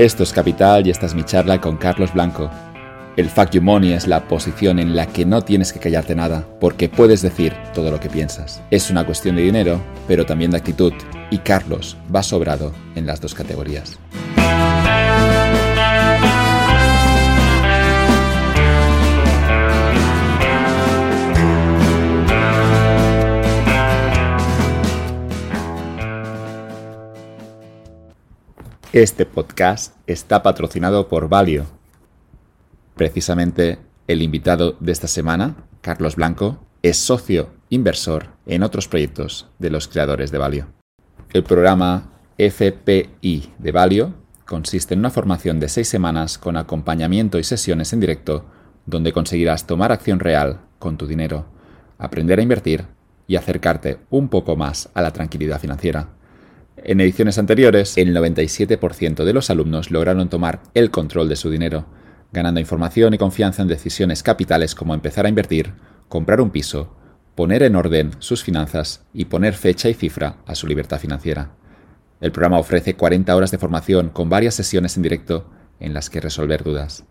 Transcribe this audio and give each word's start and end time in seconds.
Esto 0.00 0.22
es 0.22 0.32
Capital 0.32 0.86
y 0.86 0.90
esta 0.90 1.04
es 1.04 1.14
mi 1.14 1.24
charla 1.24 1.60
con 1.60 1.76
Carlos 1.76 2.14
Blanco. 2.14 2.50
El 3.18 3.28
Fact 3.28 3.52
You 3.52 3.60
Money 3.60 3.92
es 3.92 4.06
la 4.06 4.26
posición 4.28 4.78
en 4.78 4.96
la 4.96 5.04
que 5.04 5.26
no 5.26 5.42
tienes 5.42 5.74
que 5.74 5.78
callarte 5.78 6.14
nada, 6.14 6.48
porque 6.58 6.88
puedes 6.88 7.20
decir 7.20 7.54
todo 7.74 7.90
lo 7.90 8.00
que 8.00 8.08
piensas. 8.08 8.62
Es 8.70 8.88
una 8.88 9.04
cuestión 9.04 9.36
de 9.36 9.42
dinero, 9.42 9.78
pero 10.08 10.24
también 10.24 10.52
de 10.52 10.56
actitud, 10.56 10.94
y 11.30 11.36
Carlos 11.36 11.98
va 12.16 12.22
sobrado 12.22 12.72
en 12.94 13.04
las 13.04 13.20
dos 13.20 13.34
categorías. 13.34 13.98
Este 28.92 29.24
podcast 29.24 29.94
está 30.08 30.42
patrocinado 30.42 31.06
por 31.06 31.28
Valio. 31.28 31.66
Precisamente 32.96 33.78
el 34.08 34.20
invitado 34.20 34.76
de 34.80 34.90
esta 34.90 35.06
semana, 35.06 35.54
Carlos 35.80 36.16
Blanco, 36.16 36.66
es 36.82 36.96
socio 36.96 37.50
inversor 37.68 38.30
en 38.46 38.64
otros 38.64 38.88
proyectos 38.88 39.48
de 39.60 39.70
los 39.70 39.86
creadores 39.86 40.32
de 40.32 40.38
Valio. 40.38 40.66
El 41.32 41.44
programa 41.44 42.10
FPI 42.36 43.52
de 43.58 43.70
Valio 43.70 44.14
consiste 44.44 44.94
en 44.94 45.00
una 45.00 45.10
formación 45.10 45.60
de 45.60 45.68
seis 45.68 45.86
semanas 45.86 46.36
con 46.36 46.56
acompañamiento 46.56 47.38
y 47.38 47.44
sesiones 47.44 47.92
en 47.92 48.00
directo 48.00 48.46
donde 48.86 49.12
conseguirás 49.12 49.68
tomar 49.68 49.92
acción 49.92 50.18
real 50.18 50.62
con 50.80 50.96
tu 50.98 51.06
dinero, 51.06 51.46
aprender 51.96 52.40
a 52.40 52.42
invertir 52.42 52.86
y 53.28 53.36
acercarte 53.36 53.98
un 54.10 54.28
poco 54.28 54.56
más 54.56 54.88
a 54.94 55.00
la 55.00 55.12
tranquilidad 55.12 55.60
financiera. 55.60 56.08
En 56.76 57.00
ediciones 57.00 57.38
anteriores, 57.38 57.98
el 57.98 58.14
97% 58.14 59.24
de 59.24 59.32
los 59.32 59.50
alumnos 59.50 59.90
lograron 59.90 60.28
tomar 60.28 60.62
el 60.74 60.90
control 60.90 61.28
de 61.28 61.36
su 61.36 61.50
dinero, 61.50 61.86
ganando 62.32 62.60
información 62.60 63.12
y 63.12 63.18
confianza 63.18 63.62
en 63.62 63.68
decisiones 63.68 64.22
capitales 64.22 64.74
como 64.74 64.94
empezar 64.94 65.26
a 65.26 65.28
invertir, 65.28 65.72
comprar 66.08 66.40
un 66.40 66.50
piso, 66.50 66.96
poner 67.34 67.62
en 67.62 67.76
orden 67.76 68.12
sus 68.18 68.42
finanzas 68.42 69.04
y 69.12 69.26
poner 69.26 69.54
fecha 69.54 69.88
y 69.88 69.94
cifra 69.94 70.36
a 70.46 70.54
su 70.54 70.66
libertad 70.66 70.98
financiera. 70.98 71.52
El 72.20 72.32
programa 72.32 72.58
ofrece 72.58 72.96
40 72.96 73.34
horas 73.34 73.50
de 73.50 73.58
formación 73.58 74.10
con 74.10 74.28
varias 74.28 74.54
sesiones 74.54 74.96
en 74.96 75.02
directo 75.02 75.50
en 75.80 75.94
las 75.94 76.10
que 76.10 76.20
resolver 76.20 76.62
dudas. 76.62 77.04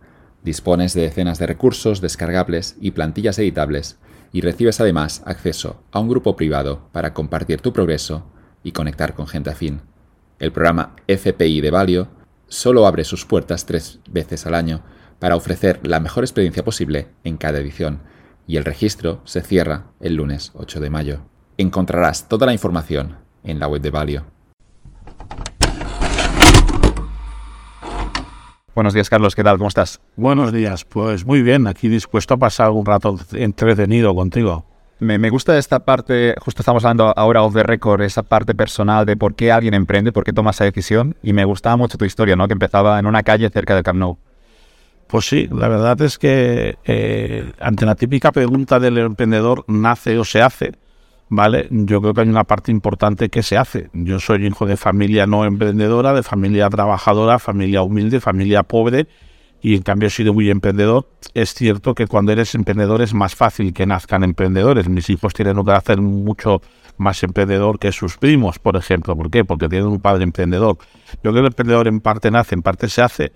Dispones 0.44 0.94
de 0.94 1.02
decenas 1.02 1.40
de 1.40 1.48
recursos 1.48 2.00
descargables 2.00 2.78
y 2.80 2.92
plantillas 2.92 3.38
editables 3.40 3.98
y 4.32 4.42
recibes 4.42 4.80
además 4.80 5.22
acceso 5.26 5.84
a 5.92 6.00
un 6.00 6.10
grupo 6.10 6.36
privado 6.36 6.88
para 6.92 7.14
compartir 7.14 7.62
tu 7.62 7.74
progreso 7.74 8.26
y 8.64 8.72
conectar 8.72 9.14
con 9.14 9.28
gente 9.28 9.50
afín. 9.50 9.82
El 10.40 10.52
programa 10.52 10.96
FPI 11.08 11.62
de 11.62 11.72
Valio 11.72 12.08
solo 12.48 12.88
abre 12.88 13.04
sus 13.04 13.26
puertas 13.26 13.66
tres 13.66 14.00
veces 14.10 14.46
al 14.46 14.56
año 14.56 14.82
para 15.20 15.36
ofrecer 15.36 15.80
la 15.84 16.00
mejor 16.00 16.24
experiencia 16.24 16.64
posible 16.64 17.08
en 17.24 17.38
cada 17.38 17.60
edición, 17.60 18.02
y 18.48 18.58
el 18.58 18.66
registro 18.66 19.22
se 19.26 19.42
cierra 19.42 19.88
el 20.00 20.16
lunes 20.16 20.52
8 20.56 20.80
de 20.80 20.90
mayo. 20.90 21.22
Encontrarás 21.58 22.28
toda 22.28 22.48
la 22.48 22.54
información 22.54 23.18
en 23.44 23.60
la 23.60 23.68
web 23.68 23.82
de 23.82 23.92
Valio. 23.92 24.26
Buenos 28.74 28.94
días, 28.94 29.10
Carlos. 29.10 29.36
¿Qué 29.36 29.44
tal? 29.44 29.58
¿Cómo 29.58 29.68
estás? 29.68 30.00
Buenos 30.16 30.54
días. 30.54 30.86
Pues 30.86 31.26
muy 31.26 31.42
bien. 31.42 31.68
Aquí 31.68 31.90
dispuesto 31.90 32.36
a 32.36 32.38
pasar 32.38 32.72
un 32.72 32.86
rato 32.86 33.20
entretenido 33.34 34.16
contigo. 34.16 34.69
Me, 35.00 35.30
gusta 35.30 35.58
esta 35.58 35.80
parte, 35.80 36.36
justo 36.42 36.62
estamos 36.62 36.84
hablando 36.84 37.14
ahora 37.16 37.42
off 37.42 37.54
the 37.54 37.64
record, 37.64 38.02
esa 38.02 38.24
parte 38.24 38.54
personal 38.54 39.06
de 39.06 39.16
por 39.16 39.34
qué 39.34 39.50
alguien 39.50 39.74
emprende, 39.74 40.12
por 40.12 40.26
qué 40.26 40.34
toma 40.34 40.52
esa 40.52 40.66
decisión. 40.66 41.16
Y 41.24 41.32
me 41.32 41.46
gustaba 41.46 41.78
mucho 41.78 41.98
tu 41.98 42.04
historia, 42.04 42.36
¿no? 42.36 42.48
Que 42.48 42.54
empezaba 42.54 43.00
en 43.00 43.06
una 43.06 43.24
calle 43.24 43.50
cerca 43.50 43.76
del 43.76 43.84
Camp 43.84 43.98
Nou. 43.98 44.18
Pues 45.08 45.26
sí, 45.26 45.48
la 45.52 45.70
verdad 45.70 46.00
es 46.02 46.20
que 46.20 46.78
eh, 46.84 47.52
ante 47.62 47.86
la 47.86 47.96
típica 47.96 48.32
pregunta 48.34 48.80
del 48.80 48.98
emprendedor, 48.98 49.64
¿nace 49.68 50.20
o 50.20 50.26
se 50.26 50.42
hace? 50.42 50.74
¿Vale? 51.30 51.68
Yo 51.72 52.02
creo 52.02 52.14
que 52.14 52.22
hay 52.22 52.30
una 52.30 52.44
parte 52.44 52.70
importante 52.70 53.30
que 53.30 53.42
se 53.42 53.58
hace. 53.58 53.90
Yo 53.94 54.20
soy 54.20 54.46
hijo 54.46 54.66
de 54.66 54.76
familia 54.76 55.26
no 55.26 55.46
emprendedora, 55.46 56.14
de 56.14 56.24
familia 56.24 56.70
trabajadora, 56.70 57.40
familia 57.40 57.84
humilde, 57.84 58.20
familia 58.20 58.64
pobre 58.64 59.08
y 59.62 59.76
en 59.76 59.82
cambio 59.82 60.08
he 60.08 60.12
sido 60.12 60.34
muy 60.34 60.50
emprendedor. 60.50 61.08
Es 61.34 61.54
cierto 61.54 61.94
que 61.94 62.08
cuando 62.08 62.32
eres 62.32 62.56
emprendedor 62.56 63.02
es 63.02 63.14
más 63.14 63.36
fácil 63.36 63.74
que 63.74 63.86
nazcan 63.86 64.24
emprendedores. 64.24 64.88
Mis 64.88 65.10
hijos 65.10 65.34
tienen 65.34 65.58
un 65.58 65.66
carácter 65.66 66.00
mucho 66.00 66.62
más 66.98 67.22
emprendedor 67.24 67.80
que 67.80 67.92
sus 67.92 68.18
primos, 68.18 68.60
por 68.60 68.78
ejemplo. 68.78 69.16
¿Por 69.16 69.30
qué? 69.30 69.44
Porque 69.44 69.68
tienen 69.68 69.88
un 69.88 70.00
padre 70.00 70.24
emprendedor. 70.24 70.78
Yo 71.24 71.32
creo 71.32 71.34
que 71.34 71.40
el 71.40 71.46
emprendedor 71.48 71.88
en 71.88 72.00
parte 72.00 72.32
nace, 72.32 72.56
en 72.56 72.62
parte 72.62 72.88
se 72.90 73.02
hace. 73.02 73.32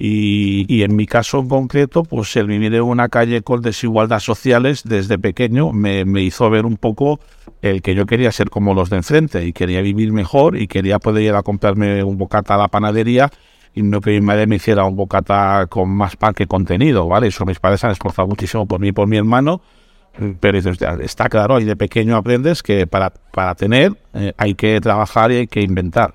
Y, 0.00 0.84
en 0.84 0.94
mi 0.94 1.06
caso 1.06 1.40
en 1.40 1.48
concreto, 1.48 2.04
pues 2.04 2.36
el 2.36 2.46
vivir 2.46 2.72
en 2.72 2.82
una 2.82 3.08
calle 3.08 3.42
con 3.42 3.62
desigualdades 3.62 4.22
sociales 4.22 4.82
desde 4.84 5.18
pequeño 5.18 5.72
me, 5.72 6.04
me 6.04 6.22
hizo 6.22 6.48
ver 6.50 6.66
un 6.66 6.76
poco 6.76 7.18
el 7.62 7.82
que 7.82 7.96
yo 7.96 8.06
quería 8.06 8.30
ser 8.30 8.48
como 8.48 8.74
los 8.74 8.90
de 8.90 8.98
enfrente 8.98 9.44
y 9.44 9.52
quería 9.52 9.82
vivir 9.82 10.12
mejor 10.12 10.56
y 10.56 10.68
quería 10.68 11.00
poder 11.00 11.24
ir 11.24 11.34
a 11.34 11.42
comprarme 11.42 12.04
un 12.04 12.16
bocata 12.16 12.54
a 12.54 12.58
la 12.58 12.68
panadería 12.68 13.28
y 13.74 13.82
no 13.82 14.00
que 14.00 14.10
mi 14.10 14.20
madre 14.20 14.46
me 14.46 14.56
hiciera 14.56 14.84
un 14.84 14.96
bocata 14.96 15.66
con 15.68 15.90
más 15.90 16.16
pan 16.16 16.34
que 16.34 16.46
contenido, 16.46 17.06
¿vale? 17.06 17.28
Eso 17.28 17.44
mis 17.44 17.60
padres 17.60 17.84
han 17.84 17.90
esforzado 17.90 18.28
muchísimo 18.28 18.66
por 18.66 18.80
mí 18.80 18.88
y 18.88 18.92
por 18.92 19.06
mi 19.06 19.16
hermano, 19.16 19.60
pero 20.40 20.58
está 20.58 21.28
claro, 21.28 21.60
y 21.60 21.64
de 21.64 21.76
pequeño 21.76 22.16
aprendes 22.16 22.62
que 22.62 22.86
para, 22.86 23.10
para 23.10 23.54
tener 23.54 23.92
eh, 24.14 24.32
hay 24.36 24.54
que 24.54 24.80
trabajar 24.80 25.30
y 25.32 25.36
hay 25.36 25.46
que 25.46 25.60
inventar. 25.60 26.14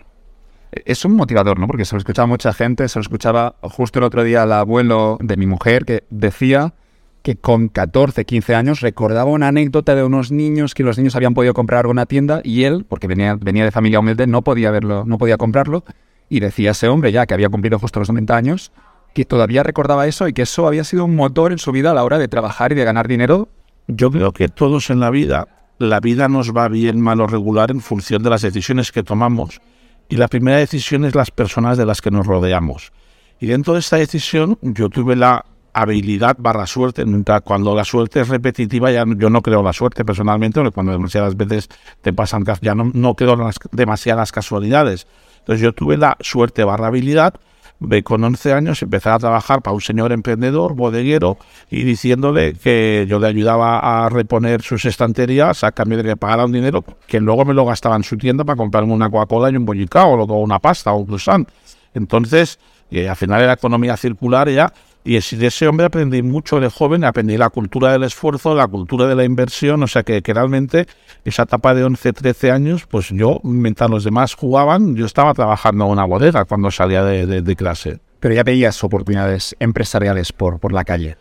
Es 0.86 1.06
un 1.06 1.16
motivador, 1.16 1.60
¿no? 1.60 1.68
Porque 1.68 1.86
se 1.86 1.96
lo 1.96 2.00
escuchaba 2.00 2.26
mucha 2.26 2.52
gente, 2.52 2.88
se 2.90 2.98
lo 2.98 3.02
escuchaba 3.02 3.56
justo 3.62 4.00
el 4.00 4.06
otro 4.06 4.24
día 4.24 4.44
al 4.44 4.52
abuelo 4.52 5.18
de 5.22 5.38
mi 5.38 5.46
mujer 5.46 5.86
que 5.86 6.04
decía 6.10 6.74
que 7.22 7.38
con 7.38 7.70
14, 7.70 8.26
15 8.26 8.56
años 8.56 8.82
recordaba 8.82 9.32
una 9.32 9.48
anécdota 9.48 9.96
de 9.96 10.04
unos 10.04 10.32
niños 10.32 10.74
que 10.74 10.84
los 10.84 10.98
niños 10.98 11.16
habían 11.16 11.34
podido 11.34 11.54
comprar 11.54 11.80
algo 11.80 11.92
en 11.92 11.98
una 11.98 12.06
tienda 12.06 12.42
y 12.44 12.64
él, 12.64 12.86
porque 12.88 13.08
venía, 13.08 13.38
venía 13.40 13.64
de 13.64 13.72
familia 13.72 14.00
humilde, 14.00 14.28
no 14.28 14.42
podía 14.42 14.72
verlo, 14.72 15.06
no 15.06 15.18
podía 15.18 15.38
comprarlo 15.38 15.86
y 16.34 16.40
decía 16.40 16.72
ese 16.72 16.88
hombre 16.88 17.12
ya 17.12 17.28
que 17.28 17.36
había 17.36 17.50
cumplido 17.50 17.78
justo 17.78 18.00
los 18.00 18.10
90 18.10 18.36
años, 18.36 18.72
que 19.14 19.24
todavía 19.24 19.62
recordaba 19.62 20.08
eso 20.08 20.28
y 20.28 20.34
que 20.34 20.42
eso 20.42 20.66
había 20.66 20.84
sido 20.84 21.06
un 21.06 21.16
motor 21.16 21.52
en 21.52 21.60
su 21.60 21.72
vida 21.72 21.92
a 21.92 21.94
la 21.94 22.04
hora 22.04 22.18
de 22.18 22.28
trabajar 22.28 22.72
y 22.72 22.76
de 22.76 22.84
ganar 22.84 23.08
dinero. 23.08 23.50
Yo 23.88 24.10
creo 24.10 24.32
que 24.32 24.50
todos 24.50 24.90
en 24.90 25.00
la 25.00 25.12
vida, 25.12 25.48
la 25.78 26.00
vida 26.00 26.28
nos 26.30 26.52
va 26.52 26.70
bien, 26.70 27.00
mal 27.00 27.22
o 27.22 27.28
regular 27.28 27.70
en 27.70 27.82
función 27.82 28.24
de 28.24 28.32
las 28.32 28.42
decisiones 28.42 28.92
que 28.92 29.04
tomamos. 29.04 29.62
Y 30.10 30.16
la 30.16 30.28
primera 30.28 30.58
decisión 30.58 31.06
es 31.06 31.14
las 31.14 31.30
personas 31.30 31.78
de 31.78 31.86
las 31.86 32.02
que 32.02 32.10
nos 32.10 32.26
rodeamos. 32.26 32.92
Y 33.40 33.46
dentro 33.46 33.74
de 33.74 33.82
esta 33.82 33.98
decisión 33.98 34.58
yo 34.64 34.90
tuve 34.90 35.16
la 35.16 35.46
habilidad 35.74 36.36
barra 36.40 36.66
suerte. 36.66 37.06
Cuando 37.44 37.76
la 37.76 37.86
suerte 37.86 38.22
es 38.22 38.28
repetitiva, 38.28 38.92
ya 38.92 39.06
yo 39.18 39.30
no 39.30 39.44
creo 39.44 39.62
la 39.62 39.74
suerte 39.74 40.04
personalmente, 40.04 40.60
porque 40.60 40.74
cuando 40.74 40.94
demasiadas 40.94 41.38
veces 41.38 41.70
te 42.02 42.12
pasan, 42.12 42.44
ya 42.62 42.74
no, 42.74 42.90
no 42.92 43.14
creo 43.14 43.36
las 43.36 43.58
demasiadas 43.72 44.32
casualidades. 44.32 45.06
Entonces 45.44 45.62
yo 45.62 45.74
tuve 45.74 45.98
la 45.98 46.16
suerte 46.22 46.64
barra 46.64 46.88
habilidad 46.88 47.34
de 47.80 48.02
con 48.02 48.24
11 48.24 48.54
años 48.54 48.82
empezar 48.82 49.14
a 49.14 49.20
trabajar 49.20 49.62
para 49.62 49.74
un 49.74 49.82
señor 49.82 50.14
emprendedor, 50.14 50.74
bodeguero, 50.74 51.38
y 51.70 51.84
diciéndole 51.84 52.54
que 52.54 53.06
yo 53.10 53.20
le 53.20 53.28
ayudaba 53.28 54.06
a 54.06 54.10
reponer 54.10 54.62
sus 54.62 54.86
estanterías 54.86 55.66
a 55.66 55.74
cambio 55.74 55.98
de 55.98 56.06
que 56.06 56.16
pagara 56.16 56.46
un 56.46 56.54
dinero 56.54 56.84
que 57.08 57.20
luego 57.20 57.44
me 57.44 57.54
lo 57.54 57.66
gastaba 57.66 57.98
en 57.98 58.04
su 58.04 58.18
tienda 58.18 58.46
para 58.46 58.56
comprarme 58.56 58.94
una 58.94 59.10
Coca-Cola 59.10 59.50
y 59.50 59.58
un 59.58 59.66
bollicao 59.66 60.14
o 60.14 60.42
una 60.42 60.60
pasta 60.60 60.94
o 60.94 60.98
un 60.98 61.06
croissant. 61.08 61.48
Entonces, 61.94 62.58
eh, 62.90 63.10
al 63.10 63.18
final 63.18 63.42
era 63.42 63.54
economía 63.54 63.98
circular 63.98 64.50
ya 64.50 64.72
y 65.06 65.20
de 65.36 65.48
ese 65.48 65.68
hombre 65.68 65.86
aprendí 65.86 66.22
mucho 66.22 66.60
de 66.60 66.70
joven, 66.70 67.04
aprendí 67.04 67.36
la 67.38 67.50
cultura 67.50 67.92
del 67.92 68.04
esfuerzo, 68.04 68.56
la 68.56 68.68
cultura 68.68 69.06
de 69.06 69.16
la 69.16 69.26
inversión, 69.26 69.84
o 69.84 69.88
sea 69.88 70.04
que, 70.04 70.22
realmente 70.26 70.88
esa 71.26 71.44
etapa 71.44 71.74
de 71.74 71.84
11, 71.84 72.14
13 72.14 72.52
años, 72.52 72.86
pues 72.88 73.10
yo, 73.10 73.42
mientras 73.44 73.90
los 73.90 74.06
demás 74.06 74.34
jugaban, 74.34 74.96
yo 74.96 75.06
estaba 75.06 75.34
trabajando 75.34 75.86
en 75.86 75.92
una 75.92 76.06
bodega 76.06 76.46
cuando 76.46 76.72
salía 76.72 77.04
de, 77.04 77.56
clase. 77.56 78.00
Pero 78.20 78.34
ya 78.34 78.44
veías 78.44 78.82
oportunidades 78.84 79.56
empresariales 79.60 80.32
por, 80.32 80.60
por 80.60 80.72
la 80.72 80.86
calle. 80.86 81.18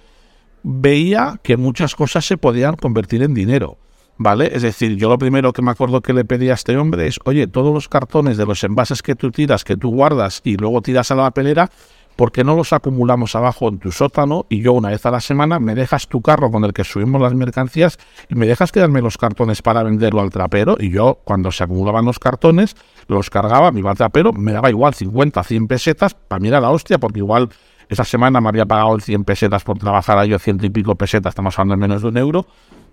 Veía 0.63 1.41
que 1.43 1.57
muchas 1.57 1.97
cosas 1.97 2.25
se 2.25 2.37
podían 2.37 2.77
convertir 2.77 3.23
en 3.23 3.35
dinero. 3.35 3.79
¿Vale? 4.19 4.51
Es 4.55 4.63
decir, 4.63 4.97
yo 4.97 5.09
lo 5.09 5.19
primero 5.19 5.53
que 5.53 5.63
me 5.63 5.73
acuerdo 5.73 6.01
que 6.01 6.13
le 6.13 6.25
pedí 6.25 6.51
a 6.51 6.55
este 6.55 6.77
hombre 6.77 7.09
es, 7.09 7.19
oye, 7.25 7.49
todos 7.49 7.75
los 7.75 7.89
cartones 7.89 8.37
de 8.37 8.47
los 8.47 8.63
envases 8.63 9.03
que 9.03 9.17
tú 9.17 9.33
tiras, 9.33 9.65
que 9.65 9.77
tú 9.77 9.91
guardas 9.91 10.43
y 10.45 10.57
luego 10.57 10.81
tiras 10.81 11.11
a 11.11 11.17
la 11.17 11.23
papelera, 11.25 11.71
¿por 12.17 12.33
qué 12.33 12.45
no 12.45 12.55
los 12.55 12.73
acumulamos 12.73 13.35
abajo 13.35 13.69
en 13.69 13.79
tu 13.79 13.93
sótano 13.93 14.47
y 14.49 14.63
yo 14.63 14.73
una 14.73 14.91
vez 14.91 15.05
a 15.07 15.11
la 15.11 15.21
semana 15.21 15.59
me 15.59 15.75
dejas 15.75 16.09
tu 16.09 16.23
carro 16.23 16.51
con 16.51 16.65
el 16.65 16.73
que 16.73 16.85
subimos 16.85 17.21
las 17.21 17.35
mercancías 17.35 17.99
y 18.29 18.35
me 18.35 18.47
dejas 18.47 18.73
quedarme 18.73 19.03
los 19.03 19.19
cartones 19.19 19.63
para 19.63 19.83
venderlo 19.83 20.21
al 20.21 20.31
trapero? 20.31 20.77
Y 20.79 20.91
yo, 20.91 21.21
cuando 21.25 21.51
se 21.53 21.65
acumulaban 21.65 22.05
los 22.05 22.19
cartones, 22.19 22.77
los 23.09 23.31
cargaba, 23.31 23.73
me 23.73 23.81
iba 23.81 23.91
al 23.91 23.97
trapero, 23.97 24.33
me 24.33 24.53
daba 24.53 24.71
igual 24.71 24.95
50, 24.95 25.43
100 25.43 25.67
pesetas, 25.67 26.15
para 26.15 26.41
mí 26.41 26.49
era 26.49 26.61
la 26.61 26.71
hostia, 26.71 26.99
porque 26.99 27.19
igual 27.21 27.49
esa 27.89 28.05
semana 28.05 28.41
me 28.41 28.49
había 28.49 28.67
pagado 28.67 28.99
100 28.99 29.25
pesetas 29.25 29.65
por 29.65 29.79
trabajar 29.79 30.19
a 30.19 30.25
yo 30.25 30.39
ciento 30.39 30.65
y 30.65 30.71
pico 30.71 30.95
pesetas, 30.95 31.33
estamos 31.33 31.59
hablando 31.59 31.75
de 31.75 31.89
menos 31.89 32.03
de 32.03 32.09
un 32.09 32.17
euro, 32.17 32.47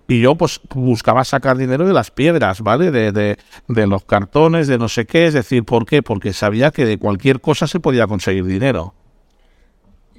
Y 0.08 0.20
yo 0.20 0.34
pues 0.34 0.60
buscaba 0.74 1.22
sacar 1.24 1.56
dinero 1.56 1.86
de 1.86 1.92
las 1.92 2.10
piedras, 2.10 2.62
¿vale? 2.62 2.90
De, 2.90 3.12
de, 3.12 3.38
de 3.68 3.86
los 3.86 4.04
cartones, 4.04 4.66
de 4.66 4.76
no 4.76 4.88
sé 4.88 5.06
qué. 5.06 5.26
Es 5.26 5.34
decir, 5.34 5.64
¿por 5.64 5.86
qué? 5.86 6.02
Porque 6.02 6.32
sabía 6.32 6.72
que 6.72 6.84
de 6.84 6.98
cualquier 6.98 7.40
cosa 7.40 7.68
se 7.68 7.78
podía 7.78 8.08
conseguir 8.08 8.44
dinero. 8.44 8.94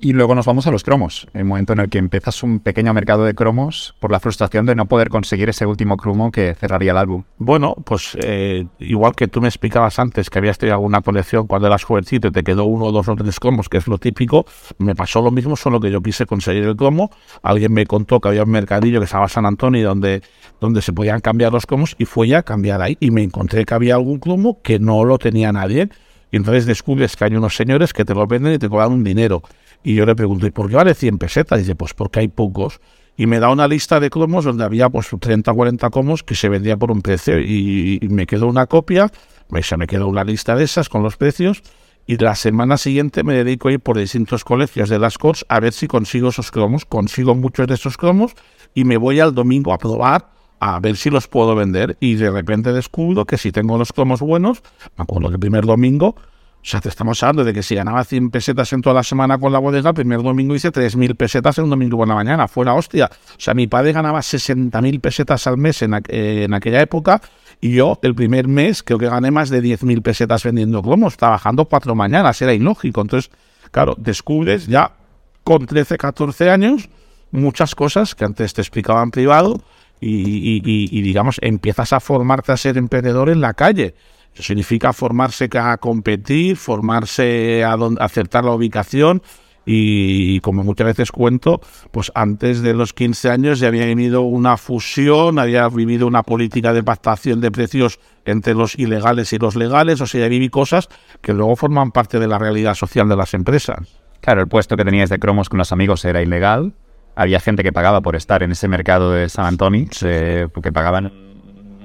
Y 0.03 0.13
luego 0.13 0.33
nos 0.33 0.47
vamos 0.47 0.65
a 0.65 0.71
los 0.71 0.83
cromos, 0.83 1.27
el 1.35 1.45
momento 1.45 1.73
en 1.73 1.79
el 1.79 1.87
que 1.87 1.99
empiezas 1.99 2.41
un 2.41 2.59
pequeño 2.59 2.91
mercado 2.91 3.23
de 3.23 3.35
cromos 3.35 3.93
por 3.99 4.09
la 4.09 4.19
frustración 4.19 4.65
de 4.65 4.73
no 4.73 4.87
poder 4.87 5.09
conseguir 5.09 5.47
ese 5.49 5.67
último 5.67 5.95
cromo 5.95 6.31
que 6.31 6.55
cerraría 6.55 6.89
el 6.89 6.97
álbum. 6.97 7.23
Bueno, 7.37 7.75
pues 7.85 8.17
eh, 8.19 8.65
igual 8.79 9.13
que 9.15 9.27
tú 9.27 9.41
me 9.41 9.47
explicabas 9.47 9.99
antes 9.99 10.31
que 10.31 10.39
habías 10.39 10.57
tenido 10.57 10.73
alguna 10.73 11.01
colección 11.01 11.45
cuando 11.45 11.67
eras 11.67 11.83
jovencito 11.83 12.29
y 12.29 12.31
te 12.31 12.41
quedó 12.41 12.65
uno, 12.65 12.91
dos 12.91 13.09
o 13.09 13.15
tres 13.15 13.39
cromos, 13.39 13.69
que 13.69 13.77
es 13.77 13.87
lo 13.87 13.99
típico, 13.99 14.47
me 14.79 14.95
pasó 14.95 15.21
lo 15.21 15.29
mismo, 15.29 15.55
solo 15.55 15.79
que 15.79 15.91
yo 15.91 16.01
quise 16.01 16.25
conseguir 16.25 16.63
el 16.63 16.75
cromo. 16.75 17.11
Alguien 17.43 17.71
me 17.71 17.85
contó 17.85 18.19
que 18.19 18.29
había 18.29 18.41
un 18.41 18.49
mercadillo 18.49 18.99
que 18.99 19.05
estaba 19.05 19.29
San 19.29 19.45
Antonio 19.45 19.87
donde, 19.87 20.23
donde 20.59 20.81
se 20.81 20.93
podían 20.93 21.21
cambiar 21.21 21.53
los 21.53 21.67
cromos 21.67 21.95
y 21.99 22.05
fui 22.05 22.33
a 22.33 22.41
cambiar 22.41 22.81
ahí 22.81 22.97
y 22.99 23.11
me 23.11 23.21
encontré 23.21 23.65
que 23.65 23.73
había 23.75 23.93
algún 23.93 24.17
cromo 24.17 24.63
que 24.63 24.79
no 24.79 25.05
lo 25.05 25.19
tenía 25.19 25.51
nadie. 25.51 25.89
Y 26.31 26.37
entonces 26.37 26.65
descubres 26.65 27.15
que 27.15 27.25
hay 27.25 27.35
unos 27.35 27.55
señores 27.55 27.93
que 27.93 28.05
te 28.05 28.15
lo 28.15 28.25
venden 28.25 28.53
y 28.53 28.57
te 28.57 28.69
cobran 28.69 28.93
un 28.93 29.03
dinero. 29.03 29.43
Y 29.83 29.95
yo 29.95 30.05
le 30.05 30.15
pregunto, 30.15 30.45
¿y 30.45 30.51
por 30.51 30.69
qué 30.69 30.75
vale 30.75 30.93
100 30.93 31.17
pesetas? 31.17 31.59
Y 31.59 31.61
dice, 31.61 31.75
pues 31.75 31.93
porque 31.93 32.19
hay 32.19 32.27
pocos. 32.27 32.79
Y 33.17 33.25
me 33.27 33.39
da 33.39 33.49
una 33.49 33.67
lista 33.67 33.99
de 33.99 34.09
cromos 34.09 34.45
donde 34.45 34.63
había 34.63 34.89
pues 34.89 35.09
30 35.19 35.51
o 35.51 35.55
40 35.55 35.89
cromos 35.89 36.23
que 36.23 36.35
se 36.35 36.49
vendían 36.49 36.79
por 36.79 36.91
un 36.91 37.01
precio. 37.01 37.39
Y, 37.39 37.99
me 38.09 38.25
quedó 38.25 38.47
una 38.47 38.67
copia, 38.67 39.11
se 39.61 39.77
me 39.77 39.87
quedó 39.87 40.07
una 40.07 40.23
lista 40.23 40.55
de 40.55 40.63
esas 40.63 40.89
con 40.89 41.03
los 41.03 41.17
precios. 41.17 41.61
Y 42.07 42.17
la 42.17 42.35
semana 42.35 42.77
siguiente 42.77 43.23
me 43.23 43.33
dedico 43.33 43.67
a 43.67 43.73
ir 43.73 43.79
por 43.79 43.97
distintos 43.97 44.43
colegios 44.43 44.89
de 44.89 44.97
las 44.97 45.17
Corts 45.17 45.45
a 45.49 45.59
ver 45.59 45.71
si 45.71 45.87
consigo 45.87 46.29
esos 46.29 46.51
cromos. 46.51 46.85
Consigo 46.85 47.35
muchos 47.35 47.67
de 47.67 47.75
esos 47.75 47.97
cromos 47.97 48.33
y 48.73 48.85
me 48.85 48.97
voy 48.97 49.19
al 49.19 49.35
domingo 49.35 49.73
a 49.73 49.77
probar 49.77 50.29
a 50.59 50.79
ver 50.79 50.95
si 50.95 51.09
los 51.09 51.27
puedo 51.27 51.55
vender. 51.55 51.97
Y 51.99 52.15
de 52.15 52.31
repente 52.31 52.73
descubro 52.73 53.25
que 53.25 53.37
si 53.37 53.51
tengo 53.51 53.77
los 53.77 53.93
cromos 53.93 54.21
buenos, 54.21 54.63
me 54.97 55.03
acuerdo 55.03 55.29
que 55.29 55.35
el 55.35 55.39
primer 55.39 55.65
domingo 55.65 56.15
o 56.63 56.63
sea, 56.63 56.79
te 56.79 56.89
estamos 56.89 57.21
hablando 57.23 57.43
de 57.43 57.53
que 57.53 57.63
si 57.63 57.73
ganaba 57.73 58.03
100 58.03 58.29
pesetas 58.29 58.71
en 58.71 58.81
toda 58.81 58.93
la 58.93 59.03
semana 59.03 59.39
con 59.39 59.51
la 59.51 59.57
bodega, 59.57 59.89
el 59.89 59.95
primer 59.95 60.21
domingo 60.21 60.53
hice 60.53 60.71
3.000 60.71 61.15
pesetas 61.15 61.57
en 61.57 61.63
un 61.63 61.71
domingo 61.71 61.97
por 61.97 62.07
la 62.07 62.13
mañana. 62.13 62.47
Fue 62.47 62.63
la 62.63 62.75
hostia. 62.75 63.09
O 63.11 63.39
sea, 63.39 63.55
mi 63.55 63.65
padre 63.65 63.93
ganaba 63.93 64.19
60.000 64.19 65.01
pesetas 65.01 65.47
al 65.47 65.57
mes 65.57 65.81
en, 65.81 65.99
en, 66.07 66.53
aquella 66.53 66.79
época 66.81 67.19
y 67.59 67.73
yo 67.73 67.97
el 68.03 68.13
primer 68.13 68.47
mes 68.47 68.83
creo 68.83 68.99
que 68.99 69.09
gané 69.09 69.31
más 69.31 69.49
de 69.49 69.63
10.000 69.63 70.03
pesetas 70.03 70.43
vendiendo 70.43 70.83
cromos, 70.83 71.17
trabajando 71.17 71.65
cuatro 71.65 71.95
mañanas. 71.95 72.39
Era 72.43 72.53
ilógico. 72.53 73.01
Entonces, 73.01 73.31
claro, 73.71 73.95
descubres 73.97 74.67
ya 74.67 74.91
con 75.43 75.65
13, 75.65 75.97
14 75.97 76.51
años 76.51 76.89
muchas 77.31 77.73
cosas 77.73 78.13
que 78.13 78.23
antes 78.23 78.53
te 78.53 78.61
explicaba 78.61 79.01
en 79.01 79.09
privado 79.09 79.63
y, 79.99 80.09
y, 80.09 80.61
y 80.63 81.01
digamos, 81.01 81.39
empiezas 81.41 81.91
a 81.93 81.99
formarte 81.99 82.51
a 82.51 82.57
ser 82.57 82.77
emprendedor 82.77 83.31
en 83.31 83.41
la 83.41 83.55
calle. 83.55 83.95
Eso 84.33 84.43
significa 84.43 84.93
formarse 84.93 85.49
a 85.53 85.77
competir, 85.77 86.55
formarse 86.55 87.63
a, 87.63 87.77
acertar 87.99 88.45
la 88.45 88.51
ubicación 88.51 89.21
y, 89.65 90.39
como 90.39 90.63
muchas 90.63 90.87
veces 90.87 91.11
cuento, 91.11 91.61
pues 91.91 92.11
antes 92.15 92.61
de 92.61 92.73
los 92.73 92.93
15 92.93 93.29
años 93.29 93.59
ya 93.59 93.67
había 93.67 93.85
venido 93.85 94.21
una 94.21 94.57
fusión, 94.57 95.37
había 95.37 95.67
vivido 95.69 96.07
una 96.07 96.23
política 96.23 96.73
de 96.73 96.83
pactación 96.83 97.41
de 97.41 97.51
precios 97.51 97.99
entre 98.25 98.53
los 98.53 98.77
ilegales 98.77 99.33
y 99.33 99.37
los 99.37 99.55
legales, 99.55 100.01
o 100.01 100.07
sea, 100.07 100.21
ya 100.21 100.27
viví 100.27 100.49
cosas 100.49 100.89
que 101.21 101.33
luego 101.33 101.55
forman 101.55 101.91
parte 101.91 102.19
de 102.19 102.27
la 102.27 102.39
realidad 102.39 102.73
social 102.73 103.07
de 103.07 103.15
las 103.15 103.33
empresas. 103.33 104.01
Claro, 104.21 104.41
el 104.41 104.47
puesto 104.47 104.77
que 104.77 104.85
tenías 104.85 105.09
de 105.09 105.19
cromos 105.19 105.49
con 105.49 105.57
los 105.57 105.71
amigos 105.71 106.05
era 106.05 106.21
ilegal. 106.21 106.73
Había 107.15 107.39
gente 107.39 107.63
que 107.63 107.73
pagaba 107.73 108.01
por 108.01 108.15
estar 108.15 108.43
en 108.43 108.51
ese 108.51 108.67
mercado 108.67 109.11
de 109.11 109.29
San 109.29 109.45
Antonio, 109.45 109.87
porque 110.53 110.71
pagaban 110.71 111.11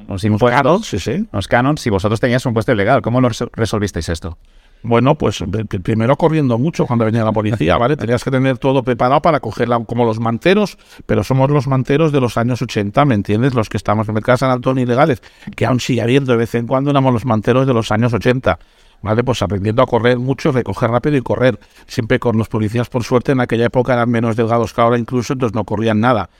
unos 0.08 0.42
canons, 0.42 0.86
sí, 0.86 0.98
sí. 0.98 1.26
Unos 1.32 1.48
canons, 1.48 1.80
si 1.80 1.90
vosotros 1.90 2.20
teníais 2.20 2.44
un 2.46 2.54
puesto 2.54 2.72
ilegal, 2.72 3.02
¿cómo 3.02 3.20
lo 3.20 3.28
resolvisteis 3.52 4.08
esto? 4.08 4.38
Bueno, 4.82 5.16
pues 5.16 5.42
primero 5.82 6.16
corriendo 6.16 6.58
mucho 6.58 6.86
cuando 6.86 7.04
venía 7.04 7.24
la 7.24 7.32
policía, 7.32 7.76
¿vale? 7.76 7.96
Tenías 7.96 8.22
que 8.22 8.30
tener 8.30 8.58
todo 8.58 8.84
preparado 8.84 9.20
para 9.20 9.40
cogerla 9.40 9.80
como 9.84 10.04
los 10.04 10.20
manteros, 10.20 10.78
pero 11.06 11.24
somos 11.24 11.50
los 11.50 11.66
manteros 11.66 12.12
de 12.12 12.20
los 12.20 12.36
años 12.36 12.62
80, 12.62 13.04
¿me 13.04 13.14
entiendes? 13.16 13.54
Los 13.54 13.68
que 13.68 13.78
estamos 13.78 14.06
en 14.06 14.12
el 14.12 14.14
mercado 14.14 14.34
de 14.34 14.38
San 14.38 14.50
Antonio 14.50 14.84
ilegales, 14.84 15.22
que 15.56 15.66
aún 15.66 15.80
sigue 15.80 16.02
habiendo 16.02 16.32
de 16.32 16.38
vez 16.38 16.54
en 16.54 16.66
cuando 16.66 16.90
éramos 16.90 17.12
los 17.12 17.24
manteros 17.24 17.66
de 17.66 17.74
los 17.74 17.90
años 17.90 18.12
80. 18.12 18.58
¿Vale? 19.02 19.22
Pues 19.22 19.42
aprendiendo 19.42 19.82
a 19.82 19.86
correr 19.86 20.18
mucho, 20.18 20.52
recoger 20.52 20.90
rápido 20.90 21.16
y 21.16 21.20
correr. 21.20 21.58
Siempre 21.86 22.18
con 22.18 22.38
los 22.38 22.48
policías, 22.48 22.88
por 22.88 23.04
suerte, 23.04 23.32
en 23.32 23.40
aquella 23.40 23.66
época 23.66 23.92
eran 23.92 24.08
menos 24.08 24.36
delgados 24.36 24.72
que 24.72 24.80
ahora 24.80 24.98
incluso, 24.98 25.34
entonces 25.34 25.54
no 25.54 25.64
corrían 25.64 26.00
nada. 26.00 26.30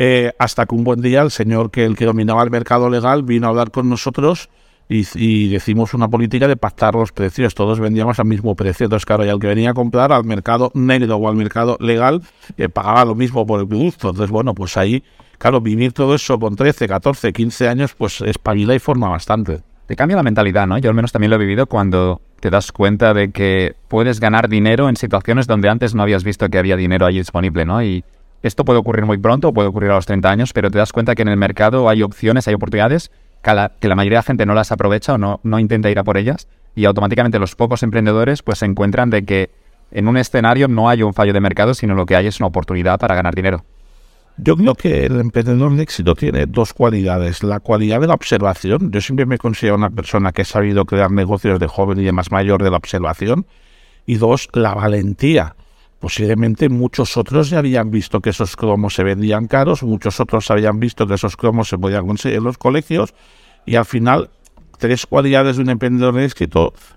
Eh, 0.00 0.32
hasta 0.38 0.64
que 0.64 0.76
un 0.76 0.84
buen 0.84 1.02
día 1.02 1.22
el 1.22 1.32
señor 1.32 1.72
que 1.72 1.84
el 1.84 1.96
que 1.96 2.04
dominaba 2.04 2.44
el 2.44 2.52
mercado 2.52 2.88
legal 2.88 3.24
vino 3.24 3.48
a 3.48 3.50
hablar 3.50 3.72
con 3.72 3.88
nosotros 3.88 4.48
y, 4.88 5.48
decimos 5.48 5.92
una 5.92 6.06
política 6.06 6.46
de 6.46 6.56
pactar 6.56 6.94
los 6.94 7.10
precios. 7.10 7.52
Todos 7.56 7.80
vendíamos 7.80 8.20
al 8.20 8.26
mismo 8.26 8.54
precio. 8.54 8.84
Entonces, 8.84 9.04
claro, 9.04 9.26
y 9.26 9.28
el 9.28 9.40
que 9.40 9.48
venía 9.48 9.70
a 9.70 9.74
comprar 9.74 10.12
al 10.12 10.22
mercado 10.22 10.70
negro 10.72 11.16
o 11.16 11.28
al 11.28 11.34
mercado 11.34 11.76
legal 11.80 12.22
eh, 12.56 12.68
pagaba 12.68 13.04
lo 13.06 13.16
mismo 13.16 13.44
por 13.44 13.58
el 13.58 13.66
producto. 13.66 14.10
Entonces, 14.10 14.30
bueno, 14.30 14.54
pues 14.54 14.76
ahí, 14.76 15.02
claro, 15.36 15.60
vivir 15.60 15.92
todo 15.92 16.14
eso 16.14 16.38
con 16.38 16.54
13, 16.54 16.86
14, 16.86 17.32
15 17.32 17.68
años, 17.68 17.94
pues 17.98 18.20
espabila 18.20 18.76
y 18.76 18.78
forma 18.78 19.08
bastante. 19.08 19.62
Te 19.86 19.96
cambia 19.96 20.16
la 20.16 20.22
mentalidad, 20.22 20.68
¿no? 20.68 20.78
Yo 20.78 20.90
al 20.90 20.94
menos 20.94 21.10
también 21.10 21.30
lo 21.30 21.36
he 21.36 21.40
vivido 21.40 21.66
cuando 21.66 22.20
te 22.38 22.50
das 22.50 22.70
cuenta 22.70 23.14
de 23.14 23.32
que 23.32 23.74
puedes 23.88 24.20
ganar 24.20 24.48
dinero 24.48 24.88
en 24.88 24.94
situaciones 24.94 25.48
donde 25.48 25.68
antes 25.68 25.96
no 25.96 26.04
habías 26.04 26.22
visto 26.22 26.48
que 26.48 26.58
había 26.58 26.76
dinero 26.76 27.04
ahí 27.04 27.18
disponible, 27.18 27.64
¿no? 27.64 27.82
Y 27.82 28.04
esto 28.42 28.64
puede 28.64 28.78
ocurrir 28.78 29.04
muy 29.04 29.18
pronto, 29.18 29.52
puede 29.52 29.68
ocurrir 29.68 29.90
a 29.90 29.94
los 29.94 30.06
30 30.06 30.30
años, 30.30 30.52
pero 30.52 30.70
te 30.70 30.78
das 30.78 30.92
cuenta 30.92 31.14
que 31.14 31.22
en 31.22 31.28
el 31.28 31.36
mercado 31.36 31.88
hay 31.88 32.02
opciones, 32.02 32.46
hay 32.48 32.54
oportunidades 32.54 33.10
que 33.42 33.54
la, 33.54 33.94
mayoría 33.94 34.18
de 34.18 34.20
la 34.20 34.22
gente 34.22 34.46
no 34.46 34.54
las 34.54 34.72
aprovecha 34.72 35.14
o 35.14 35.18
no, 35.18 35.40
no 35.42 35.58
intenta 35.58 35.90
ir 35.90 35.98
a 35.98 36.04
por 36.04 36.16
ellas 36.16 36.48
y 36.74 36.84
automáticamente 36.84 37.38
los 37.38 37.54
pocos 37.54 37.82
emprendedores 37.82 38.42
pues 38.42 38.58
se 38.58 38.66
encuentran 38.66 39.10
de 39.10 39.24
que 39.24 39.50
en 39.90 40.06
un 40.06 40.16
escenario 40.16 40.68
no 40.68 40.88
hay 40.88 41.02
un 41.02 41.14
fallo 41.14 41.32
de 41.32 41.40
mercado, 41.40 41.74
sino 41.74 41.94
lo 41.94 42.06
que 42.06 42.14
hay 42.14 42.26
es 42.26 42.40
una 42.40 42.48
oportunidad 42.48 42.98
para 42.98 43.14
ganar 43.14 43.34
dinero. 43.34 43.64
Yo 44.36 44.56
creo 44.56 44.74
que 44.74 45.06
el 45.06 45.18
emprendedor 45.18 45.74
de 45.74 45.82
éxito 45.82 46.14
tiene 46.14 46.46
dos 46.46 46.72
cualidades. 46.72 47.42
La 47.42 47.58
cualidad 47.58 48.00
de 48.00 48.06
la 48.06 48.14
observación. 48.14 48.92
Yo 48.92 49.00
siempre 49.00 49.26
me 49.26 49.36
considero 49.36 49.74
una 49.74 49.90
persona 49.90 50.30
que 50.30 50.42
ha 50.42 50.44
sabido 50.44 50.84
crear 50.84 51.10
negocios 51.10 51.58
de 51.58 51.66
joven 51.66 51.98
y 51.98 52.04
de 52.04 52.12
más 52.12 52.30
mayor 52.30 52.62
de 52.62 52.70
la 52.70 52.76
observación. 52.76 53.46
Y 54.06 54.14
dos, 54.14 54.48
la 54.52 54.74
valentía 54.74 55.56
Posiblemente 56.00 56.68
muchos 56.68 57.16
otros 57.16 57.50
ya 57.50 57.58
habían 57.58 57.90
visto 57.90 58.20
que 58.20 58.30
esos 58.30 58.54
cromos 58.56 58.94
se 58.94 59.02
vendían 59.02 59.48
caros, 59.48 59.82
muchos 59.82 60.20
otros 60.20 60.50
habían 60.50 60.78
visto 60.78 61.06
que 61.06 61.14
esos 61.14 61.36
cromos 61.36 61.68
se 61.68 61.76
podían 61.76 62.06
conseguir 62.06 62.38
en 62.38 62.44
los 62.44 62.56
colegios 62.56 63.14
y 63.66 63.74
al 63.74 63.84
final 63.84 64.30
tres 64.78 65.06
cualidades 65.06 65.56
de 65.56 65.62
un 65.62 65.70
emprendedor 65.70 66.14
de 66.14 66.30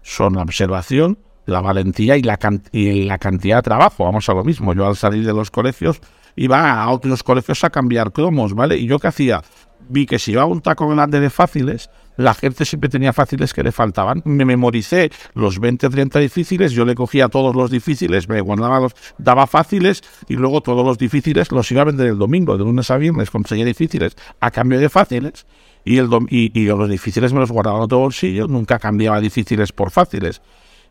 son 0.04 0.34
la 0.36 0.44
observación, 0.44 1.18
la 1.46 1.62
valentía 1.62 2.16
y 2.16 2.22
la, 2.22 2.38
y 2.72 3.06
la 3.06 3.18
cantidad 3.18 3.58
de 3.58 3.64
trabajo. 3.64 4.06
Vamos 4.06 4.30
a 4.30 4.34
lo 4.34 4.44
mismo. 4.44 4.74
Yo 4.74 4.88
al 4.88 4.96
salir 4.96 5.26
de 5.26 5.34
los 5.34 5.52
colegios 5.52 6.00
iba 6.36 6.82
a 6.82 6.90
otros 6.90 7.24
colegios 7.24 7.64
a 7.64 7.70
cambiar 7.70 8.12
cromos, 8.12 8.54
¿vale? 8.54 8.78
Y 8.78 8.88
yo 8.88 9.00
qué 9.00 9.08
hacía? 9.08 9.42
Vi 9.90 10.06
que 10.06 10.20
si 10.20 10.32
iba 10.32 10.46
un 10.46 10.62
taco 10.62 10.88
grande 10.88 11.20
de 11.20 11.30
fáciles, 11.30 11.90
la 12.18 12.34
gente 12.34 12.66
siempre 12.66 12.90
tenía 12.90 13.14
fáciles 13.14 13.54
que 13.54 13.64
le 13.64 13.72
faltaban. 13.72 14.22
Me 14.26 14.46
memoricé 14.46 15.12
los 15.34 15.60
20, 15.60 15.90
30 15.90 16.20
difíciles, 16.20 16.72
yo 16.72 16.86
le 16.86 16.96
cogía 16.96 17.28
todos 17.30 17.56
los 17.56 17.72
difíciles, 17.72 18.30
me 18.30 18.42
guardaba 18.42 18.80
los, 18.80 18.96
daba 19.18 19.48
fáciles 19.48 20.02
y 20.28 20.36
luego 20.36 20.62
todos 20.62 20.86
los 20.86 20.98
difíciles 20.98 21.52
los 21.52 21.72
iba 21.72 21.82
a 21.82 21.86
vender 21.86 22.08
el 22.08 22.18
domingo, 22.18 22.58
de 22.58 22.64
lunes 22.64 22.92
a 22.92 22.98
viernes, 22.98 23.32
conseguía 23.32 23.66
difíciles 23.66 24.16
a 24.40 24.52
cambio 24.52 24.80
de 24.80 24.90
fáciles 24.90 25.46
y, 25.84 25.98
el 25.98 26.10
y, 26.30 26.58
y, 26.60 26.66
los 26.66 26.90
difíciles 26.90 27.34
me 27.34 27.40
los 27.40 27.52
guardaba 27.52 27.78
en 27.78 27.84
otro 27.84 28.00
bolsillo, 28.00 28.48
nunca 28.48 28.80
cambiaba 28.80 29.20
difíciles 29.20 29.72
por 29.72 29.92
fáciles. 29.92 30.42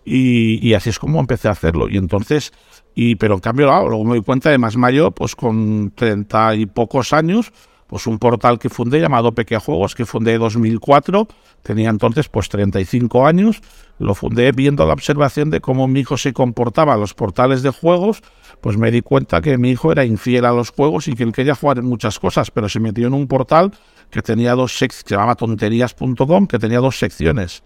Y, 0.05 0.67
y, 0.67 0.75
así 0.75 0.91
es 0.91 0.99
como 0.99 1.21
empecé 1.21 1.49
a 1.49 1.53
hacerlo. 1.53 1.89
Y 1.89 1.97
entonces, 1.99 2.53
y, 2.95 3.17
pero 3.17 3.35
en 3.35 3.41
cambio, 3.41 3.67
luego 3.67 4.05
me 4.05 4.17
di 4.17 4.23
cuenta 4.23 4.51
de 4.51 4.59
más 4.59 4.77
mayo, 4.77 5.11
pues 5.11 5.37
con 5.37 5.93
treinta 5.95 6.55
y 6.55 6.67
pocos 6.67 7.13
años, 7.13 7.53
pues 7.91 8.07
un 8.07 8.21
portal 8.21 8.61
que 8.61 8.69
fundé 8.69 9.01
llamado 9.01 9.33
Peque 9.33 9.59
Juegos, 9.59 9.97
que 9.97 10.07
fundé 10.07 10.35
en 10.35 10.41
2004, 10.41 11.27
tenía 11.65 11.91
entonces 11.91 12.29
pues 12.29 12.49
35 12.49 13.27
años, 13.27 13.61
lo 13.99 14.15
fundé 14.15 14.53
viendo 14.53 14.87
la 14.87 14.93
observación 14.93 15.51
de 15.51 15.61
cómo 15.61 15.89
mi 15.89 16.01
hijo 16.01 16.17
se 16.17 16.33
comportaba 16.33 16.95
en 16.95 17.01
los 17.01 17.15
portales 17.15 17.63
de 17.65 17.71
juegos, 17.71 18.23
pues 18.61 18.77
me 18.77 18.93
di 18.93 19.03
cuenta 19.03 19.41
que 19.41 19.59
mi 19.59 19.71
hijo 19.71 19.91
era 19.91 20.05
infiel 20.05 20.45
a 20.45 20.53
los 20.53 20.71
juegos 20.71 21.09
y 21.09 21.15
que 21.15 21.25
él 21.25 21.33
quería 21.33 21.57
jugar 21.57 21.79
en 21.79 21.87
muchas 21.87 22.21
cosas, 22.21 22.53
pero 22.53 22.69
se 22.69 22.79
metió 22.79 23.09
en 23.09 23.15
un 23.15 23.27
portal 23.27 23.73
que 24.09 24.23
tenía 24.23 24.55
dos 24.55 24.79
secciones, 24.79 25.03
que 25.03 25.09
se 25.09 25.15
llamaba 25.17 25.35
tonterías.com, 25.35 26.47
que 26.47 26.61
tenía 26.61 26.79
dos 26.79 26.97
secciones 26.97 27.65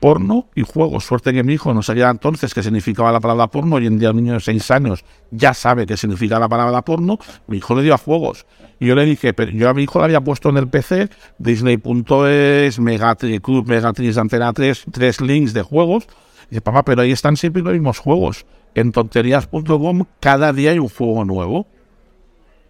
porno 0.00 0.48
y 0.54 0.62
juego. 0.62 1.00
Suerte 1.00 1.32
que 1.32 1.42
mi 1.42 1.54
hijo 1.54 1.72
no 1.74 1.82
sabía 1.82 2.10
entonces 2.10 2.54
qué 2.54 2.62
significaba 2.62 3.12
la 3.12 3.20
palabra 3.20 3.48
porno. 3.48 3.76
Hoy 3.76 3.86
en 3.86 3.98
día 3.98 4.10
un 4.10 4.16
niño 4.16 4.34
de 4.34 4.40
6 4.40 4.70
años 4.70 5.04
ya 5.30 5.54
sabe 5.54 5.86
qué 5.86 5.96
significa 5.96 6.38
la 6.38 6.48
palabra 6.48 6.82
porno. 6.82 7.18
Mi 7.46 7.58
hijo 7.58 7.74
le 7.74 7.82
dio 7.82 7.94
a 7.94 7.98
juegos. 7.98 8.46
Y 8.78 8.86
yo 8.86 8.94
le 8.94 9.04
dije, 9.04 9.32
pero 9.32 9.50
yo 9.52 9.68
a 9.68 9.74
mi 9.74 9.84
hijo 9.84 9.98
le 10.00 10.06
había 10.06 10.20
puesto 10.20 10.50
en 10.50 10.58
el 10.58 10.68
PC 10.68 11.08
Disney.es, 11.38 12.78
Megatri, 12.78 13.40
Club 13.40 13.66
Megatriz, 13.66 14.18
Antena 14.18 14.52
3, 14.52 14.84
tres 14.92 15.20
links 15.20 15.52
de 15.54 15.62
juegos. 15.62 16.04
Y 16.46 16.50
dice, 16.50 16.60
papá, 16.60 16.84
pero 16.84 17.02
ahí 17.02 17.12
están 17.12 17.36
siempre 17.36 17.62
los 17.62 17.72
mismos 17.72 17.98
juegos. 17.98 18.44
En 18.74 18.92
tonterías.com 18.92 20.04
cada 20.20 20.52
día 20.52 20.72
hay 20.72 20.78
un 20.78 20.88
juego 20.88 21.24
nuevo. 21.24 21.66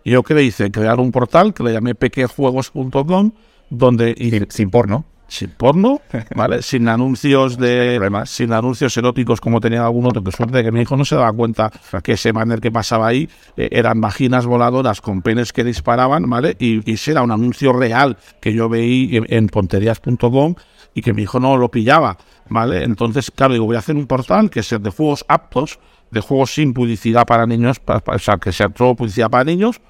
Y 0.05 0.13
yo 0.13 0.23
qué 0.23 0.35
le 0.35 0.45
hice, 0.45 0.71
crear 0.71 1.01
un 1.01 1.11
portal 1.11 1.53
que 1.53 1.65
le 1.65 1.73
llamé 1.73 1.97
pequejuegos.com, 1.97 3.33
donde... 3.71 4.15
Sin, 4.17 4.47
sin 4.51 4.71
porno. 4.71 5.05
Sin 5.29 5.51
porno, 5.51 6.01
¿vale? 6.35 6.63
sin 6.63 6.89
anuncios 6.89 7.59
de 7.59 8.01
sin 8.27 8.53
anuncios 8.53 8.97
eróticos 8.97 9.41
como 9.41 9.61
tenía 9.61 9.85
algún 9.85 10.07
otro, 10.07 10.23
que 10.23 10.31
suerte 10.31 10.63
que 10.63 10.73
mi 10.73 10.83
hijo 10.83 10.97
no 10.97 11.05
se 11.05 11.17
daba 11.17 11.33
cuenta 11.33 11.71
que 12.03 12.13
ese 12.13 12.33
banner 12.33 12.61
que 12.61 12.71
pasaba 12.71 13.09
ahí 13.09 13.29
eh, 13.57 13.69
eran 13.73 14.01
vaginas 14.01 14.47
voladoras 14.47 15.01
con 15.01 15.23
penes 15.23 15.53
que 15.53 15.65
disparaban, 15.65 16.29
¿vale? 16.29 16.57
Y, 16.59 16.89
y 16.89 16.95
ese 16.95 17.13
era 17.13 17.23
un 17.23 17.33
anuncio 17.33 17.73
real 17.73 18.17
que 18.41 18.53
yo 18.53 18.69
veí 18.69 19.17
en, 19.17 19.27
en 19.29 19.49
ponterías.com 19.49 20.55
y 20.95 21.03
que 21.03 21.13
mi 21.13 21.23
hijo 21.23 21.41
no 21.41 21.57
lo 21.57 21.71
pillaba, 21.71 22.17
¿vale? 22.49 22.85
Entonces, 22.85 23.31
claro, 23.31 23.53
digo, 23.53 23.67
voy 23.67 23.77
a 23.77 23.81
hacer 23.81 23.97
un 23.97 24.07
portal 24.07 24.49
que 24.49 24.63
sea 24.63 24.79
de 24.79 24.91
juegos 24.91 25.25
aptos, 25.29 25.79
de 26.11 26.21
juegos 26.21 26.55
sin 26.55 26.73
publicidad 26.73 27.27
para 27.27 27.47
niños, 27.47 27.81
o 27.85 28.19
sea, 28.19 28.39
que 28.39 28.53
sea 28.53 28.69
todo 28.69 28.95
publicidad 28.95 29.29
para 29.29 29.45
niños. 29.45 29.81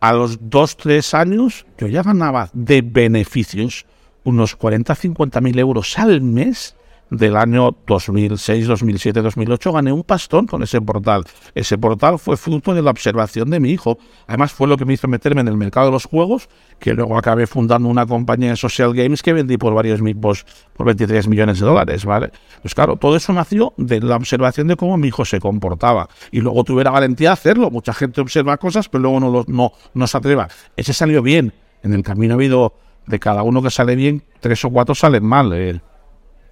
A 0.00 0.12
los 0.12 0.38
2, 0.50 0.76
3 0.76 1.14
años, 1.14 1.66
yo 1.78 1.88
ya 1.88 2.02
ganaba 2.02 2.50
de 2.52 2.82
beneficios 2.82 3.86
unos 4.26 4.56
40, 4.56 4.94
50 4.94 5.40
mil 5.40 5.58
euros 5.58 5.98
al 5.98 6.20
mes 6.20 6.76
del 7.10 7.36
año 7.36 7.76
2006, 7.86 8.66
2007, 8.66 9.22
2008 9.22 9.72
gané 9.72 9.92
un 9.92 10.02
pastón 10.02 10.46
con 10.46 10.64
ese 10.64 10.80
portal. 10.80 11.22
Ese 11.54 11.78
portal 11.78 12.18
fue 12.18 12.36
fruto 12.36 12.74
de 12.74 12.82
la 12.82 12.90
observación 12.90 13.48
de 13.50 13.60
mi 13.60 13.70
hijo. 13.70 13.98
Además 14.26 14.52
fue 14.52 14.66
lo 14.66 14.76
que 14.76 14.84
me 14.84 14.94
hizo 14.94 15.06
meterme 15.06 15.42
en 15.42 15.48
el 15.48 15.56
mercado 15.56 15.86
de 15.86 15.92
los 15.92 16.06
juegos, 16.06 16.48
que 16.80 16.94
luego 16.94 17.16
acabé 17.16 17.46
fundando 17.46 17.88
una 17.88 18.04
compañía 18.04 18.50
de 18.50 18.56
social 18.56 18.92
games 18.92 19.22
que 19.22 19.32
vendí 19.32 19.56
por 19.56 19.72
varios 19.72 20.02
mil, 20.02 20.16
pues, 20.16 20.44
por 20.76 20.86
23 20.86 21.28
millones 21.28 21.60
de 21.60 21.66
dólares, 21.66 22.04
¿vale? 22.04 22.32
Pues 22.62 22.74
claro, 22.74 22.96
todo 22.96 23.14
eso 23.14 23.32
nació 23.32 23.72
de 23.76 24.00
la 24.00 24.16
observación 24.16 24.66
de 24.66 24.74
cómo 24.74 24.96
mi 24.96 25.06
hijo 25.06 25.24
se 25.24 25.38
comportaba. 25.38 26.08
Y 26.32 26.40
luego 26.40 26.64
tuve 26.64 26.82
valentía 26.82 27.28
de 27.28 27.34
hacerlo. 27.34 27.70
Mucha 27.70 27.94
gente 27.94 28.20
observa 28.20 28.56
cosas, 28.56 28.88
pero 28.88 29.02
luego 29.02 29.20
no, 29.20 29.44
no, 29.46 29.72
no 29.94 30.06
se 30.08 30.16
atreva. 30.16 30.48
Ese 30.76 30.92
salió 30.92 31.22
bien. 31.22 31.52
En 31.84 31.92
el 31.92 32.02
camino 32.02 32.34
ha 32.34 32.36
habido 32.36 32.74
de 33.06 33.18
cada 33.18 33.42
uno 33.42 33.62
que 33.62 33.70
sale 33.70 33.94
bien, 33.96 34.22
tres 34.40 34.64
o 34.64 34.70
cuatro 34.70 34.94
salen 34.94 35.24
mal. 35.24 35.52
eh. 35.54 35.80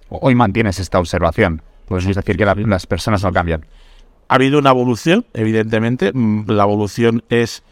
Hoy 0.09 0.35
mantienes 0.35 0.79
esta 0.79 0.99
observación. 0.99 1.61
Pues 1.87 2.05
es 2.05 2.15
decir, 2.15 2.37
que 2.37 2.45
la- 2.45 2.55
las 2.55 2.87
personas 2.87 3.23
no 3.23 3.31
cambian. 3.31 3.65
ha 4.27 4.35
habido 4.35 4.57
una 4.57 4.71
evolución, 4.71 5.23
evidentemente. 5.33 6.11
Mm, 6.13 6.45
La 6.49 6.63
evolución 6.63 7.23
es 7.29 7.63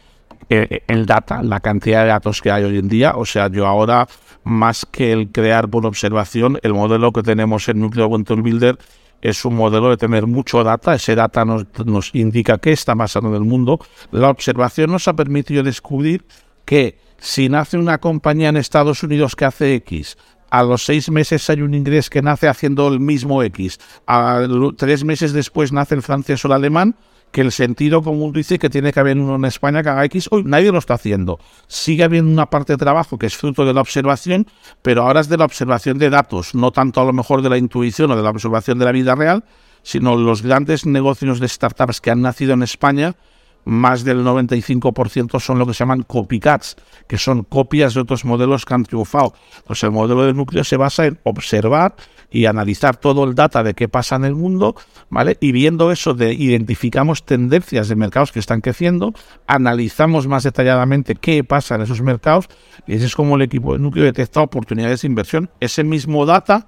eh, 0.50 0.82
el 0.86 1.04
data, 1.06 1.42
la 1.42 1.58
cantidad 1.60 2.02
de 2.02 2.08
datos 2.08 2.40
que 2.42 2.50
hay 2.52 2.62
hoy 2.64 2.78
en 2.78 2.88
día. 2.88 3.14
O 3.16 3.24
sea, 3.24 3.48
yo 3.48 3.66
ahora, 3.66 4.06
más 4.44 4.86
que 4.86 5.12
el 5.12 5.30
crear 5.32 5.68
por 5.68 5.84
observación, 5.86 6.58
el 6.62 6.74
modelo 6.74 7.12
que 7.12 7.22
tenemos 7.22 7.68
en 7.68 7.80
Núcleo 7.80 8.08
Control 8.10 8.42
Builder 8.42 8.78
es 9.22 9.44
un 9.44 9.56
modelo 9.56 9.88
de 9.90 9.96
tener 9.96 10.26
mucho 10.26 10.62
data. 10.62 10.94
Ese 10.94 11.14
data 11.16 11.44
nos, 11.44 11.66
nos 11.84 12.14
indica 12.14 12.58
qué 12.58 12.72
está 12.72 12.94
pasando 12.94 13.30
en 13.30 13.36
el 13.36 13.40
mundo. 13.48 13.80
La 14.12 14.28
observación 14.30 14.92
nos 14.92 15.08
ha 15.08 15.14
permitido 15.14 15.62
descubrir 15.62 16.24
que 16.66 16.98
si 17.24 17.48
nace 17.48 17.78
una 17.78 17.98
compañía 17.98 18.50
en 18.50 18.58
Estados 18.58 19.02
Unidos 19.02 19.34
que 19.34 19.46
hace 19.46 19.74
X, 19.76 20.18
a 20.50 20.62
los 20.62 20.84
seis 20.84 21.10
meses 21.10 21.48
hay 21.48 21.62
un 21.62 21.72
inglés 21.72 22.10
que 22.10 22.20
nace 22.20 22.48
haciendo 22.48 22.86
el 22.86 23.00
mismo 23.00 23.42
X, 23.42 23.80
a 24.06 24.46
tres 24.76 25.04
meses 25.04 25.32
después 25.32 25.72
nace 25.72 25.94
el 25.94 26.02
francés 26.02 26.44
o 26.44 26.48
el 26.48 26.52
alemán, 26.52 26.96
que 27.32 27.40
el 27.40 27.50
sentido 27.50 28.02
común 28.02 28.34
dice 28.34 28.58
que 28.58 28.68
tiene 28.68 28.92
que 28.92 29.00
haber 29.00 29.16
uno 29.16 29.36
en 29.36 29.46
España 29.46 29.82
que 29.82 29.88
haga 29.88 30.04
X, 30.04 30.28
hoy 30.30 30.44
nadie 30.44 30.70
lo 30.70 30.78
está 30.78 30.94
haciendo. 30.94 31.40
Sigue 31.66 32.04
habiendo 32.04 32.30
una 32.30 32.50
parte 32.50 32.74
de 32.74 32.76
trabajo 32.76 33.18
que 33.18 33.24
es 33.24 33.36
fruto 33.36 33.64
de 33.64 33.72
la 33.72 33.80
observación, 33.80 34.46
pero 34.82 35.04
ahora 35.04 35.20
es 35.20 35.30
de 35.30 35.38
la 35.38 35.46
observación 35.46 35.96
de 35.96 36.10
datos, 36.10 36.54
no 36.54 36.72
tanto 36.72 37.00
a 37.00 37.04
lo 37.06 37.14
mejor 37.14 37.40
de 37.40 37.48
la 37.48 37.56
intuición 37.56 38.10
o 38.10 38.16
de 38.16 38.22
la 38.22 38.30
observación 38.30 38.78
de 38.78 38.84
la 38.84 38.92
vida 38.92 39.14
real, 39.14 39.44
sino 39.82 40.14
los 40.16 40.42
grandes 40.42 40.84
negocios 40.84 41.40
de 41.40 41.48
startups 41.48 42.02
que 42.02 42.10
han 42.10 42.20
nacido 42.20 42.52
en 42.52 42.62
España 42.62 43.16
más 43.64 44.04
del 44.04 44.24
95% 44.24 45.40
son 45.40 45.58
lo 45.58 45.66
que 45.66 45.74
se 45.74 45.80
llaman 45.80 46.02
copycats, 46.02 46.76
que 47.06 47.18
son 47.18 47.44
copias 47.44 47.94
de 47.94 48.00
otros 48.00 48.24
modelos 48.24 48.64
que 48.64 48.74
han 48.74 48.84
triunfado. 48.84 49.34
Pues 49.66 49.82
el 49.82 49.90
modelo 49.90 50.24
de 50.24 50.34
núcleo 50.34 50.64
se 50.64 50.76
basa 50.76 51.06
en 51.06 51.18
observar 51.24 51.94
y 52.30 52.46
analizar 52.46 52.96
todo 52.96 53.24
el 53.24 53.34
data 53.34 53.62
de 53.62 53.74
qué 53.74 53.88
pasa 53.88 54.16
en 54.16 54.24
el 54.24 54.34
mundo, 54.34 54.74
¿vale? 55.08 55.36
Y 55.40 55.52
viendo 55.52 55.92
eso, 55.92 56.14
de, 56.14 56.34
identificamos 56.34 57.24
tendencias 57.24 57.88
de 57.88 57.94
mercados 57.94 58.32
que 58.32 58.40
están 58.40 58.60
creciendo, 58.60 59.14
analizamos 59.46 60.26
más 60.26 60.42
detalladamente 60.42 61.14
qué 61.14 61.44
pasa 61.44 61.76
en 61.76 61.82
esos 61.82 62.02
mercados, 62.02 62.48
y 62.86 62.94
ese 62.94 63.06
es 63.06 63.14
como 63.14 63.36
el 63.36 63.42
equipo 63.42 63.74
de 63.74 63.78
núcleo 63.78 64.04
detecta 64.04 64.40
oportunidades 64.40 65.02
de 65.02 65.08
inversión. 65.08 65.50
Ese 65.60 65.84
mismo 65.84 66.26
data 66.26 66.66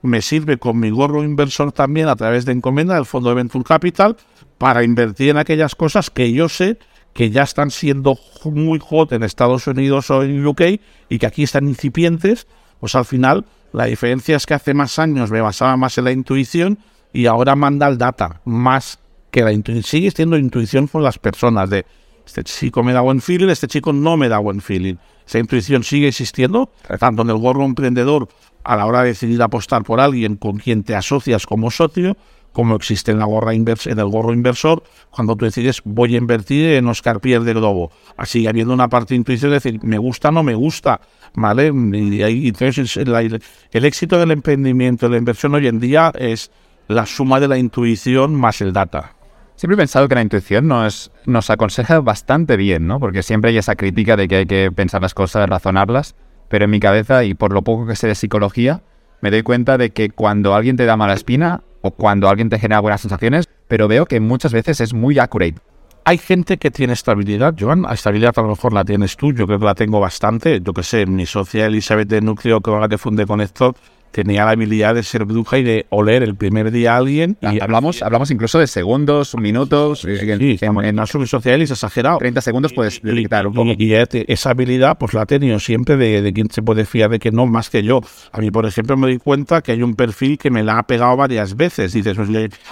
me 0.00 0.20
sirve 0.22 0.58
con 0.58 0.78
mi 0.78 0.90
gorro 0.90 1.22
inversor 1.22 1.72
también 1.72 2.08
a 2.08 2.16
través 2.16 2.44
de 2.44 2.52
encomienda 2.52 2.94
del 2.94 3.06
fondo 3.06 3.28
de 3.28 3.36
Venture 3.36 3.64
Capital 3.64 4.16
para 4.62 4.84
invertir 4.84 5.30
en 5.30 5.38
aquellas 5.38 5.74
cosas 5.74 6.08
que 6.08 6.32
yo 6.32 6.48
sé 6.48 6.78
que 7.14 7.30
ya 7.30 7.42
están 7.42 7.72
siendo 7.72 8.16
muy 8.44 8.78
hot 8.78 9.10
en 9.10 9.24
Estados 9.24 9.66
Unidos 9.66 10.08
o 10.12 10.22
en 10.22 10.46
UK 10.46 10.62
y 11.08 11.18
que 11.18 11.26
aquí 11.26 11.42
están 11.42 11.66
incipientes, 11.66 12.46
pues 12.78 12.94
al 12.94 13.04
final 13.04 13.44
la 13.72 13.86
diferencia 13.86 14.36
es 14.36 14.46
que 14.46 14.54
hace 14.54 14.72
más 14.72 15.00
años 15.00 15.32
me 15.32 15.40
basaba 15.40 15.76
más 15.76 15.98
en 15.98 16.04
la 16.04 16.12
intuición 16.12 16.78
y 17.12 17.26
ahora 17.26 17.56
manda 17.56 17.88
el 17.88 17.98
data 17.98 18.40
más 18.44 19.00
que 19.32 19.42
la 19.42 19.50
intuición. 19.50 19.82
Sigue 19.82 20.12
siendo 20.12 20.38
intuición 20.38 20.86
con 20.86 21.02
las 21.02 21.18
personas 21.18 21.68
de 21.68 21.84
este 22.24 22.44
chico 22.44 22.84
me 22.84 22.92
da 22.92 23.00
buen 23.00 23.20
feeling, 23.20 23.48
este 23.48 23.66
chico 23.66 23.92
no 23.92 24.16
me 24.16 24.28
da 24.28 24.38
buen 24.38 24.60
feeling. 24.60 24.94
Esa 25.26 25.40
intuición 25.40 25.82
sigue 25.82 26.06
existiendo, 26.06 26.70
tanto 27.00 27.22
en 27.22 27.30
el 27.30 27.38
gorro 27.38 27.64
emprendedor 27.64 28.28
a 28.62 28.76
la 28.76 28.86
hora 28.86 29.02
de 29.02 29.08
decidir 29.08 29.42
apostar 29.42 29.82
por 29.82 29.98
alguien 29.98 30.36
con 30.36 30.58
quien 30.58 30.84
te 30.84 30.94
asocias 30.94 31.46
como 31.46 31.72
socio, 31.72 32.16
como 32.52 32.76
existe 32.76 33.12
en, 33.12 33.18
la 33.18 33.24
gorra 33.24 33.54
invers 33.54 33.86
en 33.86 33.98
el 33.98 34.06
gorro 34.06 34.32
inversor, 34.32 34.82
cuando 35.10 35.36
tú 35.36 35.44
decides 35.44 35.80
voy 35.84 36.14
a 36.14 36.18
invertir 36.18 36.72
en 36.72 36.86
Oscar 36.86 37.20
Pierre 37.20 37.44
de 37.44 37.54
Globo. 37.54 37.90
Así 38.16 38.46
habiendo 38.46 38.74
una 38.74 38.88
parte 38.88 39.14
de 39.14 39.16
intuición 39.16 39.50
de 39.50 39.56
decir 39.56 39.80
me 39.82 39.98
gusta 39.98 40.30
no 40.30 40.42
me 40.42 40.54
gusta, 40.54 41.00
¿vale? 41.34 41.66
Y 41.66 42.48
entonces 42.48 42.96
el, 42.96 43.14
el, 43.14 43.42
el 43.70 43.84
éxito 43.84 44.18
del 44.18 44.30
emprendimiento, 44.30 45.06
de 45.06 45.12
la 45.12 45.18
inversión 45.18 45.54
hoy 45.54 45.66
en 45.66 45.80
día 45.80 46.12
es 46.18 46.50
la 46.88 47.06
suma 47.06 47.40
de 47.40 47.48
la 47.48 47.58
intuición 47.58 48.34
más 48.34 48.60
el 48.60 48.72
data. 48.72 49.16
Siempre 49.56 49.74
he 49.74 49.78
pensado 49.78 50.08
que 50.08 50.14
la 50.14 50.22
intuición 50.22 50.66
nos, 50.66 51.12
nos 51.26 51.50
aconseja 51.50 52.00
bastante 52.00 52.56
bien, 52.56 52.86
¿no? 52.86 52.98
Porque 52.98 53.22
siempre 53.22 53.50
hay 53.50 53.58
esa 53.58 53.76
crítica 53.76 54.16
de 54.16 54.26
que 54.26 54.36
hay 54.36 54.46
que 54.46 54.72
pensar 54.72 55.02
las 55.02 55.14
cosas, 55.14 55.48
razonarlas, 55.48 56.16
pero 56.48 56.64
en 56.64 56.70
mi 56.70 56.80
cabeza 56.80 57.24
y 57.24 57.34
por 57.34 57.52
lo 57.52 57.62
poco 57.62 57.86
que 57.86 57.96
sé 57.96 58.08
de 58.08 58.14
psicología, 58.14 58.82
me 59.20 59.30
doy 59.30 59.42
cuenta 59.42 59.78
de 59.78 59.90
que 59.90 60.10
cuando 60.10 60.54
alguien 60.54 60.76
te 60.76 60.84
da 60.84 60.96
mala 60.96 61.14
espina 61.14 61.62
o 61.82 61.90
cuando 61.90 62.28
alguien 62.28 62.48
te 62.48 62.58
genera 62.58 62.80
buenas 62.80 63.02
sensaciones, 63.02 63.48
pero 63.68 63.88
veo 63.88 64.06
que 64.06 64.20
muchas 64.20 64.52
veces 64.52 64.80
es 64.80 64.94
muy 64.94 65.18
accurate. 65.18 65.56
Hay 66.04 66.18
gente 66.18 66.56
que 66.56 66.72
tiene 66.72 66.94
estabilidad, 66.94 67.54
Joan. 67.58 67.84
Estabilidad 67.92 68.32
a 68.36 68.42
lo 68.42 68.48
mejor 68.48 68.72
la 68.72 68.84
tienes 68.84 69.16
tú, 69.16 69.32
yo 69.32 69.46
creo 69.46 69.60
que 69.60 69.64
la 69.64 69.74
tengo 69.74 70.00
bastante. 70.00 70.60
Yo 70.60 70.72
que 70.72 70.82
sé, 70.82 71.06
mi 71.06 71.26
socia 71.26 71.66
Elizabeth 71.66 72.08
de 72.08 72.20
Núcleo, 72.20 72.60
que 72.60 72.70
ahora 72.70 72.88
que 72.88 72.98
con 73.26 73.40
esto, 73.40 73.76
tenía 74.12 74.44
la 74.44 74.52
habilidad 74.52 74.94
de 74.94 75.02
ser 75.02 75.24
bruja 75.24 75.58
y 75.58 75.64
de 75.64 75.86
oler 75.90 76.22
el 76.22 76.36
primer 76.36 76.70
día 76.70 76.94
a 76.94 76.98
alguien. 76.98 77.36
Y 77.40 77.60
hablamos, 77.60 78.02
hablamos 78.02 78.30
incluso 78.30 78.58
de 78.58 78.66
segundos, 78.66 79.34
minutos. 79.36 80.00
Sí, 80.02 80.10
en, 80.20 80.40
en, 80.40 80.84
en 80.84 80.96
caso 80.96 81.26
social 81.26 81.62
es 81.62 81.70
exagerado. 81.70 82.18
30 82.18 82.40
segundos 82.40 82.72
puedes 82.72 83.02
detectar 83.02 83.46
un 83.46 83.54
poco. 83.54 83.72
Y, 83.76 83.92
y, 83.92 83.94
esa 83.94 84.50
habilidad, 84.50 84.98
pues 84.98 85.14
la 85.14 85.22
he 85.22 85.26
tenido 85.26 85.58
siempre 85.58 85.96
de, 85.96 86.22
de 86.22 86.32
quien 86.32 86.50
se 86.50 86.62
puede 86.62 86.84
fiar 86.84 87.10
de 87.10 87.18
que 87.18 87.30
no, 87.30 87.46
más 87.46 87.70
que 87.70 87.82
yo. 87.82 88.00
A 88.32 88.38
mí, 88.38 88.50
por 88.50 88.66
ejemplo, 88.66 88.96
me 88.96 89.08
doy 89.08 89.18
cuenta 89.18 89.62
que 89.62 89.72
hay 89.72 89.82
un 89.82 89.94
perfil 89.94 90.38
que 90.38 90.50
me 90.50 90.62
la 90.62 90.78
ha 90.78 90.82
pegado 90.84 91.16
varias 91.16 91.56
veces. 91.56 91.92
Dices, 91.92 92.16
pues, 92.16 92.28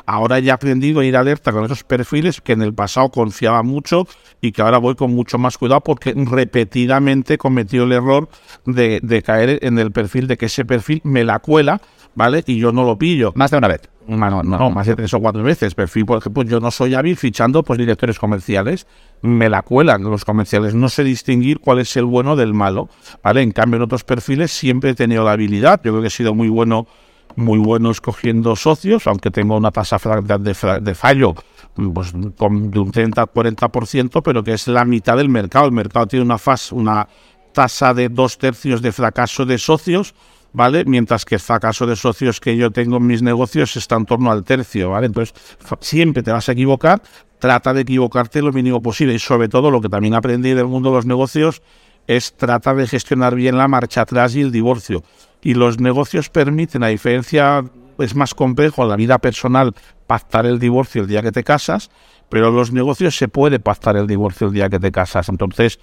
ahora 0.06 0.38
ya 0.38 0.52
he 0.52 0.54
aprendido 0.54 1.00
a 1.00 1.04
ir 1.04 1.16
alerta 1.16 1.52
con 1.52 1.64
esos 1.64 1.84
perfiles 1.84 2.40
que 2.40 2.52
en 2.52 2.62
el 2.62 2.74
pasado 2.74 3.08
confiaba 3.10 3.62
mucho 3.62 4.06
y 4.40 4.52
que 4.52 4.62
ahora 4.62 4.78
voy 4.78 4.94
con 4.94 5.14
mucho 5.14 5.38
más 5.38 5.58
cuidado 5.58 5.80
porque 5.80 6.14
repetidamente 6.16 7.38
cometió 7.38 7.84
el 7.84 7.92
error 7.92 8.28
de, 8.66 9.00
de 9.02 9.22
caer 9.22 9.58
en 9.62 9.78
el 9.78 9.92
perfil 9.92 10.26
de 10.26 10.36
que 10.36 10.46
ese 10.46 10.64
perfil 10.64 11.00
me 11.04 11.24
la 11.24 11.29
cuela, 11.38 11.80
¿vale? 12.14 12.42
Y 12.46 12.58
yo 12.58 12.72
no 12.72 12.84
lo 12.84 12.98
pillo. 12.98 13.32
Más 13.34 13.50
de 13.50 13.58
una 13.58 13.68
vez. 13.68 13.88
No, 14.06 14.16
no, 14.28 14.42
no, 14.42 14.70
más 14.70 14.86
de 14.86 14.96
tres 14.96 15.14
o 15.14 15.20
cuatro 15.20 15.42
veces. 15.42 15.74
Perfil, 15.74 16.04
por 16.04 16.18
ejemplo, 16.18 16.42
yo 16.42 16.58
no 16.58 16.70
soy 16.70 16.94
hábil 16.94 17.16
fichando 17.16 17.62
pues 17.62 17.78
directores 17.78 18.18
comerciales, 18.18 18.86
me 19.22 19.48
la 19.48 19.62
cuelan 19.62 20.02
los 20.02 20.24
comerciales. 20.24 20.74
No 20.74 20.88
sé 20.88 21.04
distinguir 21.04 21.60
cuál 21.60 21.78
es 21.78 21.96
el 21.96 22.06
bueno 22.06 22.34
del 22.34 22.52
malo, 22.52 22.88
¿vale? 23.22 23.42
En 23.42 23.52
cambio, 23.52 23.76
en 23.76 23.82
otros 23.82 24.02
perfiles 24.02 24.50
siempre 24.50 24.90
he 24.90 24.94
tenido 24.94 25.24
la 25.24 25.32
habilidad. 25.32 25.80
Yo 25.84 25.92
creo 25.92 26.00
que 26.00 26.08
he 26.08 26.10
sido 26.10 26.34
muy 26.34 26.48
bueno, 26.48 26.88
muy 27.36 27.58
bueno 27.60 27.92
escogiendo 27.92 28.56
socios, 28.56 29.06
aunque 29.06 29.30
tengo 29.30 29.56
una 29.56 29.70
tasa 29.70 29.98
de, 30.22 30.80
de 30.80 30.94
fallo 30.94 31.34
pues, 31.74 32.12
con, 32.36 32.70
de 32.70 32.78
un 32.78 32.92
30-40%, 32.92 34.22
pero 34.22 34.42
que 34.42 34.54
es 34.54 34.66
la 34.66 34.84
mitad 34.84 35.16
del 35.16 35.28
mercado. 35.28 35.66
El 35.66 35.72
mercado 35.72 36.06
tiene 36.06 36.24
una, 36.24 36.38
fase, 36.38 36.74
una 36.74 37.08
tasa 37.52 37.94
de 37.94 38.08
dos 38.08 38.38
tercios 38.38 38.82
de 38.82 38.92
fracaso 38.92 39.46
de 39.46 39.58
socios, 39.58 40.14
¿vale? 40.52 40.84
Mientras 40.84 41.24
que 41.24 41.36
el 41.36 41.40
fracaso 41.40 41.86
de 41.86 41.96
socios 41.96 42.40
que 42.40 42.56
yo 42.56 42.70
tengo 42.70 42.96
en 42.96 43.06
mis 43.06 43.22
negocios 43.22 43.76
está 43.76 43.96
en 43.96 44.06
torno 44.06 44.30
al 44.30 44.44
tercio, 44.44 44.90
¿vale? 44.90 45.06
Entonces, 45.06 45.34
siempre 45.80 46.22
te 46.22 46.32
vas 46.32 46.48
a 46.48 46.52
equivocar, 46.52 47.02
trata 47.38 47.72
de 47.72 47.82
equivocarte 47.82 48.42
lo 48.42 48.52
mínimo 48.52 48.82
posible 48.82 49.14
y 49.14 49.18
sobre 49.18 49.48
todo 49.48 49.70
lo 49.70 49.80
que 49.80 49.88
también 49.88 50.14
aprendí 50.14 50.52
del 50.54 50.66
mundo 50.66 50.90
de 50.90 50.96
los 50.96 51.06
negocios 51.06 51.62
es 52.06 52.36
tratar 52.36 52.76
de 52.76 52.86
gestionar 52.86 53.34
bien 53.34 53.56
la 53.56 53.68
marcha 53.68 54.02
atrás 54.02 54.34
y 54.34 54.40
el 54.40 54.50
divorcio. 54.50 55.04
Y 55.42 55.54
los 55.54 55.80
negocios 55.80 56.28
permiten, 56.28 56.82
a 56.82 56.88
diferencia, 56.88 57.64
es 57.98 58.14
más 58.14 58.34
complejo 58.34 58.84
la 58.86 58.96
vida 58.96 59.18
personal 59.18 59.74
pactar 60.06 60.46
el 60.46 60.58
divorcio 60.58 61.02
el 61.02 61.08
día 61.08 61.22
que 61.22 61.32
te 61.32 61.44
casas, 61.44 61.90
pero 62.28 62.50
los 62.50 62.72
negocios 62.72 63.16
se 63.16 63.28
puede 63.28 63.60
pactar 63.60 63.96
el 63.96 64.06
divorcio 64.06 64.48
el 64.48 64.52
día 64.52 64.68
que 64.68 64.80
te 64.80 64.90
casas. 64.90 65.28
Entonces, 65.28 65.78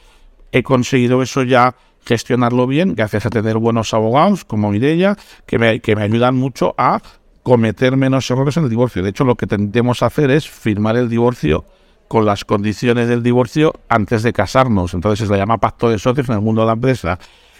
he 0.52 0.64
conseguido 0.64 1.22
eso 1.22 1.44
ya 1.44 1.76
gestionarlo 2.08 2.66
bien, 2.68 2.96
gracias 2.96 3.26
a 3.26 3.30
tener 3.30 3.58
buenos 3.58 3.94
abogados 3.94 4.46
como 4.46 4.72
Mireia, 4.72 5.18
que 5.46 5.60
me, 5.60 5.82
que 5.82 5.96
me 5.96 6.04
ayudan 6.04 6.36
mucho 6.36 6.74
a 6.78 7.02
cometer 7.44 7.98
menos 7.98 8.30
errores 8.32 8.58
en 8.58 8.64
el 8.64 8.70
divorcio. 8.70 9.04
De 9.04 9.10
hecho, 9.10 9.26
lo 9.26 9.36
que 9.36 9.46
tendemos 9.46 10.02
a 10.02 10.08
hacer 10.08 10.32
es 10.32 10.50
firmar 10.50 10.96
el 10.96 11.10
divorcio 11.10 11.66
con 12.08 12.26
las 12.26 12.46
condiciones 12.46 13.08
del 13.10 13.22
divorcio 13.24 13.74
antes 13.90 14.24
de 14.24 14.34
casarnos. 14.34 14.94
Entonces 14.94 15.28
se 15.28 15.34
le 15.34 15.40
llama 15.40 15.58
pacto 15.58 15.90
de 15.90 16.00
socios 16.00 16.30
en 16.30 16.36
el 16.36 16.42
mundo 16.42 16.62
de 16.62 16.68
la 16.68 16.74
empresa. 16.74 17.20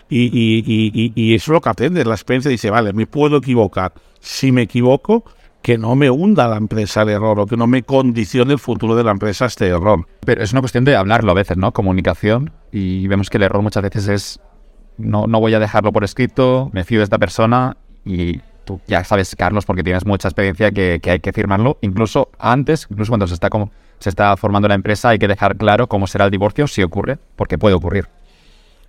Y, 0.10 0.26
y, 0.26 1.12
y, 1.16 1.36
eso 1.36 1.52
es 1.52 1.54
lo 1.54 1.62
que 1.62 1.70
aprende. 1.70 2.06
La 2.06 2.16
experiencia 2.16 2.50
dice, 2.50 2.70
vale, 2.70 2.94
me 2.94 3.08
puedo 3.08 3.38
equivocar. 3.38 3.94
Si 4.22 4.54
me 4.54 4.62
equivoco, 4.62 5.26
que 5.62 5.78
no 5.78 5.96
me 5.96 6.10
hunda 6.10 6.48
la 6.48 6.56
empresa 6.56 7.02
el 7.02 7.10
error 7.10 7.40
o 7.42 7.46
que 7.46 7.58
no 7.58 7.68
me 7.68 7.84
condicione 7.84 8.54
el 8.54 8.60
futuro 8.60 8.96
de 8.96 9.04
la 9.04 9.12
empresa 9.12 9.48
este 9.48 9.68
error. 9.68 10.08
Pero 10.26 10.42
es 10.42 10.54
una 10.54 10.62
cuestión 10.62 10.86
de 10.86 10.96
hablarlo 10.96 11.32
a 11.32 11.36
veces, 11.36 11.58
¿no? 11.58 11.74
Comunicación. 11.74 12.52
Y 12.78 13.08
vemos 13.08 13.32
que 13.32 13.38
el 13.38 13.44
error 13.44 13.64
muchas 13.64 13.82
veces 13.82 14.08
es, 14.08 14.40
no, 14.98 15.26
no 15.26 15.40
voy 15.40 15.54
a 15.56 15.60
dejarlo 15.60 15.92
por 15.92 16.04
escrito, 16.04 16.70
me 16.74 16.84
fío 16.84 17.00
de 17.00 17.06
esta 17.06 17.18
persona 17.18 17.76
y 18.06 18.40
tú 18.66 18.80
ya 18.86 19.04
sabes, 19.04 19.36
Carlos, 19.36 19.66
porque 19.66 19.82
tienes 19.82 20.06
mucha 20.06 20.28
experiencia 20.28 20.70
que, 20.72 21.00
que 21.02 21.10
hay 21.10 21.20
que 21.20 21.34
firmarlo. 21.34 21.80
Incluso 21.82 22.30
antes, 22.38 22.86
incluso 22.92 23.10
cuando 23.10 23.26
se 23.26 23.34
está 23.34 23.50
como 23.50 23.72
se 24.00 24.10
está 24.10 24.38
formando 24.38 24.68
la 24.68 24.76
empresa, 24.76 25.10
hay 25.10 25.18
que 25.18 25.28
dejar 25.28 25.58
claro 25.58 25.88
cómo 25.88 26.06
será 26.06 26.26
el 26.26 26.32
divorcio 26.32 26.68
si 26.68 26.84
ocurre, 26.84 27.18
porque 27.36 27.58
puede 27.58 27.74
ocurrir. 27.74 28.08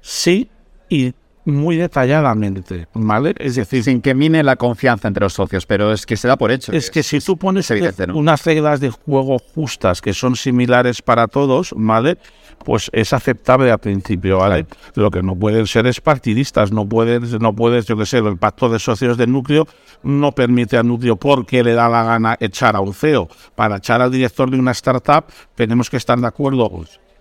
Sí, 0.02 0.50
y 0.90 1.14
muy 1.46 1.76
detalladamente, 1.76 2.88
¿vale? 2.92 3.34
Es 3.38 3.54
decir, 3.54 3.82
sin 3.82 4.02
que 4.02 4.14
mine 4.14 4.42
la 4.42 4.56
confianza 4.56 5.08
entre 5.08 5.24
los 5.24 5.32
socios, 5.32 5.64
pero 5.64 5.92
es 5.92 6.04
que 6.04 6.18
se 6.18 6.28
da 6.28 6.36
por 6.36 6.50
hecho. 6.50 6.72
Es 6.72 6.90
que, 6.90 7.02
si 7.02 7.20
tú 7.20 7.38
pones 7.38 7.72
unas 8.12 8.44
reglas 8.44 8.80
de 8.80 8.90
juego 8.90 9.38
justas 9.38 10.02
que 10.02 10.12
son 10.12 10.36
similares 10.36 11.00
para 11.00 11.26
todos, 11.26 11.72
¿vale? 11.74 12.18
Pues 12.64 12.90
es 12.92 13.12
aceptable 13.12 13.70
al 13.70 13.78
principio, 13.78 14.38
¿vale? 14.38 14.66
Lo 14.94 15.10
que 15.10 15.22
no 15.22 15.36
pueden 15.36 15.66
ser 15.66 15.86
es 15.86 16.00
partidistas, 16.00 16.72
no 16.72 16.88
puedes, 16.88 17.40
no 17.40 17.54
puedes, 17.54 17.86
yo 17.86 17.96
qué 17.96 18.04
sé, 18.04 18.18
el 18.18 18.36
pacto 18.36 18.68
de 18.68 18.78
socios 18.78 19.16
del 19.16 19.32
núcleo 19.32 19.66
no 20.02 20.32
permite 20.32 20.76
al 20.76 20.86
núcleo 20.86 21.16
porque 21.16 21.62
le 21.62 21.72
da 21.72 21.88
la 21.88 22.04
gana 22.04 22.36
echar 22.40 22.76
a 22.76 22.80
un 22.80 22.94
CEO. 22.94 23.28
Para 23.54 23.76
echar 23.76 24.02
al 24.02 24.10
director 24.10 24.50
de 24.50 24.58
una 24.58 24.72
startup 24.72 25.24
tenemos 25.54 25.88
que 25.88 25.96
estar 25.96 26.18
de 26.18 26.26
acuerdo 26.26 26.70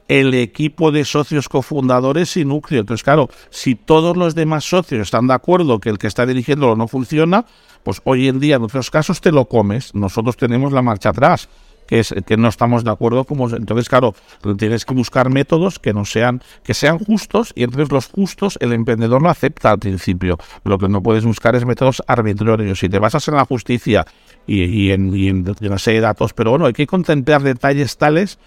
el 0.07 0.33
equipo 0.33 0.91
de 0.91 1.03
socios 1.05 1.49
cofundadores 1.49 2.37
y 2.37 2.45
núcleo. 2.45 2.81
Entonces, 2.81 3.03
claro, 3.03 3.29
si 3.49 3.75
todos 3.75 4.15
los 4.15 4.35
demás 4.35 4.63
socios 4.63 5.01
están 5.01 5.27
de 5.27 5.33
acuerdo 5.33 5.79
que 5.79 5.89
el 5.89 5.97
que 5.97 6.07
está 6.07 6.25
dirigiéndolo 6.25 6.75
no 6.75 6.87
funciona, 6.87 7.45
pues 7.83 8.01
hoy 8.05 8.27
en 8.27 8.39
día 8.39 8.55
en 8.55 8.63
otros 8.63 8.89
casos 8.89 9.21
te 9.21 9.31
lo 9.31 9.45
comes. 9.45 9.93
Nosotros 9.93 10.37
tenemos 10.37 10.71
la 10.71 10.81
marcha 10.81 11.09
atrás 11.09 11.49
que 11.87 11.99
es 11.99 12.13
que 12.25 12.37
no 12.37 12.47
estamos 12.47 12.83
de 12.83 12.91
acuerdo 12.91 13.23
como 13.23 13.49
entonces 13.49 13.89
claro 13.89 14.13
tienes 14.57 14.85
que 14.85 14.93
buscar 14.93 15.29
métodos 15.29 15.79
que 15.79 15.93
no 15.93 16.05
sean 16.05 16.41
que 16.63 16.73
sean 16.73 16.99
justos 16.99 17.53
y 17.55 17.63
entonces 17.63 17.91
los 17.91 18.07
justos 18.07 18.57
el 18.61 18.73
emprendedor 18.73 19.21
lo 19.21 19.29
acepta 19.29 19.71
al 19.71 19.79
principio. 19.79 20.37
Lo 20.63 20.77
que 20.77 20.89
no 20.89 21.01
puedes 21.01 21.25
buscar 21.25 21.55
es 21.55 21.65
métodos 21.65 22.03
arbitrarios. 22.07 22.79
Si 22.79 22.89
te 22.89 22.99
basas 22.99 23.27
en 23.27 23.35
la 23.35 23.45
justicia 23.45 24.05
y, 24.45 24.91
en, 24.91 25.15
y 25.15 25.27
en 25.29 25.55
una 25.61 25.79
serie 25.79 26.01
de 26.01 26.07
datos 26.07 26.33
pero 26.33 26.51
bueno 26.51 26.65
hay 26.65 26.73
que 26.73 26.87
contemplar 26.87 27.41
detalles 27.41 27.97
tales 27.97 28.37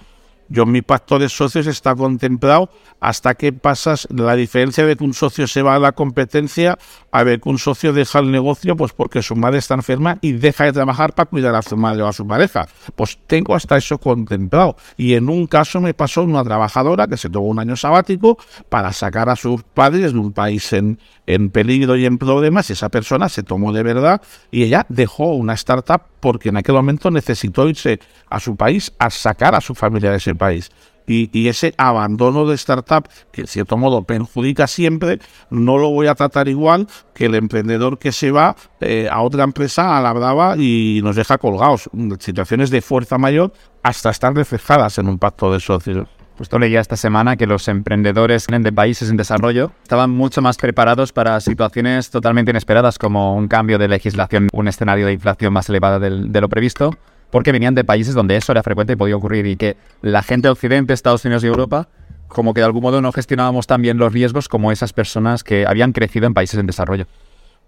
yo 0.50 0.66
mi 0.66 0.82
pacto 0.82 1.18
de 1.18 1.28
socios 1.28 1.66
está 1.66 1.94
contemplado 1.94 2.70
hasta 3.00 3.34
que 3.34 3.52
pasas 3.52 4.06
la 4.10 4.34
diferencia 4.34 4.84
de 4.84 4.96
que 4.96 5.04
un 5.04 5.14
socio 5.14 5.46
se 5.46 5.62
va 5.62 5.76
a 5.76 5.78
la 5.78 5.92
competencia 5.92 6.76
a 7.12 7.22
ver 7.22 7.40
que 7.40 7.48
un 7.48 7.58
socio 7.58 7.92
deja 7.92 8.18
el 8.18 8.30
negocio 8.30 8.76
pues 8.76 8.92
porque 8.92 9.22
su 9.22 9.36
madre 9.36 9.58
está 9.58 9.74
enferma 9.74 10.18
y 10.20 10.32
deja 10.32 10.64
de 10.64 10.72
trabajar 10.72 11.14
para 11.14 11.30
cuidar 11.30 11.54
a 11.54 11.62
su 11.62 11.76
madre 11.76 12.02
o 12.02 12.08
a 12.08 12.12
su 12.12 12.26
pareja. 12.26 12.68
Pues 12.96 13.18
tengo 13.26 13.54
hasta 13.54 13.76
eso 13.76 13.98
contemplado. 13.98 14.76
Y 14.96 15.14
en 15.14 15.28
un 15.28 15.46
caso 15.46 15.80
me 15.80 15.94
pasó 15.94 16.22
una 16.24 16.44
trabajadora 16.44 17.06
que 17.06 17.16
se 17.16 17.30
tomó 17.30 17.46
un 17.46 17.58
año 17.58 17.76
sabático 17.76 18.36
para 18.68 18.92
sacar 18.92 19.28
a 19.28 19.36
sus 19.36 19.62
padres 19.62 20.12
de 20.12 20.18
un 20.18 20.32
país 20.32 20.72
en, 20.72 20.98
en 21.34 21.50
peligro 21.50 21.96
y 21.96 22.06
en 22.06 22.18
problemas 22.18 22.70
y 22.70 22.72
esa 22.72 22.88
persona 22.88 23.28
se 23.28 23.42
tomó 23.42 23.72
de 23.72 23.82
verdad 23.82 24.20
y 24.50 24.64
ella 24.64 24.86
dejó 24.88 25.34
una 25.34 25.54
startup 25.54 26.02
porque 26.20 26.48
en 26.48 26.56
aquel 26.56 26.74
momento 26.74 27.10
necesitó 27.10 27.68
irse 27.68 28.00
a 28.28 28.40
su 28.40 28.56
país 28.56 28.92
a 28.98 29.10
sacar 29.10 29.54
a 29.54 29.60
su 29.60 29.74
familia 29.74 30.10
de 30.10 30.16
ese 30.16 30.34
país. 30.34 30.70
Y, 31.06 31.48
ese 31.48 31.74
abandono 31.76 32.46
de 32.46 32.54
startup, 32.54 33.08
que 33.32 33.40
en 33.40 33.46
cierto 33.48 33.76
modo 33.76 34.04
perjudica 34.04 34.68
siempre, 34.68 35.18
no 35.50 35.76
lo 35.76 35.90
voy 35.90 36.06
a 36.06 36.14
tratar 36.14 36.46
igual 36.46 36.86
que 37.14 37.26
el 37.26 37.34
emprendedor 37.34 37.98
que 37.98 38.12
se 38.12 38.30
va 38.30 38.54
eh, 38.80 39.08
a 39.10 39.20
otra 39.22 39.42
empresa 39.42 39.98
a 39.98 40.00
la 40.02 40.12
brava 40.12 40.54
y 40.56 41.00
nos 41.02 41.16
deja 41.16 41.38
colgados. 41.38 41.90
Situaciones 42.20 42.70
de 42.70 42.80
fuerza 42.80 43.18
mayor 43.18 43.52
hasta 43.82 44.10
estar 44.10 44.32
reflejadas 44.34 44.98
en 44.98 45.08
un 45.08 45.18
pacto 45.18 45.52
de 45.52 45.58
socios. 45.58 46.06
Justo 46.40 46.58
leía 46.58 46.80
esta 46.80 46.96
semana 46.96 47.36
que 47.36 47.46
los 47.46 47.68
emprendedores 47.68 48.46
de 48.46 48.72
países 48.72 49.10
en 49.10 49.18
desarrollo 49.18 49.72
estaban 49.82 50.08
mucho 50.08 50.40
más 50.40 50.56
preparados 50.56 51.12
para 51.12 51.38
situaciones 51.38 52.08
totalmente 52.08 52.50
inesperadas, 52.50 52.98
como 52.98 53.34
un 53.36 53.46
cambio 53.46 53.76
de 53.76 53.88
legislación, 53.88 54.48
un 54.54 54.66
escenario 54.66 55.04
de 55.04 55.12
inflación 55.12 55.52
más 55.52 55.68
elevado 55.68 56.00
de 56.00 56.40
lo 56.40 56.48
previsto, 56.48 56.96
porque 57.30 57.52
venían 57.52 57.74
de 57.74 57.84
países 57.84 58.14
donde 58.14 58.38
eso 58.38 58.52
era 58.52 58.62
frecuente 58.62 58.94
y 58.94 58.96
podía 58.96 59.16
ocurrir, 59.16 59.44
y 59.44 59.56
que 59.56 59.76
la 60.00 60.22
gente 60.22 60.48
de 60.48 60.52
Occidente, 60.52 60.94
Estados 60.94 61.26
Unidos 61.26 61.44
y 61.44 61.48
Europa, 61.48 61.88
como 62.26 62.54
que 62.54 62.62
de 62.62 62.64
algún 62.64 62.84
modo 62.84 63.02
no 63.02 63.12
gestionábamos 63.12 63.66
tan 63.66 63.82
bien 63.82 63.98
los 63.98 64.10
riesgos 64.10 64.48
como 64.48 64.72
esas 64.72 64.94
personas 64.94 65.44
que 65.44 65.66
habían 65.66 65.92
crecido 65.92 66.26
en 66.26 66.32
países 66.32 66.58
en 66.58 66.64
desarrollo. 66.64 67.04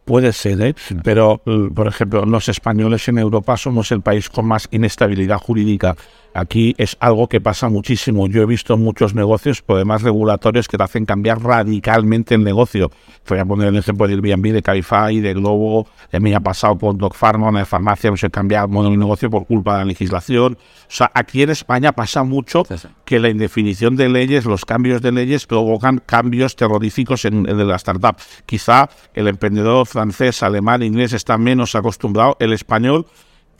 Puede 0.06 0.32
ser, 0.32 0.60
¿eh? 0.62 0.74
pero 1.04 1.42
por 1.74 1.86
ejemplo, 1.86 2.24
los 2.24 2.48
españoles 2.48 3.06
en 3.08 3.18
Europa 3.18 3.56
somos 3.56 3.92
el 3.92 4.00
país 4.00 4.30
con 4.30 4.46
más 4.46 4.66
inestabilidad 4.72 5.36
jurídica. 5.36 5.94
Aquí 6.34 6.74
es 6.78 6.96
algo 7.00 7.28
que 7.28 7.40
pasa 7.40 7.68
muchísimo. 7.68 8.26
Yo 8.26 8.42
he 8.42 8.46
visto 8.46 8.76
muchos 8.76 9.14
negocios, 9.14 9.60
problemas 9.60 10.02
regulatorios 10.02 10.66
que 10.66 10.78
te 10.78 10.82
hacen 10.82 11.04
cambiar 11.04 11.42
radicalmente 11.42 12.34
el 12.34 12.42
negocio. 12.42 12.90
Voy 13.28 13.38
a 13.38 13.44
poner 13.44 13.68
el 13.68 13.76
ejemplo 13.76 14.06
del 14.06 14.24
Airbnb, 14.24 14.52
de 14.52 14.62
Cabify, 14.62 15.20
de 15.20 15.34
Globo. 15.34 15.86
A 16.12 16.18
mí 16.18 16.32
ha 16.32 16.40
pasado 16.40 16.78
con 16.78 16.96
Doc 16.96 17.14
Pharma, 17.14 17.48
una 17.48 17.64
farmacia, 17.66 18.08
hemos 18.08 18.24
cambiado 18.30 18.66
el 18.66 18.72
modelo 18.72 18.92
de 18.92 18.98
negocio 18.98 19.30
por 19.30 19.46
culpa 19.46 19.74
de 19.74 19.78
la 19.80 19.84
legislación. 19.86 20.54
O 20.54 20.84
sea, 20.88 21.10
aquí 21.14 21.42
en 21.42 21.50
España 21.50 21.92
pasa 21.92 22.22
mucho 22.24 22.62
que 23.04 23.18
la 23.18 23.28
indefinición 23.28 23.96
de 23.96 24.08
leyes, 24.08 24.44
los 24.44 24.64
cambios 24.64 25.02
de 25.02 25.12
leyes 25.12 25.46
provocan 25.46 26.02
cambios 26.04 26.56
terroríficos 26.56 27.24
en, 27.24 27.48
en 27.48 27.68
la 27.68 27.76
startup. 27.76 28.16
Quizá 28.46 28.88
el 29.14 29.28
emprendedor 29.28 29.86
francés, 29.86 30.42
alemán, 30.42 30.82
inglés 30.82 31.12
está 31.12 31.36
menos 31.36 31.74
acostumbrado. 31.74 32.36
El 32.40 32.52
español 32.52 33.06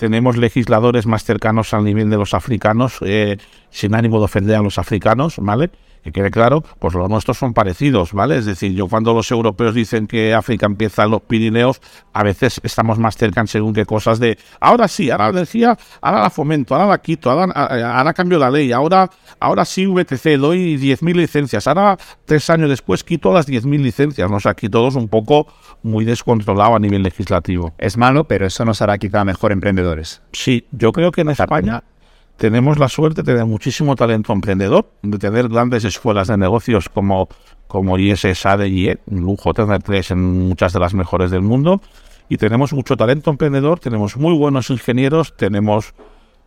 tenemos 0.02 0.36
legisladores 0.36 1.06
más 1.06 1.22
cercanos 1.22 1.72
al 1.74 1.84
nivel 1.84 2.10
de 2.10 2.16
los 2.16 2.34
africanos, 2.34 2.98
eh, 3.02 3.36
sin 3.70 3.94
ánimo 3.94 4.18
de 4.18 4.24
ofender 4.24 4.56
a 4.56 4.60
los 4.60 4.76
africanos, 4.76 5.36
¿vale? 5.38 5.70
Que 6.02 6.12
quede 6.12 6.30
claro, 6.30 6.62
pues 6.78 6.94
los 6.94 7.08
nuestros 7.08 7.38
son 7.38 7.54
parecidos, 7.54 8.12
¿vale? 8.12 8.38
Es 8.38 8.46
decir, 8.46 8.72
yo 8.72 8.88
cuando 8.88 9.14
los 9.14 9.30
europeos 9.30 9.74
dicen 9.74 10.06
que 10.06 10.34
África 10.34 10.66
empieza 10.66 11.04
en 11.04 11.10
los 11.12 11.22
Pirineos, 11.22 11.80
a 12.12 12.22
veces 12.22 12.60
estamos 12.64 12.98
más 12.98 13.16
cerca 13.16 13.40
en 13.40 13.46
según 13.46 13.72
qué 13.72 13.86
cosas 13.86 14.18
de, 14.18 14.38
ahora 14.60 14.88
sí, 14.88 15.10
ahora 15.10 15.24
la 15.26 15.30
energía, 15.30 15.78
ahora 16.00 16.22
la 16.22 16.30
fomento, 16.30 16.74
ahora 16.74 16.88
la 16.88 16.98
quito, 16.98 17.30
ahora, 17.30 17.52
ahora 17.52 18.12
cambio 18.12 18.38
la 18.38 18.50
ley, 18.50 18.72
ahora, 18.72 19.08
ahora 19.38 19.64
sí 19.64 19.86
VTC, 19.86 20.38
doy 20.38 20.76
10.000 20.76 21.14
licencias, 21.14 21.66
ahora 21.66 21.96
tres 22.24 22.50
años 22.50 22.68
después 22.68 23.04
quito 23.04 23.32
las 23.32 23.48
10.000 23.48 23.80
licencias, 23.80 24.30
¿no? 24.30 24.36
O 24.36 24.40
sea, 24.40 24.52
aquí 24.52 24.68
todos 24.68 24.96
un 24.96 25.08
poco 25.08 25.46
muy 25.82 26.04
descontrolado 26.04 26.74
a 26.74 26.78
nivel 26.78 27.02
legislativo. 27.02 27.74
Es 27.78 27.96
malo, 27.96 28.24
pero 28.24 28.46
eso 28.46 28.64
nos 28.64 28.82
hará 28.82 28.98
quizá 28.98 29.24
mejor 29.24 29.52
emprendedores. 29.52 30.22
Sí, 30.32 30.66
yo 30.72 30.92
creo 30.92 31.12
que 31.12 31.22
en 31.22 31.30
España 31.30 31.82
tenemos 32.42 32.76
la 32.76 32.88
suerte 32.88 33.22
de 33.22 33.34
tener 33.34 33.46
muchísimo 33.46 33.94
talento 33.94 34.32
emprendedor, 34.32 34.90
de 35.00 35.16
tener 35.16 35.48
grandes 35.48 35.84
escuelas 35.84 36.26
de 36.26 36.36
negocios 36.36 36.88
como, 36.88 37.28
como 37.68 37.96
ISS, 37.98 38.46
ADE, 38.46 38.98
un 39.06 39.20
lujo 39.20 39.54
tener 39.54 39.80
tres 39.80 40.10
en 40.10 40.48
muchas 40.48 40.72
de 40.72 40.80
las 40.80 40.92
mejores 40.92 41.30
del 41.30 41.42
mundo, 41.42 41.80
y 42.28 42.38
tenemos 42.38 42.72
mucho 42.72 42.96
talento 42.96 43.30
emprendedor, 43.30 43.78
tenemos 43.78 44.16
muy 44.16 44.36
buenos 44.36 44.70
ingenieros, 44.70 45.36
tenemos 45.36 45.94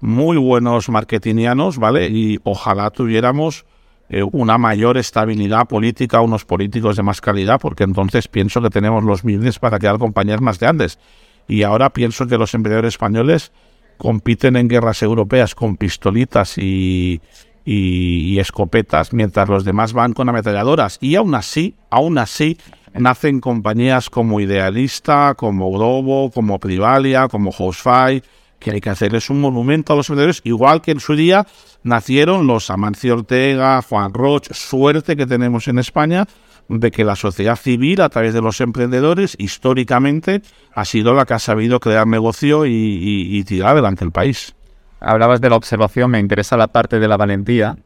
muy 0.01 0.35
buenos 0.35 0.89
marketingianos, 0.89 1.77
¿vale? 1.77 2.09
Y 2.09 2.41
ojalá 2.43 2.89
tuviéramos 2.89 3.65
eh, 4.09 4.21
una 4.21 4.57
mayor 4.57 4.97
estabilidad 4.97 5.65
política, 5.65 6.19
unos 6.19 6.43
políticos 6.43 6.97
de 6.97 7.03
más 7.03 7.21
calidad, 7.21 7.57
porque 7.61 7.85
entonces 7.85 8.27
pienso 8.27 8.61
que 8.61 8.69
tenemos 8.69 9.05
los 9.05 9.23
medios 9.23 9.59
para 9.59 9.79
crear 9.79 9.97
compañías 9.97 10.41
más 10.41 10.59
grandes. 10.59 10.99
Y 11.47 11.63
ahora 11.63 11.91
pienso 11.91 12.27
que 12.27 12.37
los 12.37 12.53
emprendedores 12.53 12.95
españoles 12.95 13.53
compiten 13.97 14.55
en 14.55 14.67
guerras 14.67 15.01
europeas 15.01 15.55
con 15.55 15.77
pistolitas 15.77 16.57
y, 16.57 17.21
y, 17.65 18.37
escopetas, 18.39 19.13
mientras 19.13 19.49
los 19.49 19.65
demás 19.65 19.93
van 19.93 20.13
con 20.13 20.29
ametralladoras. 20.29 20.97
Y 21.01 21.15
aún 21.15 21.35
así, 21.35 21.75
aún 21.89 22.17
así, 22.17 22.57
nacen 22.93 23.39
compañías 23.39 24.09
como 24.09 24.39
Idealista, 24.39 25.33
como 25.35 25.71
Globo, 25.71 26.31
como 26.31 26.59
Privalia, 26.59 27.27
como 27.27 27.49
Hostfy, 27.49 28.21
que 28.59 28.71
hay 28.71 28.81
que 28.81 28.89
hacerles 28.89 29.29
un 29.29 29.41
monumento 29.41 29.93
a 29.93 29.95
los 29.95 30.09
vendedores, 30.09 30.41
igual 30.43 30.81
que 30.81 30.91
en 30.91 30.99
su 30.99 31.15
día 31.15 31.45
nacieron 31.83 32.47
los 32.47 32.69
Amancio 32.69 33.15
Ortega, 33.15 33.81
Juan 33.81 34.13
Roch, 34.13 34.51
suerte 34.53 35.15
que 35.15 35.25
tenemos 35.25 35.67
en 35.67 35.79
España, 35.79 36.25
de 36.67 36.91
que 36.91 37.03
la 37.03 37.15
sociedad 37.15 37.55
civil, 37.55 38.01
a 38.01 38.09
través 38.09 38.33
de 38.33 38.41
los 38.41 38.59
emprendedores, 38.61 39.35
históricamente 39.37 40.41
ha 40.73 40.85
sido 40.85 41.13
la 41.13 41.25
que 41.25 41.35
ha 41.35 41.39
sabido 41.39 41.79
crear 41.79 42.07
negocio 42.07 42.65
y, 42.65 43.43
tirar 43.45 43.71
adelante 43.71 44.03
el 44.03 44.11
país. 44.11 44.55
hablabas 44.99 45.41
de 45.41 45.49
la 45.49 45.55
observación, 45.55 46.11
me 46.11 46.19
interesa 46.19 46.57
la 46.57 46.67
parte 46.67 46.99
de 46.99 47.07
la 47.07 47.17
valentía. 47.17 47.77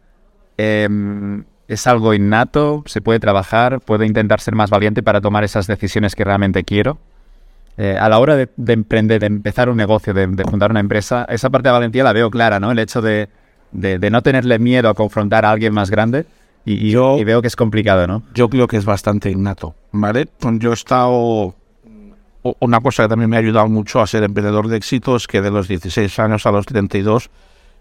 Em, 0.57 1.43
¿Es 1.67 1.85
algo 1.85 2.15
innato? 2.15 2.81
¿Se 2.87 2.99
puede 2.99 3.19
trabajar? 3.19 3.79
¿Puedo 3.81 4.03
intentar 4.03 4.41
ser 4.41 4.55
más 4.55 4.71
valiente 4.71 5.03
para 5.03 5.21
tomar 5.21 5.43
esas 5.43 5.67
decisiones 5.67 6.15
que 6.15 6.23
realmente 6.23 6.63
quiero? 6.63 6.97
Eh, 7.77 7.95
a 7.95 8.09
la 8.09 8.17
hora 8.19 8.35
de, 8.35 8.49
emprender, 8.73 9.19
de 9.21 9.27
empezar 9.27 9.69
un 9.69 9.77
negocio, 9.77 10.13
de, 10.13 10.27
fundar 10.49 10.71
una 10.71 10.79
empresa, 10.79 11.25
esa 11.29 11.49
parte 11.51 11.69
de 11.69 11.73
valentía 11.73 12.03
la 12.03 12.11
veo 12.11 12.31
clara, 12.31 12.59
¿no? 12.59 12.71
El 12.71 12.79
hecho 12.79 13.01
de, 13.01 13.29
no 13.71 14.21
tenerle 14.23 14.57
miedo 14.57 14.89
a 14.89 14.95
confrontar 14.95 15.45
a 15.45 15.51
alguien 15.51 15.73
más 15.73 15.91
grande 15.91 16.25
y, 16.65 16.91
yo, 16.91 17.17
veo 17.25 17.41
que 17.41 17.47
es 17.47 17.55
complicado, 17.55 18.05
¿no? 18.07 18.23
Yo 18.33 18.49
creo 18.49 18.67
que 18.67 18.77
es 18.77 18.85
bastante 18.85 19.31
innato, 19.31 19.75
¿vale? 19.91 20.27
Yo 20.59 20.71
he 20.71 20.73
estado... 20.73 21.55
Una 22.59 22.79
cosa 22.79 23.03
que 23.03 23.09
también 23.09 23.29
me 23.29 23.35
ha 23.35 23.39
ayudado 23.39 23.67
mucho 23.67 23.99
a 23.99 24.07
ser 24.07 24.23
emprendedor 24.23 24.69
de 24.69 24.77
éxito 24.77 25.17
es 25.17 25.27
que 25.27 25.41
de 25.41 25.51
los 25.51 25.67
16 25.67 26.19
años 26.19 26.45
a 26.45 26.51
los 26.51 26.65
32 26.65 27.29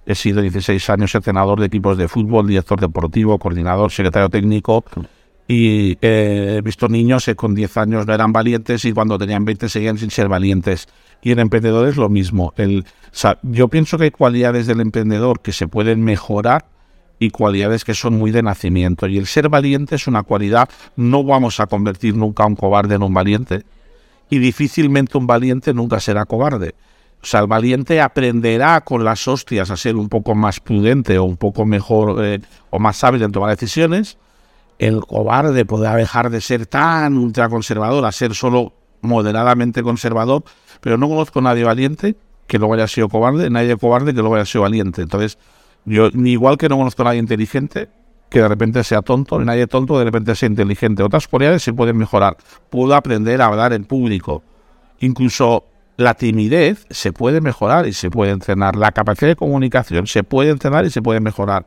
He 0.08 0.14
sido 0.14 0.40
16 0.40 0.88
años 0.88 1.14
entrenador 1.14 1.60
de 1.60 1.66
equipos 1.66 1.98
de 1.98 2.08
fútbol, 2.08 2.46
director 2.46 2.80
deportivo, 2.80 3.38
coordinador, 3.38 3.92
secretario 3.92 4.30
técnico. 4.30 4.82
Y 5.46 5.98
he 6.00 6.62
visto 6.64 6.88
niños 6.88 7.26
que 7.26 7.36
con 7.36 7.54
10 7.54 7.76
años 7.76 8.06
no 8.06 8.14
eran 8.14 8.32
valientes 8.32 8.86
y 8.86 8.92
cuando 8.92 9.18
tenían 9.18 9.44
20 9.44 9.68
seguían 9.68 9.98
sin 9.98 10.10
ser 10.10 10.28
valientes. 10.28 10.88
Y 11.20 11.32
en 11.32 11.40
emprendedores 11.40 11.98
lo 11.98 12.08
mismo. 12.08 12.54
El, 12.56 12.86
yo 13.42 13.68
pienso 13.68 13.98
que 13.98 14.04
hay 14.04 14.10
cualidades 14.10 14.66
del 14.66 14.80
emprendedor 14.80 15.40
que 15.40 15.52
se 15.52 15.68
pueden 15.68 16.02
mejorar 16.02 16.64
y 17.18 17.30
cualidades 17.30 17.84
que 17.84 17.94
son 17.94 18.18
muy 18.18 18.30
de 18.30 18.42
nacimiento. 18.42 19.06
Y 19.06 19.18
el 19.18 19.26
ser 19.26 19.48
valiente 19.48 19.96
es 19.96 20.06
una 20.06 20.22
cualidad, 20.22 20.68
no 20.96 21.24
vamos 21.24 21.60
a 21.60 21.66
convertir 21.66 22.16
nunca 22.16 22.44
a 22.44 22.46
un 22.46 22.56
cobarde 22.56 22.94
en 22.94 23.02
un 23.02 23.12
valiente. 23.12 23.64
Y 24.30 24.38
difícilmente 24.38 25.18
un 25.18 25.26
valiente 25.26 25.74
nunca 25.74 26.00
será 26.00 26.24
cobarde. 26.24 26.74
O 27.20 27.26
sea, 27.26 27.40
el 27.40 27.46
valiente 27.48 28.00
aprenderá 28.00 28.80
con 28.82 29.04
las 29.04 29.26
hostias 29.26 29.70
a 29.70 29.76
ser 29.76 29.96
un 29.96 30.08
poco 30.08 30.34
más 30.34 30.60
prudente 30.60 31.18
o 31.18 31.24
un 31.24 31.36
poco 31.36 31.66
mejor 31.66 32.24
eh, 32.24 32.40
o 32.70 32.78
más 32.78 32.98
sabio 32.98 33.24
en 33.24 33.32
tomar 33.32 33.50
decisiones. 33.50 34.18
El 34.78 35.00
cobarde 35.00 35.64
podrá 35.64 35.96
dejar 35.96 36.30
de 36.30 36.40
ser 36.40 36.66
tan 36.66 37.18
ultraconservador 37.18 38.04
a 38.04 38.12
ser 38.12 38.34
solo 38.34 38.72
moderadamente 39.00 39.82
conservador, 39.82 40.44
pero 40.80 40.96
no 40.96 41.08
conozco 41.08 41.40
a 41.40 41.42
nadie 41.42 41.64
valiente 41.64 42.14
que 42.46 42.58
luego 42.58 42.74
haya 42.74 42.86
sido 42.86 43.08
cobarde, 43.08 43.50
nadie 43.50 43.76
cobarde 43.76 44.14
que 44.14 44.20
luego 44.20 44.36
haya 44.36 44.46
sido 44.46 44.62
valiente. 44.62 45.02
Entonces, 45.02 45.38
yo, 45.88 46.08
igual 46.08 46.56
que 46.56 46.68
no 46.68 46.76
conozco 46.78 47.02
a 47.02 47.06
nadie 47.06 47.20
inteligente 47.20 47.88
que 48.28 48.40
de 48.40 48.48
repente 48.48 48.84
sea 48.84 49.02
tonto, 49.02 49.38
ni 49.38 49.46
nadie 49.46 49.66
tonto 49.66 49.98
de 49.98 50.04
repente 50.04 50.34
sea 50.34 50.48
inteligente. 50.48 51.02
Otras 51.02 51.28
cualidades 51.28 51.62
se 51.62 51.72
pueden 51.72 51.96
mejorar. 51.96 52.36
Puedo 52.70 52.94
aprender 52.94 53.40
a 53.40 53.46
hablar 53.46 53.72
en 53.72 53.84
público. 53.84 54.42
Incluso 55.00 55.64
la 55.96 56.14
timidez 56.14 56.86
se 56.90 57.12
puede 57.12 57.40
mejorar 57.40 57.86
y 57.86 57.92
se 57.92 58.10
puede 58.10 58.32
entrenar. 58.32 58.76
La 58.76 58.92
capacidad 58.92 59.30
de 59.30 59.36
comunicación 59.36 60.06
se 60.06 60.22
puede 60.24 60.50
entrenar 60.50 60.84
y 60.84 60.90
se 60.90 61.02
puede 61.02 61.20
mejorar. 61.20 61.66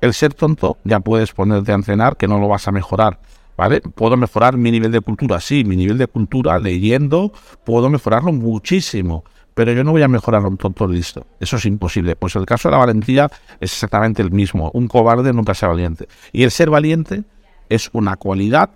El 0.00 0.14
ser 0.14 0.34
tonto 0.34 0.78
ya 0.84 1.00
puedes 1.00 1.32
ponerte 1.32 1.72
a 1.72 1.76
entrenar 1.76 2.16
que 2.16 2.28
no 2.28 2.38
lo 2.38 2.48
vas 2.48 2.68
a 2.68 2.72
mejorar. 2.72 3.18
¿Vale? 3.56 3.80
Puedo 3.82 4.16
mejorar 4.16 4.56
mi 4.56 4.70
nivel 4.70 4.90
de 4.90 5.00
cultura, 5.02 5.38
sí, 5.38 5.62
mi 5.62 5.76
nivel 5.76 5.98
de 5.98 6.06
cultura 6.06 6.58
leyendo, 6.58 7.32
puedo 7.64 7.90
mejorarlo 7.90 8.32
muchísimo, 8.32 9.24
pero 9.54 9.72
yo 9.72 9.84
no 9.84 9.92
voy 9.92 10.02
a 10.02 10.08
mejorar 10.08 10.44
a 10.44 10.48
un 10.48 10.56
tonto 10.56 10.86
listo. 10.86 11.26
Eso 11.40 11.56
es 11.56 11.66
imposible. 11.66 12.16
Pues 12.16 12.36
el 12.36 12.46
caso 12.46 12.68
de 12.68 12.72
la 12.72 12.78
valentía 12.78 13.30
es 13.60 13.72
exactamente 13.72 14.22
el 14.22 14.30
mismo. 14.30 14.70
Un 14.74 14.88
cobarde 14.88 15.32
nunca 15.32 15.54
sea 15.54 15.68
valiente. 15.68 16.08
Y 16.32 16.42
el 16.42 16.50
ser 16.50 16.70
valiente 16.70 17.24
es 17.68 17.90
una 17.92 18.16
cualidad 18.16 18.70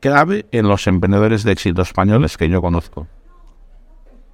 clave 0.00 0.46
en 0.52 0.68
los 0.68 0.86
emprendedores 0.86 1.44
de 1.44 1.52
éxito 1.52 1.82
españoles 1.82 2.36
que 2.36 2.48
yo 2.48 2.60
conozco 2.60 3.06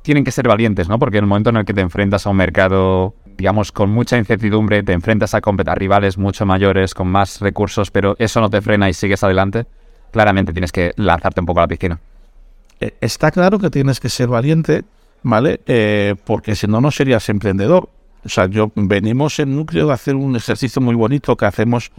tienen 0.09 0.25
que 0.25 0.31
ser 0.31 0.49
valientes, 0.49 0.89
¿no? 0.89 0.99
Porque 0.99 1.19
en 1.19 1.25
el 1.25 1.29
momento 1.29 1.51
en 1.51 1.57
el 1.59 1.67
que 1.67 1.75
te 1.75 1.83
enfrentas 1.83 2.27
a 2.27 2.31
un 2.31 2.37
mercado, 2.39 3.15
digamos, 3.37 3.73
con 3.73 3.91
mucha 3.91 4.17
incertidumbre, 4.17 4.83
te 4.83 4.95
enfrentas 4.95 5.35
a, 5.35 5.41
a 5.45 5.75
rivales 5.75 6.17
mucho 6.17 6.47
mayores, 6.47 6.95
con 6.95 7.09
más 7.09 7.43
recursos, 7.43 7.91
pero 7.91 8.17
eso 8.19 8.41
no 8.41 8.49
te 8.49 8.63
frena 8.63 8.89
y 8.89 8.95
sigues 8.95 9.23
adelante, 9.23 9.67
claramente 10.11 10.55
tienes 10.55 10.73
que 10.73 10.93
lanzarte 10.97 11.41
un 11.41 11.47
poco 11.47 11.61
a 11.61 11.65
la 11.65 11.69
piscina. 11.69 12.01
Eh, 12.81 12.95
está 13.03 13.31
claro 13.31 13.59
que 13.59 13.69
tienes 13.69 14.01
que 14.01 14.09
ser 14.09 14.29
valiente, 14.29 14.85
¿vale? 15.23 15.61
Eh, 15.67 16.15
porque 16.25 16.55
si 16.57 16.67
no, 16.67 16.81
no 16.81 16.91
serías 16.91 17.29
emprendedor. 17.29 17.91
O 18.25 18.29
sea, 18.29 18.47
yo 18.47 18.73
venimos 18.75 19.39
en 19.39 19.57
núcleo 19.57 19.87
de 19.87 19.93
hacer 19.93 20.15
un 20.15 20.37
ejercicio 20.37 20.83
muy 20.83 20.95
bonito 20.95 21.37
que 21.37 21.47
hacemos 21.47 21.93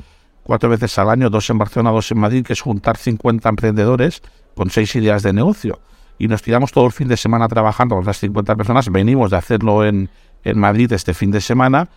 cuatro 0.43 0.69
veces 0.69 0.97
al 0.99 1.09
año, 1.09 1.29
dos 1.29 1.49
en 1.49 1.57
Barcelona, 1.57 1.91
dos 1.91 2.11
en 2.11 2.19
Madrid, 2.19 2.45
que 2.45 2.53
es 2.53 2.61
juntar 2.61 2.97
50 2.97 3.47
emprendedores 3.47 4.21
con 4.55 4.69
seis 4.69 4.95
ideas 4.95 5.23
de 5.23 5.33
negocio 5.33 5.79
y 6.19 6.27
nos 6.27 6.43
tiramos 6.43 6.71
todo 6.71 6.85
el 6.85 6.91
fin 6.91 7.07
de 7.07 7.17
semana 7.17 7.47
trabajando 7.47 7.95
con 7.95 8.05
las 8.05 8.19
50 8.19 8.55
personas. 8.57 8.91
Venimos 8.91 9.31
de 9.31 9.37
hacerlo 9.37 9.85
en, 9.85 10.09
en 10.43 10.59
Madrid 10.59 10.91
este 10.91 11.13
fin 11.13 11.31
de 11.31 11.41
semana. 11.41 11.89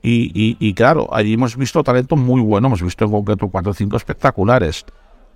Y, 0.00 0.56
y, 0.60 0.74
claro, 0.74 1.08
allí 1.12 1.34
hemos 1.34 1.56
visto 1.56 1.82
talento 1.82 2.16
muy 2.16 2.40
bueno, 2.40 2.68
hemos 2.68 2.82
visto 2.82 3.04
en 3.04 3.10
concreto 3.10 3.48
cuatro 3.48 3.72
o 3.72 3.74
cinco 3.74 3.96
espectaculares. 3.96 4.86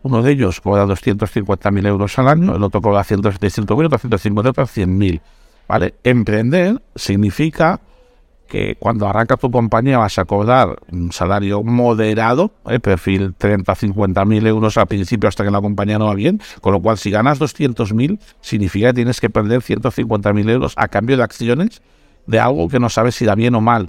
Uno 0.03 0.23
de 0.23 0.33
ellos 0.33 0.61
cobra 0.61 0.85
250.000 0.87 1.87
euros 1.87 2.19
al 2.19 2.29
año, 2.29 2.57
el 2.57 2.62
otro 2.62 2.81
cobra 2.81 3.05
175.000, 3.05 3.87
otro 3.87 3.99
150.000, 3.99 4.49
otro 4.49 4.65
100.000. 4.65 5.21
¿Vale? 5.69 5.95
Emprender 6.03 6.83
significa 6.95 7.81
que 8.53 8.77
cuando 8.79 9.09
arranca 9.09 9.38
tu 9.38 9.51
compañía 9.51 9.97
vas 9.97 10.19
a 10.19 10.27
cobrar 10.27 10.77
un 10.91 11.11
salario 11.11 11.62
moderado, 11.62 12.51
eh, 12.67 12.81
perfil 12.81 13.35
30, 13.38 13.75
50 13.75 14.25
mil 14.27 14.47
euros 14.47 14.77
al 14.77 14.87
principio 14.87 15.27
hasta 15.27 15.43
que 15.43 15.51
la 15.51 15.62
compañía 15.62 15.99
no 15.99 16.05
va 16.05 16.15
bien, 16.15 16.38
con 16.61 16.75
lo 16.75 16.83
cual 16.83 16.99
si 16.99 17.11
ganas 17.11 17.38
200 17.38 17.95
mil 17.95 18.21
significa 18.43 18.88
que 18.88 18.93
tienes 18.93 19.23
que 19.23 19.31
perder 19.31 19.62
150 19.62 20.35
mil 20.35 20.51
euros 20.51 20.75
a 20.77 20.88
cambio 20.88 21.17
de 21.17 21.23
acciones 21.23 21.81
de 22.27 22.41
algo 22.41 22.69
que 22.69 22.79
no 22.79 22.91
sabes 22.91 23.15
si 23.15 23.25
da 23.25 23.35
bien 23.35 23.55
o 23.55 23.62
mal. 23.62 23.88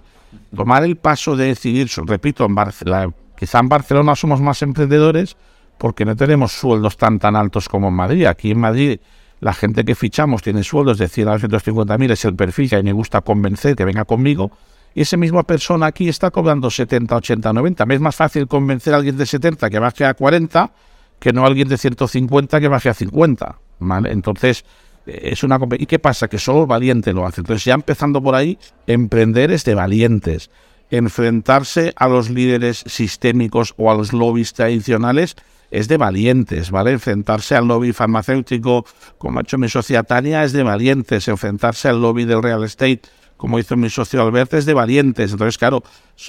Tomar 0.56 0.86
el 0.86 0.96
paso 0.96 1.36
de 1.36 1.48
decidir, 1.48 1.90
repito, 2.06 2.46
en 2.46 2.56
Barcelona, 2.56 3.14
quizá 3.38 3.60
en 3.60 3.68
Barcelona 3.68 4.16
somos 4.16 4.40
más 4.40 4.62
emprendedores 4.62 5.36
porque 5.78 6.06
no 6.06 6.16
tenemos 6.16 6.52
sueldos 6.52 6.98
tan 6.98 7.20
tan 7.20 7.36
altos 7.36 7.70
como 7.70 7.90
en 7.90 7.94
Madrid. 7.94 8.26
Aquí 8.26 8.52
en 8.52 8.60
Madrid 8.60 9.00
la 9.44 9.54
gente 9.54 9.84
que 9.84 9.94
fichamos 9.94 10.42
tiene 10.42 10.64
sueldos 10.64 10.98
de 10.98 11.10
100 11.10 11.28
a 11.28 11.32
250 11.32 11.98
mil, 11.98 12.12
es 12.12 12.24
el 12.24 12.34
perfil 12.34 12.70
que 12.70 12.82
me 12.82 12.94
gusta 12.94 13.22
convencer 13.22 13.76
que 13.76 13.84
venga 13.84 14.06
conmigo. 14.06 14.52
Y 14.96 15.02
esa 15.02 15.18
misma 15.18 15.44
persona 15.44 15.88
aquí 15.88 16.08
está 16.08 16.32
cobrando 16.32 16.70
70, 16.70 17.16
80, 17.16 17.52
90. 17.52 17.86
Me 17.86 17.96
es 17.96 18.00
más 18.00 18.16
fácil 18.16 18.48
convencer 18.48 18.94
a 18.94 18.98
alguien 18.98 19.18
de 19.18 19.26
70 19.26 19.70
que 19.70 19.80
baje 19.80 20.06
a 20.06 20.14
40 20.14 20.72
que 21.20 21.34
no 21.34 21.44
a 21.44 21.48
alguien 21.48 21.68
de 21.68 21.78
150 21.78 22.60
que 22.60 22.68
baje 22.68 22.90
a 22.90 22.94
50. 22.94 23.60
¿vale? 23.80 24.12
Entonces, 24.12 24.66
es 25.06 25.44
una 25.44 25.58
¿Y 25.78 25.86
qué 25.86 26.00
pasa? 26.00 26.28
Que 26.28 26.38
solo 26.38 26.66
valiente 26.68 27.12
lo 27.12 27.26
hace. 27.26 27.42
Entonces, 27.42 27.66
ya 27.66 27.74
empezando 27.74 28.22
por 28.22 28.36
ahí, 28.36 28.58
emprender 28.88 29.52
es 29.52 29.66
de 29.66 29.76
valientes. 29.76 30.52
Enfrentarse 30.90 31.94
a 31.96 32.08
los 32.08 32.30
líderes 32.30 32.84
sistémicos 32.88 33.74
o 33.78 33.92
a 33.92 33.96
los 33.96 34.14
lobbies 34.14 34.54
tradicionales 34.54 35.36
es 35.74 35.88
de 35.88 35.98
valientes, 35.98 36.70
¿vale? 36.70 36.92
Enfrentarse 36.92 37.56
al 37.56 37.68
lobby 37.68 37.94
farmacéutico, 37.94 38.86
como 39.18 39.40
ha 39.40 39.42
hecho 39.42 39.58
mi 39.58 39.68
socia 39.68 40.04
Tania, 40.04 40.44
es 40.44 40.54
de 40.54 40.62
valientes. 40.62 41.28
Enfrentarse 41.28 41.90
al 41.90 42.00
lobby 42.00 42.26
del 42.26 42.44
real 42.44 42.64
estate, 42.64 43.02
como 43.38 43.58
hizo 43.58 43.76
mi 43.76 43.90
socio 43.90 44.22
Alberto, 44.22 44.56
es 44.56 44.68
de 44.68 44.76
valientes. 44.76 45.32
Entonces, 45.32 45.58
claro, 45.58 45.82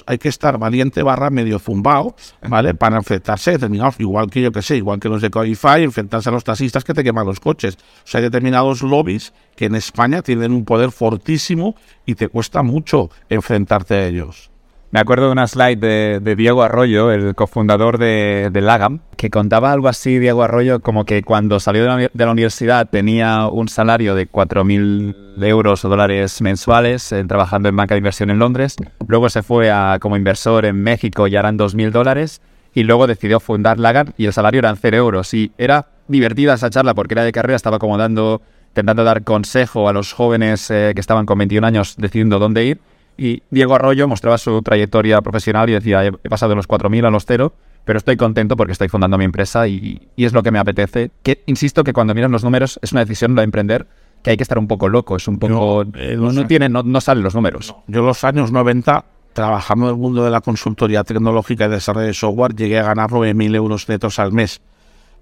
hay 0.07 0.17
que 0.17 0.29
estar 0.29 0.57
valiente 0.57 1.03
barra 1.03 1.29
medio 1.29 1.59
zumbao, 1.59 2.15
¿vale? 2.49 2.73
Para 2.73 2.97
enfrentarse 2.97 3.51
determinados, 3.51 3.99
igual 3.99 4.31
que 4.31 4.41
yo 4.41 4.51
que 4.51 4.63
sé, 4.63 4.77
igual 4.77 4.99
que 4.99 5.09
los 5.09 5.21
de 5.21 5.29
Codify, 5.29 5.83
enfrentarse 5.83 6.29
a 6.29 6.31
los 6.31 6.43
taxistas 6.43 6.83
que 6.83 6.95
te 6.95 7.03
queman 7.03 7.27
los 7.27 7.39
coches. 7.39 7.77
O 7.77 8.07
sea, 8.07 8.17
hay 8.17 8.23
determinados 8.23 8.81
lobbies 8.81 9.31
que 9.55 9.65
en 9.65 9.75
España 9.75 10.23
tienen 10.23 10.53
un 10.53 10.65
poder 10.65 10.89
fortísimo 10.89 11.75
y 12.03 12.15
te 12.15 12.29
cuesta 12.29 12.63
mucho 12.63 13.11
enfrentarte 13.29 13.93
a 13.93 14.07
ellos. 14.07 14.54
Me 14.95 15.01
acuerdo 15.01 15.25
de 15.25 15.33
una 15.33 15.45
slide 15.45 16.21
de, 16.21 16.35
Diego 16.37 16.63
Arroyo, 16.63 17.11
el 17.11 17.35
cofundador 17.35 17.97
de, 17.97 18.49
Lagam, 18.61 19.01
que 19.17 19.29
contaba 19.29 19.73
algo 19.73 19.89
así, 19.89 20.19
Diego 20.19 20.41
Arroyo, 20.41 20.79
como 20.79 21.03
que 21.03 21.21
cuando 21.21 21.59
salió 21.59 21.83
de 21.83 22.09
la, 22.13 22.31
universidad 22.31 22.87
tenía 22.89 23.49
un 23.49 23.67
salario 23.67 24.15
de 24.15 24.31
4.000 24.31 25.43
euros 25.43 25.83
o 25.83 25.89
dólares 25.89 26.41
mensuales 26.41 27.11
eh, 27.11 27.25
trabajando 27.27 27.67
en 27.67 27.75
banca 27.75 27.95
de 27.95 27.97
inversión 27.97 28.29
en 28.29 28.39
Londres. 28.39 28.77
Luego 29.05 29.27
se 29.29 29.43
fue 29.43 29.69
a, 29.69 29.97
como 29.99 30.15
inversor 30.15 30.63
en 30.63 30.81
México 30.81 31.27
y 31.27 31.35
eran 31.35 31.59
2.000 31.59 31.91
dólares. 31.91 32.41
Y 32.73 32.83
luego 32.83 33.05
decidió 33.05 33.41
fundar 33.41 33.77
Lagam 33.77 34.13
y 34.15 34.27
el 34.27 34.31
salario 34.31 34.59
eran 34.59 34.77
0 34.77 34.95
euros. 34.95 35.33
Y 35.33 35.51
era 35.57 35.87
divertida 36.07 36.53
esa 36.53 36.69
charla 36.69 36.93
porque 36.93 37.15
era 37.15 37.25
de 37.25 37.33
carrera, 37.33 37.57
estaba 37.57 37.79
como 37.79 37.97
dando, 37.97 38.41
intentando 38.69 39.03
dar 39.03 39.25
consejo 39.25 39.89
a 39.89 39.91
los 39.91 40.13
jóvenes 40.13 40.71
eh, 40.71 40.93
que 40.95 41.01
estaban 41.01 41.25
con 41.25 41.37
21 41.37 41.67
años 41.67 41.95
decidiendo 41.97 42.39
dónde 42.39 42.63
ir 42.63 42.79
y 43.17 43.43
Diego 43.49 43.75
Arroyo 43.75 44.07
mostraba 44.07 44.37
su 44.37 44.61
trayectoria 44.61 45.21
profesional 45.21 45.69
y 45.69 45.73
decía, 45.73 46.05
he, 46.05 46.11
pasado 46.29 46.51
de 46.51 46.55
los 46.57 46.67
4.000 46.67 47.07
a 47.07 47.09
los 47.09 47.25
0, 47.25 47.53
pero 47.85 47.97
estoy 47.97 48.17
contento 48.17 48.57
porque 48.57 48.73
estoy 48.73 48.89
fundando 48.89 49.17
mi 49.17 49.25
empresa 49.25 49.67
y, 49.67 50.09
es 50.17 50.33
lo 50.33 50.43
que 50.43 50.51
me 50.51 50.59
apetece. 50.59 51.11
Que 51.23 51.43
insisto 51.45 51.83
que 51.83 51.93
cuando 51.93 52.13
miras 52.13 52.31
los 52.31 52.43
números 52.43 52.79
es 52.81 52.91
una 52.91 53.01
decisión 53.01 53.35
de 53.35 53.43
emprender 53.43 53.87
que 54.23 54.31
hay 54.31 54.37
que 54.37 54.43
estar 54.43 54.57
un 54.57 54.67
poco 54.67 54.89
loco, 54.89 55.15
es 55.15 55.27
un 55.27 55.37
poco... 55.37 55.83
Eh, 55.93 56.17
no, 56.17 56.47
tiene, 56.47 56.67
no, 56.67 56.81
no, 56.81 56.99
salen 56.99 57.23
los 57.23 57.35
números. 57.35 57.75
Yo 57.87 58.01
los 58.01 58.23
años 58.23 58.51
90, 58.51 59.05
trabajando 59.33 59.85
en 59.85 59.91
el 59.91 59.97
mundo 60.01 60.23
de 60.23 60.31
la 60.31 60.41
consultoría 60.41 61.03
tecnológica 61.03 61.65
y 61.65 61.69
desarrollo 61.69 62.07
de 62.07 62.13
software, 62.13 62.55
llegué 62.55 62.79
a 62.79 62.83
ganar 62.83 63.11
9.000 63.11 63.55
euros 63.55 63.87
netos 63.87 64.17
al 64.17 64.31
mes. 64.31 64.61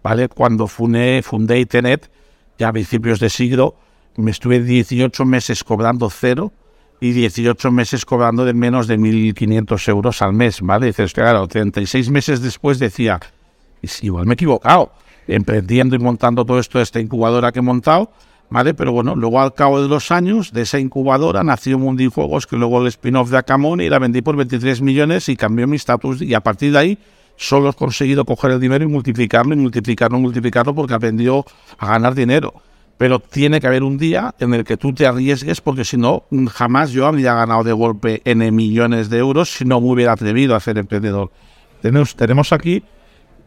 ¿Vale? 0.02 0.30
Cuando 0.30 0.68
fundé, 0.68 1.22
fundé 1.22 1.60
Itenet, 1.60 2.10
ya 2.58 2.70
a 2.70 2.72
principios 2.72 3.20
de 3.20 3.30
siglo, 3.30 3.76
me 4.16 4.32
estuve 4.32 4.62
18 4.62 5.26
meses 5.26 5.64
cobrando 5.64 6.10
cero 6.10 6.54
y 7.00 7.12
18 7.12 7.72
meses 7.72 8.06
cobrando 8.06 8.46
de 8.46 8.54
menos 8.54 8.88
de 8.88 8.98
1.500 8.98 9.90
euros 9.90 10.22
al 10.22 10.34
mes, 10.34 10.62
¿vale? 10.62 10.88
dices, 10.88 11.14
claro, 11.14 11.48
36 11.48 12.10
meses 12.10 12.42
después 12.42 12.80
decía, 12.80 13.20
igual 14.02 14.26
me 14.26 14.34
he 14.34 14.36
equivocado, 14.36 14.94
emprendiendo 15.28 15.96
y 15.96 16.00
montando 16.00 16.46
todo 16.46 16.60
esto, 16.60 16.80
esta 16.80 17.00
incubadora 17.00 17.52
que 17.52 17.60
he 17.60 17.62
montado, 17.62 18.12
¿vale? 18.50 18.74
Pero 18.74 18.92
bueno, 18.92 19.16
luego 19.16 19.42
al 19.42 19.54
cabo 19.54 19.82
de 19.82 19.88
los 19.88 20.12
años 20.12 20.54
de 20.54 20.62
esa 20.62 20.80
incubadora 20.80 21.44
nació 21.44 21.78
Juegos, 21.78 22.48
que 22.48 22.56
luego 22.56 22.82
el 22.82 22.88
spin-off 22.88 23.30
de 23.30 23.38
Acamón 23.38 23.82
y 23.82 23.90
la 23.90 24.00
vendí 24.00 24.22
por 24.22 24.36
23 24.36 24.82
millones 24.82 25.28
y 25.30 25.36
cambió 25.36 25.68
mi 25.68 25.76
estatus 25.76 26.22
y 26.22 26.34
a 26.34 26.42
partir 26.42 26.72
de 26.72 26.78
ahí 26.78 26.98
solo 27.36 27.70
he 27.70 27.74
conseguido 27.74 28.26
coger 28.26 28.52
el 28.52 28.60
dinero 28.60 28.84
y 28.84 28.88
multiplicarlo 28.88 29.54
y 29.54 29.58
multiplicarlo 29.58 30.20
multiplicarlo 30.20 30.76
porque 30.76 30.94
aprendió 30.94 31.46
a 31.78 31.88
ganar 31.88 32.14
dinero. 32.14 32.54
Pero 33.04 33.20
tiene 33.20 33.60
que 33.60 33.68
haber 33.68 33.84
un 33.84 33.98
día 33.98 34.34
en 34.40 34.54
el 34.54 34.64
que 34.64 34.78
tú 34.78 34.94
te 34.94 35.06
arriesgues 35.06 35.60
porque 35.60 35.84
si 35.84 35.98
no, 35.98 36.24
jamás 36.50 36.94
yo 36.94 37.06
habría 37.06 37.34
ganado 37.34 37.62
de 37.66 37.74
golpe 37.74 38.22
N 38.24 38.50
millones 38.54 39.10
de 39.10 39.18
euros 39.18 39.52
si 39.52 39.66
no 39.66 39.82
me 39.82 39.88
hubiera 39.88 40.14
atrevido 40.14 40.56
a 40.56 40.62
ser 40.62 40.78
emprendedor. 40.78 41.30
Tenemos, 41.82 42.54
aquí 42.54 42.82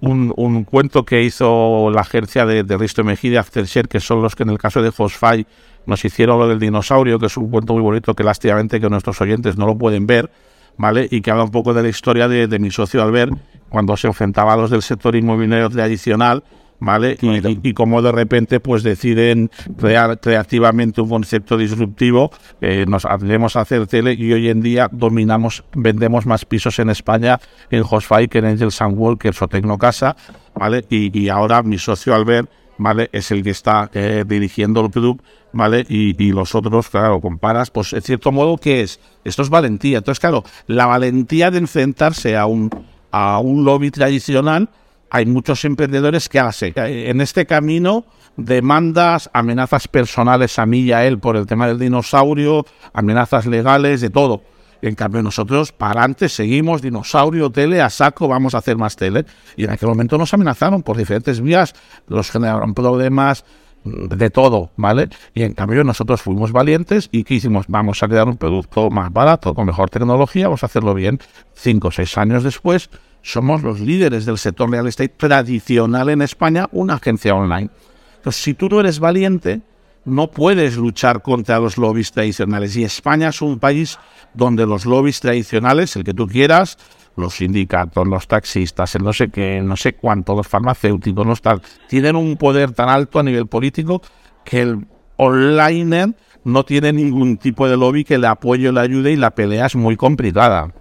un, 0.03 0.65
cuento 0.65 1.07
que 1.07 1.23
hizo 1.23 1.91
la 1.91 2.03
agencia 2.03 2.45
de, 2.45 2.65
de 2.65 2.77
Risto 2.77 3.03
Mejía 3.03 3.31
y 3.31 3.37
Aftershare, 3.37 3.89
que 3.89 3.99
son 3.99 4.21
los 4.21 4.37
que 4.37 4.43
en 4.43 4.51
el 4.51 4.59
caso 4.59 4.83
de 4.83 4.93
Fosfai 4.93 5.47
nos 5.87 6.05
hicieron 6.05 6.39
lo 6.39 6.47
del 6.49 6.59
dinosaurio, 6.59 7.19
que 7.19 7.25
es 7.25 7.37
un 7.39 7.49
cuento 7.49 7.73
muy 7.73 7.81
bonito 7.81 8.13
que 8.13 8.25
lástimamente 8.25 8.79
que 8.79 8.91
nuestros 8.91 9.19
oyentes 9.23 9.57
no 9.57 9.65
lo 9.65 9.79
pueden 9.79 10.07
ver, 10.07 10.31
¿vale? 10.77 11.09
Y 11.11 11.23
que 11.23 11.31
habla 11.31 11.45
un 11.45 11.51
poco 11.51 11.73
de 11.73 11.83
la 11.83 11.89
historia 11.89 12.29
de, 12.29 12.47
de 12.47 12.59
mi 12.59 12.71
socio 12.71 13.03
Albert, 13.03 13.33
cuando 13.71 13.97
se 13.97 14.07
enfrentaba 14.07 14.53
a 14.53 14.57
los 14.59 14.71
del 14.71 14.83
sector 14.83 15.17
inmobiliario 15.17 15.71
tradicional 15.71 16.45
¿vale? 16.79 17.17
Y, 17.21 17.73
como 17.73 18.03
de 18.03 18.13
repente 18.13 18.61
pues 18.61 18.83
deciden 18.83 19.51
crear 19.79 20.19
creativamente 20.19 21.01
un 21.01 21.09
concepto 21.09 21.57
disruptivo, 21.57 22.31
eh, 22.61 22.85
nos 22.87 23.05
atrevemos 23.05 23.57
a 23.57 23.61
hacer 23.61 23.87
tele 23.87 24.15
y 24.15 24.33
hoy 24.33 24.49
en 24.49 24.61
día 24.61 24.89
dominamos, 24.91 25.65
vendemos 25.75 26.27
más 26.27 26.45
pisos 26.45 26.79
en 26.79 26.91
España 26.91 27.41
en 27.71 27.83
Hostfy 27.89 28.29
que 28.29 28.39
en 28.39 28.47
Angel 28.47 28.71
Wall, 28.93 29.19
que 29.19 29.29
es 29.29 29.39
Tecnocasa, 29.51 30.17
¿vale? 30.55 30.85
Y, 30.89 31.29
ahora 31.29 31.63
mi 31.63 31.79
socio 31.79 32.15
Albert, 32.15 32.51
¿vale? 32.79 33.09
Es 33.13 33.31
el 33.31 33.43
que 33.43 33.51
está 33.51 33.91
eh, 33.95 34.25
dirigiendo 34.27 34.85
el 34.85 34.91
club, 34.91 35.23
¿vale? 35.53 35.85
Y, 35.89 36.23
y, 36.23 36.33
los 36.33 36.55
otros, 36.55 36.89
claro, 36.89 37.21
comparas, 37.21 37.71
pues 37.71 37.93
en 37.93 38.03
cierto 38.03 38.33
modo, 38.33 38.57
¿qué 38.59 38.83
es? 38.83 39.01
Esto 39.25 39.43
es 39.43 39.51
valentía. 39.51 39.99
Entonces, 39.99 40.21
claro, 40.21 40.45
la 40.67 40.87
valentía 40.87 41.51
de 41.51 41.59
enfrentarse 41.59 42.37
a 42.37 42.47
un, 42.47 42.71
a 43.11 43.39
un 43.39 43.65
lobby 43.65 43.91
tradicional, 43.91 44.69
hay 45.11 45.27
muchos 45.27 45.65
emprendedores 45.65 46.29
que 46.29 46.41
hacen 46.41 46.73
en 46.77 47.21
este 47.21 47.47
camino 47.47 48.05
demandas, 48.37 49.31
amenazas 49.33 49.89
personales 49.89 50.59
a 50.59 50.67
mí 50.67 50.81
y 50.81 50.93
a 50.93 51.07
él 51.07 51.19
por 51.19 51.37
el 51.37 51.47
tema 51.47 51.67
del 51.67 51.79
dinosaurio, 51.79 52.67
amenazas 52.93 53.47
legales, 53.47 54.01
de 54.01 54.11
todo. 54.11 54.43
En 54.83 54.95
cambio, 54.95 55.23
nosotros 55.23 55.73
para 55.73 56.05
antes 56.05 56.35
seguimos 56.35 56.83
dinosaurio, 56.83 57.51
tele, 57.51 57.81
a 57.81 57.89
saco, 57.89 58.29
vamos 58.29 58.55
a 58.55 58.59
hacer 58.59 58.77
más 58.77 58.95
tele. 58.95 59.25
Y 59.57 59.65
en 59.65 59.71
aquel 59.71 59.89
momento 59.89 60.19
nos 60.19 60.35
amenazaron 60.35 60.83
por 60.83 60.99
diferentes 60.99 61.41
vías, 61.41 61.75
los 62.09 62.31
generaron 62.31 62.75
problemas, 62.75 63.45
de 63.87 64.31
todo, 64.31 64.71
¿vale? 64.77 65.09
Y 65.35 65.43
en 65.43 65.55
cambio 65.55 65.85
nosotros 65.85 66.21
fuimos 66.21 66.53
valientes 66.53 67.09
y 67.13 67.25
¿qué 67.25 67.35
hicimos? 67.35 67.67
Vamos 67.69 68.03
a 68.03 68.09
crear 68.09 68.27
un 68.27 68.37
producto 68.37 68.91
más 68.91 69.13
barato, 69.13 69.55
con 69.55 69.67
mejor 69.67 69.91
tecnología, 69.91 70.47
vamos 70.47 70.63
a 70.63 70.67
hacerlo 70.67 70.95
bien. 70.95 71.21
Cinco 71.55 71.89
o 71.89 71.91
seis 71.91 72.17
años 72.19 72.43
después, 72.43 72.91
somos 73.27 73.65
los 73.65 73.81
líderes 73.81 74.25
del 74.25 74.39
sector 74.39 74.71
real 74.71 74.87
estate 74.87 75.09
tradicional 75.09 76.11
en 76.11 76.23
España, 76.23 76.69
una 76.71 76.95
agencia 76.95 77.35
online. 77.35 77.71
Entonces, 78.19 78.41
si 78.41 78.55
tú 78.55 78.69
no 78.69 78.79
eres 78.79 79.01
valiente, 79.01 79.63
no 80.05 80.31
puedes 80.31 80.77
luchar 80.77 81.23
contra 81.23 81.59
los 81.59 81.77
lobbies 81.77 82.13
tradicionales. 82.13 82.77
Y 82.77 82.85
España 82.85 83.31
es 83.31 83.43
un 83.43 83.59
país 83.59 83.99
donde 84.33 84.65
los 84.65 84.87
lobbies 84.87 85.19
tradicionales, 85.19 85.97
el 85.97 86.05
que 86.05 86.15
tú 86.15 86.29
quieras, 86.29 86.79
los 87.17 87.35
sindicatos, 87.35 88.07
los 88.07 88.29
taxistas, 88.29 88.95
el 88.95 89.03
no 89.03 89.13
sé 89.13 89.29
qué, 89.29 89.61
no 89.61 89.77
sé 89.77 89.95
cuánto, 89.95 90.37
los 90.37 90.47
farmacéuticos, 90.47 91.27
los 91.27 91.43
tal, 91.43 91.61
tienen 91.89 92.15
un 92.15 92.37
poder 92.37 92.71
tan 92.71 92.89
alto 92.89 93.19
a 93.19 93.25
nivel 93.25 93.49
político 93.49 94.03
que 94.45 94.63
el 94.63 94.87
online 95.17 96.15
no 96.45 96.65
tiene 96.65 96.93
ningún 96.93 97.39
tipo 97.39 97.69
de 97.69 97.77
lobby 97.77 98.05
que 98.05 98.19
le 98.19 98.29
apoye 98.29 98.71
le 98.71 98.79
ayude 98.79 99.11
y 99.11 99.17
la 99.17 99.33
pelea 99.33 99.67
es 99.67 99.75
muy 99.75 99.97
complicada. 99.97 100.73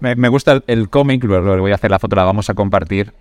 Me, 0.00 0.28
gusta 0.28 0.62
el, 0.66 0.88
cómic, 0.88 1.22
luego 1.24 1.58
voy 1.58 1.72
a 1.72 1.74
hacer 1.74 1.90
la 1.90 1.98
foto, 1.98 2.16
la 2.16 2.24
vamos 2.24 2.50
a 2.50 2.54
compartir. 2.54 3.12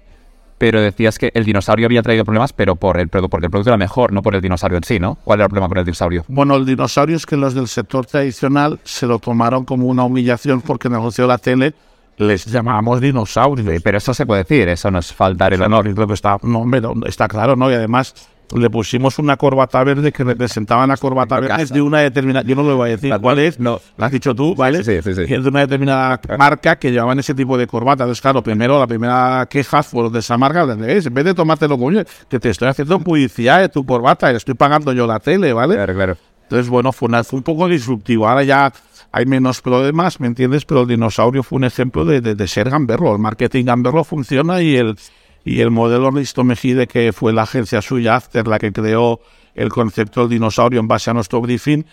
Pero 0.58 0.82
decías 0.82 1.18
que 1.18 1.32
el 1.36 1.46
dinosaurio 1.46 1.86
había 1.86 2.02
traído 2.02 2.26
problemas, 2.26 2.52
pero 2.52 2.76
por 2.76 3.00
el, 3.00 3.08
porque 3.08 3.46
el 3.46 3.52
producto 3.52 3.70
era 3.70 3.78
mejor, 3.78 4.12
no 4.12 4.22
por 4.22 4.36
el 4.36 4.42
dinosaurio 4.42 4.78
en 4.78 4.84
sí, 4.84 5.00
¿no? 5.00 5.16
¿Cuál 5.24 5.40
era 5.40 5.46
el 5.46 5.50
problema 5.50 5.70
con 5.70 5.78
el 5.78 5.86
dinosaurio? 5.86 6.26
Bueno, 6.28 6.56
el 6.56 6.66
dinosaurio 6.66 7.16
es 7.16 7.26
que 7.26 7.38
los 7.38 7.54
del 7.54 7.70
sector 7.70 8.06
tradicional 8.06 8.78
se 8.84 9.06
lo 9.08 9.20
tomaron 9.20 9.64
como 9.64 9.86
una 9.88 10.04
humillación 10.04 10.62
porque 10.62 10.90
negoció 10.90 11.28
la 11.28 11.38
tele 11.38 11.74
les 12.20 12.46
llamábamos 12.46 13.02
dinosaurios. 13.02 13.82
Pero 13.82 13.98
eso 13.98 14.14
se 14.14 14.26
puede 14.26 14.44
decir, 14.44 14.68
eso 14.68 14.92
no 14.92 15.00
es 15.00 15.12
faltar 15.14 15.54
el 15.54 15.62
honor. 15.62 15.88
Está, 16.12 16.38
no, 16.44 16.66
está 17.08 17.28
claro, 17.28 17.56
¿no? 17.56 17.72
Y 17.72 17.74
además 17.74 18.14
le 18.56 18.70
pusimos 18.70 19.20
una 19.20 19.38
corbata 19.38 19.84
verde 19.84 20.12
que 20.12 20.24
representaba 20.24 20.88
la 20.88 20.98
corbata 20.98 21.40
verde 21.40 21.66
de 21.66 21.82
una 21.82 22.00
determinada, 22.00 22.48
yo 22.48 22.56
no 22.56 22.64
lo 22.64 22.78
voy 22.78 22.90
a 22.90 22.92
decir 22.94 23.14
cuál 23.22 23.40
es, 23.40 23.60
no. 23.60 23.80
lo 23.98 24.06
has 24.06 24.12
dicho 24.12 24.34
tú, 24.34 24.56
¿vale? 24.56 24.84
Sí, 24.84 25.02
sí, 25.04 25.14
sí. 25.14 25.22
Es 25.34 25.44
de 25.44 25.50
una 25.50 25.62
determinada 25.62 26.20
marca 26.38 26.78
que 26.78 26.92
llevaban 26.92 27.20
ese 27.20 27.34
tipo 27.34 27.58
de 27.58 27.68
corbata. 27.68 28.04
Entonces, 28.04 28.22
claro, 28.22 28.42
primero 28.42 28.80
la 28.80 28.88
primera 28.88 29.48
queja 29.50 29.84
fue 29.84 30.10
de 30.10 30.20
esa 30.20 30.38
marca, 30.38 30.64
en 30.64 30.80
vez 30.80 31.26
de 31.26 31.34
tomártelo 31.34 31.78
con 31.78 32.06
que 32.30 32.40
te 32.40 32.50
estoy 32.50 32.68
haciendo 32.68 33.00
publicidad 33.00 33.60
de 33.60 33.70
tu 33.70 33.86
corbata 33.86 34.32
y 34.32 34.36
estoy 34.36 34.54
pagando 34.54 34.94
yo 34.94 35.08
la 35.08 35.20
tele, 35.20 35.54
¿vale? 35.54 35.76
Claro, 35.76 35.94
claro. 35.94 36.18
Entonces, 36.44 36.70
bueno, 36.70 36.92
fue, 36.92 37.10
un 37.32 37.44
poco 37.44 37.68
disruptivo. 37.68 38.28
Ahora 38.28 38.44
ya 38.44 38.74
hay 39.12 39.26
menos 39.26 39.62
problemas, 39.62 40.20
¿me 40.20 40.28
entiendes? 40.28 40.66
Pero 40.66 40.82
el 40.82 40.88
dinosaurio 40.88 41.44
fue 41.44 41.58
un 41.58 41.64
ejemplo 41.64 42.06
de, 42.06 42.22
de, 42.22 42.34
de 42.34 42.48
ser 42.48 42.70
gamberro. 42.70 43.14
El 43.14 43.20
marketing 43.20 43.66
gamberro 43.66 44.04
funciona 44.04 44.62
y 44.62 44.76
el 44.76 44.96
y 45.44 45.62
el 45.62 45.72
modelo 45.72 46.12
Risto 46.12 46.44
Mejide, 46.44 46.88
que 46.88 47.14
fue 47.14 47.34
la 47.34 47.44
agencia 47.44 47.82
suya, 47.82 48.16
After, 48.16 48.48
la 48.48 48.60
que 48.60 48.72
creó 48.72 49.20
el 49.56 49.70
concepto 49.70 50.22
del 50.22 50.30
dinosaurio 50.30 50.80
en 50.80 50.88
base 50.88 51.10
a 51.10 51.14
nuestro 51.14 51.42
briefing, 51.42 51.84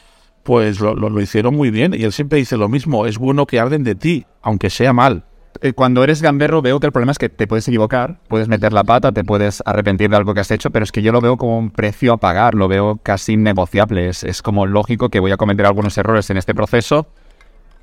pues 0.42 0.80
lo, 0.80 0.94
lo, 0.94 1.20
hicieron 1.20 1.56
muy 1.56 1.70
bien. 1.70 1.94
Y 1.94 2.04
él 2.04 2.12
siempre 2.12 2.38
dice 2.38 2.56
lo 2.56 2.68
mismo, 2.68 3.06
es 3.06 3.18
bueno 3.18 3.46
que 3.46 3.58
hablen 3.58 3.82
de 3.82 3.94
ti, 3.94 4.26
aunque 4.42 4.70
sea 4.70 4.92
mal. 4.92 5.24
Eh, 5.62 5.72
cuando 5.72 6.04
eres 6.04 6.22
gamberro 6.22 6.62
veo 6.62 6.80
que 6.80 6.86
el 6.86 6.92
problema 6.92 7.12
es 7.12 7.18
que 7.18 7.28
te 7.28 7.46
puedes 7.46 7.66
equivocar, 7.66 8.18
puedes 8.28 8.46
meter 8.46 8.72
la 8.72 8.84
pata, 8.84 9.12
te 9.12 9.24
puedes 9.24 9.62
arrepentir 9.64 10.10
de 10.10 10.16
algo 10.16 10.34
que 10.34 10.40
has 10.40 10.50
hecho, 10.50 10.70
pero 10.70 10.84
es 10.84 10.92
que 10.92 11.02
yo 11.02 11.12
lo 11.12 11.20
veo 11.20 11.36
como 11.36 11.58
un 11.58 11.70
precio 11.70 12.12
a 12.12 12.16
pagar, 12.18 12.54
lo 12.54 12.68
veo 12.68 13.00
casi 13.02 13.32
innegociable. 13.32 14.08
Es, 14.08 14.22
es 14.22 14.42
como 14.42 14.66
lógico 14.66 15.08
que 15.08 15.20
voy 15.20 15.32
a 15.32 15.36
cometer 15.36 15.66
algunos 15.66 15.96
errores 15.98 16.28
en 16.30 16.36
este 16.36 16.54
proceso, 16.54 17.08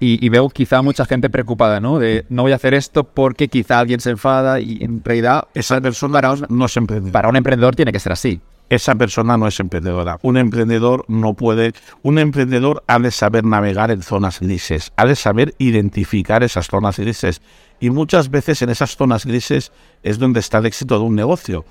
y, 0.04 0.30
veo 0.30 0.50
quizá 0.50 0.82
mucha 0.82 1.06
gente 1.06 1.30
preocupada, 1.30 1.80
¿no? 1.80 2.00
De 2.00 2.26
no 2.30 2.44
voy 2.44 2.52
a 2.52 2.56
hacer 2.56 2.74
esto 2.74 3.04
porque 3.04 3.48
quizá 3.48 3.80
alguien 3.80 4.00
se 4.00 4.10
enfada 4.12 4.60
y 4.60 4.80
en 4.82 5.04
realidad 5.04 5.48
esa 5.54 5.80
persona 5.80 6.22
no 6.50 6.66
es 6.66 6.78
emprendedor. 6.78 7.12
Para 7.12 7.30
un 7.30 7.36
emprendedor 7.36 7.76
tiene 7.76 7.92
que 7.92 8.00
ser 8.00 8.12
así. 8.12 8.42
Esa 8.70 8.96
persona 8.96 9.38
no 9.38 9.48
es 9.48 9.60
emprendedora. 9.60 10.18
Un 10.22 10.38
emprendedor 10.38 11.06
no 11.08 11.34
puede. 11.36 11.74
Un 12.02 12.18
emprendedor 12.18 12.84
ha 12.88 13.00
de 13.00 13.12
saber 13.12 13.46
navegar 13.46 13.92
en 13.92 14.02
zonas 14.02 14.40
grises, 14.40 14.92
ha 14.96 15.06
de 15.06 15.16
saber 15.16 15.54
identificar 15.58 16.44
esas 16.44 16.68
zonas 16.68 16.98
grises. 16.98 17.42
Y 17.80 17.90
muchas 17.90 18.30
veces 18.30 18.62
en 18.62 18.70
esas 18.70 18.96
zonas 18.96 19.26
grises 19.26 19.72
es 20.02 20.18
donde 20.18 20.40
está 20.40 20.58
el 20.58 20.66
éxito 20.66 20.98
de 20.98 21.06
un 21.06 21.16
negocio. 21.16 21.66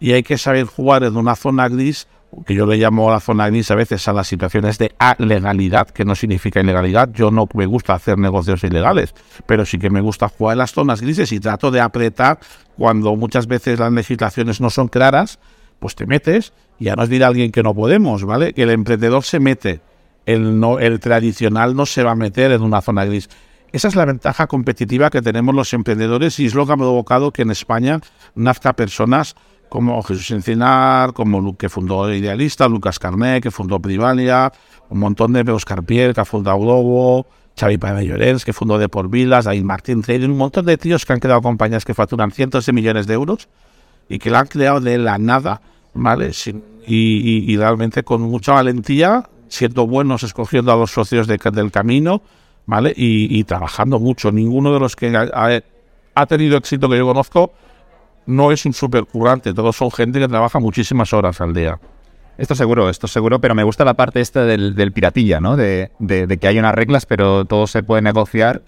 Y 0.00 0.12
hay 0.12 0.22
que 0.22 0.38
saber 0.38 0.64
jugar 0.64 1.04
en 1.04 1.16
una 1.16 1.36
zona 1.36 1.68
gris 1.68 2.08
que 2.46 2.54
yo 2.54 2.66
le 2.66 2.76
llamo 2.76 3.10
la 3.10 3.20
zona 3.20 3.48
gris 3.48 3.70
a 3.70 3.74
veces 3.74 4.06
a 4.06 4.12
las 4.12 4.26
situaciones 4.26 4.78
de 4.78 4.92
legalidad, 5.18 5.88
que 5.88 6.04
no 6.04 6.14
significa 6.14 6.60
ilegalidad. 6.60 7.10
Yo 7.12 7.30
no 7.30 7.48
me 7.54 7.66
gusta 7.66 7.94
hacer 7.94 8.18
negocios 8.18 8.62
ilegales, 8.64 9.14
pero 9.46 9.64
sí 9.64 9.78
que 9.78 9.90
me 9.90 10.00
gusta 10.00 10.28
jugar 10.28 10.54
en 10.54 10.58
las 10.58 10.72
zonas 10.72 11.00
grises 11.00 11.32
y 11.32 11.40
trato 11.40 11.70
de 11.70 11.80
apretar 11.80 12.38
cuando 12.76 13.16
muchas 13.16 13.46
veces 13.46 13.78
las 13.78 13.92
legislaciones 13.92 14.60
no 14.60 14.70
son 14.70 14.88
claras, 14.88 15.38
pues 15.78 15.94
te 15.94 16.06
metes 16.06 16.52
y 16.78 16.86
ya 16.86 16.96
nos 16.96 17.08
dirá 17.08 17.28
alguien 17.28 17.50
que 17.50 17.62
no 17.62 17.74
podemos, 17.74 18.24
¿vale? 18.24 18.52
Que 18.52 18.64
el 18.64 18.70
emprendedor 18.70 19.24
se 19.24 19.40
mete, 19.40 19.80
el, 20.26 20.60
no, 20.60 20.78
el 20.78 21.00
tradicional 21.00 21.74
no 21.74 21.86
se 21.86 22.02
va 22.02 22.12
a 22.12 22.16
meter 22.16 22.52
en 22.52 22.62
una 22.62 22.82
zona 22.82 23.04
gris. 23.04 23.28
Esa 23.72 23.88
es 23.88 23.96
la 23.96 24.06
ventaja 24.06 24.46
competitiva 24.46 25.10
que 25.10 25.20
tenemos 25.20 25.54
los 25.54 25.72
emprendedores 25.74 26.38
y 26.40 26.46
es 26.46 26.54
lo 26.54 26.66
que 26.66 26.72
ha 26.72 26.76
provocado 26.76 27.32
que 27.32 27.42
en 27.42 27.50
España 27.50 28.00
nazca 28.34 28.72
personas 28.72 29.34
como 29.68 30.02
Jesús 30.02 30.30
Encinar, 30.30 31.12
como 31.12 31.56
que 31.56 31.68
fundó 31.68 32.12
Idealista, 32.12 32.68
Lucas 32.68 32.98
Carné, 32.98 33.40
que 33.40 33.50
fundó 33.50 33.80
Privalia, 33.80 34.52
un 34.88 34.98
montón 34.98 35.32
de 35.32 35.50
Oscar 35.52 35.82
Pierre, 35.82 36.14
que 36.14 36.20
ha 36.20 36.24
fundado 36.24 36.58
Globo, 36.58 37.26
Xavi 37.58 37.78
Pérez 37.78 38.04
Llorens, 38.04 38.44
que 38.44 38.52
fundó 38.52 38.78
De 38.78 38.88
Por 38.88 39.08
Vilas, 39.08 39.44
David 39.44 39.62
Martín 39.62 40.02
Trading, 40.02 40.30
un 40.30 40.38
montón 40.38 40.64
de 40.64 40.76
tíos 40.76 41.04
que 41.04 41.12
han 41.12 41.20
creado 41.20 41.42
compañías 41.42 41.84
que 41.84 41.94
facturan 41.94 42.30
cientos 42.30 42.66
de 42.66 42.72
millones 42.72 43.06
de 43.06 43.14
euros 43.14 43.48
y 44.08 44.18
que 44.18 44.30
la 44.30 44.40
han 44.40 44.46
creado 44.46 44.80
de 44.80 44.98
la 44.98 45.18
nada, 45.18 45.60
¿vale? 45.94 46.30
y, 46.86 47.56
realmente 47.56 48.02
con 48.02 48.22
mucha 48.22 48.52
valentía, 48.52 49.28
siendo 49.48 49.86
buenos, 49.86 50.22
escogiendo 50.22 50.72
a 50.72 50.76
los 50.76 50.90
socios 50.90 51.26
del 51.26 51.70
camino, 51.70 52.22
¿vale? 52.66 52.92
Y, 52.96 53.44
trabajando 53.44 53.98
mucho. 53.98 54.32
Ninguno 54.32 54.72
de 54.72 54.80
los 54.80 54.96
que 54.96 55.14
ha 55.16 56.26
tenido 56.26 56.56
éxito 56.56 56.88
que 56.88 56.96
yo 56.96 57.06
conozco 57.06 57.52
no 58.28 58.52
es 58.52 58.64
un 58.66 58.74
supercurrante, 58.74 59.54
todos 59.54 59.74
son 59.74 59.90
gente 59.90 60.20
que 60.20 60.28
trabaja 60.28 60.58
muchísimas 60.60 61.12
horas 61.12 61.40
al 61.40 61.54
día. 61.54 61.80
Esto 62.36 62.54
seguro, 62.54 62.88
esto 62.88 63.08
seguro, 63.08 63.40
pero 63.40 63.54
me 63.54 63.64
gusta 63.64 63.84
la 63.84 63.94
parte 63.94 64.20
esta 64.20 64.44
del, 64.44 64.92
piratilla, 64.92 65.40
¿no? 65.40 65.56
De, 65.56 65.90
de- 65.98 66.26
de 66.26 66.36
que 66.36 66.46
hay 66.46 66.58
unas 66.58 66.74
reglas, 66.74 67.06
pero 67.06 67.44
todo 67.46 67.66
se 67.66 67.82
puede 67.82 68.02
negociar. 68.02 68.62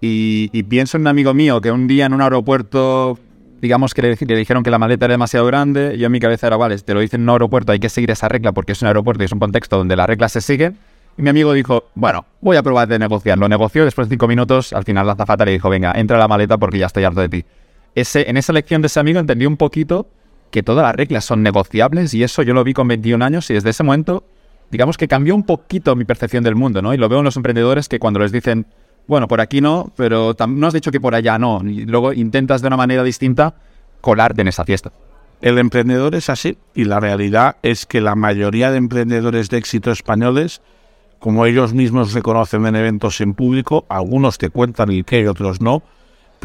Y, 0.00 0.50
y 0.52 0.62
pienso 0.64 0.96
en 0.96 1.02
un 1.02 1.06
amigo 1.08 1.32
mío 1.34 1.60
que 1.60 1.70
un 1.70 1.86
día 1.86 2.06
en 2.06 2.14
un 2.14 2.22
aeropuerto, 2.22 3.18
digamos 3.60 3.94
que 3.94 4.02
le, 4.02 4.16
le 4.18 4.36
dijeron 4.36 4.62
que 4.62 4.70
la 4.70 4.78
maleta 4.78 5.04
era 5.04 5.12
demasiado 5.14 5.46
grande, 5.46 5.96
yo 5.96 6.06
en 6.06 6.12
mi 6.12 6.18
cabeza 6.18 6.46
era, 6.48 6.56
vale, 6.56 6.76
te 6.78 6.92
lo 6.94 7.00
dicen 7.00 7.20
en 7.20 7.28
un 7.28 7.34
aeropuerto, 7.34 7.72
hay 7.72 7.78
que 7.78 7.88
seguir 7.88 8.10
esa 8.10 8.28
regla 8.28 8.52
porque 8.52 8.72
es 8.72 8.82
un 8.82 8.88
aeropuerto 8.88 9.22
y 9.22 9.26
es 9.26 9.32
un 9.32 9.38
contexto 9.38 9.76
donde 9.78 9.96
las 9.96 10.06
reglas 10.08 10.32
se 10.32 10.40
siguen. 10.40 10.76
Y 11.16 11.22
mi 11.22 11.28
amigo 11.30 11.52
dijo, 11.52 11.84
bueno, 11.94 12.24
voy 12.40 12.56
a 12.56 12.62
probar 12.64 12.88
de 12.88 12.98
negociar. 12.98 13.38
Lo 13.38 13.48
negoció, 13.48 13.84
después 13.84 14.08
de 14.08 14.14
cinco 14.14 14.26
minutos, 14.26 14.72
al 14.72 14.82
final 14.82 15.06
la 15.06 15.12
azafata 15.12 15.44
le 15.44 15.52
dijo, 15.52 15.70
venga, 15.70 15.92
entra 15.94 16.16
a 16.16 16.20
la 16.20 16.26
maleta 16.26 16.58
porque 16.58 16.78
ya 16.78 16.86
estoy 16.86 17.04
harto 17.04 17.20
de 17.20 17.28
ti. 17.28 17.44
Ese, 17.94 18.28
en 18.28 18.36
esa 18.36 18.52
lección 18.52 18.82
de 18.82 18.86
ese 18.86 19.00
amigo 19.00 19.20
entendí 19.20 19.46
un 19.46 19.56
poquito 19.56 20.08
que 20.50 20.62
todas 20.62 20.84
las 20.84 20.94
reglas 20.94 21.24
son 21.24 21.42
negociables 21.42 22.14
y 22.14 22.22
eso 22.22 22.42
yo 22.42 22.54
lo 22.54 22.64
vi 22.64 22.74
con 22.74 22.88
21 22.88 23.24
años 23.24 23.50
y 23.50 23.54
desde 23.54 23.70
ese 23.70 23.82
momento, 23.82 24.24
digamos 24.70 24.96
que 24.96 25.08
cambió 25.08 25.34
un 25.34 25.44
poquito 25.44 25.96
mi 25.96 26.04
percepción 26.04 26.44
del 26.44 26.54
mundo, 26.54 26.80
¿no? 26.80 26.94
Y 26.94 26.96
lo 26.96 27.08
veo 27.08 27.18
en 27.18 27.24
los 27.24 27.36
emprendedores 27.36 27.88
que 27.88 27.98
cuando 27.98 28.20
les 28.20 28.32
dicen, 28.32 28.66
bueno, 29.06 29.28
por 29.28 29.40
aquí 29.40 29.60
no, 29.60 29.92
pero 29.96 30.34
no 30.48 30.66
has 30.66 30.72
dicho 30.72 30.90
que 30.90 31.00
por 31.00 31.14
allá 31.14 31.38
no, 31.38 31.60
y 31.64 31.84
luego 31.84 32.12
intentas 32.12 32.62
de 32.62 32.68
una 32.68 32.76
manera 32.76 33.02
distinta 33.02 33.54
colarte 34.00 34.42
en 34.42 34.48
esa 34.48 34.64
fiesta. 34.64 34.92
El 35.40 35.58
emprendedor 35.58 36.14
es 36.14 36.30
así 36.30 36.56
y 36.74 36.84
la 36.84 37.00
realidad 37.00 37.56
es 37.62 37.84
que 37.84 38.00
la 38.00 38.14
mayoría 38.14 38.70
de 38.70 38.78
emprendedores 38.78 39.50
de 39.50 39.58
éxito 39.58 39.90
españoles, 39.90 40.62
como 41.18 41.46
ellos 41.46 41.74
mismos 41.74 42.12
reconocen 42.12 42.64
en 42.66 42.76
eventos 42.76 43.20
en 43.20 43.34
público, 43.34 43.84
algunos 43.88 44.38
te 44.38 44.50
cuentan 44.50 44.90
el 44.90 45.04
qué 45.04 45.20
y 45.20 45.26
otros 45.26 45.60
no, 45.60 45.82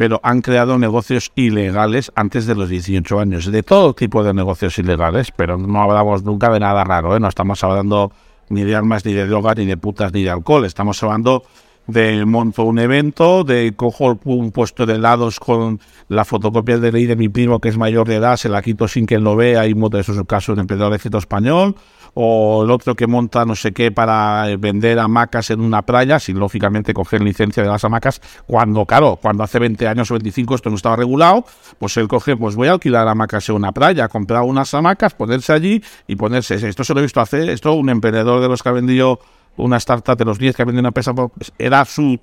pero 0.00 0.18
han 0.22 0.40
creado 0.40 0.78
negocios 0.78 1.30
ilegales 1.34 2.10
antes 2.14 2.46
de 2.46 2.54
los 2.54 2.70
18 2.70 3.20
años, 3.20 3.52
de 3.52 3.62
todo 3.62 3.92
tipo 3.92 4.24
de 4.24 4.32
negocios 4.32 4.78
ilegales, 4.78 5.30
pero 5.30 5.58
no 5.58 5.82
hablamos 5.82 6.22
nunca 6.22 6.48
de 6.48 6.58
nada 6.58 6.84
raro, 6.84 7.14
¿eh? 7.14 7.20
no 7.20 7.28
estamos 7.28 7.62
hablando 7.62 8.10
ni 8.48 8.62
de 8.62 8.74
armas, 8.74 9.04
ni 9.04 9.12
de 9.12 9.26
drogas, 9.26 9.58
ni 9.58 9.66
de 9.66 9.76
putas, 9.76 10.10
ni 10.14 10.22
de 10.22 10.30
alcohol, 10.30 10.64
estamos 10.64 11.02
hablando 11.02 11.42
de 11.90 12.24
monto 12.24 12.64
un 12.64 12.78
evento, 12.78 13.44
de 13.44 13.72
cojo 13.76 14.18
un 14.24 14.52
puesto 14.52 14.86
de 14.86 14.94
helados 14.94 15.40
con 15.40 15.80
la 16.08 16.24
fotocopia 16.24 16.78
de 16.78 16.92
ley 16.92 17.06
de 17.06 17.16
mi 17.16 17.28
primo 17.28 17.60
que 17.60 17.68
es 17.68 17.76
mayor 17.76 18.08
de 18.08 18.16
edad, 18.16 18.36
se 18.36 18.48
la 18.48 18.62
quito 18.62 18.88
sin 18.88 19.06
que 19.06 19.16
él 19.16 19.24
lo 19.24 19.36
vea 19.36 19.66
y 19.66 19.74
monta, 19.74 19.98
eso 19.98 20.12
es 20.12 20.18
el 20.18 20.26
caso 20.26 20.52
de 20.52 20.54
un 20.54 20.60
emprendedor 20.60 20.90
de 20.90 20.96
éxito 20.96 21.18
español, 21.18 21.74
o 22.14 22.64
el 22.64 22.70
otro 22.70 22.94
que 22.94 23.06
monta 23.06 23.44
no 23.44 23.54
sé 23.54 23.72
qué 23.72 23.92
para 23.92 24.50
eh, 24.50 24.56
vender 24.56 24.98
hamacas 24.98 25.50
en 25.50 25.60
una 25.60 25.82
playa, 25.82 26.18
sin 26.18 26.38
lógicamente 26.38 26.92
coger 26.92 27.22
licencia 27.22 27.62
de 27.62 27.68
las 27.68 27.84
hamacas, 27.84 28.20
cuando, 28.46 28.84
claro, 28.84 29.18
cuando 29.20 29.44
hace 29.44 29.58
20 29.58 29.86
años 29.86 30.10
o 30.10 30.14
25 30.14 30.54
esto 30.54 30.70
no 30.70 30.76
estaba 30.76 30.96
regulado, 30.96 31.44
pues 31.78 31.96
él 31.96 32.08
coge, 32.08 32.36
pues 32.36 32.56
voy 32.56 32.68
a 32.68 32.72
alquilar 32.72 33.06
hamacas 33.08 33.48
en 33.48 33.56
una 33.56 33.72
playa, 33.72 34.08
comprar 34.08 34.42
unas 34.42 34.72
hamacas, 34.74 35.14
ponerse 35.14 35.52
allí 35.52 35.82
y 36.06 36.16
ponerse, 36.16 36.54
esto 36.68 36.84
se 36.84 36.94
lo 36.94 37.00
he 37.00 37.02
visto 37.02 37.20
hacer, 37.20 37.48
esto 37.50 37.72
un 37.72 37.88
emprendedor 37.88 38.40
de 38.40 38.48
los 38.48 38.62
que 38.62 38.68
ha 38.68 38.72
vendido 38.72 39.20
una 39.56 39.76
startup 39.76 40.16
de 40.16 40.24
los 40.24 40.38
10 40.38 40.56
que 40.56 40.64
vendido 40.64 40.80
una 40.80 40.88
empresa, 40.88 41.14
pues, 41.14 41.52
era 41.58 41.84
su 41.84 42.20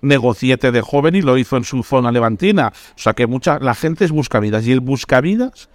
negociete 0.00 0.72
de 0.72 0.80
joven 0.80 1.14
y 1.14 1.22
lo 1.22 1.38
hizo 1.38 1.56
en 1.56 1.64
su 1.64 1.82
zona 1.82 2.12
levantina. 2.12 2.72
O 2.96 2.98
sea 2.98 3.12
que 3.14 3.26
mucha, 3.26 3.58
la 3.58 3.74
gente 3.74 4.04
es 4.04 4.10
buscavidas 4.10 4.66
y 4.66 4.72
el 4.72 4.80
buscavidas, 4.80 5.68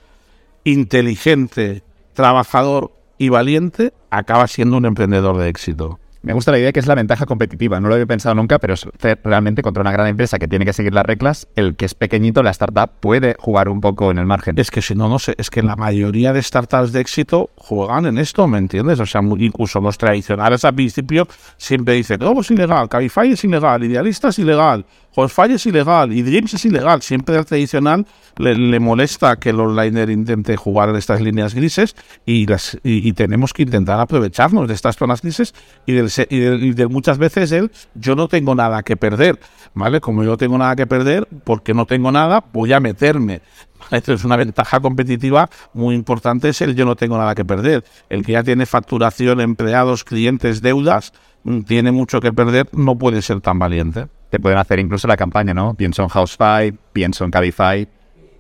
inteligente, 0.64 1.84
trabajador 2.14 2.92
y 3.18 3.30
valiente, 3.30 3.94
acaba 4.10 4.48
siendo 4.48 4.78
un 4.78 4.86
emprendedor 4.86 5.38
de 5.38 5.50
éxito. 5.50 6.00
Me 6.24 6.34
gusta 6.34 6.52
la 6.52 6.60
idea 6.60 6.72
que 6.72 6.80
es 6.80 6.86
la 6.86 6.94
ventaja 6.94 7.26
competitiva. 7.26 7.80
No 7.80 7.88
lo 7.88 7.96
había 7.96 8.06
pensado 8.06 8.36
nunca, 8.36 8.60
pero 8.60 8.76
es 8.76 8.88
realmente 9.24 9.64
contra 9.64 9.82
una 9.82 9.92
gran 9.92 10.06
empresa 10.06 10.38
que 10.38 10.48
tiene 10.48 10.66
que 10.66 10.74
seguir 10.74 10.94
las 10.94 11.04
reglas, 11.04 11.48
el 11.56 11.76
que 11.76 11.86
es 11.86 11.96
pequeñito, 11.96 12.44
la 12.44 12.52
startup, 12.52 12.92
puede 13.00 13.36
jugar 13.40 13.70
un 13.70 13.82
poco 13.82 14.12
en 14.12 14.20
el 14.20 14.28
margen. 14.28 14.60
Es 14.60 14.70
que 14.70 14.84
si 14.84 14.94
no, 14.94 15.10
no 15.10 15.18
sé, 15.18 15.34
es 15.40 15.50
que 15.50 15.64
la 15.64 15.76
mayoría 15.76 16.32
de 16.32 16.44
startups 16.44 16.92
de 16.92 17.02
éxito 17.02 17.50
juegan 17.56 18.06
en 18.06 18.20
esto, 18.20 18.48
¿me 18.48 18.60
entiendes? 18.60 19.00
O 19.00 19.06
sea, 19.08 19.22
incluso 19.22 19.82
los 19.82 19.98
tradicionales 19.98 20.64
al 20.64 20.76
principio 20.76 21.28
siempre 21.58 21.96
dicen, 21.96 22.20
todo 22.20 22.40
es 22.42 22.52
ilegal, 22.52 22.88
Cabify 22.88 23.32
es 23.32 23.44
ilegal, 23.44 23.84
Idealista 23.84 24.28
es 24.28 24.38
ilegal, 24.38 24.86
Hotfire 25.16 25.56
es 25.56 25.66
ilegal, 25.66 26.14
y 26.14 26.22
Dreams 26.22 26.54
es 26.54 26.66
ilegal. 26.66 27.02
Siempre 27.02 27.38
al 27.38 27.46
tradicional 27.46 28.06
le, 28.38 28.56
le 28.56 28.80
molesta 28.80 29.36
que 29.38 29.50
el 29.50 29.60
onliner 29.60 30.10
intente 30.10 30.56
jugar 30.56 30.90
en 30.90 30.96
estas 30.96 31.20
líneas 31.22 31.54
grises 31.54 31.96
y, 32.26 32.46
las, 32.48 32.78
y, 32.84 33.12
tenemos 33.14 33.52
que 33.54 33.64
intentar 33.64 34.00
aprovecharnos 34.00 34.68
de 34.68 34.74
estas 34.74 34.96
zonas 34.96 35.22
grises 35.22 35.54
y, 35.86 35.94
del, 35.94 36.10
y, 36.30 36.72
del- 36.74 36.90
muchas 36.90 37.18
veces 37.18 37.52
el 37.52 37.72
yo 37.94 38.16
no 38.16 38.28
tengo 38.30 38.56
nada 38.56 38.84
que 38.84 38.96
perder, 38.96 39.38
¿vale? 39.74 40.00
Como 40.00 40.24
yo 40.24 40.30
no 40.32 40.38
tengo 40.38 40.58
nada 40.58 40.76
que 40.76 40.88
perder, 40.88 41.28
porque 41.44 41.74
no 41.74 41.86
tengo 41.86 42.12
nada, 42.12 42.44
voy 42.54 42.72
a 42.72 42.80
meterme. 42.80 43.42
Esto 43.90 44.14
es 44.14 44.24
una 44.24 44.38
ventaja 44.38 44.80
competitiva 44.80 45.50
muy 45.74 45.96
importante, 45.96 46.50
es 46.50 46.62
el 46.62 46.76
yo 46.76 46.86
no 46.86 46.96
tengo 46.96 47.18
nada 47.18 47.36
que 47.36 47.44
perder. 47.44 47.84
El 48.10 48.24
que 48.26 48.34
ya 48.34 48.44
tiene 48.44 48.66
facturación, 48.66 49.42
empleados, 49.42 50.04
clientes, 50.04 50.62
deudas, 50.62 51.12
mm, 51.44 51.62
tiene 51.64 51.92
mucho 51.92 52.22
que 52.22 52.32
perder, 52.32 52.70
no 52.72 52.98
puede 52.98 53.22
ser 53.22 53.42
tan 53.42 53.60
valiente. 53.60 54.08
Te 54.32 54.40
pueden 54.40 54.58
hacer 54.58 54.80
incluso 54.80 55.08
la 55.08 55.18
campaña, 55.18 55.54
¿no? 55.54 55.74
Pienso 55.76 56.02
en 56.02 56.08
Housefy, 56.08 56.74
pienso 56.94 57.26
en 57.26 57.32
Cabify. 57.32 57.88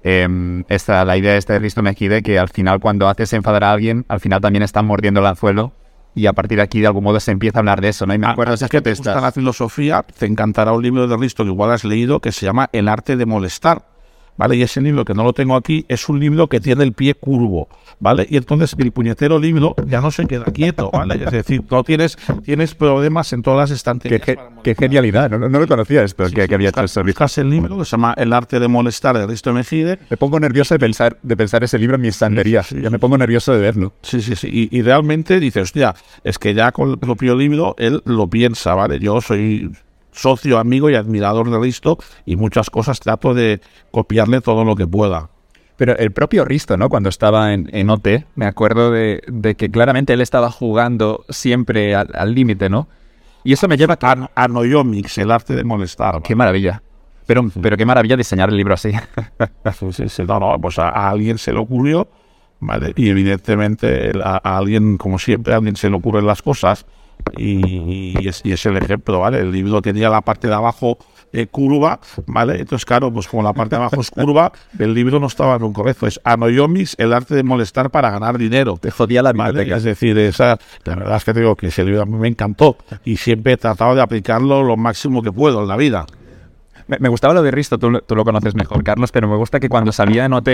Em, 0.04 0.64
esta, 0.70 1.06
la 1.06 1.18
idea 1.18 1.36
esta 1.36 1.54
de 1.54 1.60
Risto 1.60 1.84
Mejide, 1.84 2.24
que 2.24 2.40
al 2.40 2.50
final 2.50 2.80
cuando 2.80 3.08
haces 3.08 3.34
enfadar 3.34 3.66
a 3.66 3.74
alguien, 3.74 4.06
al 4.08 4.22
final 4.22 4.42
también 4.42 4.64
están 4.64 4.86
mordiendo 4.86 5.20
el 5.20 5.26
anzuelo 5.28 5.74
y 6.16 6.26
a 6.26 6.34
partir 6.34 6.58
de 6.58 6.64
aquí 6.64 6.80
de 6.80 6.88
algún 6.88 7.04
modo 7.04 7.20
se 7.20 7.32
empieza 7.32 7.60
a 7.60 7.62
hablar 7.62 7.82
de 7.82 7.90
eso, 7.90 8.06
¿no? 8.06 8.14
Y 8.14 8.18
me 8.18 8.28
acuerdo 8.28 8.52
de 8.52 8.56
esas 8.56 8.68
Ah, 8.68 8.72
que 8.72 8.82
te 8.82 8.94
gusta 8.94 9.20
la 9.20 9.32
filosofía, 9.32 10.04
te 10.18 10.26
encantará 10.26 10.72
un 10.72 10.82
libro 10.82 11.08
de 11.08 11.18
Risto 11.18 11.44
que 11.44 11.50
igual 11.50 11.72
has 11.72 11.84
leído 11.84 12.20
que 12.22 12.32
se 12.32 12.46
llama 12.46 12.70
El 12.72 12.88
arte 12.88 13.18
de 13.18 13.26
molestar. 13.26 13.84
¿Vale? 14.38 14.56
Y 14.56 14.63
ese 14.63 14.82
libro 14.82 15.06
que 15.06 15.13
no 15.13 15.24
lo 15.24 15.34
tengo 15.34 15.56
aquí 15.56 15.86
es 15.88 16.10
un 16.10 16.20
libro 16.20 16.48
que 16.48 16.60
tiene 16.60 16.84
el 16.84 16.94
pie 16.94 17.13
curvo, 17.13 17.67
¿vale? 18.00 18.26
Y 18.30 18.38
entonces 18.38 18.76
el 18.78 18.91
puñetero 18.91 19.38
libro 19.39 19.76
ya 19.88 20.02
no 20.02 20.10
se 20.10 20.26
queda 20.26 20.46
quieto, 20.46 20.89
¿vale? 20.91 21.24
Es 21.24 21.32
decir, 21.32 21.63
no 21.70 21.84
tienes, 21.84 22.17
tienes 22.44 22.74
problemas 22.74 23.32
en 23.34 23.41
todas 23.41 23.70
las 23.70 23.78
estanterías. 23.78 24.22
qué 24.63 24.76
genialidad, 24.76 25.30
no, 25.30 25.50
no 25.50 25.60
lo 25.60 25.67
conocía 25.67 26.04
esto, 26.04 26.26
que, 26.34 26.48
que 26.48 26.56
había 26.56 26.70
hecho 26.70 26.84
eso. 26.84 27.04
Buscas 27.04 27.38
el 27.38 27.50
libro 27.50 27.78
que 27.78 27.86
se 27.86 27.91
llama 27.91 28.13
El 28.17 28.34
arte 28.34 28.60
de 28.60 28.67
molestar 28.67 29.17
de 29.17 29.28
Risto 29.28 29.54
Mejide 29.54 30.00
Me 30.10 30.17
pongo 30.17 30.39
nervioso 30.39 30.74
de 30.74 30.80
pensar, 30.80 31.17
de 31.22 31.38
pensar 31.38 31.63
ese 31.63 31.78
libro 31.78 31.96
en 31.96 32.02
mi 32.02 32.08
estantería. 32.08 32.63
Sí, 32.63 32.82
ya 32.82 32.89
me 32.89 33.00
pongo 33.00 33.17
nervioso 33.17 33.54
de 33.54 33.60
verlo. 33.60 33.94
Sí, 34.02 34.22
sí, 34.22 34.36
sí. 34.36 34.50
Y, 34.52 34.78
y 34.78 34.82
realmente 34.82 35.39
dice, 35.39 35.62
hostia, 35.62 35.94
es 36.24 36.39
que 36.39 36.54
ya 36.54 36.72
con 36.72 36.89
el 36.89 36.98
propio 36.98 37.36
libro 37.36 37.76
él 37.78 38.02
lo 38.06 38.28
piensa, 38.28 38.74
¿vale? 38.74 39.00
Yo 39.00 39.22
soy 39.22 39.72
socio, 40.12 40.60
amigo 40.60 40.89
y 40.89 40.95
admirador 40.95 41.50
de 41.50 41.60
Risto 41.60 41.97
y 42.26 42.36
muchas 42.36 42.69
cosas 42.69 43.00
trato 43.00 43.34
de 43.34 43.62
copiarle 43.91 44.41
todo 44.41 44.63
lo 44.63 44.76
que 44.76 44.88
pueda. 44.88 45.30
Pero 45.78 45.97
el 45.97 46.12
propio 46.12 46.45
Risto, 46.45 46.78
¿no? 46.78 46.89
Cuando 46.89 47.10
estaba 47.10 47.54
en, 47.54 47.69
en 47.74 47.89
OT, 47.89 48.08
me 48.36 48.45
acuerdo 48.45 48.91
de, 48.91 49.24
de 49.28 49.56
que 49.56 49.71
claramente 49.71 50.13
él 50.13 50.21
estaba 50.21 50.52
jugando 50.52 51.26
siempre 51.30 51.95
al 51.95 52.36
límite, 52.36 52.69
¿no? 52.69 52.88
Y 53.43 53.54
eso 53.54 53.67
me 53.67 53.78
lleva 53.78 53.97
a... 54.00 54.12
An 54.12 54.30
Anoyomics, 54.36 55.17
el 55.17 55.32
arte 55.32 55.56
de 55.56 55.63
molestar. 55.63 56.21
¡Qué 56.21 56.36
maravilla! 56.36 56.84
Pero, 57.26 57.50
pero 57.62 57.78
qué 57.78 57.86
maravilla 57.86 58.15
diseñar 58.15 58.50
el 58.50 58.58
libro 58.58 58.74
así. 58.74 58.91
Sí, 59.74 59.91
sí, 59.93 60.10
sí. 60.10 60.24
No, 60.24 60.39
no, 60.39 60.60
pues 60.60 60.78
a, 60.78 60.89
a 60.89 61.10
alguien 61.10 61.38
se 61.38 61.52
le 61.52 61.60
ocurrió, 61.60 62.08
¿vale? 62.60 62.93
Y 62.95 63.10
evidentemente 63.10 64.12
a, 64.24 64.39
a 64.43 64.58
alguien, 64.58 64.97
como 64.97 65.17
siempre, 65.17 65.54
a 65.54 65.58
alguien 65.58 65.76
se 65.76 65.89
le 65.89 65.95
ocurren 65.95 66.26
las 66.26 66.41
cosas 66.41 66.86
y, 67.38 68.20
y 68.22 68.28
es, 68.28 68.42
y 68.44 68.52
es 68.52 68.66
el 68.66 68.78
ejemplo, 68.78 69.20
¿vale? 69.20 69.40
El 69.40 69.52
libro 69.52 69.82
tenía 69.82 70.10
la 70.10 70.22
parte 70.22 70.48
de 70.48 70.54
abajo 70.54 70.98
eh, 71.34 71.48
curva, 71.48 72.00
¿vale? 72.28 72.60
Entonces, 72.60 72.86
claro, 72.86 73.12
pues 73.12 73.28
como 73.28 73.44
la 73.44 73.54
parte 73.54 73.76
de 73.76 73.82
abajo 73.82 74.02
es 74.02 74.12
curva, 74.12 74.52
el 74.80 74.94
libro 74.94 75.20
no 75.20 75.28
estaba 75.28 75.56
en 75.56 75.64
un 75.64 75.74
correcto. 75.74 76.08
Es 76.08 76.20
Anoyomis, 76.24 76.96
el 77.00 77.14
arte 77.14 77.36
de 77.36 77.44
molestar 77.44 77.90
para 77.90 78.10
ganar 78.12 78.38
dinero. 78.38 78.78
Te 78.80 78.92
jodía 78.92 79.22
la 79.24 79.32
¿vale? 79.34 79.52
biblioteca. 79.52 79.78
Es 79.78 79.84
decir, 79.84 80.18
esa, 80.18 80.58
la 80.86 80.96
verdad 80.96 81.18
es 81.18 81.24
que 81.26 81.34
digo 81.34 81.56
que 81.56 81.68
ese 81.68 81.84
libro 81.86 82.02
a 82.02 82.06
mí 82.06 82.18
me 82.18 82.28
encantó 82.28 82.78
y 83.06 83.18
siempre 83.18 83.54
he 83.54 83.58
tratado 83.58 83.96
de 83.96 84.02
aplicarlo 84.02 84.64
lo 84.64 84.76
máximo 84.78 85.22
que 85.22 85.32
puedo 85.32 85.62
en 85.62 85.68
la 85.68 85.78
vida. 85.78 86.06
Me, 86.88 86.98
me 87.00 87.10
gustaba 87.10 87.34
lo 87.34 87.42
de 87.44 87.52
Risto, 87.52 87.78
tú, 87.78 87.90
lo- 87.90 88.02
tú 88.02 88.16
lo 88.16 88.26
conoces 88.26 88.54
mejor, 88.56 88.84
Carlos, 88.84 89.12
pero 89.12 89.28
me 89.30 89.38
gusta 89.38 89.60
que 89.60 89.70
cuando 89.70 89.92
salía 89.94 90.26
en 90.26 90.34
OT, 90.34 90.50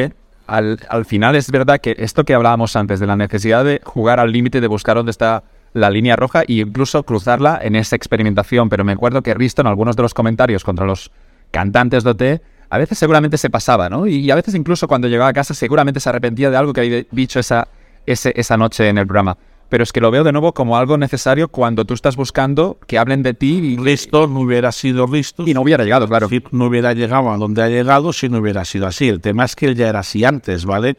al, 0.45 0.79
al 0.89 1.05
final 1.05 1.35
es 1.35 1.49
verdad 1.51 1.79
que 1.79 1.95
esto 1.97 2.23
que 2.23 2.33
hablábamos 2.33 2.75
antes, 2.75 2.99
de 2.99 3.07
la 3.07 3.15
necesidad 3.15 3.65
de 3.65 3.81
jugar 3.83 4.19
al 4.19 4.31
límite, 4.31 4.61
de 4.61 4.67
buscar 4.67 4.95
dónde 4.95 5.11
está 5.11 5.43
la 5.77 5.89
línea 5.89 6.15
roja 6.15 6.41
e 6.41 6.53
incluso 6.53 7.03
cruzarla 7.03 7.59
en 7.61 7.75
esa 7.75 7.95
experimentación. 7.95 8.69
Pero 8.69 8.83
me 8.83 8.91
acuerdo 8.93 9.21
que 9.21 9.33
Risto 9.33 9.61
en 9.61 9.67
algunos 9.67 9.95
de 9.95 10.01
los 10.03 10.13
comentarios 10.13 10.63
contra 10.63 10.85
los 10.85 11.11
cantantes 11.51 12.03
de 12.03 12.09
OT, 12.09 12.41
a 12.69 12.77
veces 12.77 12.97
seguramente 12.97 13.37
se 13.37 13.49
pasaba, 13.49 13.89
¿no? 13.89 14.07
Y, 14.07 14.29
a 14.29 14.35
veces 14.35 14.53
incluso 14.55 14.87
cuando 14.87 15.07
llegaba 15.07 15.29
a 15.29 15.33
casa 15.33 15.53
seguramente 15.53 15.99
se 15.99 16.09
arrepentía 16.09 16.49
de 16.49 16.57
algo 16.57 16.73
que 16.73 16.81
había 16.81 17.03
dicho 17.11 17.39
esa, 17.39 17.67
ese- 18.05 18.33
esa 18.35 18.57
noche 18.57 18.89
en 18.89 18.97
el 18.97 19.07
programa. 19.07 19.37
Pero 19.69 19.83
es 19.83 19.91
que 19.91 19.99
lo 19.99 20.11
veo 20.11 20.23
de 20.23 20.31
nuevo 20.31 20.53
como 20.53 20.77
algo 20.77 20.97
necesario 20.97 21.49
cuando 21.49 21.83
tú 21.83 21.93
estás 21.93 22.15
buscando 22.15 22.77
que 22.87 22.97
hablen 22.97 23.21
de 23.21 23.33
ti 23.33 23.57
y, 23.57 23.77
Listo 23.77 24.27
no 24.27 24.39
hubiera 24.41 24.71
sido 24.71 25.07
listo 25.07 25.43
y 25.45 25.53
no 25.53 25.61
hubiera 25.61 25.83
llegado, 25.83 26.07
claro. 26.07 26.29
Si 26.29 26.41
no 26.51 26.65
hubiera 26.67 26.93
llegado 26.93 27.31
a 27.31 27.37
donde 27.37 27.63
ha 27.63 27.67
llegado 27.67 28.13
si 28.13 28.29
no 28.29 28.37
hubiera 28.39 28.63
sido 28.65 28.87
así. 28.87 29.09
El 29.09 29.19
tema 29.21 29.43
es 29.45 29.55
que 29.55 29.65
él 29.67 29.75
ya 29.75 29.89
era 29.89 29.99
así 29.99 30.23
antes, 30.23 30.65
¿vale? 30.65 30.95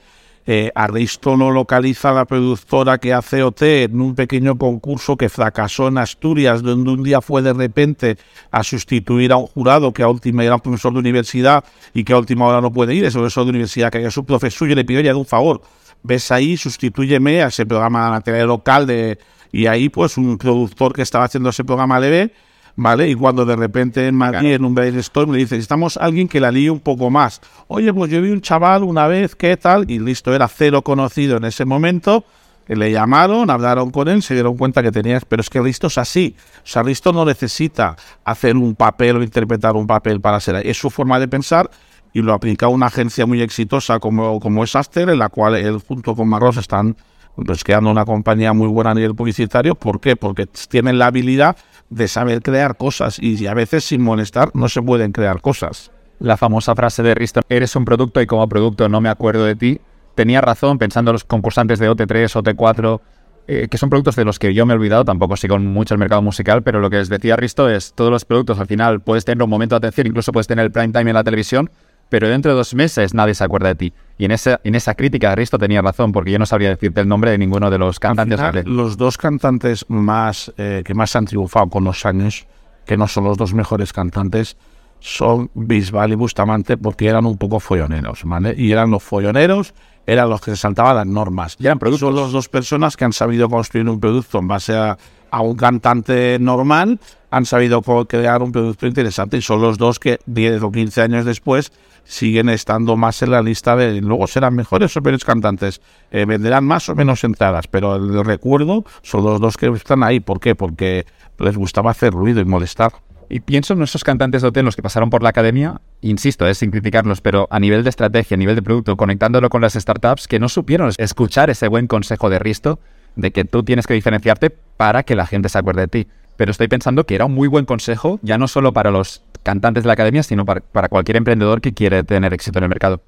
Eh, 0.50 0.72
Aristo 0.74 1.36
lo 1.36 1.50
localiza 1.50 2.10
la 2.10 2.24
productora 2.24 2.96
que 2.96 3.12
hace 3.12 3.42
OT 3.42 3.84
en 3.84 4.00
un 4.00 4.14
pequeño 4.14 4.56
concurso 4.56 5.14
que 5.14 5.28
fracasó 5.28 5.88
en 5.88 5.98
Asturias, 5.98 6.62
donde 6.62 6.90
un 6.90 7.02
día 7.02 7.20
fue 7.20 7.42
de 7.42 7.52
repente 7.52 8.16
a 8.50 8.62
sustituir 8.62 9.30
a 9.32 9.36
un 9.36 9.46
jurado 9.46 9.92
que 9.92 10.02
a 10.02 10.08
última 10.08 10.42
era 10.42 10.54
un 10.54 10.62
profesor 10.62 10.94
de 10.94 11.00
universidad 11.00 11.62
y 11.92 12.02
que 12.02 12.14
a 12.14 12.18
última 12.18 12.46
hora 12.46 12.62
no 12.62 12.72
puede 12.72 12.94
ir, 12.94 13.04
es 13.04 13.12
profesor 13.12 13.44
de 13.44 13.50
universidad 13.50 13.92
que 13.92 14.02
es 14.02 14.16
un 14.16 14.24
profesor 14.24 14.70
y 14.70 14.74
le 14.74 14.86
pidió 14.86 15.02
ya 15.02 15.12
de 15.12 15.18
un 15.18 15.26
favor. 15.26 15.60
ves 16.02 16.30
ahí, 16.30 16.56
sustitúyeme 16.56 17.42
a 17.42 17.48
ese 17.48 17.66
programa 17.66 18.06
de 18.06 18.10
la 18.12 18.20
tele 18.22 18.44
local 18.44 18.86
de, 18.86 19.18
y 19.52 19.66
ahí 19.66 19.90
pues 19.90 20.16
un 20.16 20.38
productor 20.38 20.94
que 20.94 21.02
estaba 21.02 21.26
haciendo 21.26 21.50
ese 21.50 21.64
programa 21.64 22.00
le 22.00 22.08
ve, 22.08 22.32
¿vale? 22.78 23.08
Y 23.08 23.16
cuando 23.16 23.44
de 23.44 23.56
repente 23.56 24.06
en 24.06 24.14
Madrid, 24.14 24.52
en 24.52 24.64
un 24.64 24.72
brainstorm, 24.72 25.32
le 25.32 25.38
dice, 25.38 25.56
necesitamos 25.56 25.96
alguien 25.96 26.28
que 26.28 26.38
la 26.38 26.52
líe 26.52 26.70
un 26.70 26.78
poco 26.78 27.10
más. 27.10 27.40
Oye, 27.66 27.92
pues 27.92 28.10
yo 28.10 28.22
vi 28.22 28.30
un 28.30 28.40
chaval 28.40 28.84
una 28.84 29.08
vez, 29.08 29.34
¿qué 29.34 29.56
tal? 29.56 29.90
Y 29.90 29.98
listo, 29.98 30.32
era 30.32 30.46
cero 30.46 30.82
conocido 30.82 31.38
en 31.38 31.44
ese 31.44 31.64
momento. 31.64 32.24
Le 32.68 32.92
llamaron, 32.92 33.50
hablaron 33.50 33.90
con 33.90 34.06
él, 34.08 34.22
se 34.22 34.34
dieron 34.34 34.56
cuenta 34.56 34.82
que 34.82 34.92
tenía... 34.92 35.18
Pero 35.26 35.40
es 35.40 35.50
que 35.50 35.60
Listo 35.60 35.86
es 35.86 35.98
así. 35.98 36.36
O 36.58 36.66
sea, 36.66 36.82
Listo 36.82 37.12
no 37.12 37.24
necesita 37.24 37.96
hacer 38.24 38.56
un 38.56 38.74
papel 38.74 39.16
o 39.16 39.22
interpretar 39.22 39.74
un 39.74 39.86
papel 39.86 40.20
para 40.20 40.38
ser... 40.38 40.64
Es 40.64 40.76
su 40.76 40.90
forma 40.90 41.18
de 41.18 41.26
pensar 41.26 41.70
y 42.12 42.20
lo 42.20 42.32
aplica 42.32 42.66
a 42.66 42.68
una 42.68 42.86
agencia 42.86 43.26
muy 43.26 43.40
exitosa 43.40 43.98
como, 43.98 44.38
como 44.38 44.62
es 44.62 44.76
Aster, 44.76 45.08
en 45.08 45.18
la 45.18 45.30
cual 45.30 45.56
él 45.56 45.80
junto 45.86 46.14
con 46.14 46.28
Marros 46.28 46.58
están 46.58 46.94
pues 47.34 47.64
creando 47.64 47.90
una 47.90 48.04
compañía 48.04 48.52
muy 48.52 48.68
buena 48.68 48.90
a 48.90 48.94
nivel 48.94 49.14
publicitario. 49.14 49.74
¿Por 49.74 50.00
qué? 50.00 50.14
Porque 50.14 50.46
tienen 50.46 50.98
la 50.98 51.06
habilidad 51.06 51.56
de 51.90 52.08
saber 52.08 52.42
crear 52.42 52.76
cosas 52.76 53.18
y 53.18 53.46
a 53.46 53.54
veces 53.54 53.84
sin 53.84 54.02
molestar 54.02 54.50
no 54.54 54.68
se 54.68 54.82
pueden 54.82 55.12
crear 55.12 55.40
cosas. 55.40 55.90
La 56.20 56.36
famosa 56.36 56.74
frase 56.74 57.02
de 57.02 57.14
Risto, 57.14 57.40
eres 57.48 57.76
un 57.76 57.84
producto 57.84 58.20
y 58.20 58.26
como 58.26 58.48
producto 58.48 58.88
no 58.88 59.00
me 59.00 59.08
acuerdo 59.08 59.44
de 59.44 59.54
ti, 59.54 59.80
tenía 60.14 60.40
razón 60.40 60.78
pensando 60.78 61.10
en 61.10 61.14
los 61.14 61.24
concursantes 61.24 61.78
de 61.78 61.88
OT3, 61.88 62.42
OT4, 62.42 63.00
eh, 63.46 63.68
que 63.70 63.78
son 63.78 63.88
productos 63.88 64.16
de 64.16 64.24
los 64.24 64.38
que 64.38 64.52
yo 64.52 64.66
me 64.66 64.74
he 64.74 64.76
olvidado, 64.76 65.04
tampoco 65.04 65.36
sigo 65.36 65.58
mucho 65.58 65.94
el 65.94 65.98
mercado 65.98 66.20
musical, 66.20 66.62
pero 66.62 66.80
lo 66.80 66.90
que 66.90 66.96
les 66.96 67.08
decía 67.08 67.36
Risto 67.36 67.68
es, 67.68 67.94
todos 67.94 68.10
los 68.10 68.24
productos 68.24 68.58
al 68.58 68.66
final 68.66 69.00
puedes 69.00 69.24
tener 69.24 69.42
un 69.42 69.48
momento 69.48 69.74
de 69.78 69.86
atención, 69.86 70.08
incluso 70.08 70.32
puedes 70.32 70.46
tener 70.48 70.64
el 70.66 70.72
prime 70.72 70.88
time 70.88 71.10
en 71.10 71.14
la 71.14 71.24
televisión, 71.24 71.70
pero 72.08 72.28
dentro 72.28 72.52
de 72.52 72.56
dos 72.56 72.74
meses 72.74 73.14
nadie 73.14 73.34
se 73.34 73.44
acuerda 73.44 73.68
de 73.68 73.74
ti. 73.74 73.92
Y 74.16 74.24
en 74.24 74.32
esa, 74.32 74.60
en 74.64 74.74
esa 74.74 74.94
crítica 74.94 75.34
Risto 75.34 75.58
tenía 75.58 75.82
razón, 75.82 76.12
porque 76.12 76.32
yo 76.32 76.38
no 76.38 76.46
sabría 76.46 76.70
decirte 76.70 77.00
el 77.00 77.08
nombre 77.08 77.30
de 77.30 77.38
ninguno 77.38 77.70
de 77.70 77.78
los 77.78 78.00
cantantes. 78.00 78.66
los 78.66 78.96
dos 78.96 79.16
cantantes 79.16 79.84
más 79.88 80.52
eh, 80.56 80.82
que 80.84 80.94
más 80.94 81.14
han 81.14 81.26
triunfado 81.26 81.68
con 81.68 81.84
los 81.84 82.04
años, 82.04 82.46
que 82.84 82.96
no 82.96 83.06
son 83.06 83.24
los 83.24 83.36
dos 83.36 83.54
mejores 83.54 83.92
cantantes, 83.92 84.56
son 85.00 85.50
Bisbal 85.54 86.12
y 86.12 86.14
Bustamante, 86.16 86.76
porque 86.76 87.06
eran 87.06 87.26
un 87.26 87.36
poco 87.36 87.60
folloneros, 87.60 88.22
¿vale? 88.24 88.54
Y 88.56 88.72
eran 88.72 88.90
los 88.90 89.02
folloneros, 89.02 89.74
eran 90.06 90.28
los 90.28 90.40
que 90.40 90.52
se 90.52 90.56
saltaban 90.56 90.96
las 90.96 91.06
normas. 91.06 91.56
Y 91.60 91.66
eran 91.66 91.78
Son 91.96 92.16
las 92.16 92.32
dos 92.32 92.48
personas 92.48 92.96
que 92.96 93.04
han 93.04 93.12
sabido 93.12 93.48
construir 93.48 93.88
un 93.88 94.00
producto 94.00 94.38
en 94.38 94.48
base 94.48 94.74
a, 94.74 94.98
a 95.30 95.40
un 95.40 95.54
cantante 95.54 96.38
normal, 96.40 96.98
han 97.30 97.44
sabido 97.44 97.82
crear 98.06 98.42
un 98.42 98.50
producto 98.50 98.86
interesante 98.86 99.36
y 99.36 99.42
son 99.42 99.60
los 99.60 99.78
dos 99.78 99.98
que 99.98 100.18
10 100.26 100.62
o 100.62 100.72
15 100.72 101.02
años 101.02 101.24
después 101.24 101.70
siguen 102.08 102.48
estando 102.48 102.96
más 102.96 103.22
en 103.22 103.30
la 103.30 103.42
lista 103.42 103.76
de 103.76 104.00
luego 104.00 104.26
serán 104.26 104.54
mejores 104.54 104.96
o 104.96 105.02
peores 105.02 105.24
cantantes, 105.24 105.82
eh, 106.10 106.24
venderán 106.24 106.64
más 106.64 106.88
o 106.88 106.94
menos 106.94 107.22
entradas, 107.22 107.68
pero 107.68 107.96
el 107.96 108.24
recuerdo 108.24 108.84
son 109.02 109.24
los 109.24 109.40
dos 109.40 109.56
que 109.56 109.66
están 109.68 110.02
ahí. 110.02 110.18
¿Por 110.18 110.40
qué? 110.40 110.54
Porque 110.54 111.04
les 111.38 111.56
gustaba 111.56 111.90
hacer 111.90 112.12
ruido 112.12 112.40
y 112.40 112.46
molestar. 112.46 112.92
Y 113.28 113.40
pienso 113.40 113.74
en 113.74 113.82
esos 113.82 114.04
cantantes 114.04 114.40
de 114.40 114.48
hotel, 114.48 114.64
los 114.64 114.74
que 114.74 114.82
pasaron 114.82 115.10
por 115.10 115.22
la 115.22 115.28
academia, 115.28 115.82
insisto, 116.00 116.46
es 116.46 116.56
sin 116.56 116.70
criticarlos, 116.70 117.20
pero 117.20 117.46
a 117.50 117.60
nivel 117.60 117.84
de 117.84 117.90
estrategia, 117.90 118.36
a 118.36 118.38
nivel 118.38 118.56
de 118.56 118.62
producto, 118.62 118.96
conectándolo 118.96 119.50
con 119.50 119.60
las 119.60 119.74
startups, 119.74 120.26
que 120.26 120.38
no 120.38 120.48
supieron 120.48 120.90
escuchar 120.96 121.50
ese 121.50 121.68
buen 121.68 121.86
consejo 121.88 122.30
de 122.30 122.38
Risto 122.38 122.80
de 123.16 123.32
que 123.32 123.44
tú 123.44 123.62
tienes 123.64 123.86
que 123.86 123.92
diferenciarte 123.92 124.48
para 124.48 125.02
que 125.02 125.14
la 125.14 125.26
gente 125.26 125.50
se 125.50 125.58
acuerde 125.58 125.82
de 125.82 125.88
ti. 125.88 126.06
Pero 126.38 126.52
estoy 126.52 126.68
pensando 126.68 127.04
que 127.04 127.16
era 127.16 127.24
un 127.24 127.34
muy 127.34 127.48
buen 127.48 127.64
consejo, 127.64 128.20
ya 128.22 128.38
no 128.38 128.46
solo 128.46 128.72
para 128.72 128.92
los 128.92 129.24
cantantes 129.42 129.82
de 129.82 129.88
la 129.88 129.94
academia, 129.94 130.22
sino 130.22 130.44
para, 130.44 130.88
cualquier 130.88 131.16
emprendedor 131.16 131.60
que 131.60 131.74
quiere 131.74 132.04
tener 132.04 132.32
éxito 132.32 132.60
en 132.60 132.62
el 132.62 132.68
mercado. 132.68 133.02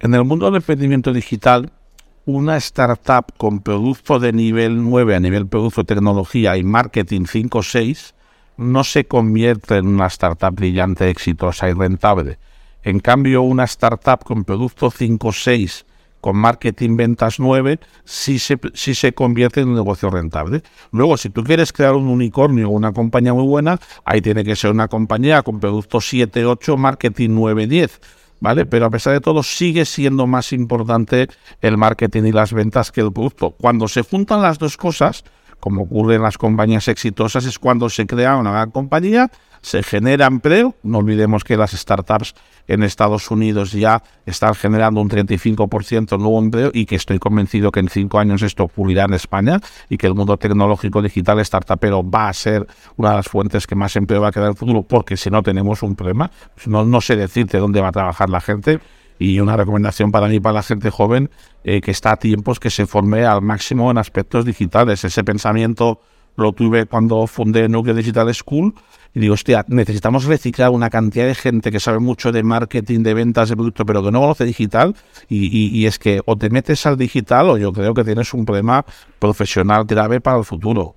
En 0.00 0.12
el 0.12 0.24
mundo 0.24 0.46
del 0.46 0.56
emprendimiento 0.56 1.12
digital, 1.12 1.70
una 2.26 2.56
startup 2.56 3.26
con 3.36 3.60
producto 3.60 4.18
de 4.18 4.32
nivel 4.32 4.82
9 4.82 5.14
a 5.14 5.20
nivel 5.20 5.46
producto, 5.46 5.84
tecnología 5.84 6.56
y 6.56 6.64
marketing 6.64 7.26
5 7.26 7.58
o 7.58 7.62
6 7.62 8.14
no 8.56 8.82
se 8.82 9.04
convierte 9.04 9.76
en 9.76 9.86
una 9.86 10.08
startup 10.08 10.52
brillante, 10.52 11.08
exitosa 11.08 11.68
y 11.70 11.74
rentable. 11.74 12.38
En 12.82 12.98
cambio, 12.98 13.42
una 13.42 13.64
startup 13.64 14.24
con 14.24 14.42
producto 14.42 14.90
5 14.90 15.28
o 15.28 15.32
6 15.32 15.86
con 16.24 16.38
marketing 16.38 16.96
ventas 16.96 17.38
9 17.38 17.78
sí 18.06 18.38
se, 18.38 18.58
se 18.72 19.12
convierte 19.12 19.60
en 19.60 19.68
un 19.68 19.74
negocio 19.74 20.08
rentable. 20.08 20.62
Luego, 20.90 21.18
si 21.18 21.28
tú 21.28 21.44
quieres 21.44 21.70
crear 21.70 21.92
un 21.92 22.08
unicornio 22.08 22.70
o 22.70 22.72
una 22.72 22.94
compañía 22.94 23.34
muy 23.34 23.44
buena, 23.44 23.78
ahí 24.06 24.22
tiene 24.22 24.42
que 24.42 24.56
ser 24.56 24.70
una 24.70 24.88
compañía 24.88 25.42
con 25.42 25.60
producto 25.60 26.00
7, 26.00 26.46
8, 26.46 26.78
marketing 26.78 27.28
9, 27.32 27.66
10. 27.66 28.00
¿Vale? 28.40 28.64
Pero 28.64 28.86
a 28.86 28.90
pesar 28.90 29.12
de 29.12 29.20
todo, 29.20 29.42
sigue 29.42 29.84
siendo 29.84 30.26
más 30.26 30.54
importante 30.54 31.28
el 31.60 31.76
marketing 31.76 32.22
y 32.22 32.32
las 32.32 32.54
ventas 32.54 32.90
que 32.90 33.02
el 33.02 33.12
producto. 33.12 33.50
Cuando 33.50 33.86
se 33.86 34.00
juntan 34.00 34.40
las 34.40 34.58
dos 34.58 34.78
cosas, 34.78 35.24
como 35.64 35.84
ocurre 35.84 36.16
en 36.16 36.22
las 36.22 36.36
compañías 36.36 36.88
exitosas, 36.88 37.46
es 37.46 37.58
cuando 37.58 37.88
se 37.88 38.04
crea 38.04 38.36
una 38.36 38.50
gran 38.50 38.70
compañía 38.70 39.30
se 39.62 39.82
genera 39.82 40.26
empleo. 40.26 40.74
No 40.82 40.98
olvidemos 40.98 41.42
que 41.42 41.56
las 41.56 41.70
startups 41.70 42.34
en 42.68 42.82
Estados 42.82 43.30
Unidos 43.30 43.72
ya 43.72 44.02
están 44.26 44.54
generando 44.54 45.00
un 45.00 45.08
35% 45.08 46.18
nuevo 46.18 46.38
empleo 46.38 46.70
y 46.74 46.84
que 46.84 46.96
estoy 46.96 47.18
convencido 47.18 47.72
que 47.72 47.80
en 47.80 47.88
cinco 47.88 48.18
años 48.18 48.42
esto 48.42 48.64
ocurrirá 48.64 49.04
en 49.04 49.14
España 49.14 49.58
y 49.88 49.96
que 49.96 50.06
el 50.06 50.14
mundo 50.14 50.36
tecnológico 50.36 51.00
digital 51.00 51.42
startupero 51.42 52.02
va 52.08 52.28
a 52.28 52.34
ser 52.34 52.66
una 52.96 53.12
de 53.12 53.16
las 53.16 53.28
fuentes 53.28 53.66
que 53.66 53.74
más 53.74 53.96
empleo 53.96 54.20
va 54.20 54.28
a 54.28 54.32
quedar 54.32 54.48
en 54.48 54.52
el 54.52 54.58
futuro 54.58 54.82
porque 54.82 55.16
si 55.16 55.30
no 55.30 55.42
tenemos 55.42 55.82
un 55.82 55.96
problema, 55.96 56.30
pues 56.54 56.68
no, 56.68 56.84
no 56.84 57.00
sé 57.00 57.16
decirte 57.16 57.56
dónde 57.56 57.80
va 57.80 57.88
a 57.88 57.92
trabajar 57.92 58.28
la 58.28 58.42
gente 58.42 58.80
y 59.18 59.40
una 59.40 59.56
recomendación 59.56 60.10
para 60.10 60.28
mí, 60.28 60.40
para 60.40 60.54
la 60.54 60.62
gente 60.62 60.90
joven, 60.90 61.30
eh, 61.62 61.80
que 61.80 61.90
está 61.90 62.12
a 62.12 62.16
tiempos 62.16 62.60
que 62.60 62.70
se 62.70 62.86
forme 62.86 63.24
al 63.24 63.42
máximo 63.42 63.90
en 63.90 63.98
aspectos 63.98 64.44
digitales. 64.44 65.04
Ese 65.04 65.24
pensamiento 65.24 66.00
lo 66.36 66.52
tuve 66.52 66.86
cuando 66.86 67.26
fundé 67.26 67.68
Nuclear 67.68 67.96
Digital 67.96 68.32
School 68.34 68.74
y 69.14 69.20
digo, 69.20 69.34
hostia, 69.34 69.64
necesitamos 69.68 70.24
reciclar 70.24 70.70
una 70.70 70.90
cantidad 70.90 71.26
de 71.26 71.36
gente 71.36 71.70
que 71.70 71.78
sabe 71.78 72.00
mucho 72.00 72.32
de 72.32 72.42
marketing, 72.42 73.04
de 73.04 73.14
ventas 73.14 73.48
de 73.48 73.54
producto, 73.54 73.86
pero 73.86 74.02
que 74.02 74.10
no 74.10 74.20
conoce 74.20 74.44
digital. 74.44 74.96
Y, 75.28 75.86
es 75.86 76.00
que 76.00 76.20
o 76.26 76.36
te 76.36 76.50
metes 76.50 76.84
al 76.84 76.98
digital 76.98 77.50
o 77.50 77.56
yo 77.56 77.72
creo 77.72 77.94
que 77.94 78.02
tienes 78.02 78.34
un 78.34 78.44
problema 78.44 78.84
profesional 79.20 79.84
grave 79.84 80.20
para 80.20 80.38
el 80.38 80.44
futuro. 80.44 80.96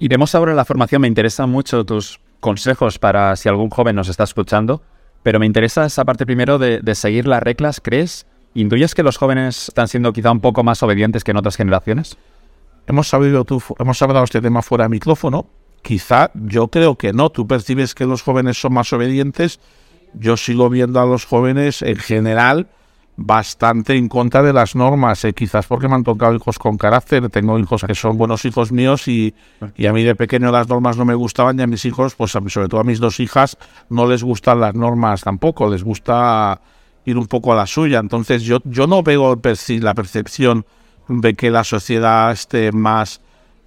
Iremos 0.00 0.34
ahora 0.34 0.50
a 0.50 0.56
la 0.56 0.64
formación. 0.64 1.02
Me 1.02 1.08
interesan 1.08 1.48
mucho 1.48 1.84
tus 1.84 2.18
consejos 2.40 2.98
para 2.98 3.36
si 3.36 3.48
algún 3.48 3.70
joven 3.70 3.94
nos 3.94 4.08
está 4.08 4.24
escuchando, 4.24 4.82
pero 5.22 5.38
me 5.38 5.46
interesa 5.46 5.86
esa 5.86 6.04
parte 6.04 6.26
primero 6.26 6.58
de, 6.58 6.80
de 6.80 6.94
seguir 6.94 7.26
las 7.26 7.42
reglas. 7.42 7.80
¿Crees? 7.82 8.26
¿Intuyes 8.54 8.94
que 8.94 9.02
los 9.02 9.16
jóvenes 9.16 9.68
están 9.68 9.88
siendo 9.88 10.12
quizá 10.12 10.30
un 10.32 10.40
poco 10.40 10.64
más 10.64 10.82
obedientes 10.82 11.24
que 11.24 11.30
en 11.30 11.36
otras 11.36 11.56
generaciones? 11.56 12.16
Hemos 12.86 13.08
sabido 13.08 13.44
tú, 13.44 13.62
hemos 13.78 14.00
hablado 14.02 14.24
este 14.24 14.40
tema 14.40 14.62
fuera 14.62 14.84
de 14.84 14.90
micrófono 14.90 15.46
Quizá 15.82 16.30
yo 16.34 16.68
creo 16.68 16.96
que 16.96 17.12
no. 17.12 17.30
Tú 17.30 17.46
percibes 17.46 17.94
que 17.94 18.06
los 18.06 18.22
jóvenes 18.22 18.60
son 18.60 18.74
más 18.74 18.92
obedientes. 18.92 19.60
Yo 20.14 20.36
sigo 20.36 20.68
viendo 20.68 21.00
a 21.00 21.06
los 21.06 21.24
jóvenes 21.24 21.82
en 21.82 21.96
general 21.96 22.68
bastante 23.16 23.96
en 23.96 24.08
contra 24.08 24.42
de 24.42 24.52
las 24.52 24.74
normas, 24.74 25.24
eh, 25.24 25.32
quizás 25.34 25.66
porque 25.66 25.88
me 25.88 25.94
han 25.94 26.04
tocado 26.04 26.34
hijos 26.34 26.58
con 26.58 26.78
carácter, 26.78 27.28
tengo 27.28 27.58
hijos 27.58 27.84
que 27.86 27.94
son 27.94 28.16
buenos 28.16 28.44
hijos 28.44 28.72
míos 28.72 29.08
y, 29.08 29.34
y, 29.76 29.86
a 29.86 29.92
mí 29.92 30.02
de 30.02 30.14
pequeño 30.14 30.50
las 30.50 30.68
normas 30.68 30.96
no 30.96 31.04
me 31.04 31.14
gustaban 31.14 31.58
y 31.58 31.62
a 31.62 31.66
mis 31.66 31.84
hijos, 31.84 32.14
pues 32.14 32.30
sobre 32.30 32.68
todo 32.68 32.80
a 32.80 32.84
mis 32.84 32.98
dos 32.98 33.20
hijas, 33.20 33.58
no 33.90 34.06
les 34.06 34.22
gustan 34.22 34.60
las 34.60 34.74
normas 34.74 35.22
tampoco, 35.22 35.68
les 35.68 35.84
gusta 35.84 36.60
ir 37.04 37.18
un 37.18 37.26
poco 37.26 37.52
a 37.52 37.56
la 37.56 37.66
suya. 37.66 37.98
Entonces 37.98 38.42
yo, 38.42 38.58
yo 38.64 38.86
no 38.86 39.02
veo 39.02 39.38
la 39.42 39.94
percepción 39.94 40.64
de 41.08 41.34
que 41.34 41.50
la 41.50 41.64
sociedad 41.64 42.32
esté 42.32 42.72
más 42.72 43.20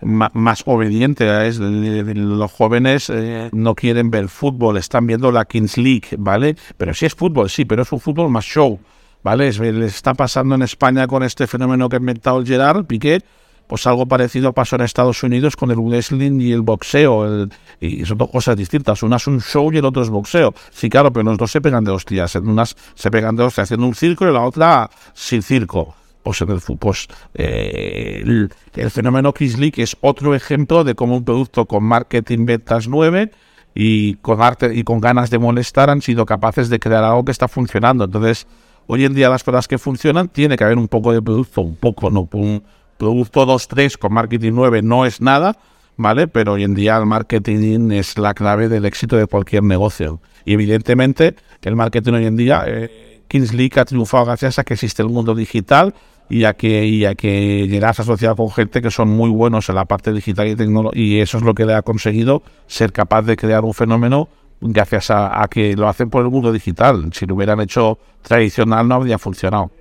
más 0.05 0.63
obediente. 0.65 1.47
Es, 1.47 1.59
los 1.59 2.51
jóvenes 2.51 3.09
eh, 3.09 3.49
no 3.51 3.75
quieren 3.75 4.11
ver 4.11 4.27
fútbol, 4.29 4.77
están 4.77 5.07
viendo 5.07 5.31
la 5.31 5.45
Kings 5.45 5.77
League, 5.77 6.09
¿vale? 6.17 6.55
Pero 6.77 6.93
sí 6.93 7.05
es 7.05 7.15
fútbol, 7.15 7.49
sí, 7.49 7.65
pero 7.65 7.83
es 7.83 7.91
un 7.91 7.99
fútbol 7.99 8.29
más 8.29 8.45
show, 8.45 8.79
¿vale? 9.23 9.51
Les 9.51 9.95
está 9.95 10.13
pasando 10.13 10.55
en 10.55 10.61
España 10.61 11.07
con 11.07 11.23
este 11.23 11.47
fenómeno 11.47 11.89
que 11.89 11.95
ha 11.95 11.99
inventado 11.99 12.39
el 12.39 12.45
Gerard 12.45 12.85
Piqué, 12.85 13.21
pues 13.67 13.87
algo 13.87 14.05
parecido 14.05 14.53
pasó 14.53 14.75
en 14.75 14.81
Estados 14.81 15.23
Unidos 15.23 15.55
con 15.55 15.71
el 15.71 15.77
wrestling 15.77 16.39
y 16.41 16.51
el 16.51 16.61
boxeo. 16.61 17.47
y 17.79 18.05
son 18.05 18.17
dos 18.17 18.29
cosas 18.29 18.57
distintas. 18.57 19.01
Una 19.03 19.15
es 19.15 19.27
un 19.27 19.41
show 19.41 19.71
y 19.71 19.77
el 19.77 19.85
otro 19.85 20.03
es 20.03 20.09
boxeo. 20.09 20.53
Sí, 20.69 20.89
claro, 20.89 21.11
pero 21.11 21.23
los 21.23 21.37
dos 21.37 21.51
se 21.51 21.61
pegan 21.61 21.83
de 21.83 21.91
hostias. 21.91 22.35
En 22.35 22.47
unas 22.47 22.75
se 22.93 23.09
pegan 23.09 23.35
de 23.35 23.43
hostias 23.43 23.65
haciendo 23.65 23.87
un 23.87 23.95
circo 23.95 24.27
y 24.27 24.33
la 24.33 24.41
otra 24.41 24.89
sin 25.13 25.41
circo 25.41 25.95
pues 26.23 26.41
en 26.41 26.51
el 26.51 26.61
pues, 26.79 27.07
eh, 27.33 28.23
el, 28.23 28.91
fenómeno 28.91 29.33
Chris 29.33 29.57
es 29.75 29.97
otro 29.99 30.33
ejemplo 30.33 30.85
de 30.85 30.95
cómo 30.95 31.17
un 31.17 31.25
producto 31.25 31.65
con 31.65 31.83
marketing 31.83 32.45
ventas 32.45 32.87
9 32.87 33.29
y 33.75 34.15
con 34.15 34.41
arte 34.41 34.73
y 34.73 34.83
con 34.83 35.01
ganas 35.01 35.29
de 35.29 35.39
molestar 35.39 35.89
han 35.89 36.01
sido 36.01 36.25
capaces 36.25 36.69
de 36.69 36.79
crear 36.79 37.03
algo 37.03 37.25
que 37.25 37.31
está 37.31 37.47
funcionando. 37.47 38.05
Entonces, 38.05 38.47
hoy 38.87 39.05
en 39.05 39.13
día 39.13 39.29
las 39.29 39.43
cosas 39.43 39.67
que 39.67 39.77
funcionan 39.77 40.29
tiene 40.29 40.57
que 40.57 40.63
haber 40.63 40.77
un 40.77 40.87
poco 40.87 41.13
de 41.13 41.21
producto, 41.21 41.61
un 41.61 41.75
poco, 41.75 42.09
no 42.09 42.27
un 42.33 42.63
producto 42.97 43.45
2-3 43.45 43.97
con 43.97 44.13
marketing 44.13 44.51
9 44.53 44.81
no 44.81 45.05
es 45.05 45.21
nada, 45.21 45.57
¿vale? 45.97 46.27
Pero 46.27 46.53
hoy 46.53 46.63
en 46.63 46.73
día 46.73 46.97
el 46.97 47.05
marketing 47.05 47.91
es 47.91 48.17
la 48.17 48.33
clave 48.33 48.69
del 48.69 48.85
éxito 48.85 49.15
de 49.17 49.27
cualquier 49.27 49.63
negocio. 49.63 50.21
Y 50.45 50.53
evidentemente 50.53 51.35
el 51.61 51.75
marketing 51.75 52.13
hoy 52.13 52.25
en 52.25 52.35
día, 52.35 52.63
eh, 52.67 53.21
Kings 53.27 53.53
League 53.53 53.79
ha 53.79 53.85
triunfado 53.85 54.25
gracias 54.25 54.59
a 54.59 54.63
que 54.63 54.73
existe 54.73 55.01
el 55.01 55.09
mundo 55.09 55.33
digital, 55.33 55.93
y 56.29 56.45
a 56.45 56.53
que 56.53 56.85
y 56.85 57.05
a 57.05 57.15
que 57.15 57.67
llegas 57.67 57.99
asociado 57.99 58.35
con 58.35 58.49
gente 58.51 58.81
que 58.81 58.89
son 58.89 59.09
muy 59.09 59.29
buenos 59.29 59.69
en 59.69 59.75
la 59.75 59.85
parte 59.85 60.11
digital 60.11 60.47
y 60.47 60.55
tecnológica 60.55 60.99
y 60.99 61.19
eso 61.19 61.37
es 61.37 61.43
lo 61.43 61.53
que 61.53 61.65
le 61.65 61.73
ha 61.73 61.81
conseguido 61.81 62.43
ser 62.67 62.91
capaz 62.91 63.23
de 63.23 63.35
crear 63.35 63.63
un 63.63 63.73
fenómeno 63.73 64.29
gracias 64.63 65.11
a, 65.11 65.45
que 65.49 65.75
lo 65.75 65.87
hacen 65.87 66.09
por 66.09 66.23
el 66.23 66.31
mundo 66.31 66.51
digital. 66.51 67.09
Si 67.13 67.25
lo 67.25 67.35
hubieran 67.35 67.59
hecho 67.61 67.99
tradicional 68.21 68.87
no 68.87 68.95
habría 68.95 69.17
funcionado. 69.17 69.71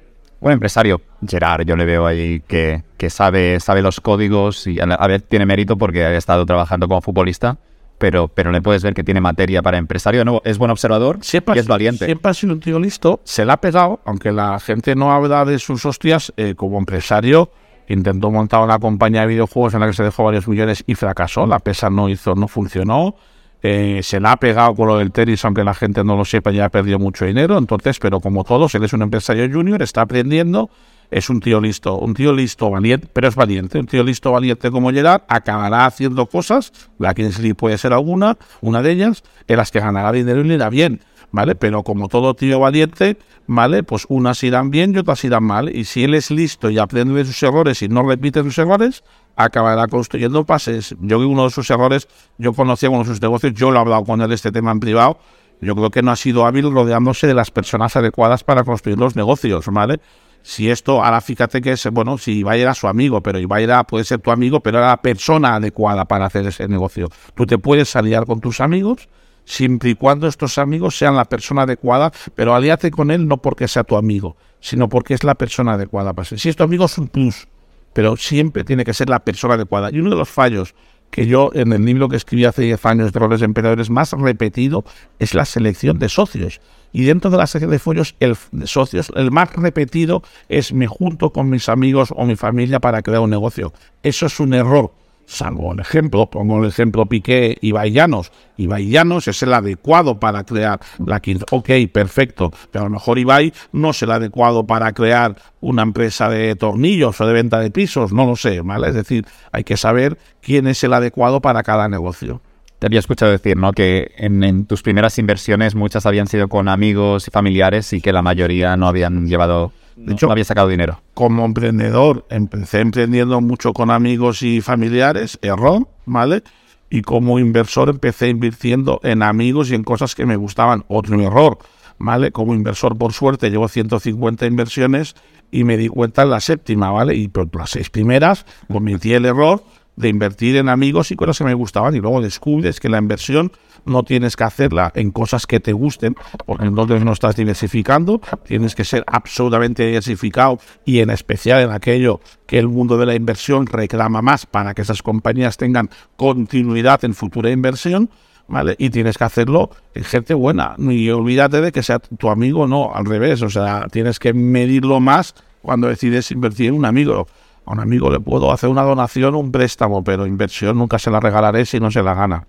Buen 0.40 0.54
empresario, 0.54 1.00
Gerard, 1.26 1.64
yo 1.64 1.76
le 1.76 1.84
veo 1.84 2.04
ahí 2.04 2.40
que, 2.40 2.82
que 2.96 3.10
sabe, 3.10 3.60
sabe 3.60 3.80
los 3.80 4.00
códigos 4.00 4.66
y 4.66 4.80
a 4.80 5.06
ver, 5.06 5.22
tiene 5.22 5.46
mérito 5.46 5.78
porque 5.78 6.04
ha 6.04 6.16
estado 6.16 6.44
trabajando 6.44 6.88
como 6.88 7.00
futbolista 7.00 7.58
pero, 8.02 8.26
pero 8.26 8.50
le 8.50 8.60
puedes 8.60 8.82
ver 8.82 8.94
que 8.94 9.04
tiene 9.04 9.20
materia 9.20 9.62
para 9.62 9.78
empresario. 9.78 10.24
No, 10.24 10.42
es 10.44 10.58
buen 10.58 10.72
observador 10.72 11.20
y 11.22 11.58
es 11.58 11.68
valiente. 11.68 12.06
Siempre 12.06 12.32
ha 12.32 12.34
sido 12.34 12.52
un 12.52 12.58
tío 12.58 12.80
listo, 12.80 13.20
se 13.22 13.44
la 13.44 13.52
ha 13.52 13.56
pegado, 13.58 14.00
aunque 14.04 14.32
la 14.32 14.58
gente 14.58 14.96
no 14.96 15.12
habla 15.12 15.44
de 15.44 15.60
sus 15.60 15.86
hostias, 15.86 16.32
eh, 16.36 16.56
como 16.56 16.80
empresario 16.80 17.52
intentó 17.86 18.30
montar 18.30 18.60
una 18.62 18.78
compañía 18.78 19.20
de 19.20 19.28
videojuegos 19.28 19.74
en 19.74 19.80
la 19.80 19.86
que 19.86 19.92
se 19.92 20.02
dejó 20.02 20.24
varios 20.24 20.48
millones 20.48 20.82
y 20.86 20.96
fracasó. 20.96 21.46
La 21.46 21.60
pesa 21.60 21.90
no 21.90 22.08
hizo, 22.08 22.34
no 22.34 22.48
funcionó. 22.48 23.14
Eh, 23.62 24.00
se 24.02 24.20
la 24.20 24.32
ha 24.32 24.36
pegado 24.36 24.74
con 24.74 24.88
lo 24.88 24.98
del 24.98 25.12
tenis, 25.12 25.44
aunque 25.44 25.62
la 25.62 25.74
gente 25.74 26.02
no 26.02 26.16
lo 26.16 26.24
sepa, 26.24 26.50
ya 26.50 26.66
ha 26.66 26.68
perdido 26.68 26.98
mucho 26.98 27.24
dinero. 27.24 27.58
Entonces, 27.58 27.98
pero 27.98 28.20
como 28.20 28.44
todos, 28.44 28.74
él 28.74 28.84
es 28.84 28.92
un 28.92 29.02
empresario 29.02 29.48
junior, 29.50 29.82
está 29.82 30.02
aprendiendo 30.02 30.70
es 31.12 31.28
un 31.28 31.40
tío 31.40 31.60
listo, 31.60 31.98
un 31.98 32.14
tío 32.14 32.32
listo, 32.32 32.70
valiente, 32.70 33.06
pero 33.12 33.28
es 33.28 33.34
valiente, 33.34 33.78
un 33.78 33.86
tío 33.86 34.02
listo, 34.02 34.32
valiente 34.32 34.70
como 34.70 34.90
Gerard, 34.90 35.22
acabará 35.28 35.84
haciendo 35.84 36.26
cosas, 36.26 36.72
la 36.98 37.14
Kings 37.14 37.38
League 37.38 37.54
puede 37.54 37.76
ser 37.76 37.92
alguna, 37.92 38.38
una 38.62 38.82
de 38.82 38.92
ellas, 38.92 39.22
en 39.46 39.58
las 39.58 39.70
que 39.70 39.78
ganará 39.78 40.10
dinero 40.10 40.40
y 40.40 40.44
le 40.44 40.54
irá 40.54 40.70
bien, 40.70 41.02
¿vale? 41.30 41.54
Pero 41.54 41.82
como 41.82 42.08
todo 42.08 42.34
tío 42.34 42.60
valiente, 42.60 43.18
¿vale? 43.46 43.82
Pues 43.82 44.06
unas 44.08 44.42
irán 44.42 44.70
bien 44.70 44.94
y 44.94 44.98
otras 44.98 45.22
irán 45.24 45.44
mal, 45.44 45.74
y 45.74 45.84
si 45.84 46.02
él 46.02 46.14
es 46.14 46.30
listo 46.30 46.70
y 46.70 46.78
aprende 46.78 47.12
de 47.12 47.26
sus 47.26 47.42
errores 47.42 47.82
y 47.82 47.88
no 47.88 48.02
repite 48.08 48.42
sus 48.42 48.56
errores, 48.56 49.04
acabará 49.36 49.86
construyendo 49.86 50.44
pases. 50.44 50.94
Yo 51.00 51.18
que 51.18 51.24
uno 51.24 51.44
de 51.44 51.50
sus 51.50 51.70
errores, 51.70 52.08
yo 52.38 52.52
conocía 52.52 52.90
uno 52.90 53.00
de 53.00 53.06
sus 53.06 53.22
negocios, 53.22 53.54
yo 53.54 53.70
lo 53.70 53.78
he 53.78 53.80
hablado 53.80 54.04
con 54.04 54.20
él 54.20 54.32
este 54.32 54.52
tema 54.52 54.70
en 54.70 54.80
privado, 54.80 55.18
yo 55.60 55.74
creo 55.74 55.90
que 55.90 56.02
no 56.02 56.10
ha 56.10 56.16
sido 56.16 56.46
hábil 56.46 56.72
rodeándose 56.72 57.26
de 57.26 57.34
las 57.34 57.50
personas 57.50 57.96
adecuadas 57.96 58.44
para 58.44 58.64
construir 58.64 58.98
los 58.98 59.16
negocios, 59.16 59.66
¿vale? 59.68 60.00
si 60.42 60.70
esto, 60.70 61.02
ahora 61.02 61.20
fíjate 61.20 61.60
que 61.60 61.72
es, 61.72 61.88
bueno, 61.90 62.18
si 62.18 62.38
Ibai 62.38 62.60
era 62.60 62.74
su 62.74 62.88
amigo, 62.88 63.22
pero 63.22 63.38
Ibai 63.38 63.64
era, 63.64 63.84
puede 63.84 64.04
ser 64.04 64.20
tu 64.20 64.30
amigo, 64.30 64.60
pero 64.60 64.78
era 64.78 64.88
la 64.88 65.02
persona 65.02 65.56
adecuada 65.56 66.04
para 66.04 66.26
hacer 66.26 66.46
ese 66.46 66.68
negocio. 66.68 67.08
Tú 67.34 67.46
te 67.46 67.58
puedes 67.58 67.94
aliar 67.96 68.26
con 68.26 68.40
tus 68.40 68.60
amigos 68.60 69.08
siempre 69.44 69.90
y 69.90 69.94
cuando 69.94 70.28
estos 70.28 70.58
amigos 70.58 70.96
sean 70.96 71.16
la 71.16 71.24
persona 71.24 71.62
adecuada, 71.62 72.12
pero 72.34 72.54
aliate 72.54 72.90
con 72.90 73.10
él 73.10 73.26
no 73.26 73.38
porque 73.38 73.68
sea 73.68 73.84
tu 73.84 73.96
amigo, 73.96 74.36
sino 74.60 74.88
porque 74.88 75.14
es 75.14 75.24
la 75.24 75.34
persona 75.34 75.74
adecuada 75.74 76.12
para 76.12 76.26
ser. 76.26 76.38
Si 76.38 76.48
es 76.48 76.56
tu 76.56 76.62
amigo 76.62 76.84
es 76.84 76.98
un 76.98 77.08
plus, 77.08 77.48
pero 77.92 78.16
siempre 78.16 78.64
tiene 78.64 78.84
que 78.84 78.94
ser 78.94 79.08
la 79.08 79.20
persona 79.20 79.54
adecuada. 79.54 79.90
Y 79.90 80.00
uno 80.00 80.10
de 80.10 80.16
los 80.16 80.28
fallos 80.28 80.74
que 81.10 81.26
yo 81.26 81.50
en 81.52 81.72
el 81.72 81.84
libro 81.84 82.08
que 82.08 82.16
escribí 82.16 82.46
hace 82.46 82.62
10 82.62 82.86
años 82.86 83.12
de 83.12 83.18
roles 83.18 83.40
de 83.40 83.46
emprendedores 83.46 83.90
más 83.90 84.12
repetido 84.12 84.84
es 85.18 85.34
la 85.34 85.44
selección 85.44 85.98
de 85.98 86.08
socios. 86.08 86.60
Y 86.92 87.04
dentro 87.04 87.30
de 87.30 87.36
la 87.36 87.46
selección 87.46 87.70
de 87.70 87.78
follos, 87.78 88.16
el 88.18 88.36
de 88.50 88.66
socios, 88.66 89.12
el 89.14 89.30
más 89.30 89.54
repetido 89.54 90.22
es 90.48 90.72
me 90.72 90.86
junto 90.86 91.30
con 91.30 91.50
mis 91.50 91.68
amigos 91.68 92.12
o 92.16 92.24
mi 92.24 92.36
familia 92.36 92.80
para 92.80 93.02
crear 93.02 93.20
un 93.20 93.30
negocio. 93.30 93.72
Eso 94.02 94.26
es 94.26 94.40
un 94.40 94.54
error 94.54 94.92
salvo 95.26 95.72
el 95.72 95.80
ejemplo, 95.80 96.28
pongo 96.28 96.62
el 96.62 96.68
ejemplo 96.68 97.06
Piqué 97.06 97.56
y 97.60 97.72
Baillanos. 97.72 98.32
Y 98.56 98.66
Baillanos 98.66 99.28
es 99.28 99.42
el 99.42 99.54
adecuado 99.54 100.20
para 100.20 100.44
crear 100.44 100.80
la 101.04 101.20
quinta. 101.20 101.46
Ok, 101.50 101.70
perfecto, 101.92 102.52
pero 102.70 102.84
a 102.84 102.88
lo 102.88 102.94
mejor 102.94 103.18
Ibai 103.18 103.52
no 103.72 103.90
es 103.90 104.02
el 104.02 104.10
adecuado 104.10 104.66
para 104.66 104.92
crear 104.92 105.36
una 105.60 105.82
empresa 105.82 106.28
de 106.28 106.54
tornillos 106.56 107.20
o 107.20 107.26
de 107.26 107.32
venta 107.32 107.58
de 107.60 107.70
pisos, 107.70 108.12
no 108.12 108.26
lo 108.26 108.36
sé, 108.36 108.60
¿vale? 108.60 108.88
Es 108.88 108.94
decir, 108.94 109.26
hay 109.52 109.64
que 109.64 109.76
saber 109.76 110.18
quién 110.40 110.66
es 110.66 110.82
el 110.84 110.92
adecuado 110.92 111.40
para 111.40 111.62
cada 111.62 111.88
negocio. 111.88 112.40
Te 112.78 112.86
había 112.86 112.98
escuchado 112.98 113.30
decir, 113.30 113.56
¿no? 113.56 113.72
Que 113.72 114.10
en, 114.16 114.66
tus 114.66 114.82
primeras 114.82 115.16
inversiones 115.18 115.76
muchas 115.76 116.04
habían 116.04 116.26
sido 116.26 116.48
con 116.48 116.68
amigos 116.68 117.28
y 117.28 117.30
familiares 117.30 117.92
y 117.92 118.00
que 118.00 118.12
la 118.12 118.22
mayoría 118.22 118.76
no 118.76 118.88
habían 118.88 119.28
llevado 119.28 119.72
de 119.96 120.12
hecho, 120.12 120.26
no 120.26 120.32
había 120.32 120.44
sacado 120.44 120.68
dinero. 120.68 121.00
Como 121.14 121.44
emprendedor, 121.44 122.26
empecé 122.30 122.80
emprendiendo 122.80 123.40
mucho 123.40 123.72
con 123.72 123.90
amigos 123.90 124.42
y 124.42 124.60
familiares, 124.60 125.38
error, 125.42 125.88
¿vale? 126.06 126.42
Y 126.90 127.02
como 127.02 127.38
inversor 127.38 127.88
empecé 127.88 128.28
invirtiendo 128.28 129.00
en 129.02 129.22
amigos 129.22 129.70
y 129.70 129.74
en 129.74 129.84
cosas 129.84 130.14
que 130.14 130.26
me 130.26 130.36
gustaban, 130.36 130.84
otro 130.88 131.20
error, 131.20 131.58
¿vale? 131.98 132.32
Como 132.32 132.54
inversor, 132.54 132.96
por 132.96 133.12
suerte, 133.12 133.50
llevo 133.50 133.68
150 133.68 134.46
inversiones 134.46 135.14
y 135.50 135.64
me 135.64 135.76
di 135.76 135.88
cuenta 135.88 136.22
en 136.22 136.30
la 136.30 136.40
séptima, 136.40 136.90
¿vale? 136.90 137.14
Y 137.14 137.28
por 137.28 137.54
las 137.54 137.70
seis 137.70 137.90
primeras 137.90 138.46
cometí 138.70 139.12
el 139.12 139.26
error 139.26 139.62
de 139.96 140.08
invertir 140.08 140.56
en 140.56 140.68
amigos 140.68 141.10
y 141.10 141.16
cosas 141.16 141.38
que 141.38 141.44
me 141.44 141.54
gustaban 141.54 141.94
y 141.94 142.00
luego 142.00 142.20
descubres 142.20 142.80
que 142.80 142.88
la 142.88 142.98
inversión 142.98 143.52
no 143.84 144.02
tienes 144.04 144.36
que 144.36 144.44
hacerla 144.44 144.92
en 144.94 145.10
cosas 145.10 145.46
que 145.46 145.60
te 145.60 145.72
gusten, 145.72 146.14
porque 146.46 146.64
entonces 146.64 147.04
no 147.04 147.12
estás 147.12 147.36
diversificando, 147.36 148.20
tienes 148.44 148.74
que 148.74 148.84
ser 148.84 149.04
absolutamente 149.06 149.86
diversificado 149.86 150.58
y 150.84 151.00
en 151.00 151.10
especial 151.10 151.62
en 151.62 151.70
aquello 151.72 152.20
que 152.46 152.58
el 152.58 152.68
mundo 152.68 152.96
de 152.96 153.06
la 153.06 153.14
inversión 153.14 153.66
reclama 153.66 154.22
más 154.22 154.46
para 154.46 154.74
que 154.74 154.82
esas 154.82 155.02
compañías 155.02 155.56
tengan 155.56 155.90
continuidad 156.16 157.04
en 157.04 157.14
futura 157.14 157.50
inversión. 157.50 158.10
¿Vale? 158.48 158.74
Y 158.76 158.90
tienes 158.90 159.16
que 159.16 159.24
hacerlo 159.24 159.70
en 159.94 160.04
gente 160.04 160.34
buena. 160.34 160.74
Y 160.76 161.08
olvídate 161.08 161.60
de 161.60 161.72
que 161.72 161.82
sea 161.82 162.00
tu 162.00 162.28
amigo, 162.28 162.66
no, 162.66 162.92
al 162.92 163.06
revés. 163.06 163.40
O 163.40 163.48
sea, 163.48 163.86
tienes 163.90 164.18
que 164.18 164.34
medirlo 164.34 165.00
más 165.00 165.34
cuando 165.62 165.86
decides 165.86 166.30
invertir 166.32 166.66
en 166.66 166.74
un 166.74 166.84
amigo. 166.84 167.28
A 167.66 167.72
un 167.72 167.80
amigo 167.80 168.10
le 168.10 168.20
puedo 168.20 168.52
hacer 168.52 168.68
una 168.68 168.82
donación, 168.82 169.34
un 169.34 169.52
préstamo, 169.52 170.02
pero 170.02 170.26
inversión 170.26 170.78
nunca 170.78 170.98
se 170.98 171.10
la 171.10 171.20
regalaré 171.20 171.64
si 171.64 171.80
no 171.80 171.90
se 171.90 172.02
la 172.02 172.14
gana. 172.14 172.46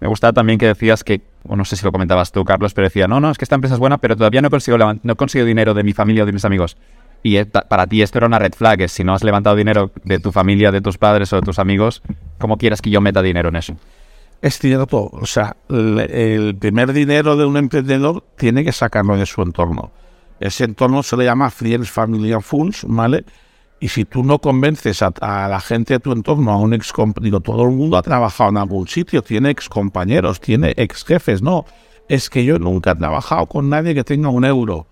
Me 0.00 0.08
gustaba 0.08 0.32
también 0.32 0.58
que 0.58 0.66
decías 0.66 1.04
que, 1.04 1.20
o 1.46 1.56
no 1.56 1.64
sé 1.64 1.76
si 1.76 1.84
lo 1.84 1.92
comentabas 1.92 2.32
tú, 2.32 2.44
Carlos, 2.44 2.72
pero 2.72 2.86
decía, 2.86 3.06
no, 3.06 3.20
no, 3.20 3.30
es 3.30 3.38
que 3.38 3.44
esta 3.44 3.54
empresa 3.54 3.74
es 3.74 3.80
buena, 3.80 3.98
pero 3.98 4.16
todavía 4.16 4.40
no 4.40 4.50
consigo, 4.50 4.78
no 5.02 5.16
consigo 5.16 5.44
dinero 5.44 5.74
de 5.74 5.84
mi 5.84 5.92
familia 5.92 6.22
o 6.22 6.26
de 6.26 6.32
mis 6.32 6.44
amigos. 6.44 6.76
Y 7.22 7.42
para 7.44 7.86
ti 7.86 8.00
esto 8.00 8.18
era 8.18 8.26
una 8.26 8.38
red 8.38 8.54
flag, 8.54 8.88
si 8.88 9.04
no 9.04 9.12
has 9.12 9.22
levantado 9.22 9.56
dinero 9.56 9.90
de 10.04 10.18
tu 10.18 10.32
familia, 10.32 10.72
de 10.72 10.80
tus 10.80 10.96
padres 10.96 11.30
o 11.34 11.36
de 11.36 11.42
tus 11.42 11.58
amigos, 11.58 12.02
¿cómo 12.38 12.56
quieras 12.56 12.80
que 12.80 12.88
yo 12.88 13.02
meta 13.02 13.20
dinero 13.20 13.50
en 13.50 13.56
eso? 13.56 13.76
Es 14.40 14.58
cierto, 14.58 15.10
o 15.12 15.26
sea, 15.26 15.54
el, 15.68 16.56
primer 16.58 16.94
dinero 16.94 17.36
de 17.36 17.44
un 17.44 17.58
emprendedor 17.58 18.24
tiene 18.38 18.64
que 18.64 18.72
sacarlo 18.72 19.16
de 19.18 19.26
su 19.26 19.42
entorno. 19.42 19.90
Ese 20.40 20.64
entorno 20.64 21.02
se 21.02 21.18
le 21.18 21.24
llama 21.24 21.50
Friends 21.50 21.90
Family 21.90 22.32
Funds, 22.40 22.86
¿vale? 22.88 23.26
Y 23.82 23.88
si 23.88 24.04
tú 24.04 24.22
no 24.22 24.38
convences 24.38 25.00
a, 25.02 25.10
la 25.48 25.60
gente 25.60 25.94
de 25.94 26.00
tu 26.00 26.12
entorno, 26.12 26.52
a 26.52 26.58
un 26.58 26.74
ex 26.74 26.92
digo, 27.22 27.40
todo 27.40 27.62
el 27.64 27.70
mundo 27.70 27.96
ha 27.96 28.02
trabajado 28.02 28.50
en 28.50 28.58
algún 28.58 28.86
sitio, 28.86 29.22
tiene 29.22 29.50
ex 29.50 29.70
compañeros, 29.70 30.38
tiene 30.38 30.74
ex 30.76 31.02
jefes, 31.02 31.40
no. 31.40 31.64
Es 32.06 32.28
que 32.28 32.44
yo 32.44 32.58
nunca 32.58 32.90
he 32.90 32.96
trabajado 32.96 33.46
con 33.46 33.70
nadie 33.70 33.94
que 33.94 34.04
tenga 34.04 34.28
un 34.28 34.44
euro. 34.44 34.86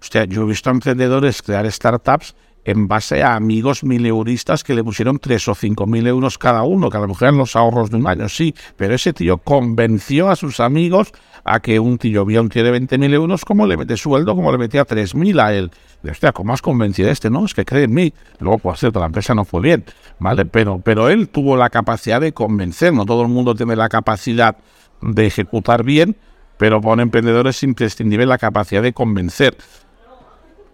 O 0.00 0.04
sea, 0.04 0.24
yo 0.24 0.42
he 0.42 0.46
visto 0.46 0.70
a 0.70 0.72
emprendedores 0.72 1.42
crear 1.42 1.70
startups 1.70 2.36
en 2.64 2.86
base 2.86 3.22
a 3.22 3.34
amigos 3.34 3.82
mileuristas 3.82 4.62
que 4.62 4.74
le 4.74 4.84
pusieron 4.84 5.18
tres 5.18 5.48
o 5.48 5.54
cinco 5.54 5.86
mil 5.86 6.06
euros 6.06 6.38
cada 6.38 6.62
uno, 6.62 6.90
que 6.90 6.98
a 6.98 7.00
lo 7.00 7.08
mejor 7.08 7.28
eran 7.28 7.38
los 7.38 7.56
ahorros 7.56 7.90
de 7.90 7.96
un 7.96 8.06
año, 8.06 8.28
sí, 8.28 8.54
pero 8.76 8.94
ese 8.94 9.12
tío 9.12 9.38
convenció 9.38 10.28
a 10.28 10.36
sus 10.36 10.60
amigos 10.60 11.12
a 11.44 11.60
que 11.60 11.80
un 11.80 11.98
tío 11.98 12.24
vía 12.24 12.40
un 12.40 12.48
tío 12.48 12.64
de 12.64 12.70
20 12.70 12.98
mil 12.98 13.14
euros, 13.14 13.44
como 13.44 13.66
le 13.66 13.76
mete 13.76 13.96
sueldo, 13.96 14.34
como 14.34 14.52
le 14.52 14.58
metía 14.58 14.84
tres 14.84 15.14
mil 15.14 15.40
a 15.40 15.54
él. 15.54 15.70
De 16.02 16.12
hostia, 16.12 16.32
¿cómo 16.32 16.52
has 16.52 16.62
convencido 16.62 17.08
a 17.08 17.12
este? 17.12 17.30
No, 17.30 17.44
es 17.44 17.54
que 17.54 17.64
cree 17.64 17.84
en 17.84 17.94
mí. 17.94 18.12
Luego, 18.38 18.58
pues 18.58 18.80
cierto, 18.80 19.00
la 19.00 19.06
empresa 19.06 19.34
no 19.34 19.44
fue 19.44 19.60
bien, 19.60 19.84
¿vale? 20.18 20.44
Pero, 20.44 20.80
pero 20.82 21.08
él 21.08 21.28
tuvo 21.28 21.56
la 21.56 21.70
capacidad 21.70 22.20
de 22.20 22.32
convencer, 22.32 22.92
no 22.92 23.04
todo 23.04 23.22
el 23.22 23.28
mundo 23.28 23.54
tiene 23.54 23.74
la 23.76 23.88
capacidad 23.88 24.56
de 25.00 25.26
ejecutar 25.26 25.82
bien, 25.82 26.16
pero 26.56 26.80
para 26.80 26.94
un 26.94 27.00
emprendedor 27.00 27.46
es 27.48 27.62
imprescindible 27.62 28.26
la 28.26 28.38
capacidad 28.38 28.82
de 28.82 28.92
convencer. 28.92 29.56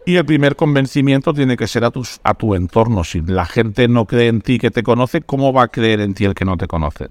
Y 0.07 0.17
el 0.17 0.27
primer 0.27 0.55
convencimiento 0.55 1.33
tiene 1.33 1.57
que 1.57 1.67
ser 1.67 1.85
a, 1.85 1.91
tus, 1.91 2.21
a 2.25 2.35
tu 2.35 2.55
entorno. 2.55 3.05
Si 3.05 3.23
la 3.23 3.47
gente 3.47 3.89
no 3.89 4.05
cree 4.05 4.29
en 4.29 4.43
ti 4.43 4.59
que 4.59 4.71
te 4.71 4.83
conoce, 4.83 5.23
¿cómo 5.23 5.53
va 5.53 5.62
a 5.62 5.69
creer 5.69 6.01
en 6.01 6.12
ti 6.12 6.27
el 6.27 6.35
que 6.35 6.45
no 6.45 6.59
te 6.59 6.67
conoce? 6.67 7.09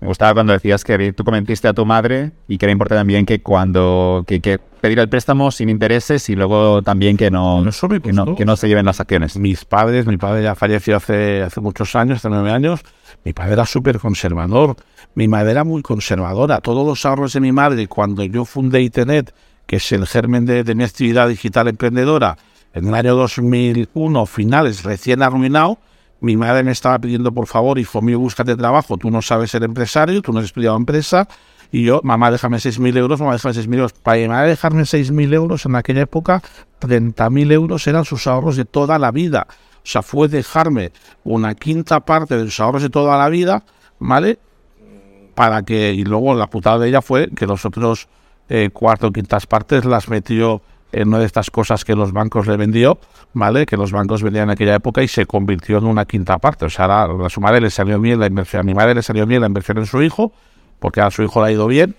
Me 0.00 0.08
gustaba 0.08 0.34
cuando 0.34 0.52
decías 0.52 0.84
que 0.84 1.12
tú 1.12 1.24
convenciste 1.24 1.68
a 1.68 1.72
tu 1.72 1.86
madre 1.86 2.32
y 2.48 2.58
que 2.58 2.66
era 2.66 2.72
importante 2.72 3.00
también 3.00 3.24
que 3.24 3.40
cuando 3.40 4.24
que, 4.26 4.40
que 4.40 4.58
pedir 4.58 4.98
el 5.00 5.08
préstamo 5.08 5.50
sin 5.50 5.68
intereses 5.68 6.28
y 6.28 6.36
luego 6.36 6.82
también 6.82 7.16
que 7.16 7.30
no, 7.30 7.64
que 8.02 8.12
no, 8.12 8.36
que 8.36 8.44
no 8.44 8.56
se 8.56 8.68
lleven 8.68 8.86
las 8.86 9.00
acciones. 9.00 9.36
Mis 9.36 9.64
padres, 9.64 10.06
mi 10.06 10.16
padre 10.16 10.42
ya 10.42 10.54
falleció 10.54 10.96
hace, 10.96 11.42
hace 11.42 11.60
muchos 11.60 11.96
años, 11.96 12.18
hace 12.18 12.28
nueve 12.28 12.52
años, 12.52 12.82
mi 13.24 13.32
padre 13.32 13.54
era 13.54 13.66
súper 13.66 13.98
conservador, 13.98 14.76
mi 15.14 15.28
madre 15.28 15.50
era 15.52 15.64
muy 15.64 15.82
conservadora. 15.82 16.60
Todos 16.60 16.86
los 16.86 17.04
ahorros 17.04 17.32
de 17.32 17.40
mi 17.40 17.50
madre, 17.52 17.88
cuando 17.88 18.22
yo 18.22 18.44
fundé 18.44 18.82
Internet, 18.82 19.34
que 19.66 19.76
es 19.76 19.92
el 19.92 20.06
germen 20.06 20.46
de, 20.46 20.62
mi 20.74 20.84
actividad 20.84 21.28
digital 21.28 21.68
emprendedora, 21.68 22.36
en 22.72 22.86
el 22.86 22.94
año 22.94 23.16
2001, 23.16 24.26
finales, 24.26 24.84
recién 24.84 25.22
arruinado, 25.22 25.78
mi 26.20 26.36
madre 26.36 26.62
me 26.62 26.72
estaba 26.72 26.98
pidiendo 26.98 27.32
por 27.32 27.46
favor, 27.46 27.78
hijo 27.78 28.00
mío, 28.02 28.18
búscate 28.18 28.56
trabajo, 28.56 28.96
tú 28.96 29.10
no 29.10 29.22
sabes 29.22 29.50
ser 29.50 29.64
empresario, 29.64 30.22
tú 30.22 30.32
no 30.32 30.40
has 30.40 30.46
estudiado 30.46 30.76
empresa, 30.76 31.28
Y 31.72 31.84
yo, 31.84 32.00
mamá, 32.04 32.30
déjame 32.30 32.58
6.000 32.58 32.96
euros, 32.96 33.20
mamá, 33.20 33.32
déjame 33.32 33.54
6.000 33.54 33.74
euros. 33.74 33.92
Para 33.92 34.18
mi 34.18 34.28
madre 34.28 34.50
dejarme 34.50 34.82
6.000 34.82 35.34
euros 35.34 35.66
en 35.66 35.74
aquella 35.74 36.02
época, 36.02 36.42
30.000 36.80 37.52
euros 37.52 37.86
eran 37.86 38.04
sus 38.04 38.26
ahorros 38.26 38.56
de 38.56 38.64
toda 38.64 38.98
la 38.98 39.10
vida. 39.10 39.46
O 39.50 39.88
sea, 39.88 40.02
fue 40.02 40.28
dejarme 40.28 40.92
una 41.24 41.54
quinta 41.54 42.00
parte 42.00 42.36
de 42.36 42.44
sus 42.44 42.60
ahorros 42.60 42.82
de 42.82 42.90
toda 42.90 43.18
la 43.18 43.28
vida, 43.28 43.64
¿vale? 43.98 44.38
Para 45.34 45.62
que, 45.62 45.92
y 45.92 46.04
luego 46.04 46.34
la 46.34 46.48
putada 46.48 46.78
de 46.78 46.88
ella 46.88 47.02
fue 47.02 47.30
que 47.30 47.46
los 47.46 47.64
otros 47.64 48.08
eh, 48.48 48.70
cuarto 48.72 49.08
o 49.08 49.12
quintas 49.12 49.46
partes 49.46 49.84
las 49.84 50.08
metió 50.08 50.62
en 50.92 51.08
una 51.08 51.18
de 51.18 51.26
estas 51.26 51.50
cosas 51.50 51.84
que 51.84 51.94
los 51.94 52.12
bancos 52.12 52.46
le 52.46 52.56
vendió, 52.56 52.98
¿vale? 53.32 53.66
Que 53.66 53.76
los 53.76 53.92
bancos 53.92 54.22
vendían 54.22 54.44
en 54.44 54.50
aquella 54.50 54.76
época 54.76 55.02
y 55.02 55.08
se 55.08 55.26
convirtió 55.26 55.78
en 55.78 55.84
una 55.84 56.04
quinta 56.04 56.38
parte. 56.38 56.64
O 56.66 56.70
sea, 56.70 57.04
a, 57.04 57.30
su 57.30 57.40
madre 57.40 57.60
le 57.60 57.70
salió 57.70 58.00
bien 58.00 58.20
la 58.20 58.26
inversión, 58.26 58.60
a 58.60 58.62
mi 58.62 58.74
madre 58.74 58.94
le 58.94 59.02
salió 59.02 59.26
bien 59.26 59.40
la 59.40 59.46
inversión 59.48 59.78
en 59.78 59.86
su 59.86 60.02
hijo, 60.02 60.32
porque 60.78 61.00
a 61.00 61.10
su 61.10 61.22
hijo 61.22 61.42
le 61.42 61.48
ha 61.48 61.52
ido 61.52 61.66
bien, 61.66 61.96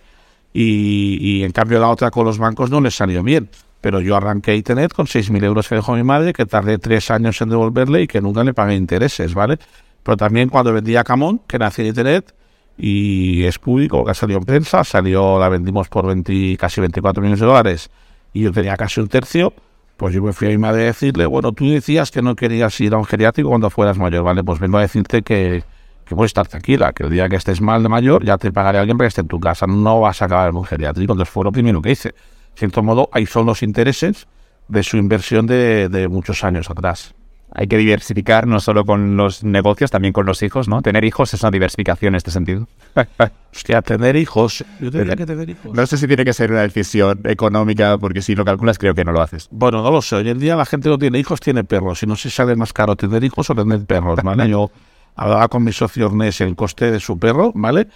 y, 0.53 1.43
en 1.43 1.51
cambio 1.51 1.79
la 1.79 1.89
otra 1.89 2.09
con 2.09 2.25
los 2.25 2.39
bancos 2.39 2.71
no 2.71 2.81
le 2.81 2.91
salió 2.91 3.21
bien. 3.23 3.49
Pero 3.81 4.01
yo 4.01 4.15
arranqué 4.15 4.55
Internet 4.55 4.91
con 4.91 5.05
6.000 5.05 5.43
euros 5.43 5.69
que 5.69 5.75
dejó 5.75 5.93
mi 5.93 6.03
madre, 6.03 6.33
que 6.33 6.47
tardé 6.47 6.79
tres 6.79 7.11
años 7.11 7.39
en 7.41 7.49
devolverle 7.49 8.01
y 8.01 8.07
que 8.07 8.21
nunca 8.21 8.43
le 8.43 8.55
pagué 8.55 8.75
intereses, 8.75 9.35
¿vale? 9.35 9.59
Pero 10.01 10.17
también 10.17 10.49
cuando 10.49 10.73
vendía 10.73 11.03
Camón, 11.03 11.41
que 11.47 11.59
nació 11.59 11.83
en 11.83 11.89
Internet, 11.89 12.33
y 12.75 13.43
es 13.43 13.59
público, 13.59 14.03
que 14.03 14.11
ha 14.11 14.13
salido 14.15 14.39
en 14.39 14.45
prensa, 14.45 14.83
salió, 14.83 15.39
la 15.39 15.49
vendimos 15.49 15.89
por 15.89 16.07
20, 16.07 16.57
casi 16.57 16.81
24 16.81 17.21
millones 17.21 17.39
de 17.39 17.45
dólares 17.45 17.91
y 18.37 18.43
yo 18.43 18.51
tenía 18.51 18.77
casi 18.77 19.01
un 19.01 19.07
tercio, 19.07 19.53
pues 19.97 20.13
yo 20.13 20.21
me 20.21 20.31
fui 20.31 20.47
a 20.47 20.51
mi 20.51 20.57
madre 20.59 20.83
a 20.83 20.85
decirle, 20.85 21.25
bueno, 21.25 21.51
tú 21.53 21.67
decías 21.67 22.11
que 22.11 22.21
no 22.21 22.35
querías 22.35 22.79
ir 22.79 22.93
a 22.93 22.97
un 22.97 23.05
geriátrico 23.05 23.49
cuando 23.49 23.69
fueras 23.69 23.97
mayor, 23.97 24.23
¿vale? 24.23 24.43
Pues 24.43 24.59
vengo 24.59 24.77
a 24.77 24.81
decirte 24.81 25.23
que, 25.23 25.63
que 26.05 26.15
puedes 26.15 26.29
estar 26.29 26.47
tranquila, 26.47 26.93
que 26.93 27.03
el 27.03 27.09
día 27.09 27.27
que 27.27 27.35
estés 27.35 27.61
mal 27.61 27.81
de 27.81 27.89
mayor 27.89 28.23
ya 28.23 28.37
te 28.37 28.51
pagaré 28.51 28.77
a 28.77 28.81
alguien 28.81 28.97
para 28.97 29.05
que 29.05 29.09
esté 29.09 29.21
en 29.21 29.27
tu 29.27 29.39
casa, 29.39 29.65
no 29.65 30.01
vas 30.01 30.21
a 30.21 30.25
acabar 30.25 30.49
en 30.49 30.55
un 30.55 30.65
geriátrico. 30.65 31.13
Entonces 31.13 31.33
fue 31.33 31.43
lo 31.43 31.51
primero 31.51 31.81
que 31.81 31.91
hice. 31.91 32.09
De 32.09 32.15
cierto 32.59 32.83
modo, 32.83 33.09
ahí 33.11 33.25
son 33.25 33.47
los 33.47 33.63
intereses 33.63 34.27
de 34.67 34.83
su 34.83 34.97
inversión 34.97 35.47
de, 35.47 35.89
de 35.89 36.07
muchos 36.07 36.43
años 36.43 36.69
atrás 36.69 37.15
hay 37.51 37.67
que 37.67 37.77
diversificar 37.77 38.45
no 38.45 38.59
solo 38.59 38.85
con 38.85 39.17
los 39.17 39.43
negocios, 39.43 39.89
también 39.89 40.13
con 40.13 40.25
los 40.25 40.43
hijos, 40.43 40.67
¿no? 40.67 40.81
Tener 40.81 41.03
hijos 41.05 41.33
es 41.33 41.41
una 41.41 41.51
diversificación 41.51 42.13
en 42.13 42.17
este 42.17 42.31
sentido. 42.31 42.67
Hostia, 43.55 43.81
tener 43.81 44.15
hijos. 44.15 44.63
Yo 44.79 44.91
tendría 44.91 45.15
que 45.15 45.25
tener 45.25 45.49
hijos. 45.49 45.73
No 45.73 45.87
sé 45.87 45.97
si 45.97 46.07
tiene 46.07 46.25
que 46.25 46.33
ser 46.33 46.51
una 46.51 46.61
decisión 46.61 47.21
económica, 47.23 47.97
porque 47.97 48.21
si 48.21 48.35
lo 48.35 48.43
calculas, 48.45 48.77
creo 48.77 48.93
que 48.93 49.03
no 49.03 49.11
lo 49.11 49.21
haces. 49.21 49.47
Bueno, 49.51 49.81
no 49.81 49.91
lo 49.91 50.01
sé. 50.01 50.17
Hoy 50.17 50.29
en 50.29 50.39
día 50.39 50.55
la 50.55 50.65
gente 50.65 50.89
no 50.89 50.97
tiene 50.97 51.19
hijos, 51.19 51.39
tiene 51.39 51.63
perros. 51.63 52.03
Y 52.03 52.05
no 52.05 52.15
sé 52.15 52.29
si 52.29 52.35
sale 52.35 52.55
más 52.55 52.73
caro 52.73 52.95
tener 52.95 53.23
hijos 53.23 53.49
o 53.49 53.55
tener 53.55 53.85
perros, 53.85 54.19
¿vale? 54.23 54.49
Yo 54.49 54.69
hablaba 55.15 55.47
con 55.47 55.63
mi 55.63 55.71
socio 55.71 56.07
Ernest 56.07 56.41
el 56.41 56.55
coste 56.55 56.91
de 56.91 56.99
su 56.99 57.17
perro, 57.17 57.51
¿vale? 57.55 57.87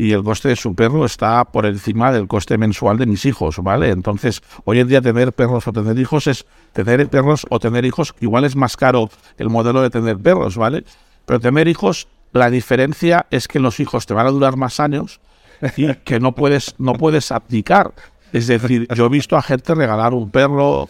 Y 0.00 0.12
el 0.12 0.24
coste 0.24 0.48
de 0.48 0.56
su 0.56 0.74
perro 0.74 1.04
está 1.04 1.44
por 1.44 1.66
encima 1.66 2.10
del 2.10 2.26
coste 2.26 2.56
mensual 2.56 2.96
de 2.96 3.04
mis 3.04 3.26
hijos, 3.26 3.58
¿vale? 3.58 3.90
Entonces, 3.90 4.40
hoy 4.64 4.80
en 4.80 4.88
día 4.88 5.02
tener 5.02 5.34
perros 5.34 5.68
o 5.68 5.72
tener 5.74 5.98
hijos 5.98 6.26
es 6.26 6.46
tener 6.72 7.06
perros 7.10 7.46
o 7.50 7.60
tener 7.60 7.84
hijos, 7.84 8.14
igual 8.18 8.44
es 8.44 8.56
más 8.56 8.78
caro 8.78 9.10
el 9.36 9.50
modelo 9.50 9.82
de 9.82 9.90
tener 9.90 10.16
perros, 10.16 10.56
¿vale? 10.56 10.84
Pero 11.26 11.38
tener 11.38 11.68
hijos, 11.68 12.08
la 12.32 12.48
diferencia 12.48 13.26
es 13.30 13.46
que 13.46 13.60
los 13.60 13.78
hijos 13.78 14.06
te 14.06 14.14
van 14.14 14.26
a 14.26 14.30
durar 14.30 14.56
más 14.56 14.80
años 14.80 15.20
y 15.76 15.92
que 15.96 16.18
no 16.18 16.34
puedes, 16.34 16.76
no 16.78 16.94
puedes 16.94 17.30
abdicar. 17.30 17.92
Es 18.32 18.46
decir, 18.46 18.88
yo 18.94 19.04
he 19.04 19.10
visto 19.10 19.36
a 19.36 19.42
gente 19.42 19.74
regalar 19.74 20.14
un 20.14 20.30
perro 20.30 20.88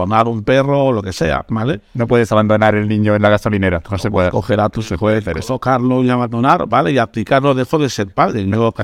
donar 0.00 0.28
un 0.28 0.42
perro 0.42 0.84
o 0.86 0.92
lo 0.92 1.02
que 1.02 1.12
sea, 1.12 1.44
¿vale? 1.48 1.80
No 1.94 2.06
puedes 2.06 2.30
abandonar 2.30 2.74
el 2.74 2.86
niño 2.88 3.14
en 3.14 3.22
la 3.22 3.30
gasolinera, 3.30 3.82
no 3.90 3.98
se 3.98 4.10
puede. 4.10 4.30
Coger 4.30 4.60
a 4.60 4.68
tu 4.68 4.82
se 4.82 4.98
puede 4.98 5.22
tocarlo 5.22 6.04
y 6.04 6.10
abandonar, 6.10 6.68
¿vale? 6.68 6.92
Y 6.92 6.98
aplicarlo, 6.98 7.54
dejo 7.54 7.78
de 7.78 7.88
ser 7.88 8.12
padre. 8.12 8.46
Yo, 8.46 8.74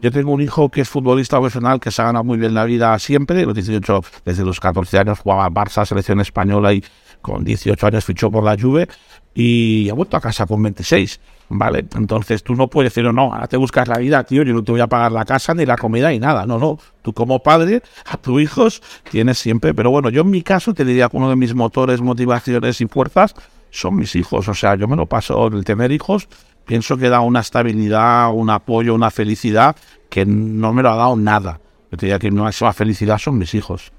yo 0.00 0.10
tengo 0.10 0.32
un 0.32 0.40
hijo 0.40 0.68
que 0.68 0.82
es 0.82 0.88
futbolista 0.88 1.38
profesional 1.38 1.80
que 1.80 1.90
se 1.90 2.02
ha 2.02 2.06
ganado 2.06 2.24
muy 2.24 2.38
bien 2.38 2.52
la 2.54 2.64
vida 2.64 2.96
siempre, 2.98 3.44
los 3.44 3.54
18, 3.54 4.02
desde 4.24 4.44
los 4.44 4.60
14 4.60 4.98
años 4.98 5.18
jugaba 5.20 5.48
Barça, 5.48 5.86
selección 5.86 6.20
española 6.20 6.72
y 6.74 6.84
con 7.22 7.42
18 7.42 7.86
años 7.86 8.04
fichó 8.04 8.30
por 8.30 8.44
la 8.44 8.56
Juve 8.60 8.86
y 9.34 9.88
ha 9.88 9.94
vuelto 9.94 10.16
a 10.16 10.20
casa 10.20 10.46
con 10.46 10.62
26. 10.62 11.20
¿Vale? 11.48 11.86
Entonces 11.94 12.42
tú 12.42 12.54
no 12.54 12.68
puedes 12.68 12.92
decir, 12.94 13.12
no, 13.12 13.32
ahora 13.32 13.46
te 13.46 13.56
buscas 13.56 13.88
la 13.88 13.98
vida, 13.98 14.24
tío, 14.24 14.42
yo 14.42 14.52
no 14.54 14.62
te 14.62 14.72
voy 14.72 14.80
a 14.80 14.86
pagar 14.86 15.12
la 15.12 15.24
casa 15.24 15.54
ni 15.54 15.66
la 15.66 15.76
comida 15.76 16.10
ni 16.10 16.18
nada. 16.18 16.46
No, 16.46 16.58
no, 16.58 16.78
tú 17.02 17.12
como 17.12 17.40
padre 17.40 17.82
a 18.06 18.16
tus 18.16 18.40
hijos 18.40 18.82
tienes 19.10 19.38
siempre, 19.38 19.74
pero 19.74 19.90
bueno, 19.90 20.10
yo 20.10 20.22
en 20.22 20.30
mi 20.30 20.42
caso 20.42 20.74
te 20.74 20.84
diría 20.84 21.08
que 21.08 21.16
uno 21.16 21.30
de 21.30 21.36
mis 21.36 21.54
motores, 21.54 22.00
motivaciones 22.00 22.80
y 22.80 22.86
fuerzas 22.86 23.34
son 23.70 23.96
mis 23.96 24.14
hijos. 24.16 24.48
O 24.48 24.54
sea, 24.54 24.76
yo 24.76 24.88
me 24.88 24.96
lo 24.96 25.06
paso, 25.06 25.46
el 25.48 25.64
tener 25.64 25.92
hijos, 25.92 26.28
pienso 26.64 26.96
que 26.96 27.08
da 27.08 27.20
una 27.20 27.40
estabilidad, 27.40 28.32
un 28.32 28.50
apoyo, 28.50 28.94
una 28.94 29.10
felicidad 29.10 29.76
que 30.08 30.24
no 30.24 30.72
me 30.72 30.82
lo 30.82 30.90
ha 30.90 30.96
dado 30.96 31.16
nada. 31.16 31.60
Yo 31.90 31.98
te 31.98 32.06
diría 32.06 32.18
que 32.18 32.30
mi 32.30 32.40
máxima 32.40 32.72
felicidad 32.72 33.18
son 33.18 33.38
mis 33.38 33.54
hijos. 33.54 33.92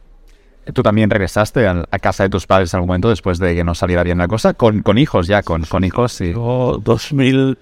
Tú 0.73 0.81
también 0.81 1.09
regresaste 1.09 1.67
a, 1.67 1.85
casa 1.99 2.23
de 2.23 2.29
tus 2.29 2.47
padres 2.47 2.73
en 2.73 2.77
algún 2.77 2.87
momento 2.87 3.09
después 3.09 3.37
de 3.37 3.55
que 3.55 3.63
no 3.63 3.75
saliera 3.75 4.03
bien 4.03 4.17
la 4.17 4.27
cosa, 4.27 4.53
con, 4.53 4.81
con 4.81 4.97
hijos 4.97 5.27
ya, 5.27 5.43
con, 5.43 5.63
con 5.63 5.83
hijos, 5.83 6.13
sí. 6.13 6.31
Yo, 6.33 6.81
2000, 6.83 7.57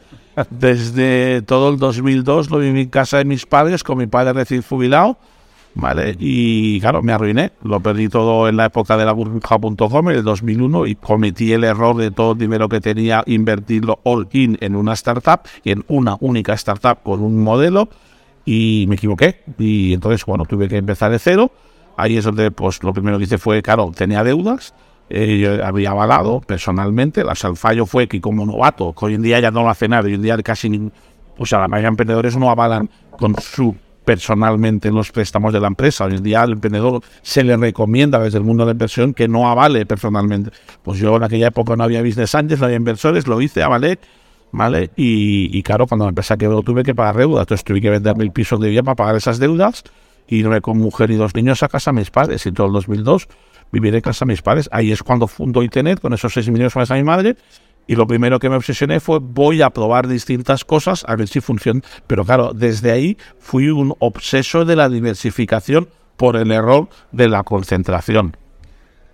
desde 0.50 1.42
todo 1.42 1.70
el 1.70 1.80
2002 1.80 2.50
lo 2.50 2.60
viví 2.60 2.82
en 2.82 2.90
casa 2.90 3.18
de 3.18 3.26
mis 3.26 3.46
padres 3.46 3.84
con 3.84 3.98
mi 3.98 4.08
padre 4.08 4.34
recién 4.34 4.62
jubilado, 4.62 5.18
¿vale? 5.76 6.16
Y 6.18 6.80
claro, 6.80 7.02
me 7.02 7.12
arruiné, 7.12 7.52
lo 7.64 7.80
perdí 7.82 8.08
todo 8.08 8.48
en 8.48 8.58
la 8.58 8.66
época 8.66 8.96
de 8.96 9.06
la 9.06 9.12
burbuja.com 9.12 10.10
en 10.10 10.16
el 10.16 10.24
2001 10.24 10.88
y 10.88 10.96
cometí 10.96 11.52
el 11.52 11.64
error 11.64 11.98
de 11.98 12.12
todo 12.12 12.34
el 12.34 12.38
dinero 12.38 12.70
que 12.70 12.80
tenía 12.80 13.24
invertirlo 13.26 14.00
all 14.04 14.28
in 14.32 14.58
en 14.62 14.76
una 14.76 14.94
startup 14.94 15.42
y 15.64 15.72
en 15.72 15.84
una 15.88 16.18
única 16.20 16.54
startup 16.54 17.04
con 17.04 17.22
un 17.22 17.44
modelo 17.44 17.90
y 18.46 18.86
me 18.88 18.96
equivoqué 18.96 19.44
y 19.58 19.94
entonces, 19.94 20.26
bueno, 20.26 20.46
tuve 20.46 20.68
que 20.68 20.78
empezar 20.78 21.12
de 21.12 21.20
cero 21.20 21.52
Ahí 21.98 22.18
es 22.18 22.26
donde, 22.26 22.52
pues, 22.52 22.82
lo 22.84 22.94
primero 22.94 23.18
que 23.18 23.26
hice 23.26 23.38
fue, 23.38 23.62
claro, 23.62 23.92
tenía 23.96 24.24
deudas, 24.24 24.74
eh, 25.10 25.38
yo 25.38 25.64
había 25.66 25.92
avalado 25.92 26.42
personalmente, 26.42 27.24
la, 27.24 27.34
el 27.34 27.56
fallo 27.56 27.86
fue 27.86 28.08
que 28.08 28.20
como 28.20 28.46
novato, 28.46 28.94
que 28.94 29.06
hoy 29.06 29.14
en 29.16 29.22
día 29.22 29.40
ya 29.40 29.52
no 29.52 29.62
lo 29.62 29.70
hace 29.70 29.88
nada, 29.88 30.04
hoy 30.08 30.16
en 30.16 30.22
día 30.22 30.38
casi, 30.38 30.92
o 31.38 31.46
sea, 31.46 31.60
la 31.60 31.68
mayoría 31.68 31.90
de 31.90 31.94
emprendedores 31.94 32.38
no 32.38 32.50
avalan 32.50 32.90
con 33.18 33.36
su 33.40 33.76
personalmente 34.04 34.92
los 34.92 35.12
préstamos 35.12 35.54
de 35.54 35.60
la 35.60 35.68
empresa. 35.68 36.06
Hoy 36.06 36.16
en 36.16 36.24
día 36.24 36.42
al 36.42 36.52
emprendedor 36.54 37.02
se 37.22 37.44
le 37.44 37.56
recomienda 37.56 38.20
desde 38.20 38.38
el 38.38 38.44
mundo 38.44 38.64
de 38.64 38.68
la 38.68 38.72
inversión 38.74 39.14
que 39.14 39.28
no 39.28 39.50
avale 39.50 39.86
personalmente. 39.86 40.52
Pues 40.82 41.00
yo 41.00 41.16
en 41.16 41.24
aquella 41.24 41.48
época 41.48 41.76
no 41.76 41.84
había 41.84 42.02
business 42.02 42.36
angels, 42.36 42.60
no 42.60 42.66
había 42.66 42.78
inversores, 42.78 43.28
lo 43.28 43.40
hice, 43.42 43.64
avalé, 43.64 44.00
¿vale? 44.52 44.92
Y, 44.98 45.58
y 45.58 45.64
claro, 45.64 45.88
cuando 45.88 46.06
la 46.06 46.10
empresa 46.10 46.36
quebró 46.36 46.62
tuve 46.64 46.84
que 46.84 46.94
pagar 46.94 47.18
deudas, 47.18 47.44
entonces 47.44 47.64
tuve 47.64 47.80
que 47.80 47.90
vender 47.90 48.18
mil 48.18 48.32
pisos 48.32 48.60
de 48.60 48.70
vida 48.70 48.84
para 48.84 48.96
pagar 48.96 49.16
esas 49.16 49.40
deudas 49.40 49.84
irme 50.28 50.62
con 50.62 50.78
mujer 50.78 51.12
y 51.12 51.16
dos 51.16 51.36
niños 51.36 51.64
a 51.64 51.70
casa 51.70 51.92
de 51.92 52.00
mis 52.00 52.12
padres. 52.12 52.46
Y 52.46 52.52
todo 52.52 52.68
el 52.68 52.74
2002 52.74 53.28
viviré 53.72 53.98
en 53.98 54.02
casa 54.02 54.26
de 54.26 54.32
mis 54.32 54.42
padres. 54.42 54.70
Ahí 54.72 54.92
es 54.92 55.04
cuando 55.04 55.28
fundo 55.28 55.64
Internet 55.64 56.00
con 56.00 56.14
esos 56.14 56.34
6 56.34 56.50
millones 56.50 56.76
más 56.76 56.92
a 56.92 56.96
mi 56.96 57.04
madre. 57.04 57.36
Y 57.86 57.96
lo 57.96 58.08
primero 58.08 58.40
que 58.40 58.50
me 58.50 58.56
obsesioné 58.56 59.00
fue 59.00 59.20
voy 59.20 59.62
a 59.62 59.70
probar 59.70 60.08
distintas 60.08 60.64
cosas 60.64 61.04
a 61.08 61.16
ver 61.16 61.28
si 61.28 61.42
funciona. 61.42 61.82
Pero 62.08 62.24
claro, 62.24 62.54
desde 62.54 62.92
ahí 62.92 63.18
fui 63.40 63.70
un 63.70 63.94
obseso 64.00 64.64
de 64.64 64.76
la 64.76 64.88
diversificación 64.88 65.90
por 66.16 66.38
el 66.38 66.52
error 66.52 66.88
de 67.12 67.28
la 67.28 67.44
concentración. 67.44 68.38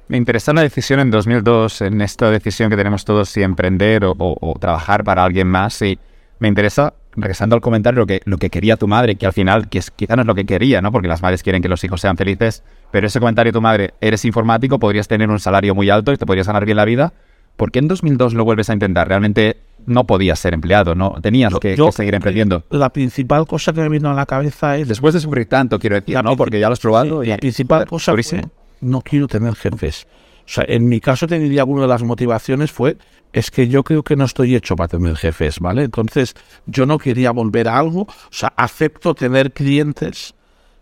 Me 0.08 0.18
interesa 0.18 0.52
una 0.52 0.62
decisión 0.62 1.00
en 1.00 1.12
2002, 1.12 1.82
en 1.82 2.02
esta 2.02 2.30
decisión 2.30 2.70
que 2.70 2.76
tenemos 2.76 3.06
todos 3.06 3.30
si 3.30 3.42
emprender 3.42 4.06
o, 4.06 4.16
o 4.18 4.60
trabajar 4.60 5.04
para 5.04 5.24
alguien 5.24 5.48
más. 5.48 5.82
Y 5.82 6.00
me 6.40 6.48
interesa 6.48 6.94
regresando 7.22 7.56
al 7.56 7.62
comentario, 7.62 8.02
lo 8.02 8.08
que, 8.08 8.22
lo 8.26 8.38
que 8.38 8.50
quería 8.50 8.78
tu 8.78 8.88
madre, 8.88 9.16
que 9.16 9.26
al 9.26 9.34
final 9.34 9.70
que 9.70 9.80
es, 9.80 9.92
quizá 9.92 10.16
no 10.16 10.24
es 10.24 10.28
lo 10.28 10.36
que 10.36 10.46
quería, 10.46 10.82
¿no? 10.82 10.92
Porque 10.92 11.08
las 11.08 11.22
madres 11.22 11.44
quieren 11.44 11.62
que 11.62 11.70
los 11.70 11.84
hijos 11.84 12.02
sean 12.02 12.18
felices, 12.18 12.64
pero 12.92 13.08
ese 13.08 13.20
comentario 13.20 13.52
de 13.52 13.58
tu 13.58 13.62
madre, 13.62 13.94
eres 14.02 14.26
informático, 14.26 14.80
podrías 14.80 15.08
tener 15.08 15.30
un 15.30 15.40
salario 15.40 15.76
muy 15.76 15.90
alto 15.90 16.12
y 16.12 16.18
te 16.18 16.26
podrías 16.26 16.48
ganar 16.48 16.66
bien 16.66 16.78
la 16.78 16.86
vida. 16.86 17.14
¿Por 17.56 17.72
qué 17.72 17.80
en 17.80 17.88
2002 17.88 18.34
lo 18.34 18.46
vuelves 18.46 18.70
a 18.70 18.74
intentar? 18.74 19.08
Realmente 19.08 19.58
no 19.86 20.06
podías 20.06 20.40
ser 20.40 20.54
empleado, 20.54 20.96
¿no? 20.96 21.16
Tenías 21.22 21.54
que, 21.60 21.76
seguir 21.92 22.16
emprendiendo. 22.16 22.64
La 22.70 22.90
principal 22.90 23.46
cosa 23.48 23.74
que 23.74 23.82
me 23.82 23.90
vino 23.90 24.10
a 24.10 24.14
la 24.14 24.26
cabeza 24.26 24.78
es... 24.78 24.88
Después 24.88 25.14
de 25.14 25.20
sufrir 25.20 25.48
tanto, 25.48 25.80
quiero 25.80 25.96
decir, 25.96 26.22
¿no? 26.24 26.38
Porque 26.38 26.60
ya 26.60 26.68
lo 26.68 26.74
has 26.74 26.80
probado. 26.80 27.24
y, 27.24 27.28
la 27.28 27.38
principal 27.38 27.86
cosa 27.86 28.14
fue, 28.14 28.44
no 28.82 29.02
quiero 29.02 29.28
tener 29.28 29.56
jefes. 29.56 30.08
O 30.50 30.52
sea, 30.52 30.66
en 30.68 30.88
mi 30.88 31.00
caso 31.00 31.28
te 31.28 31.38
diría 31.38 31.64
una 31.64 31.84
de 31.84 31.88
las 31.88 32.02
motivaciones 32.02 32.72
fue 32.72 32.98
es 33.34 33.52
que 33.52 33.68
yo 33.68 33.84
creo 33.84 34.04
que 34.04 34.16
no 34.16 34.26
estoy 34.26 34.56
hecho 34.56 34.76
para 34.76 34.88
tener 34.88 35.16
jefes, 35.16 35.60
¿vale? 35.60 35.84
Entonces, 35.84 36.36
yo 36.66 36.86
no 36.86 36.98
quería 36.98 37.32
volver 37.32 37.68
a 37.68 37.78
algo, 37.78 38.02
o 38.02 38.32
sea, 38.32 38.54
acepto 38.56 39.14
tener 39.14 39.52
clientes, 39.52 40.34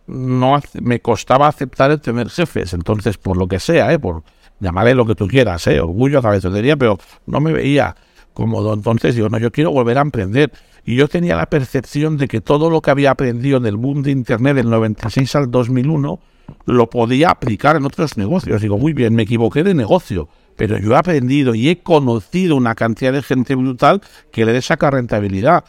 no 0.07 0.59
me 0.81 1.01
costaba 1.01 1.47
aceptar 1.47 1.91
el 1.91 1.99
tener 1.99 2.29
jefes, 2.29 2.73
entonces, 2.73 3.17
por 3.17 3.37
lo 3.37 3.47
que 3.47 3.59
sea, 3.59 3.91
¿eh? 3.91 3.99
Por 3.99 4.23
llamarle 4.59 4.95
lo 4.95 5.05
que 5.05 5.15
tú 5.15 5.27
quieras, 5.27 5.67
¿eh? 5.67 5.79
Orgullo, 5.81 6.21
cabezonería, 6.21 6.77
pero 6.77 6.97
no 7.25 7.41
me 7.41 7.51
veía 7.51 7.95
cómodo, 8.33 8.73
entonces 8.73 9.15
digo, 9.15 9.29
no, 9.29 9.39
yo 9.39 9.51
quiero 9.51 9.71
volver 9.71 9.97
a 9.97 10.01
emprender. 10.01 10.51
Y 10.85 10.95
yo 10.95 11.09
tenía 11.09 11.35
la 11.35 11.47
percepción 11.47 12.15
de 12.15 12.29
que 12.29 12.39
todo 12.39 12.69
lo 12.69 12.81
que 12.81 12.91
había 12.91 13.11
aprendido 13.11 13.57
en 13.57 13.65
el 13.65 13.75
boom 13.75 14.03
de 14.03 14.11
Internet 14.11 14.55
del 14.55 14.69
96 14.69 15.35
al 15.35 15.51
2001 15.51 16.19
lo 16.65 16.89
podía 16.89 17.31
aplicar 17.31 17.75
en 17.75 17.85
otros 17.85 18.15
negocios. 18.15 18.61
Digo, 18.61 18.77
muy 18.77 18.93
bien, 18.93 19.13
me 19.13 19.23
equivoqué 19.23 19.63
de 19.63 19.73
negocio 19.73 20.29
pero 20.57 20.77
yo 20.79 20.93
he 20.93 20.97
aprendido 20.97 21.55
y 21.55 21.69
he 21.69 21.79
conocido 21.79 22.57
una 22.57 22.75
cantidad 22.75 23.13
de 23.13 23.23
gente 23.23 23.55
brutal 23.55 24.01
que 24.31 24.45
le 24.45 24.61
saca 24.61 24.91
rentabilidad. 24.91 25.63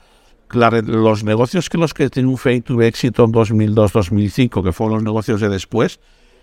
los 0.50 1.24
negocios 1.24 1.68
que 1.68 1.78
los 1.78 1.92
que 1.92 2.08
triunfé 2.08 2.54
y 2.54 2.60
tuve 2.62 2.88
éxito 2.88 3.24
en 3.24 3.32
2002-2005, 3.32 4.64
que 4.64 4.72
fueron 4.72 4.94
los 4.94 5.04
negocios 5.04 5.40
de 5.40 5.50
después, 5.50 6.00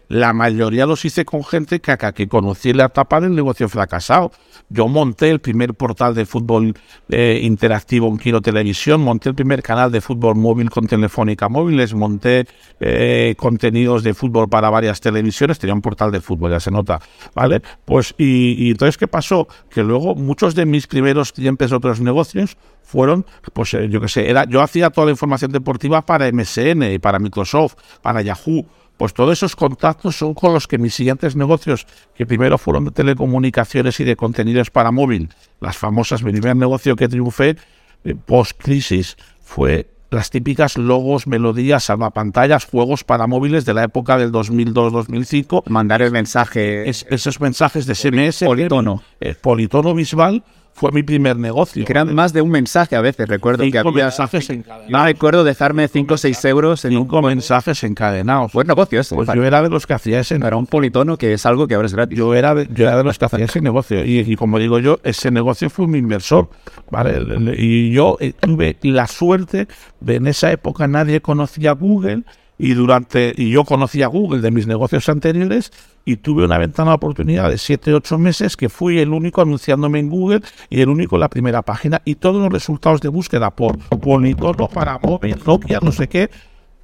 la 0.08 0.34
mayoría 0.34 0.86
los 0.86 1.04
hice 1.06 1.26
con 1.26 1.44
gente 1.44 1.80
que, 1.80 1.98
que 2.14 2.28
conocí 2.28 2.74
la 2.74 2.86
etapa 2.86 3.20
del 3.20 3.36
negocio 3.36 3.68
fracasado. 3.70 4.32
Yo 4.70 4.88
monté 4.88 5.30
el 5.30 5.40
primer 5.40 5.74
portal 5.74 6.16
de 6.16 6.26
fútbol 6.26 6.74
eh, 7.10 7.40
interactivo 7.44 8.08
en 8.08 8.18
Kino 8.18 8.42
Televisión, 8.42 9.02
monté 9.02 9.30
el 9.30 9.36
primer 9.36 9.62
canal 9.62 9.92
de 9.92 10.02
fútbol 10.02 10.36
móvil 10.36 10.70
con 10.70 10.88
Telefónica 10.88 11.50
Móviles, 11.50 11.94
monté 11.94 12.48
eh, 12.80 13.36
contenidos 13.38 14.04
de 14.04 14.14
fútbol 14.14 14.50
para 14.50 14.70
varias 14.70 15.02
televisiones, 15.02 15.60
tenía 15.60 15.74
un 15.74 15.82
portal 15.82 16.12
de 16.12 16.22
fútbol, 16.22 16.52
ya 16.52 16.60
se 16.60 16.72
nota, 16.72 17.00
¿vale? 17.34 17.62
Pues, 17.86 18.16
y, 18.18 18.72
entonces, 18.72 18.98
¿qué 18.98 19.08
pasó? 19.08 19.48
Que 19.70 19.84
luego 19.84 20.16
muchos 20.16 20.56
de 20.56 20.66
mis 20.66 20.88
primeros 20.88 21.32
clientes 21.32 21.70
de 21.70 21.76
otros 21.76 22.02
negocios 22.02 22.58
fueron, 22.84 23.26
pues 23.54 23.74
eh, 23.74 23.88
yo 23.90 24.02
qué 24.02 24.08
sé, 24.08 24.30
era, 24.30 24.46
yo 24.46 24.62
hacía 24.62 24.90
toda 24.90 25.06
la 25.06 25.12
información 25.12 25.52
deportiva 25.52 26.02
para 26.04 26.32
MSN 26.32 27.00
para 27.02 27.20
Microsoft, 27.20 27.76
para 28.02 28.22
Yahoo, 28.22 28.66
pues 28.98 29.14
todos 29.14 29.34
esos 29.34 29.56
contactos 29.56 30.18
son 30.18 30.34
con 30.34 30.54
los 30.54 30.68
que 30.68 30.78
mis 30.78 30.94
siguientes 30.94 31.36
negocios, 31.36 31.86
que 32.16 32.26
primero 32.26 32.58
fueron 32.58 32.86
de 32.86 32.92
telecomunicaciones 32.92 34.00
y 34.00 34.04
de 34.04 34.16
contenidos 34.16 34.72
para 34.72 34.92
móvil, 34.92 35.30
las 35.60 35.78
famosas, 35.78 36.24
mi 36.24 36.32
primer 36.32 36.56
negocio 36.56 36.96
que 36.96 37.08
triunfé 37.08 37.58
eh, 38.04 38.16
post-crisis 38.16 39.18
fue 39.42 39.88
las 40.12 40.30
típicas 40.30 40.78
logos, 40.78 41.28
melodías, 41.28 41.92
pantallas, 42.14 42.66
juegos 42.66 43.04
para 43.04 43.28
móviles 43.28 43.66
de 43.66 43.74
la 43.74 43.84
época 43.84 44.18
del 44.18 44.32
2002-2005. 44.32 45.64
Mandar 45.68 46.02
el 46.02 46.12
mensaje. 46.12 46.90
esos 46.90 47.42
mensajes 47.42 47.86
de 47.86 47.96
SMS. 47.96 48.46
Politono. 48.46 49.04
Eh, 49.20 49.36
politono 49.36 49.94
visual 49.94 50.44
fue 50.76 50.92
mi 50.92 51.04
primer 51.04 51.38
negocio. 51.38 51.86
Que 51.86 51.94
eran 51.94 52.14
más 52.14 52.34
de 52.34 52.42
un 52.42 52.50
mensaje 52.50 52.98
a 52.98 53.02
veces, 53.02 53.30
recuerdo 53.30 53.64
cinco 53.64 53.72
que 53.72 53.88
había... 53.88 54.04
mensajes 54.04 54.50
encadenados. 54.50 54.92
No 54.92 55.06
recuerdo 55.06 55.44
dejarme 55.46 55.88
5 55.88 56.14
o 56.14 56.18
6 56.18 56.46
euros 56.46 56.84
en 56.84 56.92
cinco 56.92 57.22
mensajes 57.22 57.82
encadenados. 57.86 58.52
Buen 58.52 58.68
negocio 58.68 59.00
ese. 59.00 59.16
Pues 59.16 59.30
yo 59.34 59.46
era 59.46 59.64
de 59.64 59.70
los 59.70 59.88
que 59.88 59.94
hacía 59.94 60.20
ese 60.20 60.36
Era 60.36 60.58
un 60.58 60.68
politono 60.68 61.18
que 61.18 61.32
es 61.32 61.46
algo 61.46 61.66
que 61.68 61.76
ahora 61.76 61.86
es 61.86 61.94
gratis. 61.94 62.18
Yo 62.18 62.36
era 62.36 62.54
de, 62.54 62.68
yo 62.74 62.88
era 62.88 62.98
de 62.98 63.06
los 63.06 63.18
que 63.18 63.24
hacía 63.24 63.46
ese 63.46 63.62
negocio. 63.62 64.04
Y, 64.04 64.36
como 64.36 64.60
digo 64.60 64.80
yo, 64.80 65.00
ese 65.04 65.32
negocio 65.32 65.70
fue 65.70 65.88
mi 65.88 66.00
inversor. 66.00 66.50
¿vale? 66.92 67.22
Y 67.58 67.92
yo 67.92 68.18
eh, 68.20 68.34
tuve 68.38 68.76
la 68.82 69.08
suerte 69.08 69.70
de 70.02 70.16
en 70.16 70.28
esa 70.28 70.52
época 70.52 70.90
nadie 70.90 71.22
conocía 71.22 71.72
Google 71.72 72.24
y 72.58 72.74
durante 72.74 73.34
y 73.36 73.50
yo 73.50 73.64
conocía 73.66 74.08
Google 74.08 74.42
de 74.42 74.52
mis 74.52 74.68
negocios 74.68 75.10
anteriores 75.10 75.72
y 76.06 76.18
tuve 76.18 76.46
una 76.46 76.58
ventana 76.58 76.92
de 76.92 76.96
oportunidad 76.96 77.50
de 77.50 77.58
7, 77.58 77.94
8 77.94 78.18
meses 78.18 78.56
que 78.56 78.70
fui 78.70 79.00
el 79.00 79.10
único 79.10 79.42
anunciándome 79.42 80.00
en 80.00 80.10
Google 80.10 80.42
y 80.70 80.82
el 80.82 80.90
único 80.90 81.16
en 81.16 81.22
la 81.22 81.30
primera 81.30 81.62
página 81.62 82.02
y 82.06 82.16
todos 82.16 82.42
los 82.42 82.52
resultados 82.52 83.02
de 83.02 83.10
búsqueda 83.10 83.52
por 83.52 83.78
Politono, 84.00 84.68
para 84.68 85.00
móvil, 85.00 85.38
Nokia, 85.46 85.80
no 85.82 85.92
sé 85.92 86.08
qué, 86.08 86.30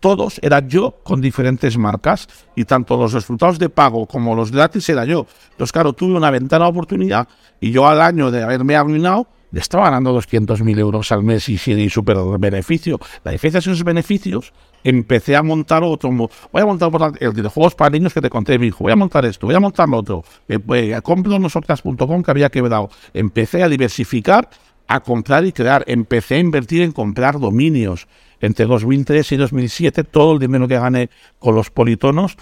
todos 0.02 0.40
era 0.42 0.68
yo 0.68 0.96
con 1.04 1.22
diferentes 1.22 1.78
marcas 1.78 2.28
y 2.56 2.66
tanto 2.66 2.98
los 2.98 3.14
resultados 3.14 3.60
de 3.60 3.70
pago 3.70 4.08
como 4.08 4.36
los 4.36 4.52
gratis 4.52 4.90
era 4.90 5.06
yo. 5.06 5.28
Entonces, 5.52 5.72
claro, 5.72 5.94
tuve 5.94 6.18
una 6.18 6.32
ventana 6.32 6.66
de 6.66 6.72
oportunidad 6.72 7.28
y 7.60 7.72
yo 7.72 7.88
al 7.88 8.02
año 8.02 8.32
de 8.32 8.44
haberme 8.44 8.76
arruinado 8.76 9.28
estaba 9.54 9.86
ganando 9.86 10.18
200.000 10.18 10.80
euros 10.80 11.12
al 11.12 11.24
mes 11.24 11.48
y, 11.50 11.54
y 11.54 11.90
súper 11.90 12.18
beneficio. 12.40 13.00
La 13.24 13.32
diferencia 13.32 13.60
de 13.60 13.74
esos 13.74 13.84
beneficios, 13.84 14.54
empecé 14.84 15.36
a 15.36 15.44
montar 15.44 15.84
otro. 15.84 16.10
Voy 16.12 16.30
a 16.62 16.66
montar 16.66 16.92
el 17.20 17.34
de 17.34 17.50
juegos 17.50 17.76
para 17.76 17.90
niños 17.90 18.14
que 18.14 18.22
te 18.22 18.30
conté, 18.30 18.58
mi 18.58 18.68
hijo. 18.68 18.84
Voy 18.84 18.94
a 18.94 18.96
montar 18.96 19.26
esto, 19.26 19.48
voy 19.48 19.56
a 19.56 19.60
montar 19.60 19.90
lo 19.90 19.98
otro. 19.98 20.24
Eh, 20.48 20.60
pues, 20.60 21.02
compro 21.02 21.38
nosotras.com 21.40 22.24
que 22.24 22.32
había 22.32 22.50
quebrado. 22.50 22.90
Empecé 23.14 23.64
a 23.64 23.70
diversificar, 23.70 24.50
a 24.88 25.00
comprar 25.02 25.46
y 25.46 25.52
crear. 25.52 25.84
Empecé 25.88 26.36
a 26.36 26.40
invertir 26.40 26.82
en 26.82 26.92
comprar 26.92 27.40
dominios 27.40 28.08
entre 28.42 28.66
2003 28.66 29.32
y 29.32 29.38
2007, 29.38 30.04
todo 30.04 30.34
el 30.34 30.40
dinero 30.40 30.68
que 30.68 30.80
gané 30.80 31.10
con 31.40 31.56
los 31.56 31.70
politonos, 31.70 32.38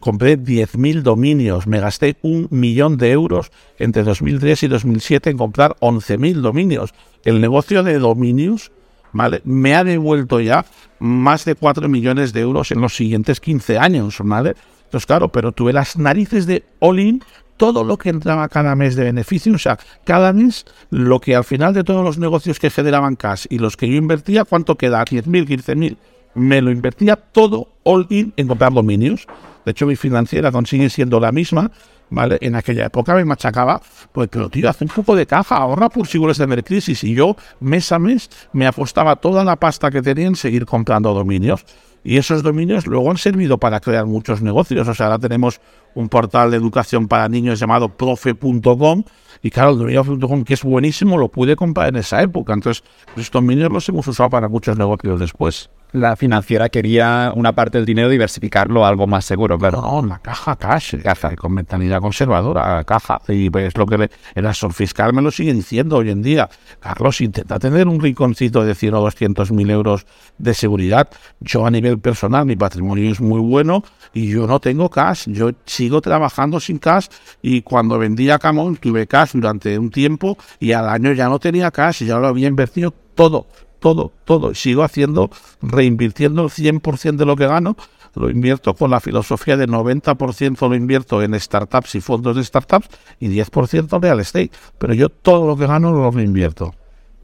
compré 0.00 0.38
10.000 0.38 1.02
dominios. 1.02 1.66
Me 1.66 1.80
gasté 1.80 2.16
un 2.22 2.48
millón 2.50 2.96
de 2.96 3.12
euros 3.12 3.50
entre 3.78 4.02
2003 4.02 4.64
y 4.64 4.68
2007 4.68 5.30
en 5.30 5.38
comprar 5.38 5.76
11.000 5.80 6.34
dominios. 6.40 6.94
El 7.24 7.40
negocio 7.40 7.82
de 7.82 7.98
dominios 7.98 8.72
¿vale? 9.12 9.40
me 9.44 9.74
ha 9.74 9.84
devuelto 9.84 10.40
ya 10.40 10.66
más 10.98 11.44
de 11.44 11.54
4 11.54 11.88
millones 11.88 12.32
de 12.32 12.40
euros 12.40 12.70
en 12.70 12.80
los 12.80 12.94
siguientes 12.94 13.40
15 13.40 13.78
años. 13.78 14.18
¿vale? 14.22 14.54
Entonces, 14.86 15.06
claro, 15.06 15.28
pero 15.28 15.52
tuve 15.52 15.72
las 15.72 15.98
narices 15.98 16.46
de 16.46 16.64
all-in 16.80 17.22
todo 17.56 17.84
lo 17.84 17.96
que 17.96 18.10
entraba 18.10 18.48
cada 18.48 18.74
mes 18.74 18.96
de 18.96 19.04
beneficio, 19.04 19.54
o 19.54 19.58
sea, 19.58 19.78
cada 20.04 20.32
mes 20.32 20.64
lo 20.90 21.20
que 21.20 21.34
al 21.34 21.44
final 21.44 21.74
de 21.74 21.84
todos 21.84 22.04
los 22.04 22.18
negocios 22.18 22.58
que 22.58 22.70
generaban 22.70 23.16
cash 23.16 23.46
y 23.48 23.58
los 23.58 23.76
que 23.76 23.88
yo 23.88 23.94
invertía, 23.94 24.44
¿cuánto 24.44 24.76
queda? 24.76 25.04
10.000, 25.04 25.46
15.000. 25.46 25.96
Me 26.34 26.60
lo 26.60 26.70
invertía 26.70 27.16
todo 27.16 27.68
all 27.82 28.06
in 28.10 28.32
en 28.36 28.46
comprar 28.46 28.72
dominios. 28.72 29.26
De 29.64 29.70
hecho, 29.70 29.86
mi 29.86 29.96
financiera 29.96 30.52
consigue 30.52 30.90
siendo 30.90 31.18
la 31.18 31.32
misma, 31.32 31.70
¿vale? 32.10 32.38
En 32.40 32.54
aquella 32.54 32.86
época 32.86 33.14
me 33.14 33.24
machacaba, 33.24 33.80
pues, 34.12 34.28
pero 34.30 34.50
tío, 34.50 34.68
hace 34.68 34.84
un 34.84 34.90
poco 34.90 35.16
de 35.16 35.26
caja, 35.26 35.56
ahorra 35.56 35.88
por 35.88 36.06
seguros 36.06 36.38
de 36.38 36.62
crisis. 36.62 37.02
Y 37.04 37.14
yo, 37.14 37.36
mes 37.60 37.90
a 37.90 37.98
mes, 37.98 38.30
me 38.52 38.66
apostaba 38.66 39.16
toda 39.16 39.44
la 39.44 39.56
pasta 39.56 39.90
que 39.90 40.02
tenía 40.02 40.26
en 40.26 40.36
seguir 40.36 40.66
comprando 40.66 41.12
dominios. 41.14 41.64
Y 42.08 42.18
esos 42.18 42.44
dominios 42.44 42.86
luego 42.86 43.10
han 43.10 43.16
servido 43.16 43.58
para 43.58 43.80
crear 43.80 44.06
muchos 44.06 44.40
negocios. 44.40 44.86
O 44.86 44.94
sea, 44.94 45.06
ahora 45.06 45.18
tenemos 45.18 45.60
un 45.96 46.08
portal 46.08 46.52
de 46.52 46.56
educación 46.56 47.08
para 47.08 47.28
niños 47.28 47.58
llamado 47.58 47.88
profe.com. 47.88 49.02
Y 49.42 49.50
claro, 49.50 49.72
el 49.72 49.78
dominio.com, 49.78 50.44
que 50.44 50.54
es 50.54 50.62
buenísimo, 50.62 51.18
lo 51.18 51.28
pude 51.28 51.56
comprar 51.56 51.88
en 51.88 51.96
esa 51.96 52.22
época. 52.22 52.52
Entonces, 52.52 52.84
estos 53.16 53.32
dominios 53.32 53.72
los 53.72 53.88
hemos 53.88 54.06
usado 54.06 54.30
para 54.30 54.48
muchos 54.48 54.78
negocios 54.78 55.18
después 55.18 55.68
la 55.96 56.16
financiera 56.16 56.68
quería 56.68 57.32
una 57.34 57.54
parte 57.54 57.78
del 57.78 57.86
dinero 57.86 58.08
diversificarlo 58.08 58.84
a 58.84 58.88
algo 58.88 59.06
más 59.06 59.24
seguro, 59.24 59.58
claro. 59.58 59.80
No, 59.80 60.06
la 60.06 60.18
caja 60.18 60.56
cash, 60.56 60.96
caja, 61.02 61.34
con 61.36 61.54
mentalidad 61.54 62.00
conservadora, 62.00 62.84
caja. 62.84 63.20
Y 63.28 63.50
pues 63.50 63.76
lo 63.76 63.86
que 63.86 64.10
el 64.34 64.46
asesor 64.46 64.72
fiscal 64.72 65.12
me 65.12 65.22
lo 65.22 65.30
sigue 65.30 65.52
diciendo 65.54 65.96
hoy 65.96 66.10
en 66.10 66.22
día. 66.22 66.48
Carlos, 66.80 67.20
intenta 67.20 67.58
tener 67.58 67.88
un 67.88 68.00
rinconcito 68.00 68.64
de 68.64 68.74
100 68.74 68.94
o 68.94 69.00
200 69.00 69.52
mil 69.52 69.70
euros 69.70 70.06
de 70.38 70.54
seguridad. 70.54 71.08
Yo 71.40 71.66
a 71.66 71.70
nivel 71.70 71.98
personal, 71.98 72.46
mi 72.46 72.56
patrimonio 72.56 73.10
es 73.10 73.20
muy 73.20 73.40
bueno 73.40 73.82
y 74.12 74.28
yo 74.28 74.46
no 74.46 74.60
tengo 74.60 74.90
cash. 74.90 75.28
Yo 75.28 75.50
sigo 75.64 76.00
trabajando 76.00 76.60
sin 76.60 76.78
cash 76.78 77.06
y 77.42 77.62
cuando 77.62 77.98
vendía 77.98 78.38
Camón 78.38 78.76
tuve 78.76 79.06
cash 79.06 79.30
durante 79.32 79.78
un 79.78 79.90
tiempo 79.90 80.36
y 80.60 80.72
al 80.72 80.88
año 80.88 81.12
ya 81.12 81.28
no 81.28 81.38
tenía 81.38 81.70
cash, 81.70 82.04
ya 82.04 82.18
lo 82.18 82.26
había 82.26 82.48
invertido 82.48 82.92
todo 83.14 83.46
todo, 83.78 84.12
todo. 84.24 84.54
Sigo 84.54 84.82
haciendo, 84.82 85.30
reinvirtiendo 85.62 86.42
el 86.42 86.50
100% 86.50 87.16
de 87.16 87.26
lo 87.26 87.36
que 87.36 87.46
gano, 87.46 87.76
lo 88.16 88.30
invierto 88.30 88.74
con 88.74 88.90
la 88.90 89.00
filosofía 89.00 89.56
de 89.56 89.68
90% 89.68 90.68
lo 90.68 90.74
invierto 90.74 91.22
en 91.22 91.38
startups 91.38 91.94
y 91.96 92.00
fondos 92.00 92.36
de 92.36 92.44
startups 92.44 92.88
y 93.20 93.28
10% 93.28 93.94
en 93.94 94.02
real 94.02 94.20
estate. 94.20 94.50
Pero 94.78 94.94
yo 94.94 95.10
todo 95.10 95.46
lo 95.46 95.56
que 95.56 95.66
gano 95.66 95.92
lo 95.92 96.10
reinvierto. 96.10 96.74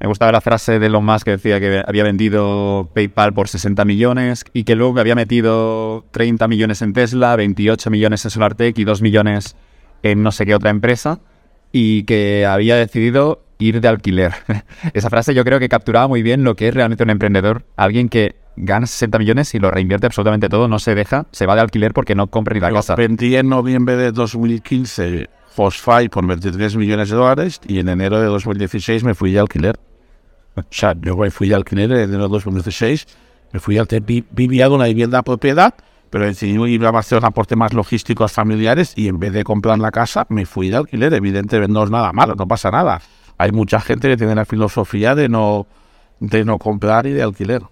Me 0.01 0.09
gustaba 0.09 0.33
la 0.33 0.41
frase 0.41 0.79
de 0.79 0.87
Elon 0.87 1.05
Musk 1.05 1.25
que 1.25 1.31
decía 1.31 1.61
que 1.61 1.83
había 1.87 2.03
vendido 2.03 2.91
PayPal 2.93 3.33
por 3.33 3.49
60 3.49 3.85
millones 3.85 4.45
y 4.53 4.65
que 4.65 4.75
luego 4.75 4.99
había 4.99 5.15
metido 5.15 6.05
30 6.11 6.49
millones 6.49 6.83
en 6.83 6.93
Tesla, 6.93 7.37
28 7.37 7.89
millones 7.89 8.25
en 8.25 8.31
SolarTech 8.33 8.77
y 8.79 8.85
2 8.85 9.01
millones 9.01 9.57
en 10.03 10.23
no 10.23 10.33
sé 10.33 10.45
qué 10.45 10.57
otra 10.57 10.71
empresa 10.71 11.21
y 11.71 12.03
que 12.03 12.45
había 12.45 12.77
decidido 12.77 13.45
ir 13.63 13.81
de 13.81 13.89
alquiler. 13.89 14.33
Esa 14.93 15.11
frase 15.11 15.35
yo 15.35 15.45
creo 15.45 15.59
que 15.59 15.69
capturaba 15.69 16.09
muy 16.09 16.23
bien 16.23 16.45
lo 16.45 16.57
que 16.57 16.69
es 16.69 16.75
realmente 16.75 17.05
un 17.05 17.11
emprendedor, 17.11 17.65
alguien 17.77 18.09
que 18.09 18.37
gana 18.57 18.87
60 18.87 19.19
millones 19.19 19.55
y 19.55 19.59
lo 19.59 19.71
reinvierte 19.71 20.07
absolutamente 20.07 20.49
todo, 20.49 20.69
no 20.69 20.79
se 20.79 20.95
deja, 20.95 21.27
se 21.33 21.47
va 21.47 21.55
de 21.55 21.63
alquiler 21.63 21.93
porque 21.93 22.15
no 22.15 22.27
compra 22.27 22.55
ni 22.55 22.61
la 22.61 22.73
casa. 22.73 22.95
Vendí 22.97 23.37
en 23.37 23.49
noviembre 23.49 23.97
de 23.97 24.13
2015 24.13 25.29
Fosfy 25.55 26.09
por 26.11 26.27
23 26.27 26.77
millones 26.77 27.11
de 27.11 27.17
dólares 27.17 27.61
y 27.67 27.79
en 27.79 27.89
enero 27.89 28.21
de 28.21 28.27
2016 28.27 29.05
me 29.05 29.15
fui 29.15 29.33
de 29.33 29.41
alquiler. 29.41 29.79
O 30.55 30.63
sea, 30.71 30.95
yo 31.01 31.17
fui 31.31 31.49
de 31.49 31.55
alquiler 31.55 31.91
en 31.93 31.99
enero 32.01 32.25
de 32.25 32.29
2016, 32.29 33.07
me 33.53 33.61
fui 33.61 33.79
al 33.79 33.87
vivía 34.33 34.69
de 34.69 34.75
una 34.75 34.85
vivienda 34.85 35.23
propiedad, 35.23 35.75
pero 36.11 36.27
decidí 36.27 36.63
ir 36.71 36.85
a 36.85 36.91
hacer 36.91 37.25
aporte 37.25 37.57
más 37.57 37.73
logísticos 37.73 38.33
familiares 38.33 38.93
y 38.97 39.09
en 39.09 39.19
vez 39.19 39.33
de 39.33 39.45
comprar 39.45 39.79
la 39.79 39.91
casa 39.91 40.27
me 40.29 40.45
fui 40.45 40.69
de 40.69 40.77
alquiler. 40.77 41.15
Evidentemente 41.15 41.73
no 41.73 41.85
es 41.85 41.91
nada 41.91 42.13
malo, 42.13 42.35
no 42.35 42.47
pasa 42.47 42.71
nada 42.71 43.01
hay 43.43 43.51
mucha 43.51 43.81
gente 43.81 44.09
que 44.09 44.17
tiene 44.17 44.37
la 44.37 44.45
filosofía 44.45 45.17
de 45.17 45.29
no, 45.29 45.67
de 46.21 46.45
no 46.45 46.59
comprar 46.59 47.07
y 47.09 47.13
de 47.13 47.23
alquiler. 47.23 47.63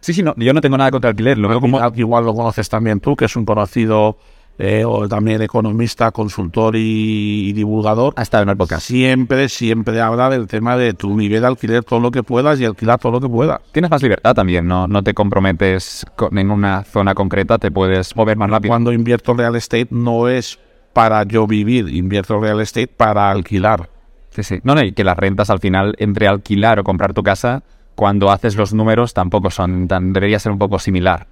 Sí, 0.00 0.12
sí, 0.12 0.22
no, 0.22 0.34
yo 0.36 0.52
no 0.52 0.60
tengo 0.60 0.76
nada 0.76 0.90
contra 0.90 1.10
alquiler. 1.10 1.38
Lo 1.38 1.48
veo 1.48 1.62
como... 1.62 1.80
Igual 1.94 2.26
lo 2.26 2.34
conoces 2.34 2.68
también 2.68 3.00
tú, 3.00 3.16
que 3.16 3.24
es 3.24 3.34
un 3.34 3.46
conocido 3.46 4.18
eh, 4.58 4.84
o 4.84 5.08
también 5.08 5.40
economista, 5.40 6.10
consultor 6.10 6.76
y, 6.76 7.54
divulgador. 7.54 8.12
Ha 8.16 8.22
estado 8.22 8.42
en 8.42 8.50
el 8.50 8.56
podcast. 8.58 8.86
Siempre, 8.86 9.48
siempre 9.48 9.98
habla 10.02 10.28
del 10.28 10.46
tema 10.46 10.76
de 10.76 10.92
tu 10.92 11.16
nivel 11.16 11.40
de 11.40 11.46
alquiler 11.46 11.82
todo 11.84 12.00
lo 12.00 12.10
que 12.10 12.22
puedas 12.22 12.60
y 12.60 12.66
alquilar 12.66 12.98
todo 12.98 13.12
lo 13.12 13.20
que 13.22 13.28
puedas. 13.30 13.60
Tienes 13.72 13.90
más 13.90 14.02
libertad 14.02 14.34
también, 14.34 14.68
¿no? 14.68 14.86
No 14.86 15.02
te 15.02 15.14
comprometes 15.14 16.04
en 16.32 16.50
una 16.50 16.84
zona 16.84 17.14
concreta, 17.14 17.56
te 17.56 17.70
puedes 17.70 18.14
mover 18.14 18.36
más 18.36 18.50
rápido. 18.50 18.72
Cuando 18.72 18.92
invierto 18.92 19.32
real 19.32 19.56
estate 19.56 19.88
no 19.90 20.28
es 20.28 20.58
para 20.92 21.22
yo 21.22 21.46
vivir, 21.46 21.88
invierto 21.88 22.38
real 22.38 22.60
estate 22.60 22.88
para 22.88 23.30
alquilar. 23.30 23.93
Sí, 24.34 24.42
sí. 24.42 24.60
No, 24.64 24.74
no, 24.74 24.82
y 24.82 24.92
que 24.92 25.04
las 25.04 25.16
rentas 25.16 25.48
al 25.48 25.60
final, 25.60 25.94
entre 25.98 26.26
alquilar 26.26 26.80
o 26.80 26.84
comprar 26.84 27.14
tu 27.14 27.22
casa, 27.22 27.62
cuando 27.94 28.32
haces 28.32 28.56
los 28.56 28.74
números 28.74 29.14
tampoco 29.14 29.50
son 29.50 29.86
tan, 29.86 30.12
debería 30.12 30.40
ser 30.40 30.50
un 30.50 30.58
poco 30.58 30.78
similar. 30.80 31.28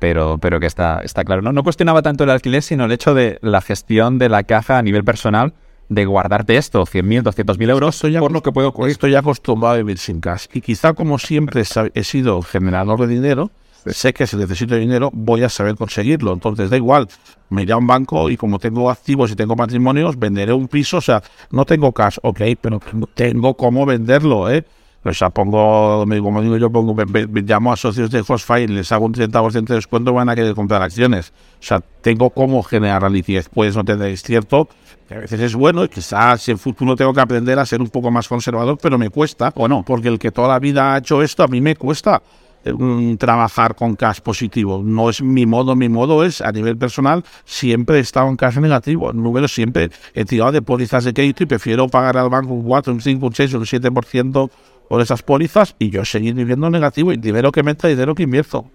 Pero, 0.00 0.38
pero 0.38 0.58
que 0.58 0.66
está, 0.66 1.00
está 1.04 1.24
claro. 1.24 1.42
¿no? 1.42 1.52
no 1.52 1.62
cuestionaba 1.62 2.02
tanto 2.02 2.24
el 2.24 2.30
alquiler, 2.30 2.62
sino 2.62 2.86
el 2.86 2.92
hecho 2.92 3.14
de 3.14 3.38
la 3.42 3.60
gestión 3.60 4.18
de 4.18 4.28
la 4.28 4.42
caja 4.42 4.78
a 4.78 4.82
nivel 4.82 5.04
personal, 5.04 5.52
de 5.88 6.04
guardarte 6.06 6.56
esto, 6.56 6.84
100.000, 6.86 7.22
200.000 7.22 7.70
euros, 7.70 7.96
Estoy 7.96 8.12
ya, 8.12 8.20
por 8.20 8.32
lo 8.32 8.42
que 8.42 8.52
puedo 8.52 8.72
estoy 8.86 9.12
ya 9.12 9.18
acostumbrado 9.20 9.74
a 9.74 9.78
vivir 9.78 9.98
sin 9.98 10.20
cash. 10.20 10.46
Y 10.52 10.60
quizá 10.60 10.94
como 10.94 11.18
siempre 11.18 11.62
he 11.94 12.04
sido 12.04 12.42
generador 12.42 13.00
de 13.00 13.08
dinero, 13.08 13.50
sé 13.86 14.12
que 14.12 14.26
si 14.26 14.36
necesito 14.36 14.74
dinero 14.76 15.10
voy 15.12 15.42
a 15.42 15.48
saber 15.48 15.74
conseguirlo. 15.76 16.32
Entonces 16.32 16.70
da 16.70 16.76
igual, 16.76 17.08
me 17.48 17.62
iré 17.62 17.72
a 17.72 17.76
un 17.76 17.86
banco 17.86 18.28
y 18.30 18.36
como 18.36 18.58
tengo 18.58 18.90
activos 18.90 19.30
y 19.30 19.36
tengo 19.36 19.56
patrimonios, 19.56 20.18
venderé 20.18 20.52
un 20.52 20.68
piso. 20.68 20.98
O 20.98 21.00
sea, 21.00 21.22
no 21.50 21.64
tengo 21.64 21.92
cash, 21.92 22.18
ok, 22.22 22.40
pero 22.60 22.80
tengo 23.14 23.54
cómo 23.54 23.86
venderlo, 23.86 24.50
¿eh? 24.50 24.64
O 25.02 25.14
sea, 25.14 25.30
pongo, 25.30 26.04
como 26.22 26.42
digo 26.42 26.58
yo, 26.58 26.70
pongo, 26.70 26.94
me- 26.94 27.06
me- 27.06 27.26
me 27.26 27.40
llamo 27.40 27.72
a 27.72 27.76
socios 27.76 28.10
de 28.10 28.22
Hostfire, 28.26 28.68
les 28.68 28.92
hago 28.92 29.06
un 29.06 29.12
30% 29.14 29.72
de 29.72 29.76
descuento, 29.76 30.12
van 30.12 30.28
a 30.28 30.34
querer 30.34 30.54
comprar 30.54 30.82
acciones. 30.82 31.32
O 31.54 31.62
sea, 31.62 31.80
tengo 32.02 32.28
cómo 32.28 32.62
generar 32.62 33.10
liquidez. 33.10 33.48
Puedes 33.48 33.74
no 33.74 33.82
tener, 33.82 34.08
es 34.10 34.22
cierto, 34.22 34.68
que 35.08 35.14
a 35.14 35.18
veces 35.20 35.40
es 35.40 35.54
bueno 35.54 35.84
y 35.84 35.88
quizás 35.88 36.46
en 36.50 36.58
futuro 36.58 36.96
tengo 36.96 37.14
que 37.14 37.20
aprender 37.22 37.58
a 37.58 37.64
ser 37.64 37.80
un 37.80 37.88
poco 37.88 38.10
más 38.10 38.28
conservador, 38.28 38.76
pero 38.82 38.98
me 38.98 39.08
cuesta. 39.08 39.50
O 39.56 39.66
no. 39.66 39.82
Porque 39.86 40.08
el 40.08 40.18
que 40.18 40.32
toda 40.32 40.48
la 40.48 40.58
vida 40.58 40.92
ha 40.92 40.98
hecho 40.98 41.22
esto, 41.22 41.44
a 41.44 41.48
mí 41.48 41.62
me 41.62 41.76
cuesta 41.76 42.20
eh, 42.64 43.16
trabajar 43.18 43.74
con 43.74 43.96
cash 43.96 44.20
positivo. 44.20 44.82
No 44.84 45.10
es 45.10 45.22
mi 45.22 45.46
modo, 45.46 45.76
mi 45.76 45.88
modo 45.88 46.24
es 46.24 46.40
a 46.40 46.52
nivel 46.52 46.76
personal, 46.76 47.24
siempre 47.44 47.96
he 47.96 48.00
estado 48.00 48.28
en 48.28 48.36
cash 48.36 48.58
negativo. 48.58 49.10
En 49.10 49.22
números 49.22 49.52
siempre 49.52 49.90
he 50.14 50.24
tirado 50.24 50.52
de 50.52 50.62
pólizas 50.62 51.04
de 51.04 51.14
crédito 51.14 51.42
y 51.42 51.46
prefiero 51.46 51.88
pagar 51.88 52.16
al 52.16 52.28
banco 52.28 52.52
un 52.52 52.64
4, 52.64 52.92
un 52.92 53.00
5, 53.00 53.26
un 53.26 53.34
6, 53.34 53.54
un 53.54 53.64
7% 53.64 54.50
por 54.88 55.00
esas 55.00 55.22
pólizas 55.22 55.76
y 55.78 55.90
yo 55.90 56.04
seguir 56.04 56.34
viviendo 56.34 56.66
en 56.66 56.72
negativo 56.72 57.12
y 57.12 57.16
dinero 57.16 57.52
que 57.52 57.62
me 57.62 57.70
entra, 57.70 57.88
dinero 57.88 58.14
que 58.14 58.24
invierto. 58.24 58.66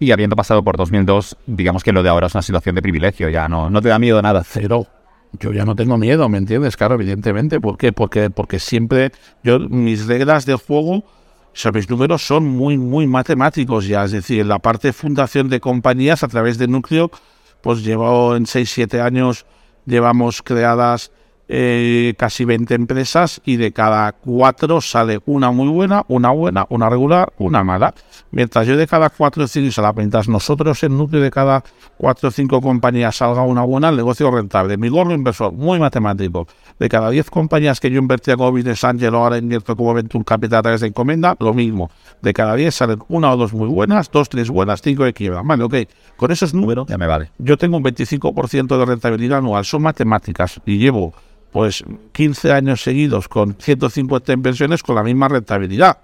Y 0.00 0.12
habiendo 0.12 0.34
pasado 0.34 0.64
por 0.64 0.76
2002, 0.76 1.36
digamos 1.46 1.84
que 1.84 1.92
lo 1.92 2.02
de 2.02 2.08
ahora 2.08 2.26
es 2.26 2.34
una 2.34 2.42
situación 2.42 2.74
de 2.74 2.82
privilegio, 2.82 3.28
ya 3.28 3.48
no, 3.48 3.70
no 3.70 3.80
te 3.82 3.88
da 3.88 3.98
miedo 3.98 4.20
nada. 4.22 4.42
Cero. 4.44 4.86
Yo 5.38 5.52
ya 5.52 5.64
no 5.64 5.76
tengo 5.76 5.96
miedo, 5.96 6.28
¿me 6.28 6.38
entiendes? 6.38 6.76
Claro, 6.76 6.94
evidentemente. 6.94 7.60
¿Por 7.60 7.78
qué? 7.78 7.92
Porque, 7.92 8.30
porque 8.30 8.58
siempre 8.58 9.12
yo, 9.44 9.60
mis 9.60 10.06
reglas 10.06 10.44
de 10.44 10.54
juego, 10.54 11.04
mis 11.72 11.90
números 11.90 12.26
son 12.26 12.46
muy, 12.46 12.78
muy 12.78 13.06
matemáticos 13.06 13.86
ya. 13.86 14.04
Es 14.04 14.12
decir, 14.12 14.46
la 14.46 14.58
parte 14.58 14.92
fundación 14.92 15.48
de 15.48 15.60
compañías 15.60 16.22
a 16.22 16.28
través 16.28 16.58
de 16.58 16.68
núcleo, 16.68 17.10
pues 17.60 17.84
llevo 17.84 18.36
en 18.36 18.46
6, 18.46 18.70
7 18.70 19.00
años, 19.00 19.46
llevamos 19.86 20.42
creadas 20.42 21.12
eh, 21.52 22.14
casi 22.16 22.44
20 22.44 22.74
empresas 22.76 23.40
y 23.44 23.56
de 23.56 23.72
cada 23.72 24.12
cuatro 24.12 24.80
sale 24.80 25.18
una 25.26 25.50
muy 25.50 25.66
buena, 25.66 26.04
una 26.06 26.30
buena, 26.30 26.64
una 26.68 26.88
regular, 26.88 27.32
una 27.38 27.64
mala. 27.64 27.92
Mientras 28.30 28.68
yo 28.68 28.76
de 28.76 28.86
cada 28.86 29.10
cuatro 29.10 29.42
o 29.42 29.48
cinco, 29.48 29.72
se 29.72 29.82
la 29.82 29.92
mientras 29.92 30.28
nosotros 30.28 30.80
el 30.84 30.96
núcleo 30.96 31.20
de 31.20 31.32
cada 31.32 31.64
cuatro 31.96 32.28
o 32.28 32.30
cinco 32.32 32.60
compañías 32.60 33.16
salga 33.16 33.42
una 33.42 33.62
buena, 33.62 33.88
el 33.88 33.96
negocio 33.96 34.30
rentable. 34.30 34.76
Mi 34.76 34.88
gorro 34.88 35.12
inversor, 35.12 35.52
muy 35.52 35.80
matemático. 35.80 36.46
De 36.78 36.88
cada 36.88 37.10
10 37.10 37.28
compañías 37.30 37.80
que 37.80 37.90
yo 37.90 37.98
invertía 37.98 38.36
como 38.36 38.52
Business 38.52 38.84
Angel, 38.84 39.12
ahora 39.14 39.36
invierto 39.36 39.74
como 39.74 39.92
Venture 39.92 40.24
Capital 40.24 40.60
a 40.60 40.62
través 40.62 40.80
de 40.82 40.86
encomienda, 40.86 41.36
lo 41.40 41.52
mismo. 41.52 41.90
De 42.22 42.32
cada 42.32 42.54
10 42.54 42.72
salen 42.72 43.00
una 43.08 43.32
o 43.32 43.36
dos 43.36 43.52
muy 43.52 43.66
buenas, 43.68 44.08
dos, 44.12 44.28
tres 44.28 44.48
buenas, 44.48 44.82
cinco 44.82 45.02
de 45.02 45.12
quiebra. 45.12 45.42
Vale, 45.42 45.64
ok. 45.64 45.74
Con 46.16 46.30
esos 46.30 46.54
números, 46.54 46.86
Ya 46.88 46.96
me 46.96 47.08
vale. 47.08 47.32
yo 47.38 47.58
tengo 47.58 47.76
un 47.76 47.82
25% 47.82 48.78
de 48.78 48.84
rentabilidad 48.86 49.38
anual, 49.38 49.64
son 49.64 49.82
matemáticas 49.82 50.60
y 50.64 50.78
llevo 50.78 51.12
pues 51.52 51.84
15 52.12 52.52
años 52.52 52.82
seguidos 52.82 53.28
con 53.28 53.56
150 53.58 54.32
inversiones 54.32 54.82
con 54.82 54.94
la 54.94 55.02
misma 55.02 55.28
rentabilidad. 55.28 55.98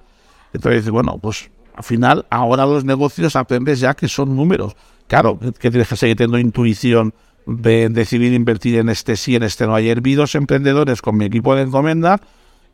Entonces, 0.52 0.88
bueno, 0.90 1.18
pues 1.18 1.50
al 1.74 1.84
final 1.84 2.26
ahora 2.30 2.66
los 2.66 2.84
negocios 2.84 3.36
aprendes 3.36 3.80
ya 3.80 3.94
que 3.94 4.08
son 4.08 4.34
números. 4.34 4.74
Claro, 5.06 5.38
que 5.38 5.70
tienes 5.70 5.88
que 5.88 5.96
seguir 5.96 6.16
teniendo 6.16 6.38
intuición 6.38 7.14
de 7.46 7.88
decidir 7.88 8.32
invertir 8.32 8.76
en 8.76 8.88
este 8.88 9.16
sí, 9.16 9.36
en 9.36 9.44
este 9.44 9.66
no. 9.66 9.74
Ayer 9.74 10.00
vi 10.00 10.14
dos 10.14 10.34
emprendedores 10.34 11.00
con 11.00 11.16
mi 11.16 11.26
equipo 11.26 11.54
de 11.54 11.62
encomienda 11.62 12.20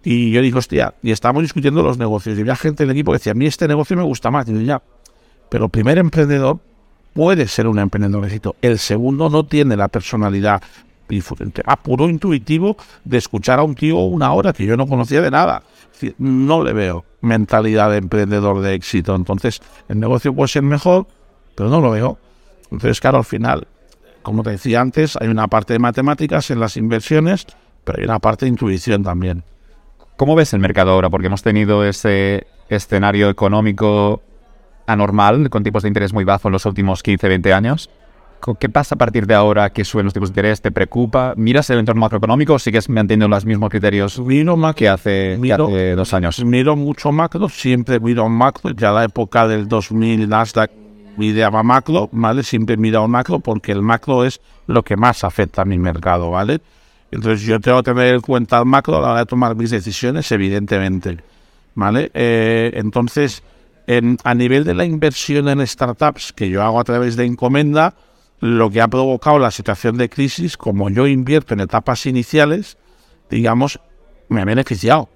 y 0.03 0.31
yo 0.31 0.41
digo, 0.41 0.59
hostia, 0.59 0.95
y 1.03 1.11
estábamos 1.11 1.43
discutiendo 1.43 1.83
los 1.83 1.99
negocios. 1.99 2.39
Y 2.39 2.41
había 2.41 2.57
gente 2.57 2.85
del 2.85 2.93
equipo 2.93 3.13
que 3.13 3.19
decía, 3.19 3.33
a 3.33 3.35
mí 3.35 3.47
este 3.47 3.69
negocio 3.69 3.97
me 3.97 4.03
gusta 4.03 4.31
más. 4.31 4.49
Y 4.49 4.53
digo, 4.53 4.65
ya, 4.65 4.83
pero 5.49 5.67
el 5.67 5.71
primer 5.71 5.99
emprendedor 5.99 6.59
puede 7.13 7.47
ser 7.47 7.67
un 7.67 7.79
emprendedor. 7.79 8.27
El 8.63 8.79
segundo 8.79 9.29
no 9.29 9.45
tiene 9.45 9.77
la 9.77 9.89
personalidad 9.89 10.63
fu- 11.21 11.35
tema 11.37 11.77
puro 11.77 12.09
intuitivo 12.09 12.77
de 13.05 13.19
escuchar 13.19 13.59
a 13.59 13.63
un 13.63 13.75
tío 13.75 13.99
una 13.99 14.33
hora 14.33 14.53
que 14.53 14.65
yo 14.65 14.77
no 14.77 14.87
conocía 14.87 15.21
de 15.21 15.31
nada. 15.31 15.63
No 16.19 16.65
le 16.65 16.73
veo 16.73 17.05
mentalidad 17.21 17.91
de 17.91 17.99
emprendedor 17.99 18.61
de 18.61 18.75
éxito. 18.75 19.15
Entonces, 19.15 19.61
el 19.89 20.01
negocio 20.01 20.35
puede 20.35 20.49
ser 20.49 20.63
mejor, 20.63 21.07
pero 21.55 21.69
no 21.69 21.81
lo 21.81 21.91
veo. 21.91 22.19
Entonces, 22.71 23.01
claro, 23.01 23.19
al 23.19 23.25
final, 23.25 23.67
como 24.23 24.43
te 24.43 24.51
decía 24.51 24.81
antes, 24.81 25.17
hay 25.21 25.29
una 25.29 25.47
parte 25.49 25.75
de 25.75 25.79
matemáticas 25.79 26.51
en 26.51 26.59
las 26.59 26.77
inversiones, 26.77 27.47
pero 27.85 27.99
hay 27.99 28.05
una 28.05 28.19
parte 28.19 28.47
de 28.47 28.51
intuición 28.51 29.03
también. 29.03 29.45
¿Cómo 30.17 30.35
ves 30.35 30.53
el 30.55 30.61
mercado 30.61 30.91
ahora? 30.93 31.11
Porque 31.11 31.27
hemos 31.29 31.43
tenido 31.43 31.85
ese 31.85 32.47
escenario 32.69 33.29
económico 33.29 34.23
anormal, 34.87 35.51
con 35.51 35.63
tipos 35.63 35.83
de 35.83 35.89
interés 35.89 36.13
muy 36.13 36.25
bajos 36.25 36.47
en 36.47 36.53
los 36.53 36.67
últimos 36.67 37.03
15, 37.03 37.29
20 37.29 37.53
años. 37.53 37.91
¿Qué 38.59 38.69
pasa 38.69 38.97
a 38.97 38.99
partir 38.99 39.27
de 39.27 39.35
ahora 39.35 39.71
que 39.71 39.85
suben 39.85 40.05
los 40.05 40.13
tipos 40.13 40.31
de 40.31 40.33
interés? 40.33 40.61
¿Te 40.61 40.73
preocupa? 40.73 41.35
¿Miras 41.37 41.71
el 41.71 41.79
entorno 41.79 42.01
macroeconómico 42.01 42.55
o 42.55 42.59
sigues 42.59 42.89
manteniendo 42.89 43.29
los 43.29 43.45
mismos 43.45 43.71
criterios 43.71 44.19
Miro 44.19 44.57
más 44.57 44.75
que 44.75 44.89
hace, 44.89 45.35
que 45.35 45.39
Miro- 45.39 45.67
hace 45.69 45.95
dos 45.95 46.13
años? 46.13 46.45
Miro 46.45 46.75
mucho 46.75 47.13
macro, 47.13 47.49
siempre 47.49 48.01
miro 48.01 48.29
macro, 48.29 48.71
ya 48.73 48.91
la 48.91 49.05
época 49.05 49.47
del 49.47 49.69
2000 49.69 50.29
Nasdaq 50.29 50.73
ideaba 51.19 51.63
macro, 51.63 52.09
¿vale? 52.11 52.43
Siempre 52.43 52.75
he 52.75 52.79
mirado 52.79 53.07
macro 53.07 53.39
porque 53.39 53.71
el 53.71 53.81
macro 53.83 54.25
es 54.25 54.41
lo 54.67 54.83
que 54.83 54.97
más 54.97 55.23
afecta 55.23 55.63
a 55.63 55.65
mi 55.65 55.79
mercado, 55.79 56.31
¿vale? 56.33 56.61
Entonces 57.13 57.43
yo 57.43 57.61
tengo 57.61 57.83
que 57.83 57.93
tener 57.93 58.15
en 58.15 58.21
cuenta 58.23 58.59
el 58.59 58.65
macro 58.65 58.97
a 58.99 59.01
la 59.03 59.11
hora 59.11 59.19
de 59.21 59.27
tomar 59.27 59.55
mis 59.55 59.71
decisiones, 59.71 60.33
evidentemente, 60.33 61.19
¿vale? 61.77 62.11
Eh, 62.15 62.73
entonces, 62.75 63.45
en- 63.87 64.17
a 64.25 64.35
nivel 64.35 64.65
de 64.65 64.75
la 64.75 64.85
inversión 64.85 65.49
en 65.49 65.65
startups 65.65 66.33
que 66.33 66.49
yo 66.49 66.63
hago 66.63 66.81
a 66.81 66.85
través 66.85 67.15
de 67.17 67.25
encomenda, 67.27 67.95
lo 68.43 68.71
que 68.71 68.81
ha 68.81 68.89
provocado 68.89 69.39
la 69.39 69.53
situación 69.53 69.97
de 69.97 70.11
crisis, 70.11 70.57
como 70.57 70.91
yo 70.91 71.07
invierto 71.07 71.55
en 71.55 71.61
etapas 71.61 72.07
iniciales, 72.07 72.77
digamos, 73.31 73.79
me 74.29 74.43
ha 74.43 74.45
beneficiado 74.45 75.09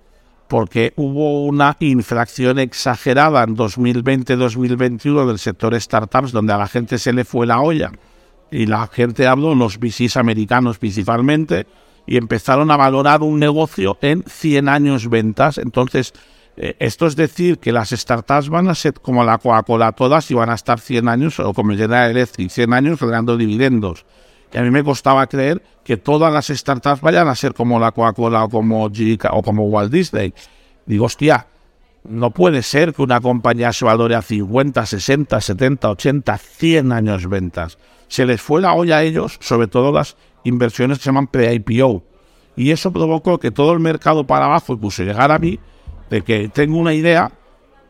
porque 0.47 0.93
hubo 0.95 1.45
una 1.45 1.77
infracción 1.81 2.61
exagerada 2.61 3.43
en 3.43 3.57
2020-2021 3.57 5.27
del 5.27 5.41
sector 5.41 5.79
startups, 5.81 6.31
donde 6.31 6.53
a 6.53 6.57
la 6.57 6.69
gente 6.69 6.99
se 6.99 7.13
le 7.13 7.25
fue 7.25 7.49
la 7.49 7.61
olla. 7.61 7.91
Y 8.53 8.67
la 8.67 8.87
gente 8.87 9.27
habló, 9.27 9.57
los 9.57 9.81
VCs 9.81 10.17
americanos 10.17 10.79
principalmente, 10.79 11.67
y 12.07 12.17
empezaron 12.17 12.71
a 12.71 12.77
valorar 12.77 13.23
un 13.23 13.41
negocio 13.41 13.99
en 14.03 14.23
100 14.25 14.69
años 14.69 15.11
ventas. 15.11 15.59
Entonces, 15.59 16.13
esto 16.57 17.07
es 17.07 17.17
decir 17.17 17.59
que 17.59 17.73
las 17.73 17.91
startups 17.91 18.49
van 18.49 18.69
a 18.69 18.75
ser 18.75 18.95
como 18.95 19.25
la 19.25 19.39
Coca-Cola 19.39 19.93
todas 19.93 20.31
y 20.31 20.35
van 20.35 20.51
a 20.51 20.55
estar 20.55 20.81
100 20.81 21.09
años, 21.09 21.39
o 21.39 21.53
como 21.53 21.73
General 21.73 22.11
Electric, 22.11 22.51
100 22.51 22.73
años 22.73 22.99
generando 22.99 23.37
dividendos. 23.37 24.07
Y 24.53 24.59
a 24.59 24.63
mí 24.63 24.71
me 24.71 24.83
costaba 24.83 25.27
creer 25.27 25.63
que 25.85 25.97
todas 25.97 26.33
las 26.33 26.47
startups 26.47 27.01
vayan 27.03 27.29
a 27.29 27.35
ser 27.35 27.53
como 27.53 27.79
la 27.79 27.93
Coca-Cola 27.93 28.45
o 28.45 28.49
como 28.49 28.89
GK 28.89 29.27
o 29.33 29.43
como 29.43 29.65
Walt 29.65 29.93
Disney. 29.93 30.33
Digo, 30.87 31.05
hostia, 31.07 31.47
no 32.05 32.31
puede 32.31 32.63
ser 32.63 32.95
que 32.95 33.03
una 33.03 33.21
compañía 33.21 33.73
se 33.73 33.85
valore 33.85 34.15
a 34.15 34.23
50, 34.23 34.87
60, 34.87 35.41
70, 35.41 35.91
80, 35.91 36.39
100 36.39 36.93
años 36.93 37.29
ventas. 37.29 37.79
Se 38.09 38.25
les 38.25 38.41
fue 38.41 38.63
la 38.63 38.73
olla 38.73 38.99
a 38.99 39.03
ellos, 39.03 39.37
sobre 39.41 39.67
todo 39.67 39.93
las 39.93 40.17
inversiones 40.45 40.99
que 40.99 41.05
se 41.05 41.09
llaman 41.11 41.27
pre-IPO. 41.27 42.05
Y 42.57 42.71
eso 42.71 42.93
provocó 42.93 43.39
que 43.39 43.51
todo 43.51 43.73
el 43.73 43.81
mercado 43.81 44.27
para 44.27 44.47
abajo, 44.47 44.75
incluso 44.75 45.03
llegar 45.03 45.31
a 45.33 45.39
mí, 45.39 45.59
de 46.11 46.23
que 46.23 46.49
tengo 46.49 46.79
una 46.79 46.95
idea, 46.95 47.31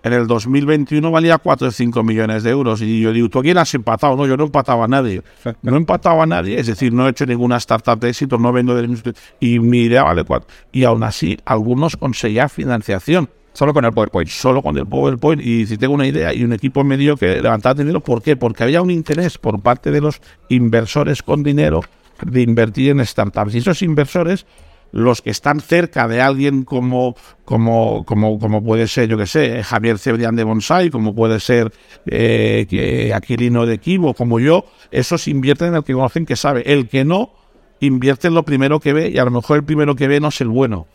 en 0.02 0.12
el 0.12 0.26
2021 0.26 1.10
valía 1.10 1.38
4 1.38 1.68
o 1.68 1.70
5 1.70 2.02
millones 2.04 2.42
de 2.44 2.50
euros. 2.50 2.80
Y 2.80 3.00
yo 3.00 3.12
digo, 3.12 3.28
¿tú 3.28 3.40
a 3.40 3.42
quién 3.42 3.58
has 3.58 3.74
empatado? 3.74 4.16
No, 4.16 4.26
yo 4.26 4.36
no 4.36 4.44
he 4.44 4.46
empatado 4.46 4.82
a 4.82 4.88
nadie. 4.88 5.22
No 5.62 5.74
he 5.74 5.76
empatado 5.76 6.22
a 6.22 6.26
nadie, 6.26 6.60
es 6.60 6.66
decir, 6.66 6.92
no 6.92 7.06
he 7.06 7.10
hecho 7.10 7.26
ninguna 7.26 7.56
startup 7.56 7.98
de 7.98 8.10
éxito, 8.10 8.38
no 8.38 8.52
vendo 8.52 8.74
de... 8.74 9.14
Y 9.40 9.58
mi 9.58 9.82
idea 9.82 10.04
vale 10.04 10.24
4. 10.24 10.46
Y 10.72 10.84
aún 10.84 11.02
así, 11.02 11.36
algunos 11.44 11.96
conseguían 11.96 12.48
financiación 12.48 13.28
Solo 13.56 13.72
con 13.72 13.86
el 13.86 13.92
PowerPoint. 13.92 14.28
solo 14.28 14.60
con 14.60 14.76
el 14.76 14.86
PowerPoint 14.86 15.40
y 15.40 15.64
si 15.64 15.78
tengo 15.78 15.94
una 15.94 16.06
idea 16.06 16.34
y 16.34 16.44
un 16.44 16.52
equipo 16.52 16.84
medio 16.84 17.16
que 17.16 17.40
levantar 17.40 17.74
dinero, 17.74 18.00
¿por 18.00 18.20
qué? 18.20 18.36
Porque 18.36 18.62
había 18.62 18.82
un 18.82 18.90
interés 18.90 19.38
por 19.38 19.62
parte 19.62 19.90
de 19.90 20.02
los 20.02 20.20
inversores 20.50 21.22
con 21.22 21.42
dinero 21.42 21.80
de 22.22 22.42
invertir 22.42 22.90
en 22.90 23.06
startups. 23.06 23.54
Y 23.54 23.58
esos 23.58 23.80
inversores, 23.80 24.44
los 24.92 25.22
que 25.22 25.30
están 25.30 25.60
cerca 25.60 26.08
de 26.08 26.20
alguien 26.20 26.64
como, 26.64 27.16
como, 27.44 28.04
como, 28.04 28.38
como 28.38 28.62
puede 28.62 28.86
ser, 28.86 29.08
yo 29.08 29.18
que 29.18 29.26
sé, 29.26 29.62
Javier 29.62 29.98
Cebrián 29.98 30.36
de 30.36 30.44
Bonsai, 30.44 30.90
como 30.90 31.14
puede 31.14 31.40
ser 31.40 31.72
eh, 32.06 33.12
Aquilino 33.14 33.66
de 33.66 33.78
Kibo, 33.78 34.14
como 34.14 34.40
yo, 34.40 34.64
esos 34.90 35.28
invierten 35.28 35.68
en 35.68 35.74
el 35.76 35.84
que 35.84 35.92
conocen 35.92 36.26
que 36.26 36.36
sabe. 36.36 36.62
El 36.72 36.88
que 36.88 37.04
no, 37.04 37.32
invierte 37.80 38.28
en 38.28 38.34
lo 38.34 38.44
primero 38.44 38.80
que 38.80 38.92
ve 38.92 39.10
y 39.10 39.18
a 39.18 39.24
lo 39.24 39.30
mejor 39.30 39.58
el 39.58 39.64
primero 39.64 39.94
que 39.94 40.08
ve 40.08 40.20
no 40.20 40.28
es 40.28 40.40
el 40.40 40.48
bueno. 40.48 40.86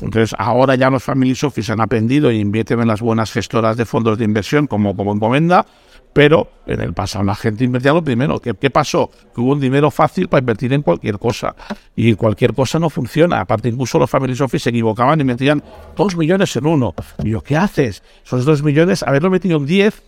Entonces, 0.00 0.34
ahora 0.38 0.76
ya 0.76 0.88
los 0.88 1.02
family 1.02 1.36
office 1.42 1.70
han 1.70 1.80
aprendido 1.80 2.30
e 2.30 2.36
invierten 2.36 2.80
en 2.80 2.88
las 2.88 3.02
buenas 3.02 3.32
gestoras 3.32 3.76
de 3.76 3.84
fondos 3.84 4.16
de 4.16 4.24
inversión 4.24 4.66
como, 4.66 4.96
como 4.96 5.12
encomienda, 5.12 5.66
pero 6.12 6.48
en 6.66 6.80
el 6.80 6.92
pasado 6.92 7.24
la 7.24 7.34
gente 7.34 7.64
invertía 7.64 7.92
lo 7.92 8.02
primero. 8.02 8.40
¿Qué, 8.40 8.54
¿Qué, 8.54 8.70
pasó? 8.70 9.10
Que 9.34 9.40
hubo 9.40 9.52
un 9.52 9.60
dinero 9.60 9.90
fácil 9.90 10.28
para 10.28 10.40
invertir 10.40 10.72
en 10.72 10.82
cualquier 10.82 11.18
cosa. 11.18 11.54
Y 11.94 12.14
cualquier 12.14 12.54
cosa 12.54 12.78
no 12.78 12.90
funciona. 12.90 13.40
Aparte, 13.40 13.68
incluso 13.68 13.98
los 13.98 14.10
family 14.10 14.32
office 14.32 14.64
se 14.64 14.70
equivocaban 14.70 15.20
y 15.20 15.24
metían 15.24 15.62
dos 15.96 16.16
millones 16.16 16.54
en 16.56 16.66
uno. 16.66 16.94
Y 17.22 17.30
yo, 17.30 17.40
¿qué 17.42 17.56
haces? 17.56 18.02
Esos 18.24 18.44
dos 18.44 18.62
millones, 18.62 19.02
haberlo 19.02 19.30
metido 19.30 19.58
en 19.58 19.66
diez. 19.66 20.02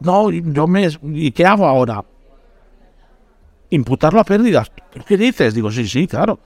No, 0.00 0.30
yo 0.30 0.66
me. 0.66 0.88
¿Y 1.14 1.32
qué 1.32 1.44
hago 1.44 1.66
ahora? 1.66 2.04
Imputarlo 3.70 4.20
a 4.20 4.24
pérdidas. 4.24 4.70
¿Qué 5.06 5.16
dices? 5.16 5.54
Digo, 5.54 5.70
sí, 5.72 5.88
sí, 5.88 6.06
claro 6.06 6.38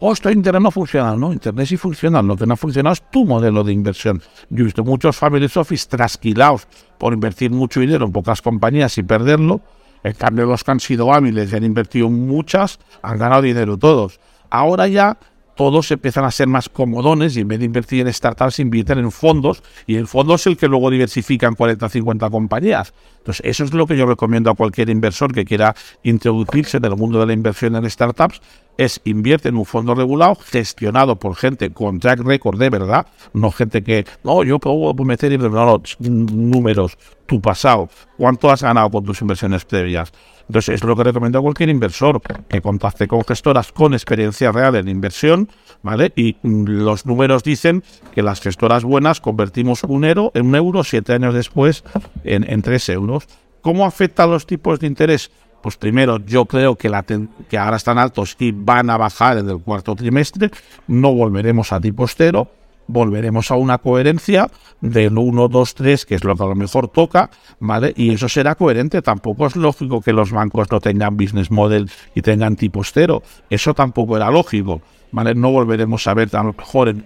oh, 0.00 0.12
esto 0.12 0.30
Internet 0.30 0.62
no 0.62 0.70
funciona. 0.70 1.16
No, 1.16 1.32
Internet 1.32 1.66
sí 1.66 1.76
funciona. 1.76 2.22
Lo 2.22 2.36
que 2.36 2.46
no 2.46 2.54
ha 2.54 2.56
funcionado 2.56 2.94
es 2.94 3.02
tu 3.10 3.24
modelo 3.24 3.64
de 3.64 3.72
inversión. 3.72 4.22
Yo 4.50 4.62
he 4.62 4.64
visto 4.64 4.84
muchos 4.84 5.16
family 5.16 5.48
office 5.54 5.88
trasquilados 5.88 6.66
por 6.98 7.12
invertir 7.12 7.50
mucho 7.50 7.80
dinero 7.80 8.06
en 8.06 8.12
pocas 8.12 8.42
compañías 8.42 8.96
y 8.98 9.02
perderlo. 9.02 9.60
En 10.02 10.14
cambio, 10.14 10.46
los 10.46 10.62
que 10.62 10.70
han 10.70 10.80
sido 10.80 11.12
hábiles 11.12 11.52
y 11.52 11.56
han 11.56 11.64
invertido 11.64 12.08
muchas, 12.08 12.78
han 13.02 13.18
ganado 13.18 13.42
dinero 13.42 13.76
todos. 13.76 14.20
Ahora 14.50 14.86
ya 14.86 15.18
todos 15.56 15.90
empiezan 15.90 16.24
a 16.24 16.30
ser 16.30 16.46
más 16.46 16.68
comodones 16.68 17.36
y 17.36 17.40
en 17.40 17.48
vez 17.48 17.58
de 17.58 17.64
invertir 17.64 18.06
en 18.06 18.12
startups 18.12 18.60
invierten 18.60 18.98
en 18.98 19.10
fondos 19.10 19.62
y 19.86 19.96
el 19.96 20.06
fondo 20.06 20.34
es 20.34 20.46
el 20.46 20.56
que 20.56 20.68
luego 20.68 20.90
diversifica 20.90 21.46
en 21.46 21.54
40 21.54 21.86
o 21.86 21.88
50 21.88 22.30
compañías. 22.30 22.92
Entonces, 23.18 23.44
eso 23.44 23.64
es 23.64 23.72
lo 23.72 23.86
que 23.86 23.96
yo 23.96 24.06
recomiendo 24.06 24.50
a 24.50 24.54
cualquier 24.54 24.90
inversor 24.90 25.32
que 25.32 25.44
quiera 25.44 25.74
introducirse 26.02 26.76
en 26.76 26.84
el 26.84 26.96
mundo 26.96 27.18
de 27.18 27.26
la 27.26 27.32
inversión 27.32 27.74
en 27.74 27.90
startups, 27.90 28.40
es 28.78 29.00
invierte 29.04 29.48
en 29.48 29.56
un 29.56 29.64
fondo 29.64 29.94
regulado 29.94 30.34
gestionado 30.36 31.16
por 31.16 31.34
gente 31.34 31.70
con 31.70 31.98
track 31.98 32.20
record 32.20 32.58
de 32.58 32.70
verdad, 32.70 33.06
no 33.32 33.50
gente 33.50 33.82
que, 33.82 34.04
no, 34.22 34.44
yo 34.44 34.58
puedo 34.58 34.94
meter 35.04 35.38
no, 35.40 35.82
números, 35.98 36.98
tu 37.26 37.40
pasado, 37.40 37.88
cuánto 38.16 38.50
has 38.50 38.62
ganado 38.62 38.90
con 38.90 39.04
tus 39.04 39.20
inversiones 39.22 39.64
previas. 39.64 40.12
Entonces, 40.48 40.76
es 40.76 40.84
lo 40.84 40.94
que 40.94 41.04
recomiendo 41.04 41.38
a 41.38 41.42
cualquier 41.42 41.68
inversor, 41.68 42.20
que 42.48 42.60
contacte 42.60 43.08
con 43.08 43.24
gestoras 43.24 43.72
con 43.72 43.94
experiencia 43.94 44.52
real 44.52 44.76
en 44.76 44.88
inversión, 44.88 45.48
¿vale? 45.82 46.12
Y 46.14 46.36
los 46.42 47.04
números 47.04 47.42
dicen 47.42 47.82
que 48.14 48.22
las 48.22 48.40
gestoras 48.40 48.84
buenas 48.84 49.20
convertimos 49.20 49.82
un 49.84 50.04
euro 50.04 50.30
en 50.34 50.46
un 50.46 50.54
euro 50.54 50.84
siete 50.84 51.14
años 51.14 51.34
después 51.34 51.84
en, 52.24 52.62
tres 52.62 52.88
euros. 52.88 53.26
¿Cómo 53.60 53.84
afecta 53.84 54.26
los 54.26 54.46
tipos 54.46 54.78
de 54.78 54.86
interés? 54.86 55.30
Pues 55.62 55.76
primero, 55.76 56.18
yo 56.24 56.44
creo 56.44 56.76
que, 56.76 56.88
la 56.88 57.02
que 57.02 57.58
ahora 57.58 57.76
están 57.76 57.98
altos 57.98 58.36
y 58.38 58.52
van 58.52 58.88
a 58.88 58.96
bajar 58.96 59.38
en 59.38 59.50
el 59.50 59.58
cuarto 59.58 59.96
trimestre, 59.96 60.50
no 60.86 61.12
volveremos 61.12 61.72
a 61.72 61.80
tipo 61.80 62.06
cero, 62.06 62.48
volveremos 62.86 63.50
a 63.50 63.56
una 63.56 63.78
coherencia 63.78 64.48
del 64.80 65.18
1, 65.18 65.48
2, 65.48 65.74
3, 65.74 66.06
que 66.06 66.14
es 66.14 66.24
lo 66.24 66.36
que 66.36 66.42
a 66.42 66.46
lo 66.46 66.54
mejor 66.54 66.88
toca, 66.88 67.30
¿vale? 67.58 67.92
Y 67.96 68.12
eso 68.12 68.28
será 68.28 68.54
coherente. 68.54 69.02
Tampoco 69.02 69.46
es 69.46 69.56
lógico 69.56 70.00
que 70.00 70.12
los 70.12 70.30
bancos 70.30 70.70
no 70.70 70.80
tengan 70.80 71.16
business 71.16 71.50
model 71.50 71.90
y 72.14 72.22
tengan 72.22 72.56
tipo 72.56 72.82
cero. 72.84 73.22
Eso 73.50 73.74
tampoco 73.74 74.16
era 74.16 74.30
lógico, 74.30 74.80
¿vale? 75.12 75.34
No 75.34 75.50
volveremos 75.50 76.06
a 76.06 76.14
ver 76.14 76.34
a 76.34 76.42
lo 76.42 76.52
mejor 76.52 76.88
en 76.88 77.04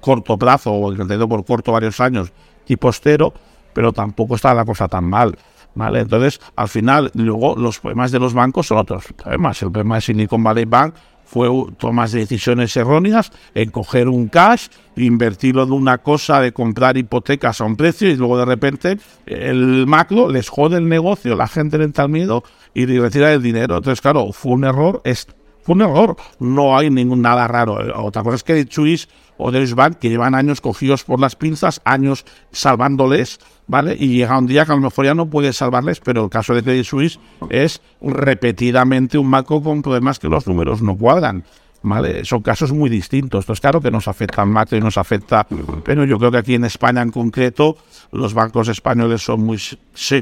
corto 0.00 0.38
plazo 0.38 0.72
o 0.72 0.92
en 0.92 1.28
por 1.28 1.44
corto 1.44 1.72
varios 1.72 2.00
años 2.00 2.32
tipo 2.64 2.92
cero, 2.92 3.32
pero 3.72 3.92
tampoco 3.92 4.36
está 4.36 4.54
la 4.54 4.64
cosa 4.64 4.88
tan 4.88 5.04
mal. 5.04 5.36
¿vale? 5.74 6.00
Entonces, 6.00 6.40
al 6.56 6.68
final, 6.68 7.10
luego 7.14 7.56
los 7.56 7.78
problemas 7.80 8.10
de 8.12 8.18
los 8.18 8.34
bancos 8.34 8.66
son 8.66 8.78
otros 8.78 9.04
problemas. 9.16 9.62
El 9.62 9.70
problema 9.70 9.96
de 9.96 10.00
Silicon 10.00 10.42
Valley 10.42 10.64
Bank 10.64 10.94
fue 11.30 11.48
tomas 11.78 12.10
de 12.10 12.20
decisiones 12.20 12.76
erróneas 12.76 13.30
en 13.54 13.70
coger 13.70 14.08
un 14.08 14.26
cash, 14.26 14.66
invertirlo 14.96 15.62
en 15.62 15.70
una 15.70 15.98
cosa 15.98 16.40
de 16.40 16.50
comprar 16.50 16.96
hipotecas 16.96 17.60
a 17.60 17.66
un 17.66 17.76
precio 17.76 18.10
y 18.10 18.16
luego 18.16 18.36
de 18.36 18.46
repente 18.46 18.98
el 19.26 19.86
macro 19.86 20.28
les 20.28 20.48
jode 20.48 20.78
el 20.78 20.88
negocio, 20.88 21.36
la 21.36 21.46
gente 21.46 21.78
le 21.78 21.84
entra 21.84 22.08
miedo 22.08 22.42
y 22.74 22.84
retira 22.86 23.32
el 23.32 23.42
dinero. 23.42 23.76
Entonces, 23.76 24.00
claro, 24.00 24.32
fue 24.32 24.52
un 24.52 24.64
error, 24.64 25.02
es, 25.04 25.28
fue 25.62 25.76
un 25.76 25.82
error, 25.82 26.16
no 26.40 26.76
hay 26.76 26.90
ningún 26.90 27.22
nada 27.22 27.46
raro. 27.46 27.78
Otra 28.04 28.24
cosa 28.24 28.34
es 28.34 28.42
que 28.42 28.66
Chuis 28.66 29.08
o 29.36 29.52
Deutsche 29.52 29.74
Bank, 29.74 29.98
que 29.98 30.08
llevan 30.08 30.34
años 30.34 30.60
cogidos 30.60 31.04
por 31.04 31.20
las 31.20 31.36
pinzas, 31.36 31.80
años 31.84 32.24
salvándoles, 32.50 33.38
¿vale? 33.70 33.96
Y 33.98 34.08
llega 34.08 34.36
un 34.36 34.46
día 34.46 34.66
que 34.66 34.72
a 34.72 34.74
lo 34.74 34.80
mejor 34.80 35.04
ya 35.04 35.14
no 35.14 35.26
puede 35.26 35.52
salvarles, 35.52 36.00
pero 36.00 36.24
el 36.24 36.30
caso 36.30 36.54
de 36.54 36.62
Credit 36.62 36.84
Suisse 36.84 37.20
es 37.50 37.80
repetidamente 38.02 39.16
un 39.16 39.30
banco 39.30 39.62
con 39.62 39.80
problemas 39.80 40.18
que 40.18 40.28
los 40.28 40.46
números 40.48 40.82
no 40.82 40.96
cuadran. 40.96 41.44
¿Vale? 41.82 42.24
Son 42.26 42.42
casos 42.42 42.72
muy 42.72 42.90
distintos. 42.90 43.44
Entonces, 43.44 43.60
claro 43.60 43.80
que 43.80 43.90
nos 43.90 44.06
afecta 44.06 44.42
al 44.42 44.48
macro 44.48 44.76
y 44.76 44.80
nos 44.80 44.98
afecta, 44.98 45.46
pero 45.82 46.04
yo 46.04 46.18
creo 46.18 46.30
que 46.30 46.38
aquí 46.38 46.54
en 46.54 46.64
España 46.64 47.00
en 47.00 47.10
concreto, 47.10 47.78
los 48.12 48.34
bancos 48.34 48.68
españoles 48.68 49.22
son 49.22 49.42
muy, 49.42 49.58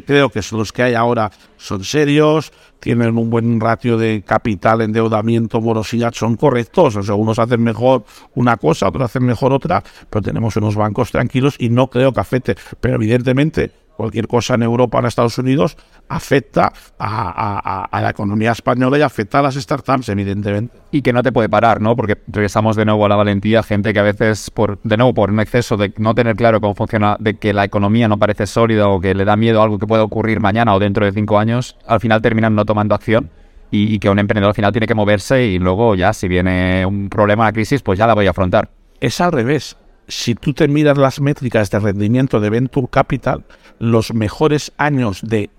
creo 0.07 0.31
que 0.31 0.41
los 0.53 0.73
que 0.73 0.83
hay 0.85 0.95
ahora 0.95 1.33
son 1.57 1.83
serios, 1.83 2.53
tienen 2.79 3.19
un 3.19 3.29
buen 3.29 3.61
ratio 3.61 3.99
de 3.99 4.23
capital, 4.25 4.83
endeudamiento, 4.83 5.61
morosidad, 5.61 6.13
son 6.15 6.37
correctos. 6.37 6.95
O 6.95 7.03
sea, 7.03 7.17
unos 7.17 7.41
hacen 7.41 7.63
mejor 7.63 8.05
una 8.37 8.57
cosa, 8.57 8.89
otros 8.89 9.05
hacen 9.05 9.25
mejor 9.25 9.53
otra, 9.53 9.83
pero 10.09 10.23
tenemos 10.23 10.57
unos 10.57 10.77
bancos 10.77 11.11
tranquilos 11.11 11.57
y 11.59 11.71
no 11.71 11.89
creo 11.89 12.13
que 12.13 12.21
afecte. 12.21 12.57
Pero 12.81 12.95
evidentemente, 12.95 13.73
cualquier 13.99 14.29
cosa 14.29 14.55
en 14.55 14.63
Europa 14.63 14.99
o 14.99 15.01
en 15.01 15.07
Estados 15.07 15.37
Unidos 15.39 15.77
afecta 16.09 16.73
a, 17.01 17.89
la 18.01 18.11
economía 18.11 18.53
española 18.53 18.97
y 18.97 19.03
afecta 19.03 19.41
a 19.41 19.43
las 19.43 19.57
startups, 19.57 20.09
evidentemente. 20.09 20.79
Y 20.93 21.03
que 21.03 21.13
no 21.13 21.21
te 21.25 21.33
puede 21.33 21.49
parar, 21.49 21.81
¿no? 21.81 21.97
Porque 21.97 22.17
regresamos 22.29 22.77
de 22.77 22.85
nuevo 22.85 23.05
a 23.05 23.09
la 23.09 23.17
valentía, 23.17 23.65
gente 23.65 23.93
que 23.93 23.99
a 23.99 24.05
veces, 24.05 24.53
por 24.53 24.81
de 24.85 24.97
nuevo, 24.97 25.15
por 25.15 25.33
un 25.33 25.41
exceso 25.41 25.77
de 25.77 25.93
no 25.99 26.15
tener 26.15 26.37
claro 26.37 26.61
cómo 26.61 26.77
funciona, 26.77 27.17
de 27.19 27.35
que 27.35 27.53
la 27.53 27.65
economía 27.65 28.07
no 28.07 28.19
parece 28.19 28.47
sólida 28.47 28.87
o 28.87 29.01
que 29.01 29.17
le 29.17 29.25
da 29.25 29.37
miedo 29.37 29.61
a 29.61 29.65
algo 29.65 29.81
que 29.81 29.89
pueda 29.89 30.05
ocurrir 30.05 30.39
mañana 30.39 30.77
o 30.77 30.79
dentro 30.79 31.05
de 31.05 31.11
cinco 31.11 31.37
años, 31.37 31.77
al 31.85 31.99
final 31.99 32.23
terminan 32.23 32.55
no 32.55 32.65
tomando 32.65 32.95
acción. 32.95 33.31
Y, 33.73 33.93
y 33.93 33.99
que 33.99 34.09
un 34.09 34.21
emprendedor 34.21 34.51
al 34.51 34.55
final 34.55 34.71
tiene 34.71 34.87
que 34.87 34.95
moverse 34.95 35.45
y 35.45 35.59
luego 35.59 35.97
ya 35.97 36.13
si 36.13 36.29
viene 36.29 36.87
un 36.87 37.11
problema, 37.11 37.43
una 37.43 37.53
crisis, 37.53 37.83
pues 37.83 37.99
ya 37.99 38.07
la 38.07 38.15
voy 38.15 38.29
a 38.29 38.31
afrontar. 38.31 38.71
Es 39.01 39.21
al 39.21 39.33
revés 39.33 39.77
si 40.09 40.35
tú 40.35 40.55
te 40.55 40.67
miras 40.69 40.99
las 40.99 41.21
métricas 41.21 41.71
de 41.71 41.79
rendimiento 41.79 42.41
de 42.41 42.51
Venture 42.51 42.89
Capital, 42.91 43.45
los 43.79 44.15
mejores 44.15 44.73
años 44.79 45.21
de 45.23 45.51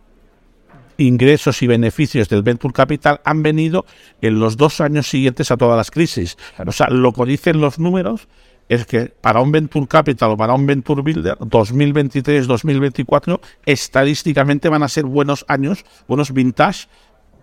ingresos 0.97 1.61
y 1.61 1.67
beneficios 1.67 2.27
del 2.29 2.43
Venture 2.43 2.73
Capital 2.73 3.21
han 3.23 3.41
venido 3.41 3.85
en 4.21 4.39
los 4.39 4.57
dos 4.57 4.81
años 4.81 5.07
siguientes 5.07 5.49
a 5.51 5.57
todas 5.57 5.77
las 5.77 5.91
crisis. 5.91 6.37
O 6.65 6.71
sea, 6.71 6.89
lo 6.89 7.13
que 7.13 7.25
dicen 7.25 7.61
los 7.61 7.79
números 7.79 8.27
es 8.67 8.85
que 8.85 9.13
para 9.21 9.41
un 9.41 9.51
Venture 9.51 9.87
Capital 9.87 10.31
o 10.31 10.37
para 10.37 10.53
un 10.53 10.65
Venture 10.65 11.01
Builder, 11.01 11.37
2023-2024, 11.37 13.39
estadísticamente 13.65 14.69
van 14.69 14.83
a 14.83 14.89
ser 14.89 15.05
buenos 15.05 15.45
años, 15.47 15.85
buenos 16.07 16.33
vintage, 16.33 16.87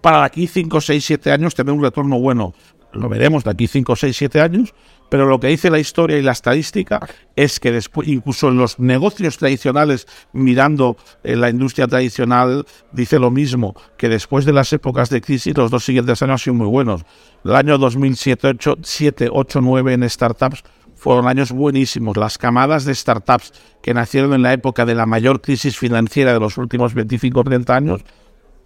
para 0.00 0.24
aquí 0.24 0.46
5, 0.46 0.80
6, 0.80 1.04
7 1.04 1.32
años 1.32 1.54
tener 1.54 1.72
un 1.72 1.82
retorno 1.82 2.20
bueno. 2.20 2.54
Lo 2.92 3.08
veremos 3.08 3.44
de 3.44 3.50
aquí 3.50 3.66
5, 3.66 3.96
6, 3.96 4.16
7 4.16 4.40
años, 4.40 4.74
pero 5.08 5.26
lo 5.26 5.38
que 5.38 5.48
dice 5.48 5.70
la 5.70 5.78
historia 5.78 6.18
y 6.18 6.22
la 6.22 6.32
estadística 6.32 7.06
es 7.36 7.60
que 7.60 7.72
después, 7.72 8.08
incluso 8.08 8.48
en 8.48 8.56
los 8.56 8.78
negocios 8.78 9.38
tradicionales, 9.38 10.06
mirando 10.32 10.96
en 11.22 11.40
la 11.40 11.50
industria 11.50 11.86
tradicional, 11.86 12.66
dice 12.92 13.18
lo 13.18 13.30
mismo, 13.30 13.74
que 13.96 14.08
después 14.08 14.44
de 14.44 14.52
las 14.52 14.72
épocas 14.72 15.10
de 15.10 15.20
crisis, 15.20 15.56
los 15.56 15.70
dos 15.70 15.84
siguientes 15.84 16.20
años 16.22 16.32
han 16.32 16.38
sido 16.38 16.54
muy 16.54 16.66
buenos. 16.66 17.02
El 17.44 17.54
año 17.54 17.78
2007, 17.78 18.48
8, 18.48 18.78
7, 18.82 19.28
8 19.32 19.60
9 19.60 19.92
en 19.92 20.10
startups 20.10 20.64
fueron 20.96 21.28
años 21.28 21.52
buenísimos. 21.52 22.16
Las 22.16 22.38
camadas 22.38 22.84
de 22.84 22.94
startups 22.94 23.52
que 23.82 23.94
nacieron 23.94 24.32
en 24.34 24.42
la 24.42 24.52
época 24.52 24.84
de 24.84 24.94
la 24.94 25.06
mayor 25.06 25.40
crisis 25.40 25.78
financiera 25.78 26.32
de 26.32 26.40
los 26.40 26.58
últimos 26.58 26.94
25 26.94 27.40
o 27.40 27.44
30 27.44 27.76
años, 27.76 28.00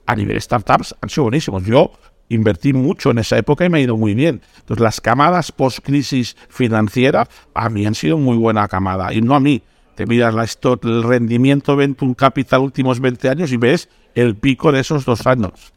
a 0.06 0.16
nivel 0.16 0.40
startups, 0.40 0.94
han 1.00 1.10
sido 1.10 1.24
buenísimos. 1.24 1.64
Yo 1.64 1.92
invertí 2.30 2.72
mucho 2.72 3.10
en 3.10 3.18
esa 3.18 3.36
época 3.36 3.66
y 3.66 3.68
me 3.68 3.78
ha 3.78 3.82
ido 3.82 3.98
muy 3.98 4.14
bien. 4.14 4.40
Entonces, 4.60 4.82
las 4.82 5.00
camadas 5.02 5.52
post-crisis 5.52 6.36
financiera 6.48 7.28
a 7.52 7.68
mí 7.68 7.84
han 7.84 7.94
sido 7.94 8.16
muy 8.16 8.38
buena 8.38 8.66
camada. 8.68 9.12
Y 9.12 9.20
no 9.20 9.34
a 9.34 9.40
mí. 9.40 9.62
Te 9.96 10.06
miras 10.06 10.32
la 10.32 10.46
el 10.82 11.02
rendimiento 11.02 11.76
Venture 11.76 12.14
Capital 12.14 12.62
últimos 12.62 13.00
20 13.00 13.28
años 13.28 13.52
y 13.52 13.58
ves 13.58 13.90
el 14.14 14.34
pico 14.34 14.72
de 14.72 14.80
esos 14.80 15.04
dos 15.04 15.26
años. 15.26 15.74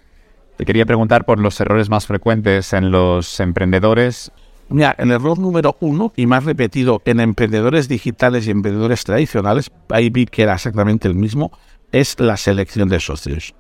Te 0.56 0.66
quería 0.66 0.86
preguntar 0.86 1.26
por 1.26 1.40
los 1.40 1.60
errores 1.60 1.90
más 1.90 2.08
frecuentes 2.08 2.72
en 2.72 2.92
los 2.92 3.40
emprendedores. 3.42 4.32
Mira, 4.70 4.96
el 4.98 5.12
error 5.12 5.40
número 5.40 5.76
uno 5.82 6.14
y 6.16 6.26
más 6.26 6.46
repetido 6.46 7.02
en 7.04 7.20
emprendedores 7.20 7.90
digitales 7.90 8.48
y 8.48 8.52
emprendedores 8.52 9.04
tradicionales, 9.04 9.72
ahí 9.90 10.10
vi 10.10 10.26
que 10.26 10.44
era 10.44 10.54
exactamente 10.54 11.08
el 11.08 11.16
mismo, 11.16 11.52
es 11.92 12.18
la 12.20 12.38
selección 12.38 12.88
de 12.88 13.00
socios. 13.00 13.54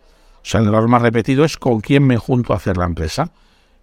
Sea, 0.43 0.61
el 0.61 0.67
error 0.67 0.87
más 0.87 1.01
repetido 1.01 1.45
es 1.45 1.57
con 1.57 1.81
quién 1.81 2.05
me 2.05 2.17
junto 2.17 2.53
a 2.53 2.57
hacer 2.57 2.77
la 2.77 2.85
empresa. 2.85 3.31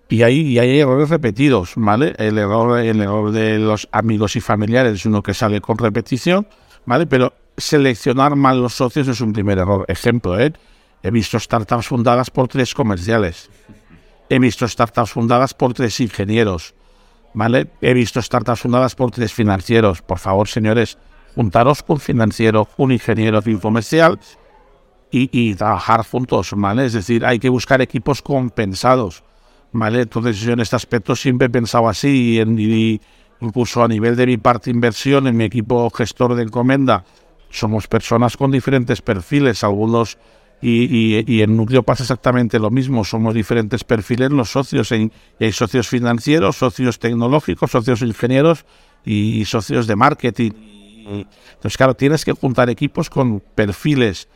Y 0.08 0.22
ahí 0.22 0.58
hay 0.58 0.80
errores 0.80 1.08
repetidos, 1.08 1.72
¿vale? 1.76 2.14
El 2.18 2.36
error, 2.38 2.78
el 2.78 3.00
error 3.00 3.30
de 3.30 3.58
los 3.58 3.88
amigos 3.92 4.36
y 4.36 4.40
familiares 4.40 4.94
es 4.94 5.06
uno 5.06 5.22
que 5.22 5.34
sale 5.34 5.60
con 5.60 5.78
repetición, 5.78 6.46
¿vale? 6.84 7.06
Pero 7.06 7.32
seleccionar 7.56 8.36
mal 8.36 8.60
los 8.60 8.74
socios 8.74 9.08
es 9.08 9.20
un 9.20 9.32
primer 9.32 9.58
error. 9.58 9.84
Ejemplo, 9.88 10.38
¿eh? 10.38 10.52
He 11.02 11.10
visto 11.10 11.38
startups 11.38 11.86
fundadas 11.86 12.30
por 12.30 12.48
tres 12.48 12.74
comerciales. 12.74 13.50
He 14.28 14.38
visto 14.38 14.66
startups 14.68 15.10
fundadas 15.12 15.54
por 15.54 15.74
tres 15.74 15.98
ingenieros. 16.00 16.74
¿vale? 17.32 17.68
He 17.80 17.94
visto 17.94 18.20
startups 18.20 18.60
fundadas 18.60 18.94
por 18.94 19.10
tres 19.10 19.32
financieros. 19.32 20.02
Por 20.02 20.18
favor, 20.18 20.48
señores, 20.48 20.98
juntaros 21.34 21.84
un 21.86 22.00
financiero, 22.00 22.68
un 22.76 22.92
ingeniero 22.92 23.42
comercial 23.60 24.18
y, 25.10 25.28
y, 25.32 25.54
trabajar 25.54 26.04
juntos, 26.06 26.52
¿vale? 26.56 26.86
Es 26.86 26.92
decir, 26.92 27.24
hay 27.24 27.38
que 27.38 27.48
buscar 27.48 27.80
equipos 27.80 28.22
compensados, 28.22 29.24
¿vale? 29.72 30.02
Entonces 30.02 30.40
yo 30.40 30.52
en 30.52 30.60
este 30.60 30.76
aspecto 30.76 31.16
siempre 31.16 31.46
he 31.46 31.50
pensado 31.50 31.88
así 31.88 32.34
y, 32.34 32.38
en, 32.38 32.58
y 32.58 33.00
incluso 33.40 33.82
a 33.82 33.88
nivel 33.88 34.16
de 34.16 34.26
mi 34.26 34.36
parte 34.36 34.70
inversión 34.70 35.26
en 35.26 35.36
mi 35.36 35.44
equipo 35.44 35.90
gestor 35.90 36.34
de 36.34 36.44
encomenda, 36.44 37.04
somos 37.50 37.88
personas 37.88 38.36
con 38.36 38.50
diferentes 38.50 39.02
perfiles, 39.02 39.64
algunos 39.64 40.18
y, 40.62 41.24
y, 41.26 41.40
en 41.40 41.56
núcleo 41.56 41.82
pasa 41.82 42.04
exactamente 42.04 42.58
lo 42.58 42.70
mismo, 42.70 43.02
somos 43.02 43.34
diferentes 43.34 43.82
perfiles 43.82 44.30
los 44.30 44.50
socios, 44.50 44.92
hay 44.92 45.10
socios 45.52 45.88
financieros, 45.88 46.56
socios 46.56 46.98
tecnológicos, 46.98 47.70
socios 47.70 48.02
ingenieros 48.02 48.66
y 49.04 49.42
socios 49.46 49.86
de 49.86 49.96
marketing. 49.96 50.50
Entonces, 51.06 51.76
claro, 51.78 51.94
tienes 51.94 52.26
que 52.26 52.32
juntar 52.32 52.68
equipos 52.68 53.08
con 53.08 53.40
perfiles 53.40 54.28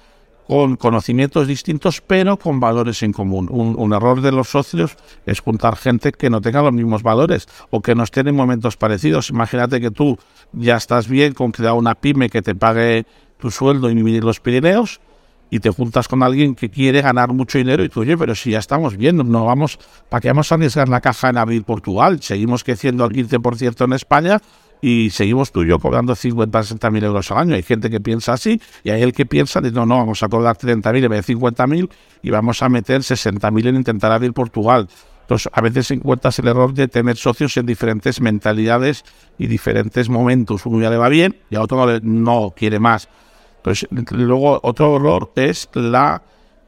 con 0.46 0.76
conocimientos 0.76 1.46
distintos, 1.46 2.00
pero 2.00 2.38
con 2.38 2.60
valores 2.60 3.02
en 3.02 3.12
común. 3.12 3.48
Un, 3.50 3.92
error 3.92 4.20
de 4.20 4.32
los 4.32 4.48
socios 4.48 4.96
es 5.26 5.40
juntar 5.40 5.76
gente 5.76 6.12
que 6.12 6.30
no 6.30 6.40
tenga 6.40 6.62
los 6.62 6.72
mismos 6.72 7.02
valores 7.02 7.46
o 7.70 7.80
que 7.80 7.94
no 7.94 8.02
estén 8.02 8.28
en 8.28 8.36
momentos 8.36 8.76
parecidos. 8.76 9.30
Imagínate 9.30 9.80
que 9.80 9.90
tú 9.90 10.18
ya 10.52 10.76
estás 10.76 11.08
bien 11.08 11.32
con 11.32 11.52
crear 11.52 11.74
una 11.74 11.94
pyme 11.94 12.28
que 12.28 12.42
te 12.42 12.54
pague 12.54 13.06
tu 13.38 13.50
sueldo 13.50 13.90
y 13.90 13.94
vivir 13.94 14.24
los 14.24 14.40
Pirineos 14.40 15.00
y 15.50 15.60
te 15.60 15.70
juntas 15.70 16.08
con 16.08 16.22
alguien 16.22 16.54
que 16.54 16.68
quiere 16.70 17.00
ganar 17.00 17.32
mucho 17.32 17.58
dinero 17.58 17.84
y 17.84 17.88
tú, 17.88 18.00
oye, 18.00 18.16
pero 18.16 18.34
si 18.34 18.50
ya 18.50 18.58
estamos 18.58 18.96
bien, 18.96 19.16
no 19.16 19.44
vamos, 19.44 19.78
¿para 20.08 20.20
qué 20.20 20.28
vamos 20.28 20.50
a 20.50 20.56
arriesgar 20.56 20.88
la 20.88 21.00
caja 21.00 21.28
en 21.30 21.38
abrir 21.38 21.62
Portugal? 21.62 22.20
Seguimos 22.22 22.64
creciendo 22.64 23.04
al 23.04 23.10
15% 23.10 23.84
en 23.84 23.92
España 23.92 24.40
y 24.86 25.08
seguimos 25.08 25.50
tú 25.50 25.62
y 25.62 25.68
yo 25.68 25.78
cobrando 25.78 26.14
50, 26.14 26.62
60 26.62 26.90
mil 26.90 27.02
euros 27.04 27.30
al 27.30 27.38
año. 27.38 27.54
Hay 27.54 27.62
gente 27.62 27.88
que 27.88 28.00
piensa 28.00 28.34
así 28.34 28.60
y 28.82 28.90
hay 28.90 29.00
el 29.00 29.14
que 29.14 29.24
piensa, 29.24 29.62
no, 29.62 29.86
no, 29.86 29.96
vamos 29.96 30.22
a 30.22 30.28
cobrar 30.28 30.58
30 30.58 30.92
mil 30.92 31.04
en 31.04 31.10
vez 31.10 31.20
de 31.20 31.22
50 31.22 31.66
mil 31.66 31.88
y 32.20 32.28
vamos 32.28 32.62
a 32.62 32.68
meter 32.68 33.02
60 33.02 33.50
mil 33.50 33.66
en 33.66 33.76
intentar 33.76 34.12
abrir 34.12 34.34
Portugal. 34.34 34.86
Entonces, 35.22 35.50
a 35.54 35.62
veces 35.62 35.90
encuentras 35.90 36.38
el 36.38 36.48
error 36.48 36.74
de 36.74 36.86
tener 36.88 37.16
socios 37.16 37.56
en 37.56 37.64
diferentes 37.64 38.20
mentalidades 38.20 39.06
y 39.38 39.46
diferentes 39.46 40.10
momentos. 40.10 40.66
Uno 40.66 40.82
ya 40.82 40.90
le 40.90 40.98
va 40.98 41.08
bien 41.08 41.34
y 41.48 41.56
a 41.56 41.62
otro 41.62 41.86
no, 41.86 42.00
no 42.02 42.54
quiere 42.54 42.78
más. 42.78 43.08
Entonces, 43.56 43.88
luego 44.10 44.60
otro 44.62 44.96
error 44.96 45.32
es 45.36 45.66
la, 45.72 46.22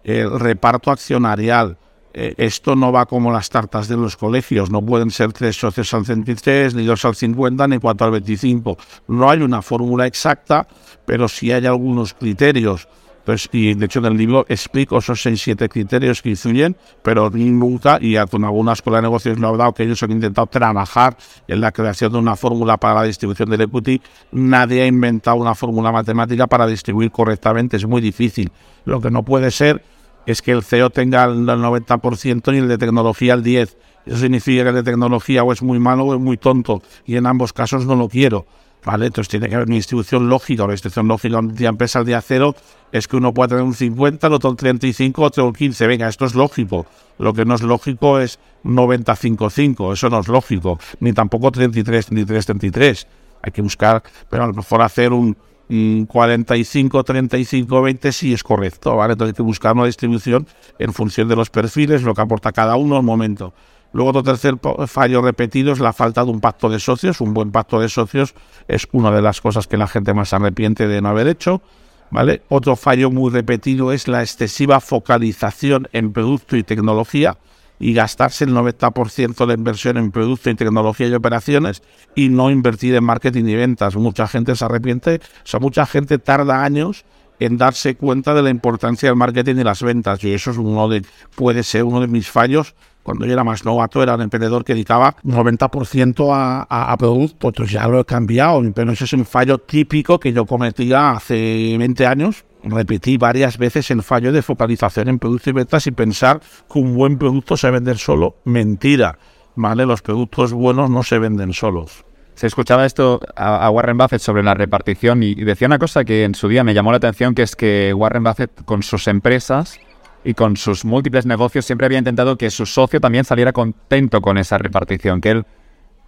el 0.05 0.41
reparto 0.41 0.91
accionarial. 0.91 1.77
Eh, 2.19 2.33
esto 2.39 2.75
no 2.75 2.93
va 2.93 3.05
como 3.05 3.31
las 3.31 3.51
tartas 3.51 3.89
de 3.89 3.97
los 3.99 4.17
colegios, 4.17 4.71
no 4.71 4.81
pueden 4.81 5.11
ser 5.11 5.35
tres 5.35 5.55
socios 5.55 5.93
al 5.93 6.03
33, 6.03 6.75
ni 6.75 6.87
dos 6.87 7.05
al 7.05 7.15
50, 7.15 7.69
ni 7.69 7.79
cuatro 7.79 8.07
al 8.07 8.13
25. 8.13 8.79
No 9.09 9.29
hay 9.29 9.43
una 9.43 9.61
fórmula 9.61 10.07
exacta, 10.07 10.67
pero 11.05 11.29
sí 11.29 11.53
hay 11.53 11.67
algunos 11.67 12.15
criterios. 12.15 12.89
Pues, 13.27 13.51
y 13.53 13.75
de 13.75 13.85
hecho 13.85 13.99
en 13.99 14.07
el 14.07 14.17
libro 14.17 14.47
explico 14.49 14.97
esos 14.97 15.21
seis, 15.21 15.43
siete 15.43 15.69
criterios 15.69 16.23
que 16.23 16.31
influyen, 16.31 16.75
pero 17.03 17.29
nunca, 17.29 17.99
y 18.01 18.17
con 18.31 18.45
algunas 18.45 18.79
escuela 18.79 18.99
de 18.99 19.03
negocios 19.03 19.39
lo 19.39 19.55
he 19.55 19.59
dado, 19.59 19.75
que 19.75 19.83
ellos 19.83 20.03
han 20.03 20.13
intentado 20.13 20.47
trabajar 20.47 21.19
en 21.47 21.61
la 21.61 21.71
creación 21.71 22.13
de 22.13 22.19
una 22.19 22.37
fórmula 22.37 22.79
para 22.79 22.95
la 22.95 23.03
distribución 23.03 23.51
del 23.51 23.61
equity, 23.63 24.01
nadie 24.33 24.83
ha 24.83 24.87
inventado 24.87 25.37
una 25.37 25.55
fórmula 25.55 25.93
matemática 25.93 26.47
para 26.47 26.67
distribuir 26.67 27.11
correctamente, 27.11 27.77
es 27.77 27.85
muy 27.85 28.01
difícil. 28.01 28.51
Lo 28.87 29.03
que 29.03 29.11
no 29.11 29.23
puede 29.23 29.51
ser 29.51 29.83
es 30.27 30.43
que 30.43 30.53
el 30.53 30.63
CEO 30.63 30.91
tenga 30.91 31.25
el 31.25 31.47
90% 31.47 32.55
y 32.55 32.59
el 32.59 32.69
de 32.69 32.79
tecnología 32.79 33.35
el 33.35 33.43
10%. 33.43 33.77
Eso 34.07 34.19
significa 34.19 34.63
que 34.63 34.69
el 34.69 34.75
de 34.77 34.83
tecnología 34.85 35.43
o 35.43 35.53
es 35.53 35.63
muy 35.63 35.81
malo 35.81 36.05
o 36.05 36.15
es 36.15 36.21
muy 36.21 36.37
tonto, 36.37 36.81
y 37.05 37.17
en 37.17 37.27
ambos 37.27 37.53
casos 37.53 37.87
no 37.87 37.97
lo 37.97 38.09
quiero. 38.09 38.47
¿Vale? 38.85 39.07
Entonces 39.07 39.29
tiene 39.29 39.49
que 39.49 39.57
haber 39.57 39.67
una 39.67 39.75
distribución 39.75 40.29
lógica. 40.29 40.65
La 40.65 40.71
distribución 40.71 41.09
lógica 41.09 41.41
de 41.43 41.43
una 41.43 41.69
empresa 41.71 41.99
al 41.99 42.07
día 42.07 42.21
cero 42.21 42.55
es 42.93 43.09
que 43.09 43.17
uno 43.17 43.35
puede 43.35 43.49
tener 43.49 43.65
un 43.65 43.75
50, 43.75 44.25
el 44.29 44.33
otro 44.33 44.51
un 44.51 44.57
35, 44.57 45.23
otro 45.23 45.47
un 45.47 45.53
15. 45.53 45.89
Venga, 45.89 46.09
esto 46.09 46.25
es 46.25 46.37
lógico. 46.37 46.87
Lo 47.19 47.35
que 47.35 47.45
no 47.45 47.57
es 47.57 47.63
lógico 47.63 48.21
es 48.21 48.39
95-5. 48.63 49.93
Eso 49.93 50.09
no 50.09 50.21
es 50.21 50.29
lógico. 50.29 50.79
Ni 51.01 51.13
tampoco 51.13 51.51
33, 51.51 52.07
33, 52.07 52.47
33. 52.47 53.09
Hay 53.43 53.51
que 53.51 53.61
buscar, 53.61 54.05
pero 54.31 54.45
a 54.45 54.47
lo 54.47 54.53
mejor 54.53 54.81
hacer 54.83 55.13
un, 55.13 55.37
45, 55.69 57.05
35, 57.05 57.83
20 57.83 58.13
sí 58.13 58.33
es 58.33 58.43
correcto, 58.43 58.97
¿vale? 58.97 59.13
Entonces 59.13 59.33
hay 59.33 59.37
que 59.37 59.43
buscar 59.43 59.75
una 59.75 59.87
distribución 59.87 60.47
en 60.79 60.93
función 60.93 61.29
de 61.29 61.37
los 61.37 61.51
perfiles, 61.51 62.03
lo 62.03 62.15
que 62.15 62.23
aporta 62.23 62.53
cada 62.53 62.77
uno 62.77 62.97
al 62.97 63.03
momento. 63.03 63.53
Luego 63.93 64.11
otro 64.11 64.23
tercer 64.23 64.57
fallo 64.87 65.23
repetido 65.23 65.73
es 65.73 65.81
la 65.81 65.93
falta 65.93 66.25
de 66.25 66.31
un 66.31 66.41
pacto 66.41 66.69
de 66.69 66.79
socios. 66.79 67.21
Un 67.21 67.33
buen 67.33 67.51
pacto 67.51 67.81
de 67.81 67.89
socios 67.89 68.35
es 68.69 68.87
una 68.93 69.11
de 69.11 69.23
las 69.23 69.41
cosas 69.41 69.67
que 69.67 69.77
la 69.77 69.89
gente 69.89 70.13
más 70.13 70.33
arrepiente 70.33 70.87
de 70.87 71.01
no 71.01 71.09
haber 71.09 71.29
hecho. 71.29 71.63
¿vale? 72.11 72.43
Otro 72.49 72.77
fallo 72.77 73.11
muy 73.11 73.31
repetido 73.33 73.93
es 73.93 74.07
la 74.07 74.21
excesiva 74.21 74.81
focalización 74.81 75.89
en 75.93 76.13
producto 76.13 76.57
y 76.57 76.63
tecnología 76.63 77.39
y 77.79 77.93
gastarse 77.93 78.45
el 78.45 78.53
90% 78.53 79.47
de 79.47 79.55
inversión 79.55 79.97
en 79.97 80.11
producto 80.11 80.51
y 80.51 80.55
tecnología 80.55 81.09
y 81.09 81.15
operaciones 81.15 81.83
y 82.15 82.29
no 82.29 82.51
invertir 82.51 82.95
en 82.95 83.05
marketing 83.05 83.45
y 83.45 83.55
ventas. 83.55 83.97
Mucha 83.97 84.27
gente 84.29 84.57
se 84.57 84.65
arrepiente, 84.65 85.17
o 85.17 85.47
sea, 85.47 85.61
mucha 85.61 85.87
gente 85.87 86.19
tarda 86.19 86.65
años 86.65 87.05
en 87.39 87.59
darse 87.59 87.97
cuenta 87.97 88.33
de 88.35 88.43
la 88.43 88.51
importancia 88.51 89.09
del 89.09 89.17
marketing 89.17 89.57
y 89.57 89.65
las 89.65 89.83
ventas 89.83 90.25
y 90.25 90.33
eso 90.33 90.51
es 90.51 90.57
uno 90.57 90.89
de 90.89 91.05
puede 91.35 91.63
ser 91.63 91.85
uno 91.85 92.01
de 92.01 92.07
mis 92.07 92.31
fallos 92.31 92.75
cuando 93.07 93.25
yo 93.25 93.35
era 93.35 93.45
más 93.45 93.65
novato, 93.65 94.03
era 94.03 94.17
un 94.17 94.23
emprendedor 94.23 94.65
que 94.65 94.75
dedicaba 94.75 95.15
90% 95.23 96.35
a, 96.35 96.67
a, 96.69 96.93
a 96.93 96.97
producto. 96.97 97.47
Entonces 97.47 97.75
ya 97.75 97.87
lo 97.87 98.01
he 98.01 98.05
cambiado, 98.05 98.61
pero 98.75 98.91
ese 98.91 99.05
es 99.05 99.13
un 99.13 99.25
fallo 99.25 99.59
típico 99.59 100.19
que 100.19 100.33
yo 100.33 100.45
cometía 100.45 101.13
hace 101.13 101.77
20 101.79 102.05
años. 102.05 102.45
Repetí 102.69 103.17
varias 103.17 103.59
veces 103.59 103.91
el 103.93 104.03
fallo 104.03 104.33
de 104.33 104.43
focalización 104.43 105.09
en 105.09 105.19
productos 105.21 105.47
y 105.47 105.53
ventas 105.53 105.87
y 105.87 105.93
pensar 105.93 106.41
que 106.73 106.79
un 106.81 106.97
buen 106.97 107.17
producto 107.17 107.57
se 107.57 107.71
vende 107.71 107.95
solo. 107.95 108.37
Mentira, 108.45 109.19
¿vale? 109.55 109.87
Los 109.87 110.03
productos 110.03 110.53
buenos 110.53 110.91
no 110.91 111.05
se 111.05 111.21
venden 111.21 111.53
solos. 111.53 112.05
Se 112.35 112.49
escuchaba 112.49 112.85
esto 112.85 113.21
a, 113.37 113.71
Warren 113.71 113.97
Buffett 113.97 114.21
sobre 114.21 114.43
la 114.43 114.55
repartición 114.55 115.23
y 115.23 115.35
decía 115.37 115.69
una 115.69 115.79
cosa 115.79 116.05
que 116.05 116.25
en 116.25 116.35
su 116.35 116.49
día 116.49 116.65
me 116.65 116.75
llamó 116.75 116.91
la 116.91 116.99
atención, 116.99 117.35
que 117.35 117.43
es 117.43 117.55
que 117.55 117.95
Warren 117.95 118.25
Buffett 118.25 118.65
con 118.65 118.83
sus 118.83 119.07
empresas 119.07 119.79
y 120.25 120.35
con 120.35 120.57
sus 120.57 120.85
múltiples 120.85 121.25
negocios 121.25 121.65
siempre 121.65 121.87
había 121.87 121.99
intentado 121.99 122.37
que 122.37 122.51
su 122.51 122.67
socio 122.67 123.01
también 123.01 123.25
saliera 123.25 123.53
contento 123.53 124.21
con 124.21 124.39
esa 124.39 124.59
repartición, 124.59 125.21
que 125.21 125.31
él 125.31 125.47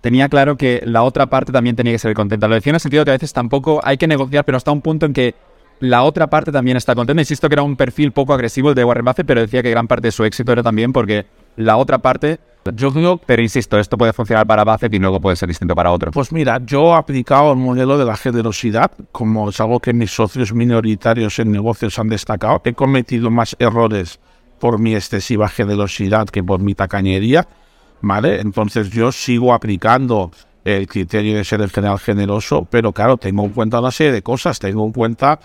tenía 0.01 0.29
claro 0.29 0.57
que 0.57 0.83
la 0.85 1.03
otra 1.03 1.27
parte 1.31 1.53
también 1.53 1.77
tenía 1.77 1.93
que 1.93 1.99
ser 1.99 2.15
contenta. 2.15 2.49
Lo 2.49 2.57
decía 2.57 2.73
en 2.73 2.75
el 2.75 2.81
sentido 2.81 3.05
que 3.05 3.13
a 3.13 3.15
veces 3.15 3.33
tampoco 3.33 3.81
hay 3.85 3.97
que 3.97 4.09
negociar, 4.09 4.45
pero 4.45 4.57
hasta 4.57 4.73
un 4.73 4.83
punto 4.83 5.07
en 5.07 5.13
que 5.13 5.35
la 5.81 6.03
otra 6.03 6.29
parte 6.29 6.53
también 6.53 6.77
está 6.77 6.95
contenta. 6.95 7.21
Insisto 7.21 7.49
que 7.49 7.55
era 7.55 7.63
un 7.63 7.77
perfil 7.77 8.13
poco 8.13 8.33
agresivo 8.35 8.71
el 8.71 8.75
de 8.75 8.85
Warren 8.85 9.05
Buffett, 9.05 9.27
pero 9.27 9.41
decía 9.41 9.63
que 9.63 9.71
gran 9.71 9.87
parte 9.87 10.09
de 10.09 10.13
su 10.13 10.25
éxito 10.25 10.53
era 10.53 10.63
también 10.63 10.93
porque 10.93 11.27
la 11.57 11.77
otra 11.77 11.99
parte 11.99 12.39
yo 12.75 12.93
creo, 12.93 13.19
pero 13.19 13.43
insisto, 13.43 13.79
esto 13.79 13.97
puede 13.97 14.13
funcionar 14.13 14.47
para 14.47 14.65
Buffett 14.65 14.93
y 14.93 14.99
luego 14.99 15.21
puede 15.21 15.37
ser 15.37 15.49
distinto 15.49 15.75
para 15.75 15.91
otro. 15.91 16.11
Pues 16.11 16.33
mira, 16.33 16.61
yo 16.65 16.93
he 16.93 16.97
aplicado 16.97 17.53
el 17.53 17.59
modelo 17.59 17.97
de 17.97 18.05
la 18.05 18.17
generosidad, 18.17 18.91
como 19.13 19.51
es 19.51 19.61
algo 19.61 19.81
que 19.81 19.93
mis 19.93 20.11
socios 20.11 20.53
minoritarios 20.53 21.39
en 21.39 21.51
negocios 21.51 21.99
han 21.99 22.09
destacado. 22.09 22.61
He 22.65 22.75
cometido 22.75 23.31
más 23.31 23.57
errores 23.59 24.21
por 24.59 24.79
mi 24.79 24.95
excesiva 24.95 25.49
generosidad 25.49 26.29
que 26.29 26.43
por 26.43 26.61
mi 26.61 26.75
tacañería, 26.75 27.49
¿vale? 28.01 28.41
Entonces 28.41 28.91
yo 28.91 29.13
sigo 29.13 29.55
aplicando 29.55 30.31
el 30.65 30.87
criterio 30.87 31.37
de 31.37 31.45
ser 31.45 31.63
el 31.63 31.71
general 31.71 31.99
generoso, 31.99 32.67
pero 32.69 32.93
claro, 32.93 33.17
tengo 33.17 33.45
en 33.45 33.51
cuenta 33.51 33.81
una 33.81 33.91
serie 33.91 34.13
de 34.13 34.23
cosas. 34.23 34.59
Tengo 34.59 34.85
en 34.85 34.93
cuenta 34.93 35.39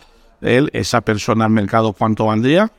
el, 0.43 0.69
esa 0.73 1.01
persona 1.01 1.45
al 1.45 1.51
mercado 1.51 1.93
cuánto 1.93 2.25
valdría, 2.25 2.71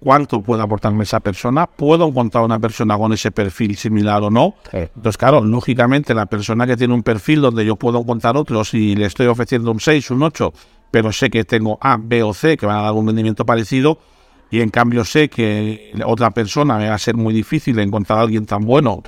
cuánto 0.00 0.42
puede 0.42 0.62
aportarme 0.62 1.04
esa 1.04 1.20
persona, 1.20 1.66
puedo 1.66 2.08
encontrar 2.08 2.44
una 2.44 2.58
persona 2.58 2.98
con 2.98 3.12
ese 3.12 3.30
perfil 3.30 3.76
similar 3.76 4.22
o 4.22 4.30
no. 4.30 4.54
Entonces, 4.72 5.16
claro, 5.16 5.42
lógicamente 5.42 6.14
la 6.14 6.26
persona 6.26 6.66
que 6.66 6.76
tiene 6.76 6.94
un 6.94 7.02
perfil 7.02 7.40
donde 7.40 7.64
yo 7.64 7.76
puedo 7.76 8.00
encontrar 8.00 8.36
otros 8.36 8.74
y 8.74 8.96
le 8.96 9.06
estoy 9.06 9.26
ofreciendo 9.26 9.70
un 9.70 9.80
6, 9.80 10.10
un 10.10 10.24
8, 10.24 10.52
pero 10.90 11.12
sé 11.12 11.30
que 11.30 11.44
tengo 11.44 11.78
A, 11.80 11.96
B 12.00 12.22
o 12.22 12.34
C 12.34 12.56
que 12.56 12.66
van 12.66 12.78
a 12.78 12.82
dar 12.82 12.92
un 12.92 13.06
rendimiento 13.06 13.46
parecido 13.46 13.98
y 14.50 14.60
en 14.60 14.68
cambio 14.68 15.04
sé 15.04 15.30
que 15.30 15.92
otra 16.04 16.30
persona 16.30 16.76
me 16.76 16.88
va 16.88 16.94
a 16.94 16.98
ser 16.98 17.16
muy 17.16 17.32
difícil 17.32 17.78
encontrar 17.78 18.18
a 18.18 18.22
alguien 18.22 18.44
tan 18.44 18.66
bueno 18.66 19.02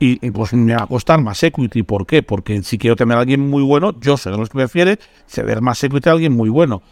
y, 0.00 0.30
pues 0.30 0.52
me 0.52 0.74
va 0.76 0.84
a 0.84 0.86
costar 0.86 1.20
más 1.20 1.42
equity. 1.42 1.82
¿Por 1.82 2.06
qué? 2.06 2.22
Porque 2.22 2.62
si 2.62 2.78
quiero 2.78 2.94
tener 2.94 3.16
a 3.16 3.20
alguien 3.20 3.40
muy 3.48 3.62
bueno, 3.62 3.98
yo 3.98 4.16
sé 4.16 4.30
de 4.30 4.36
los 4.36 4.48
que 4.48 4.58
prefiere 4.58 4.98
ceder 5.26 5.60
más 5.60 5.82
equity 5.82 6.08
a 6.08 6.12
alguien 6.12 6.34
muy 6.34 6.48
bueno, 6.48 6.82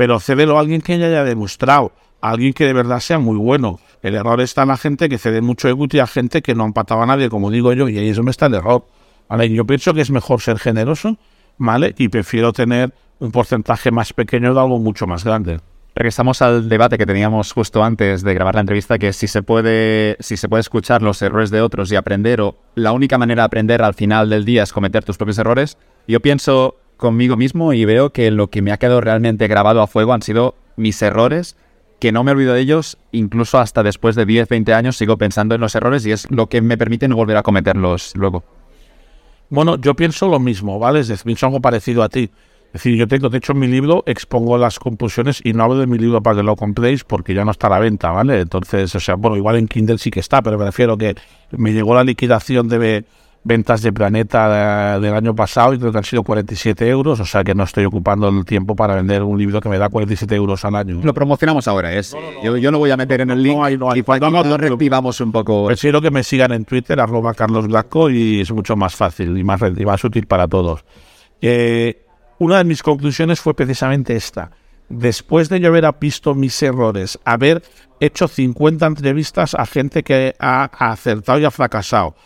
pero 0.00 0.18
cederlo 0.18 0.56
a 0.56 0.60
alguien 0.60 0.80
que 0.80 0.98
ya 0.98 1.08
haya 1.08 1.24
demostrado 1.24 1.92
alguien 2.22 2.54
que 2.54 2.64
de 2.64 2.72
verdad 2.72 3.00
sea 3.00 3.18
muy 3.18 3.36
bueno. 3.36 3.80
El 4.00 4.14
error 4.14 4.40
está 4.40 4.62
en 4.62 4.68
la 4.68 4.78
gente 4.78 5.10
que 5.10 5.18
cede 5.18 5.42
mucho 5.42 5.68
equity 5.68 5.98
a 5.98 6.06
gente 6.06 6.40
que 6.40 6.54
no 6.54 6.64
empataba 6.64 7.02
a 7.02 7.06
nadie, 7.06 7.28
como 7.28 7.50
digo 7.50 7.70
yo, 7.74 7.86
y 7.86 7.98
ahí 7.98 8.08
es 8.08 8.16
donde 8.16 8.30
está 8.30 8.46
el 8.46 8.54
error. 8.54 8.86
¿vale? 9.28 9.50
Yo 9.50 9.66
pienso 9.66 9.92
que 9.92 10.00
es 10.00 10.10
mejor 10.10 10.40
ser 10.40 10.58
generoso, 10.58 11.18
¿vale? 11.58 11.94
Y 11.98 12.08
prefiero 12.08 12.54
tener 12.54 12.94
un 13.18 13.30
porcentaje 13.30 13.90
más 13.90 14.14
pequeño 14.14 14.54
de 14.54 14.60
algo 14.60 14.78
mucho 14.78 15.06
más 15.06 15.22
grande. 15.22 15.60
regresamos 15.94 16.40
al 16.40 16.70
debate 16.70 16.96
que 16.96 17.04
teníamos 17.04 17.52
justo 17.52 17.84
antes 17.84 18.22
de 18.22 18.32
grabar 18.32 18.54
la 18.54 18.62
entrevista, 18.62 18.98
que 18.98 19.12
si 19.12 19.28
se 19.28 19.42
puede, 19.42 20.16
si 20.20 20.38
se 20.38 20.48
puede 20.48 20.62
escuchar 20.62 21.02
los 21.02 21.20
errores 21.20 21.50
de 21.50 21.60
otros 21.60 21.92
y 21.92 21.96
aprender, 21.96 22.40
o 22.40 22.56
la 22.74 22.92
única 22.92 23.18
manera 23.18 23.42
de 23.42 23.46
aprender 23.48 23.82
al 23.82 23.92
final 23.92 24.30
del 24.30 24.46
día 24.46 24.62
es 24.62 24.72
cometer 24.72 25.04
tus 25.04 25.18
propios 25.18 25.36
errores. 25.36 25.76
Yo 26.08 26.20
pienso 26.20 26.76
conmigo 27.00 27.36
mismo 27.36 27.72
y 27.72 27.84
veo 27.84 28.10
que 28.10 28.30
lo 28.30 28.48
que 28.48 28.62
me 28.62 28.70
ha 28.70 28.76
quedado 28.76 29.00
realmente 29.00 29.48
grabado 29.48 29.82
a 29.82 29.88
fuego 29.88 30.12
han 30.12 30.22
sido 30.22 30.54
mis 30.76 31.02
errores, 31.02 31.56
que 31.98 32.12
no 32.12 32.22
me 32.22 32.30
olvido 32.30 32.54
de 32.54 32.60
ellos, 32.60 32.96
incluso 33.10 33.58
hasta 33.58 33.82
después 33.82 34.14
de 34.14 34.24
10, 34.24 34.48
20 34.48 34.72
años 34.74 34.96
sigo 34.96 35.18
pensando 35.18 35.54
en 35.54 35.60
los 35.60 35.74
errores 35.74 36.06
y 36.06 36.12
es 36.12 36.30
lo 36.30 36.48
que 36.48 36.62
me 36.62 36.78
permite 36.78 37.08
no 37.08 37.16
volver 37.16 37.36
a 37.36 37.42
cometerlos 37.42 38.14
luego. 38.14 38.44
Bueno, 39.48 39.76
yo 39.76 39.94
pienso 39.94 40.28
lo 40.28 40.38
mismo, 40.38 40.78
¿vale? 40.78 41.00
Es 41.00 41.08
decir, 41.08 41.24
pienso 41.24 41.46
algo 41.46 41.60
parecido 41.60 42.04
a 42.04 42.08
ti. 42.08 42.30
Es 42.66 42.74
decir, 42.74 42.96
yo 42.96 43.08
tengo, 43.08 43.28
de 43.28 43.38
hecho, 43.38 43.50
en 43.50 43.58
mi 43.58 43.66
libro 43.66 44.04
expongo 44.06 44.56
las 44.56 44.78
conclusiones 44.78 45.40
y 45.42 45.52
no 45.54 45.64
hablo 45.64 45.78
de 45.78 45.88
mi 45.88 45.98
libro 45.98 46.22
para 46.22 46.36
que 46.36 46.44
lo 46.44 46.54
compréis 46.54 47.02
porque 47.02 47.34
ya 47.34 47.44
no 47.44 47.50
está 47.50 47.66
a 47.66 47.70
la 47.70 47.78
venta, 47.80 48.12
¿vale? 48.12 48.40
Entonces, 48.40 48.94
o 48.94 49.00
sea, 49.00 49.16
bueno, 49.16 49.36
igual 49.36 49.56
en 49.56 49.66
Kindle 49.66 49.98
sí 49.98 50.12
que 50.12 50.20
está, 50.20 50.40
pero 50.40 50.56
me 50.56 50.66
refiero 50.66 50.96
que 50.96 51.16
me 51.50 51.72
llegó 51.72 51.96
la 51.96 52.04
liquidación 52.04 52.68
de 52.68 53.04
ventas 53.42 53.80
de 53.82 53.92
Planeta 53.92 55.00
del 55.00 55.14
año 55.14 55.34
pasado 55.34 55.72
y 55.72 55.78
creo 55.78 55.92
que 55.92 55.98
han 55.98 56.04
sido 56.04 56.22
47 56.22 56.88
euros, 56.88 57.20
o 57.20 57.24
sea 57.24 57.42
que 57.42 57.54
no 57.54 57.64
estoy 57.64 57.84
ocupando 57.84 58.28
el 58.28 58.44
tiempo 58.44 58.76
para 58.76 58.94
vender 58.94 59.22
un 59.22 59.38
libro 59.38 59.60
que 59.60 59.68
me 59.68 59.78
da 59.78 59.88
47 59.88 60.34
euros 60.34 60.64
al 60.64 60.76
año. 60.76 61.00
Lo 61.02 61.14
promocionamos 61.14 61.66
ahora, 61.66 61.92
es. 61.92 62.14
Yo, 62.42 62.56
yo, 62.56 62.70
lo 62.70 62.78
voy 62.78 62.90
a 62.90 62.96
meter 62.96 63.22
en 63.22 63.30
el 63.30 63.42
link 63.42 63.58
y 63.94 64.02
cuando 64.02 64.30
no, 64.30 64.56
reactivamos 64.56 65.20
un 65.20 65.32
poco. 65.32 65.66
Prefiero 65.66 66.00
que 66.00 66.10
me 66.10 66.22
sigan 66.22 66.52
en 66.52 66.64
Twitter, 66.64 67.00
arroba 67.00 67.34
Carlos 67.34 67.66
Blanco, 67.66 68.10
y 68.10 68.40
es 68.40 68.52
mucho 68.52 68.76
más 68.76 68.94
fácil 68.94 69.36
y 69.36 69.44
más, 69.44 69.60
y 69.76 69.84
más 69.84 70.04
útil 70.04 70.26
para 70.26 70.46
todos. 70.46 70.84
Eh, 71.40 72.06
una 72.38 72.58
de 72.58 72.64
mis 72.64 72.82
conclusiones 72.82 73.40
fue 73.40 73.54
precisamente 73.54 74.16
esta. 74.16 74.50
Después 74.88 75.48
de 75.48 75.60
yo 75.60 75.68
haber 75.68 75.88
visto 76.00 76.34
mis 76.34 76.60
errores, 76.62 77.18
haber 77.24 77.62
hecho 78.00 78.26
50 78.26 78.86
entrevistas 78.86 79.54
a 79.54 79.64
gente 79.64 80.02
que 80.02 80.34
ha 80.38 80.64
acertado 80.64 81.38
y 81.38 81.44
ha 81.44 81.50
fracasado, 81.50 82.16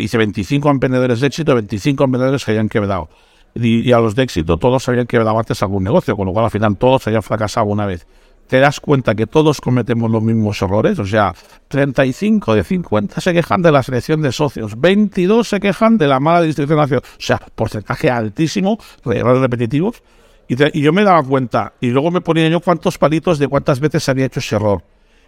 Hice 0.00 0.18
25 0.18 0.70
emprendedores 0.70 1.20
de 1.20 1.26
éxito, 1.26 1.54
25 1.54 2.04
emprendedores 2.04 2.44
que 2.44 2.52
hayan 2.52 2.68
quebrado. 2.68 3.08
Y, 3.54 3.92
a 3.92 4.00
los 4.00 4.14
de 4.14 4.22
éxito, 4.22 4.56
todos 4.56 4.88
habían 4.88 5.06
quebrado 5.06 5.38
antes 5.38 5.62
algún 5.62 5.84
negocio, 5.84 6.16
con 6.16 6.26
lo 6.26 6.32
cual 6.32 6.46
al 6.46 6.50
final 6.50 6.76
todos 6.76 7.06
habían 7.06 7.22
fracasado 7.22 7.66
una 7.66 7.86
vez. 7.86 8.06
Te 8.46 8.58
das 8.58 8.80
cuenta 8.80 9.14
que 9.14 9.26
todos 9.26 9.60
cometemos 9.60 10.10
los 10.10 10.22
mismos 10.22 10.60
errores, 10.60 10.98
o 10.98 11.06
sea, 11.06 11.34
35 11.68 12.54
de 12.54 12.64
50 12.64 13.20
se 13.20 13.32
quejan 13.32 13.62
de 13.62 13.72
la 13.72 13.82
selección 13.82 14.20
de 14.20 14.32
socios, 14.32 14.78
22 14.78 15.48
se 15.48 15.60
quejan 15.60 15.96
de 15.96 16.06
la 16.06 16.20
mala 16.20 16.42
distribución 16.42 16.78
de 16.78 16.82
acciones, 16.82 17.08
o 17.08 17.22
sea, 17.22 17.40
porcentaje 17.54 18.10
altísimo 18.10 18.78
de 19.04 19.18
errores 19.18 19.40
repetitivos. 19.40 20.02
Y, 20.48 20.78
y 20.78 20.82
yo 20.82 20.92
me 20.92 21.04
daba 21.04 21.22
cuenta, 21.22 21.74
y 21.80 21.88
luego 21.90 22.10
me 22.10 22.20
ponía 22.20 22.48
yo 22.48 22.60
cuántos 22.60 22.98
palitos 22.98 23.38
de 23.38 23.48
cuántas 23.48 23.80
veces 23.80 24.08
había 24.08 24.26
hecho 24.26 24.40
ese 24.40 24.56
error. 24.56 24.82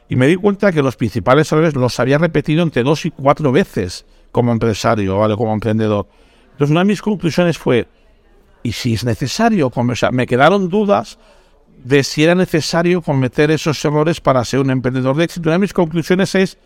Y 0.09 0.17
me 0.17 0.27
di 0.27 0.37
cuenta 0.37 0.73
que 0.73 0.83
los 0.83 0.97
principales 0.97 1.51
errores 1.51 1.75
los 1.75 1.99
había 1.99 2.19
repetido 2.19 2.63
entre 2.63 2.83
dos 2.83 3.07
y 3.07 3.11
cuatro 3.11 3.53
veces 3.53 4.05
como 4.35 4.51
empresario, 4.51 5.17
¿vale? 5.17 5.37
Como 5.37 5.55
emprendedor. 5.55 6.09
Entonces, 6.51 6.73
una 6.73 6.81
de 6.81 6.87
mis 6.87 7.01
conclusiones 7.01 7.57
fue, 7.57 7.87
¿y 8.65 8.73
si 8.73 8.95
es 8.95 9.05
necesario? 9.05 9.71
Sea, 9.95 10.11
me 10.11 10.27
quedaron 10.27 10.69
dudas 10.69 11.21
de 11.85 12.03
si 12.03 12.25
era 12.25 12.35
necesario 12.35 13.01
cometer 13.01 13.53
esos 13.53 13.83
errores 13.85 14.21
para 14.21 14.45
ser 14.45 14.59
un 14.59 14.71
emprendedor 14.71 15.17
de 15.17 15.23
éxito. 15.25 15.49
Una 15.49 15.53
de 15.53 15.61
mis 15.61 15.73
conclusiones 15.73 16.35
es, 16.35 16.59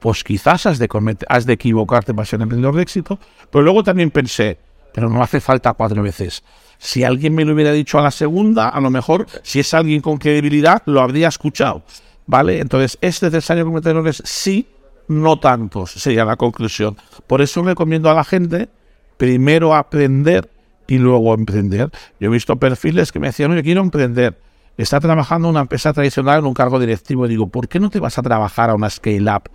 pues 0.00 0.24
quizás 0.24 0.64
has 0.64 0.78
de, 0.78 0.88
has 1.28 1.44
de 1.44 1.52
equivocarte 1.52 2.14
para 2.14 2.24
ser 2.24 2.38
un 2.38 2.44
emprendedor 2.44 2.76
de 2.76 2.82
éxito, 2.82 3.18
pero 3.50 3.62
luego 3.62 3.84
también 3.84 4.10
pensé, 4.10 4.58
pero 4.94 5.10
no 5.10 5.22
hace 5.22 5.38
falta 5.38 5.74
cuatro 5.74 6.02
veces. 6.02 6.42
Si 6.78 7.04
alguien 7.04 7.34
me 7.34 7.44
lo 7.44 7.52
hubiera 7.52 7.72
dicho 7.72 7.98
a 7.98 8.02
la 8.02 8.10
segunda, 8.10 8.70
a 8.70 8.80
lo 8.80 8.88
mejor, 8.88 9.26
si 9.42 9.60
es 9.60 9.74
alguien 9.74 10.00
con 10.00 10.16
credibilidad, 10.16 10.82
lo 10.86 11.02
habría 11.02 11.28
escuchado. 11.28 11.82
¿Vale? 12.24 12.60
Entonces, 12.60 12.96
¿es 13.02 13.22
necesario 13.22 13.66
cometer 13.66 13.90
errores? 13.90 14.22
Sí, 14.24 14.66
no 15.08 15.38
tantos, 15.38 15.90
sería 15.92 16.24
la 16.24 16.36
conclusión. 16.36 16.96
Por 17.26 17.42
eso 17.42 17.62
recomiendo 17.62 18.10
a 18.10 18.14
la 18.14 18.24
gente 18.24 18.68
primero 19.16 19.74
aprender 19.74 20.50
y 20.86 20.98
luego 20.98 21.34
emprender. 21.34 21.90
Yo 22.18 22.28
he 22.28 22.32
visto 22.32 22.56
perfiles 22.56 23.12
que 23.12 23.18
me 23.18 23.28
decían, 23.28 23.50
oye, 23.50 23.62
quiero 23.62 23.80
emprender. 23.80 24.38
Está 24.76 25.00
trabajando 25.00 25.48
una 25.48 25.60
empresa 25.60 25.92
tradicional 25.92 26.40
en 26.40 26.46
un 26.46 26.54
cargo 26.54 26.78
directivo. 26.78 27.28
Digo, 27.28 27.46
¿por 27.46 27.68
qué 27.68 27.78
no 27.78 27.90
te 27.90 28.00
vas 28.00 28.18
a 28.18 28.22
trabajar 28.22 28.70
a 28.70 28.74
una 28.74 28.90
scale-up 28.90 29.50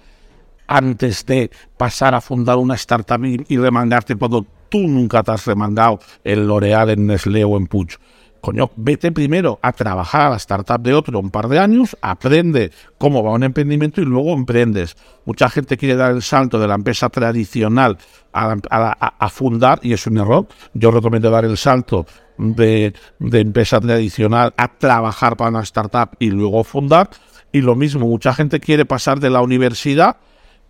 antes 0.68 1.26
de 1.26 1.50
pasar 1.78 2.14
a 2.14 2.22
fundar 2.22 2.58
una 2.58 2.76
startup 2.76 3.24
y, 3.24 3.58
remangarte 3.58 4.16
cuando 4.16 4.46
tú 4.70 4.80
nunca 4.88 5.24
te 5.24 5.32
has 5.32 5.46
remangado 5.46 6.00
en 6.24 6.48
L'Oreal, 6.48 6.92
en 6.92 7.08
Nestlé 7.08 7.44
o 7.44 7.58
en 7.58 7.68
Puig? 7.68 7.98
Coño, 8.42 8.72
vete 8.76 9.12
primero 9.12 9.60
a 9.62 9.72
trabajar 9.74 10.28
a 10.28 10.30
la 10.32 10.36
startup 10.38 10.82
de 10.82 10.94
otro 10.94 11.20
un 11.20 11.32
par 11.32 11.48
de 11.48 11.60
años, 11.60 11.98
aprende 12.02 12.72
cómo 12.98 13.24
va 13.24 13.34
un 13.34 13.44
emprendimiento 13.44 14.02
y 14.02 14.06
luego 14.06 14.34
emprendes. 14.34 14.96
Mucha 15.26 15.50
gente 15.50 15.78
quiere 15.78 15.96
dar 15.96 16.12
el 16.12 16.22
salto 16.22 16.60
de 16.60 16.68
la 16.68 16.76
empresa 16.76 17.10
tradicional 17.10 17.98
a, 18.34 19.30
fundar 19.30 19.80
y 19.82 19.94
es 19.94 20.06
un 20.08 20.18
error. 20.18 20.48
Yo 20.74 20.92
recomiendo 20.92 21.30
dar 21.30 21.46
el 21.46 21.58
salto 21.58 22.06
de, 22.38 22.94
de 23.20 23.40
empresa 23.40 23.80
tradicional 23.80 24.54
a 24.58 24.68
trabajar 24.68 25.36
para 25.38 25.50
una 25.50 25.62
startup 25.62 26.12
y 26.20 26.30
luego 26.30 26.64
fundar. 26.64 27.10
Y 27.52 27.62
lo 27.62 27.76
mismo, 27.76 28.08
mucha 28.08 28.34
gente 28.34 28.60
quiere 28.60 28.86
pasar 28.86 29.20
de 29.20 29.30
la 29.30 29.42
universidad 29.42 30.18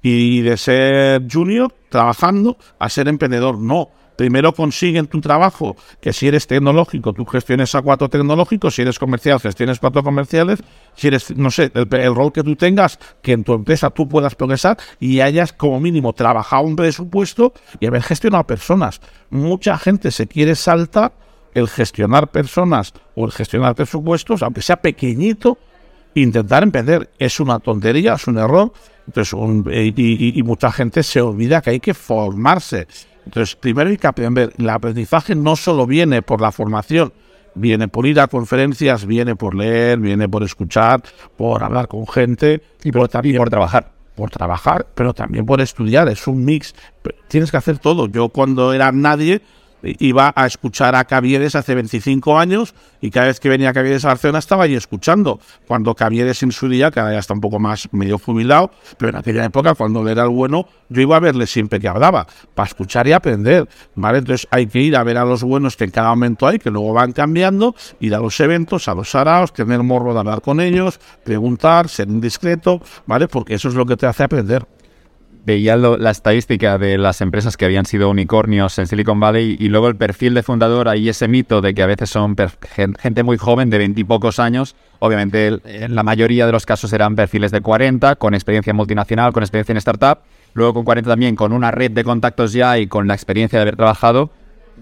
y 0.02 0.42
de 0.42 0.58
ser 0.58 1.24
junior 1.32 1.74
trabajando 1.90 2.58
a 2.80 2.90
ser 2.90 3.08
emprendedor. 3.08 3.58
No, 3.58 3.90
primero 4.18 4.52
consiguen 4.54 5.08
tu 5.08 5.22
trabajo, 5.22 5.78
que 6.02 6.12
si 6.12 6.28
eres 6.28 6.48
tecnológico, 6.48 7.14
tú 7.14 7.24
gestiones 7.26 7.74
a 7.76 7.82
cuatro 7.82 8.10
tecnológicos, 8.10 8.76
si 8.76 8.82
eres 8.82 9.00
comercial, 9.00 9.40
gestiones 9.40 9.80
cuatro 9.80 10.04
comerciales, 10.04 10.60
si 10.96 11.08
eres, 11.08 11.36
no 11.38 11.52
sé, 11.52 11.72
el, 11.74 12.16
rol 12.16 12.34
que 12.34 12.44
tú 12.44 12.56
tengas, 12.56 13.00
que 13.22 13.34
en 13.34 13.44
tu 13.44 13.54
empresa 13.54 13.92
tú 13.92 14.10
puedas 14.10 14.36
progresar 14.36 14.78
y 15.00 15.22
hayas 15.22 15.54
como 15.54 15.80
mínimo 15.80 16.12
trabajado 16.14 16.64
un 16.64 16.76
presupuesto 16.76 17.54
y 17.80 17.86
haber 17.86 18.02
gestionado 18.02 18.46
personas. 18.46 19.00
Mucha 19.30 19.78
gente 19.78 20.12
se 20.12 20.28
quiere 20.28 20.56
saltar 20.56 21.14
el 21.54 21.70
gestionar 21.70 22.30
personas 22.30 22.94
o 23.16 23.26
el 23.26 23.32
gestionar 23.32 23.76
presupuestos, 23.76 24.42
aunque 24.42 24.62
sea 24.62 24.78
pequeñito, 24.78 25.60
intentar 26.16 26.64
emprender. 26.64 27.12
Es 27.20 27.40
una 27.40 27.60
tontería, 27.60 28.14
es 28.16 28.28
un 28.28 28.38
error. 28.38 28.72
Entonces, 29.06 29.34
y, 29.96 30.40
y, 30.40 30.44
mucha 30.44 30.72
gente 30.72 31.02
se 31.02 31.22
olvida 31.22 31.62
que 31.62 31.70
hay 31.70 31.80
que 31.80 31.94
formarse. 31.94 32.88
Entonces, 33.28 33.58
primero 33.58 33.90
hay 33.90 33.98
que 33.98 34.08
aprender. 34.08 34.54
El 34.58 34.70
aprendizaje 34.70 35.36
no 35.36 35.58
solo 35.58 35.86
viene 35.86 36.22
por 36.22 36.40
la 36.40 36.54
formación, 36.54 37.12
viene 37.56 37.90
por 37.90 38.06
ir 38.06 38.22
a 38.22 38.28
conferencias, 38.28 39.06
viene 39.06 39.36
por 39.36 39.54
leer, 39.54 40.00
viene 40.00 40.30
por 40.30 40.44
escuchar, 40.44 41.04
por 41.36 41.62
hablar 41.62 41.90
con 41.90 42.08
gente 42.08 42.62
y 42.86 42.92
por, 42.94 43.10
también, 43.10 43.36
por 43.38 43.50
trabajar. 43.50 43.92
Por 44.16 44.30
trabajar, 44.30 44.88
pero 44.96 45.14
también 45.14 45.46
por 45.46 45.60
estudiar. 45.60 46.08
Es 46.08 46.26
un 46.26 46.46
mix. 46.46 46.74
Tienes 47.28 47.52
que 47.52 47.58
hacer 47.58 47.80
todo. 47.80 48.08
Yo 48.08 48.30
cuando 48.30 48.72
era 48.72 48.94
nadie 48.94 49.42
iba 49.84 50.34
a 50.36 50.46
escuchar 50.46 50.96
a 50.96 51.06
Caviedes 51.06 51.56
hace 51.56 51.76
25 51.76 52.38
años 52.38 52.74
y 53.02 53.12
cada 53.12 53.28
vez 53.28 53.40
que 53.40 53.50
venía 53.50 53.74
Caviedes 53.74 54.06
a 54.06 54.10
Barcelona 54.10 54.40
estaba 54.40 54.64
ahí 54.64 54.76
escuchando. 54.76 55.40
Cuando 55.68 55.94
Caviedes 55.96 56.44
en 56.44 56.52
su 56.52 56.68
día, 56.68 56.92
que 56.92 57.00
ahora 57.00 57.14
ya 57.14 57.20
está 57.20 57.34
un 57.34 57.42
poco 57.42 57.60
más 57.60 57.88
medio 57.92 58.18
jubilado, 58.18 58.72
pero 58.98 59.10
en 59.10 59.18
aquella 59.18 59.46
época, 59.46 59.76
cuando 59.76 60.02
él 60.02 60.08
era 60.10 60.24
el 60.24 60.30
bueno, 60.30 60.68
yo 60.90 61.02
iba 61.02 61.16
a 61.18 61.20
verle 61.20 61.48
siempre 61.48 61.80
que 61.80 61.88
hablaba, 61.88 62.28
para 62.56 62.68
escuchar 62.68 63.08
y 63.08 63.14
aprender. 63.14 63.68
¿vale? 63.96 64.20
Entonces 64.20 64.48
hay 64.52 64.68
que 64.68 64.80
ir 64.80 64.96
a 64.96 65.04
ver 65.04 65.18
a 65.18 65.26
los 65.26 65.44
buenos 65.44 65.78
que 65.78 65.84
en 65.84 65.92
cada 65.92 66.10
momento 66.10 66.48
hay, 66.48 66.60
que 66.60 66.72
luego 66.72 66.94
van 66.94 67.12
cambiando, 67.12 67.76
ir 68.00 68.16
a 68.16 68.20
los 68.20 68.40
eventos, 68.40 68.88
a 68.88 68.96
los 68.96 69.12
saraos, 69.12 69.54
tener 69.54 69.84
morro 69.84 70.14
de 70.14 70.20
hablar 70.20 70.42
con 70.42 70.60
ellos, 70.60 71.00
preguntar, 71.24 71.90
ser 71.90 72.08
indiscreto, 72.08 72.82
¿vale? 73.06 73.28
Porque 73.28 73.56
eso 73.56 73.70
es 73.70 73.76
lo 73.76 73.86
que 73.86 73.98
te 73.98 74.06
hace 74.06 74.24
aprender 74.24 74.66
veía 75.48 75.78
la 75.78 76.12
estadística 76.12 76.78
de 76.78 76.98
las 76.98 77.22
empresas 77.22 77.56
que 77.56 77.64
habían 77.64 77.86
sido 77.86 78.10
unicornios 78.10 78.78
en 78.80 78.86
Silicon 78.86 79.18
Valley 79.18 79.56
y 79.58 79.70
luego 79.70 79.88
el 79.88 79.96
perfil 79.96 80.34
de 80.34 80.44
fundador, 80.44 80.90
ahí 80.90 81.08
ese 81.08 81.30
mito 81.30 81.62
de 81.62 81.74
que 81.74 81.82
a 81.82 81.86
veces 81.86 82.10
son 82.10 82.36
gente 83.00 83.24
muy 83.24 83.38
joven, 83.38 83.70
de 83.70 83.78
veintipocos 83.78 84.40
años. 84.40 84.76
Obviamente, 85.00 85.62
en 85.64 85.96
la 85.96 86.04
mayoría 86.04 86.46
de 86.46 86.52
los 86.52 86.66
casos 86.66 86.92
eran 86.92 87.16
perfiles 87.16 87.52
de 87.52 87.62
40, 87.62 88.18
con 88.18 88.34
experiencia 88.34 88.74
multinacional, 88.74 89.32
con 89.32 89.42
experiencia 89.42 89.72
en 89.72 89.78
startup. 89.78 90.20
Luego 90.54 90.74
con 90.74 90.84
40 90.84 91.10
también, 91.10 91.38
con 91.38 91.54
una 91.54 91.72
red 91.72 91.92
de 91.92 92.04
contactos 92.04 92.52
ya 92.52 92.78
y 92.78 92.88
con 92.88 93.08
la 93.08 93.14
experiencia 93.14 93.58
de 93.58 93.62
haber 93.62 93.78
trabajado, 93.78 94.32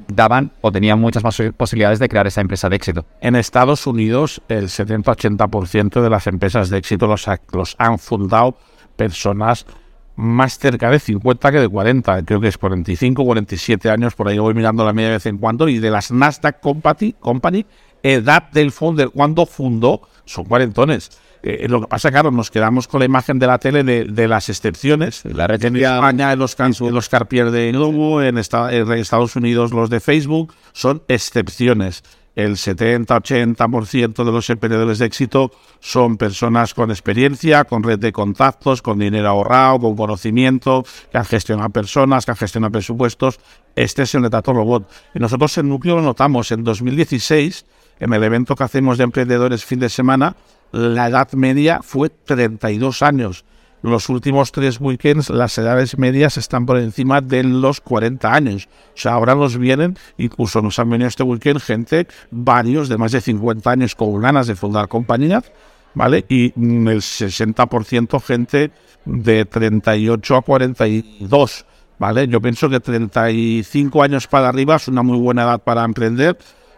daban 0.08 0.52
o 0.62 0.72
tenían 0.72 1.00
muchas 1.00 1.24
más 1.24 1.40
posibilidades 1.56 2.00
de 2.00 2.10
crear 2.10 2.26
esa 2.26 2.42
empresa 2.42 2.70
de 2.70 2.76
éxito. 2.76 3.06
En 3.22 3.36
Estados 3.36 3.86
Unidos, 3.86 4.42
el 4.50 4.70
70-80% 4.70 6.02
de 6.02 6.10
las 6.10 6.26
empresas 6.26 6.72
de 6.72 6.80
éxito 6.80 7.06
los, 7.06 7.28
los 7.54 7.76
han 7.78 8.00
fundado 8.00 8.58
personas 8.96 9.68
más 10.16 10.58
cerca 10.58 10.90
de 10.90 11.00
50 11.00 11.52
que 11.52 11.60
de 11.60 11.68
40, 11.68 12.24
creo 12.24 12.40
que 12.40 12.48
es 12.48 12.58
45, 12.58 13.26
47 13.26 13.90
años, 13.90 14.16
por 14.16 14.28
ahí 14.28 14.38
voy 14.38 14.54
mirando 14.54 14.86
la 14.86 14.94
media 14.94 15.10
de 15.10 15.16
vez 15.16 15.26
en 15.26 15.38
cuando, 15.38 15.68
y 15.68 15.80
de 15.80 15.92
las 15.92 16.12
Nasdaq 16.12 16.60
Company, 16.62 17.14
Company 17.20 17.66
edad 18.14 18.52
del 18.52 18.72
fondo, 18.72 19.10
cuando 19.12 19.46
fundó, 19.46 20.02
son 20.26 20.46
cuarentones. 20.46 21.10
Eh, 21.42 21.68
lo 21.70 21.82
que 21.82 21.88
pasa, 21.88 22.12
claro, 22.12 22.32
nos 22.32 22.50
quedamos 22.50 22.88
con 22.88 23.00
la 23.00 23.06
imagen 23.06 23.38
de 23.40 23.48
la 23.48 23.60
tele 23.60 23.84
de, 23.84 24.28
las 24.28 24.50
excepciones. 24.50 25.24
La 25.26 25.48
red 25.48 25.64
en 25.64 25.76
España, 25.76 26.32
en 26.32 26.40
los, 26.40 26.58
los 26.80 27.10
Carpier 27.10 27.52
de 27.52 27.72
Globo, 27.72 28.22
en, 28.22 28.38
en 28.38 28.92
Estados 28.94 29.36
Unidos 29.36 29.72
los 29.72 29.90
de 29.90 30.00
Facebook, 30.00 30.54
son 30.74 31.04
excepciones. 31.08 32.04
El 32.36 32.58
70-80% 32.58 34.26
de 34.26 34.32
los 34.32 34.50
emprendedores 34.50 35.00
de 35.00 35.06
éxito 35.06 35.52
son 35.80 36.18
personas 36.18 36.74
con 36.74 36.92
experiencia, 36.92 37.64
con 37.64 37.82
red 37.82 37.98
de 37.98 38.12
contactos, 38.12 38.82
con 38.82 39.00
dinero 39.00 39.30
ahorrado, 39.30 39.80
con 39.80 39.96
conocimiento, 39.96 40.84
que 41.12 41.18
han 41.18 41.26
gestionado 41.26 41.70
personas, 41.70 42.26
que 42.26 42.32
han 42.32 42.38
gestionado 42.38 42.72
presupuestos. 42.72 43.40
Este 43.76 44.04
es 44.04 44.14
el 44.16 44.22
Netato 44.22 44.54
Robot. 44.54 44.90
Y 45.14 45.20
nosotros 45.20 45.58
en 45.58 45.70
Núcleo 45.70 45.96
lo 45.96 46.02
notamos. 46.02 46.52
En 46.52 46.64
2016, 46.64 47.66
en 48.00 48.14
el 48.14 48.24
evento 48.24 48.56
que 48.56 48.64
hacemos 48.64 48.98
de 48.98 49.06
emprendedores 49.06 49.64
fin 49.64 49.80
de 49.80 49.90
semana, 49.90 50.36
la 50.72 51.08
edad 51.08 51.32
media 51.34 51.80
fue 51.82 52.10
32 52.10 53.02
años 53.02 53.46
los 53.86 54.10
últimos 54.10 54.52
tres 54.52 54.80
weekends 54.82 55.30
las 55.30 55.58
edades 55.58 55.98
medias 55.98 56.38
están 56.38 56.66
por 56.66 56.78
encima 56.78 57.22
de 57.22 57.44
los 57.44 57.82
40 57.82 58.34
años. 58.34 58.68
O 58.96 58.98
sea, 58.98 59.14
ahora 59.14 59.36
nos 59.36 59.58
vienen, 59.58 59.98
incluso 60.18 60.62
nos 60.62 60.80
han 60.80 60.90
venido 60.90 61.08
este 61.08 61.24
weekend 61.24 61.60
gente, 61.60 62.08
varios 62.32 62.90
de 62.90 62.98
más 62.98 63.12
de 63.12 63.22
50 63.22 63.70
años 63.70 63.96
con 63.96 64.20
ganas 64.20 64.48
de 64.48 64.56
fundar 64.56 64.88
compañías, 64.88 65.52
¿vale? 65.94 66.26
Y 66.28 66.46
el 66.56 67.02
60% 67.02 68.22
gente 68.22 68.72
de 69.06 69.46
38 69.46 70.36
a 70.36 70.42
42, 70.42 71.66
¿vale? 72.00 72.28
Yo 72.28 72.42
pienso 72.42 72.70
que 72.70 72.80
35 72.80 74.02
años 74.02 74.28
para 74.28 74.50
arriba 74.50 74.78
es 74.78 74.88
una 74.88 75.04
muy 75.04 75.20
buena 75.20 75.44
edad 75.44 75.62
para 75.62 75.84
emprender, 75.84 76.38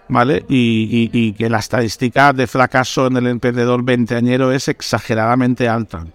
¿vale? 0.09 0.45
Y, 0.49 1.09
y 1.13 1.33
que 1.33 1.49
la 1.49 1.59
estadística 1.59 2.33
de 2.33 2.47
fracaso 2.47 3.07
en 3.07 3.17
el 3.17 3.27
emprendedor 3.27 3.83
veinteañero 3.83 4.51
es 4.51 4.67
exageradamente 4.67 5.69
alta. 5.69 6.05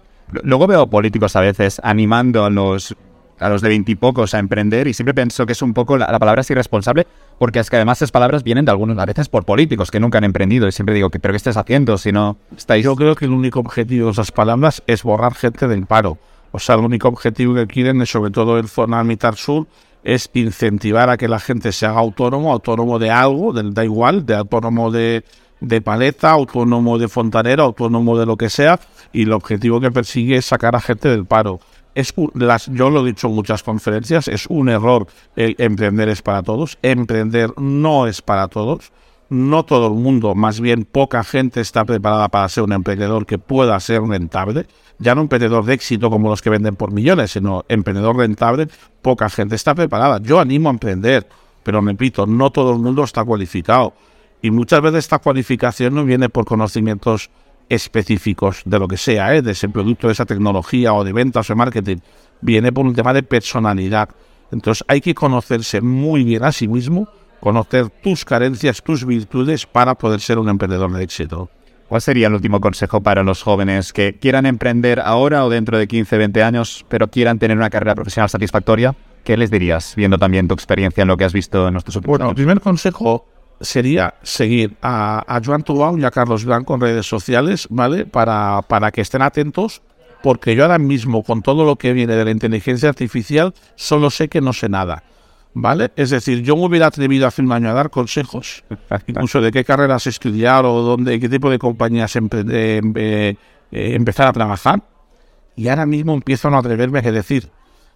Luego 0.43 0.67
veo 0.67 0.87
políticos 0.87 1.35
a 1.35 1.41
veces 1.41 1.79
animando 1.83 2.45
a 2.45 2.49
los 2.49 2.95
a 3.39 3.49
los 3.49 3.61
de 3.61 3.69
veintipocos 3.69 4.33
a 4.33 4.39
emprender 4.39 4.87
y 4.87 4.93
siempre 4.93 5.13
pienso 5.13 5.45
que 5.45 5.53
es 5.53 5.61
un 5.61 5.73
poco, 5.73 5.97
la, 5.97 6.17
palabra 6.19 6.41
es 6.41 6.49
irresponsable, 6.49 7.07
porque 7.39 7.59
es 7.59 7.69
que 7.69 7.75
además 7.75 7.97
esas 7.97 8.11
palabras 8.11 8.43
vienen 8.43 8.63
de 8.65 8.71
algunos, 8.71 8.97
a 8.97 9.05
veces 9.05 9.27
por 9.27 9.43
políticos 9.43 9.91
que 9.91 9.99
nunca 9.99 10.19
han 10.19 10.23
emprendido 10.23 10.67
y 10.67 10.71
siempre 10.71 10.95
digo, 10.95 11.09
¿pero 11.09 11.33
qué 11.33 11.37
estás 11.37 11.57
haciendo 11.57 11.97
si 11.97 12.11
no 12.11 12.37
estáis...? 12.55 12.85
Yo 12.85 12.95
creo 12.95 13.15
que 13.15 13.25
el 13.25 13.31
único 13.31 13.59
objetivo 13.59 14.07
de 14.07 14.11
esas 14.13 14.31
palabras 14.31 14.83
es 14.87 15.03
borrar 15.03 15.33
gente 15.33 15.67
del 15.67 15.85
paro. 15.85 16.17
O 16.51 16.59
sea, 16.59 16.75
el 16.75 16.81
único 16.81 17.07
objetivo 17.07 17.55
que 17.55 17.67
quieren, 17.67 18.05
sobre 18.05 18.31
todo 18.31 18.59
el 18.59 18.69
Zona 18.69 19.03
Mitad 19.03 19.35
Sur, 19.35 19.67
es 20.03 20.29
incentivar 20.33 21.09
a 21.09 21.17
que 21.17 21.27
la 21.27 21.39
gente 21.39 21.71
se 21.71 21.85
haga 21.85 21.99
autónomo, 21.99 22.51
autónomo 22.51 22.99
de 22.99 23.09
algo, 23.09 23.53
da 23.53 23.83
igual, 23.83 24.25
de 24.25 24.35
autónomo 24.35 24.91
de, 24.91 25.23
de 25.63 25.79
paleta, 25.81 26.31
autónomo 26.31 26.99
de 26.99 27.07
fontanera, 27.07 27.63
autónomo 27.63 28.17
de 28.19 28.25
lo 28.25 28.35
que 28.35 28.49
sea, 28.49 28.79
y 29.13 29.23
el 29.23 29.31
objetivo 29.31 29.79
que 29.79 29.91
persigue 29.91 30.35
es 30.35 30.45
sacar 30.45 30.75
a 30.75 30.81
gente 30.81 31.07
del 31.07 31.25
paro. 31.25 31.59
Es 31.95 32.13
las, 32.33 32.67
yo 32.67 32.89
lo 32.89 33.01
he 33.01 33.07
dicho 33.07 33.27
en 33.27 33.35
muchas 33.35 33.63
conferencias, 33.63 34.27
es 34.27 34.45
un 34.47 34.67
error 34.67 35.07
el 35.35 35.55
emprender 35.59 36.09
es 36.09 36.21
para 36.21 36.43
todos, 36.43 36.77
emprender 36.81 37.53
no 37.57 38.07
es 38.07 38.21
para 38.21 38.47
todos, 38.49 38.91
no 39.29 39.63
todo 39.63 39.87
el 39.87 39.93
mundo, 39.93 40.35
más 40.35 40.59
bien 40.59 40.85
poca 40.85 41.23
gente 41.23 41.61
está 41.61 41.85
preparada 41.85 42.27
para 42.27 42.49
ser 42.49 42.63
un 42.63 42.73
emprendedor 42.73 43.25
que 43.25 43.37
pueda 43.37 43.79
ser 43.79 44.01
rentable, 44.01 44.67
ya 44.99 45.15
no 45.15 45.21
un 45.21 45.25
emprendedor 45.25 45.63
de 45.65 45.75
éxito 45.75 46.09
como 46.09 46.29
los 46.29 46.41
que 46.41 46.49
venden 46.49 46.75
por 46.75 46.91
millones, 46.91 47.31
sino 47.31 47.63
emprendedor 47.69 48.17
rentable, 48.17 48.67
poca 49.01 49.29
gente 49.29 49.55
está 49.55 49.73
preparada. 49.73 50.19
Yo 50.21 50.39
animo 50.39 50.69
a 50.69 50.73
emprender, 50.73 51.27
pero 51.63 51.79
repito, 51.79 52.25
no 52.25 52.51
todo 52.51 52.73
el 52.73 52.79
mundo 52.79 53.03
está 53.03 53.23
cualificado. 53.23 53.93
Y 54.43 54.51
muchas 54.51 54.81
veces 54.81 54.99
esta 55.05 55.19
cualificación 55.19 55.95
no 55.95 56.03
viene 56.03 56.27
por 56.27 56.43
conocimientos 56.43 57.29
específicos 57.69 58.61
de 58.65 58.77
lo 58.77 58.89
que 58.89 58.97
sea, 58.97 59.33
¿eh? 59.33 59.41
de 59.41 59.51
ese 59.51 59.69
producto, 59.69 60.07
de 60.07 60.13
esa 60.13 60.25
tecnología 60.25 60.93
o 60.93 61.05
de 61.05 61.13
ventas 61.13 61.49
o 61.49 61.53
de 61.53 61.57
marketing. 61.57 61.97
Viene 62.41 62.73
por 62.73 62.85
un 62.85 62.93
tema 62.93 63.13
de 63.13 63.23
personalidad. 63.23 64.09
Entonces 64.51 64.83
hay 64.89 64.99
que 64.99 65.15
conocerse 65.15 65.79
muy 65.79 66.25
bien 66.25 66.43
a 66.43 66.51
sí 66.51 66.67
mismo, 66.67 67.07
conocer 67.39 67.89
tus 67.89 68.25
carencias, 68.25 68.83
tus 68.83 69.05
virtudes 69.05 69.65
para 69.65 69.95
poder 69.95 70.19
ser 70.19 70.37
un 70.37 70.49
emprendedor 70.49 70.91
de 70.91 71.03
éxito. 71.05 71.49
¿Cuál 71.87 72.01
sería 72.01 72.27
el 72.27 72.33
último 72.33 72.59
consejo 72.59 72.99
para 72.99 73.23
los 73.23 73.41
jóvenes 73.41 73.93
que 73.93 74.17
quieran 74.19 74.45
emprender 74.45 74.99
ahora 74.99 75.45
o 75.45 75.49
dentro 75.49 75.77
de 75.77 75.87
15, 75.87 76.17
20 76.17 76.43
años, 76.43 76.85
pero 76.89 77.07
quieran 77.07 77.39
tener 77.39 77.55
una 77.55 77.69
carrera 77.69 77.95
profesional 77.95 78.29
satisfactoria? 78.29 78.93
¿Qué 79.23 79.37
les 79.37 79.49
dirías, 79.49 79.95
viendo 79.95 80.17
también 80.17 80.49
tu 80.49 80.53
experiencia 80.53 81.03
en 81.03 81.07
lo 81.07 81.15
que 81.15 81.23
has 81.23 81.31
visto 81.31 81.65
en 81.65 81.73
nuestros 81.75 82.01
Bueno, 82.01 82.27
el 82.27 82.35
primer 82.35 82.59
consejo 82.59 83.25
sería 83.63 84.15
seguir 84.21 84.75
a, 84.81 85.23
a 85.27 85.41
Joan 85.43 85.63
Tubau 85.63 85.97
y 85.97 86.05
a 86.05 86.11
Carlos 86.11 86.45
Blanco 86.45 86.75
en 86.75 86.81
redes 86.81 87.07
sociales, 87.07 87.67
¿vale? 87.69 88.05
Para, 88.05 88.61
para 88.67 88.91
que 88.91 89.01
estén 89.01 89.21
atentos, 89.21 89.81
porque 90.21 90.55
yo 90.55 90.63
ahora 90.63 90.77
mismo, 90.77 91.23
con 91.23 91.41
todo 91.41 91.65
lo 91.65 91.77
que 91.77 91.93
viene 91.93 92.15
de 92.15 92.25
la 92.25 92.31
inteligencia 92.31 92.89
artificial, 92.89 93.53
solo 93.75 94.09
sé 94.09 94.27
que 94.27 94.41
no 94.41 94.53
sé 94.53 94.69
nada. 94.69 95.03
¿Vale? 95.55 95.91
Es 95.95 96.09
decir, 96.09 96.41
yo 96.41 96.55
me 96.55 96.65
hubiera 96.65 96.87
atrevido 96.87 97.27
hace 97.27 97.43
un 97.43 97.51
año 97.51 97.69
a 97.69 97.73
dar 97.73 97.91
consejos, 97.91 98.63
incluso 99.07 99.39
de 99.39 99.51
qué 99.51 99.63
carreras 99.63 100.07
estudiar 100.07 100.65
o 100.65 100.81
dónde, 100.81 101.19
qué 101.19 101.29
tipo 101.29 101.49
de 101.49 101.59
compañías 101.59 102.15
eh, 102.15 102.81
eh, 102.95 103.35
empezar 103.69 104.27
a 104.27 104.33
trabajar. 104.33 104.81
Y 105.55 105.67
ahora 105.67 105.85
mismo 105.85 106.15
empiezo 106.15 106.47
a 106.47 106.51
no 106.51 106.57
atreverme 106.57 106.99
a 106.99 107.11
decir, 107.11 107.51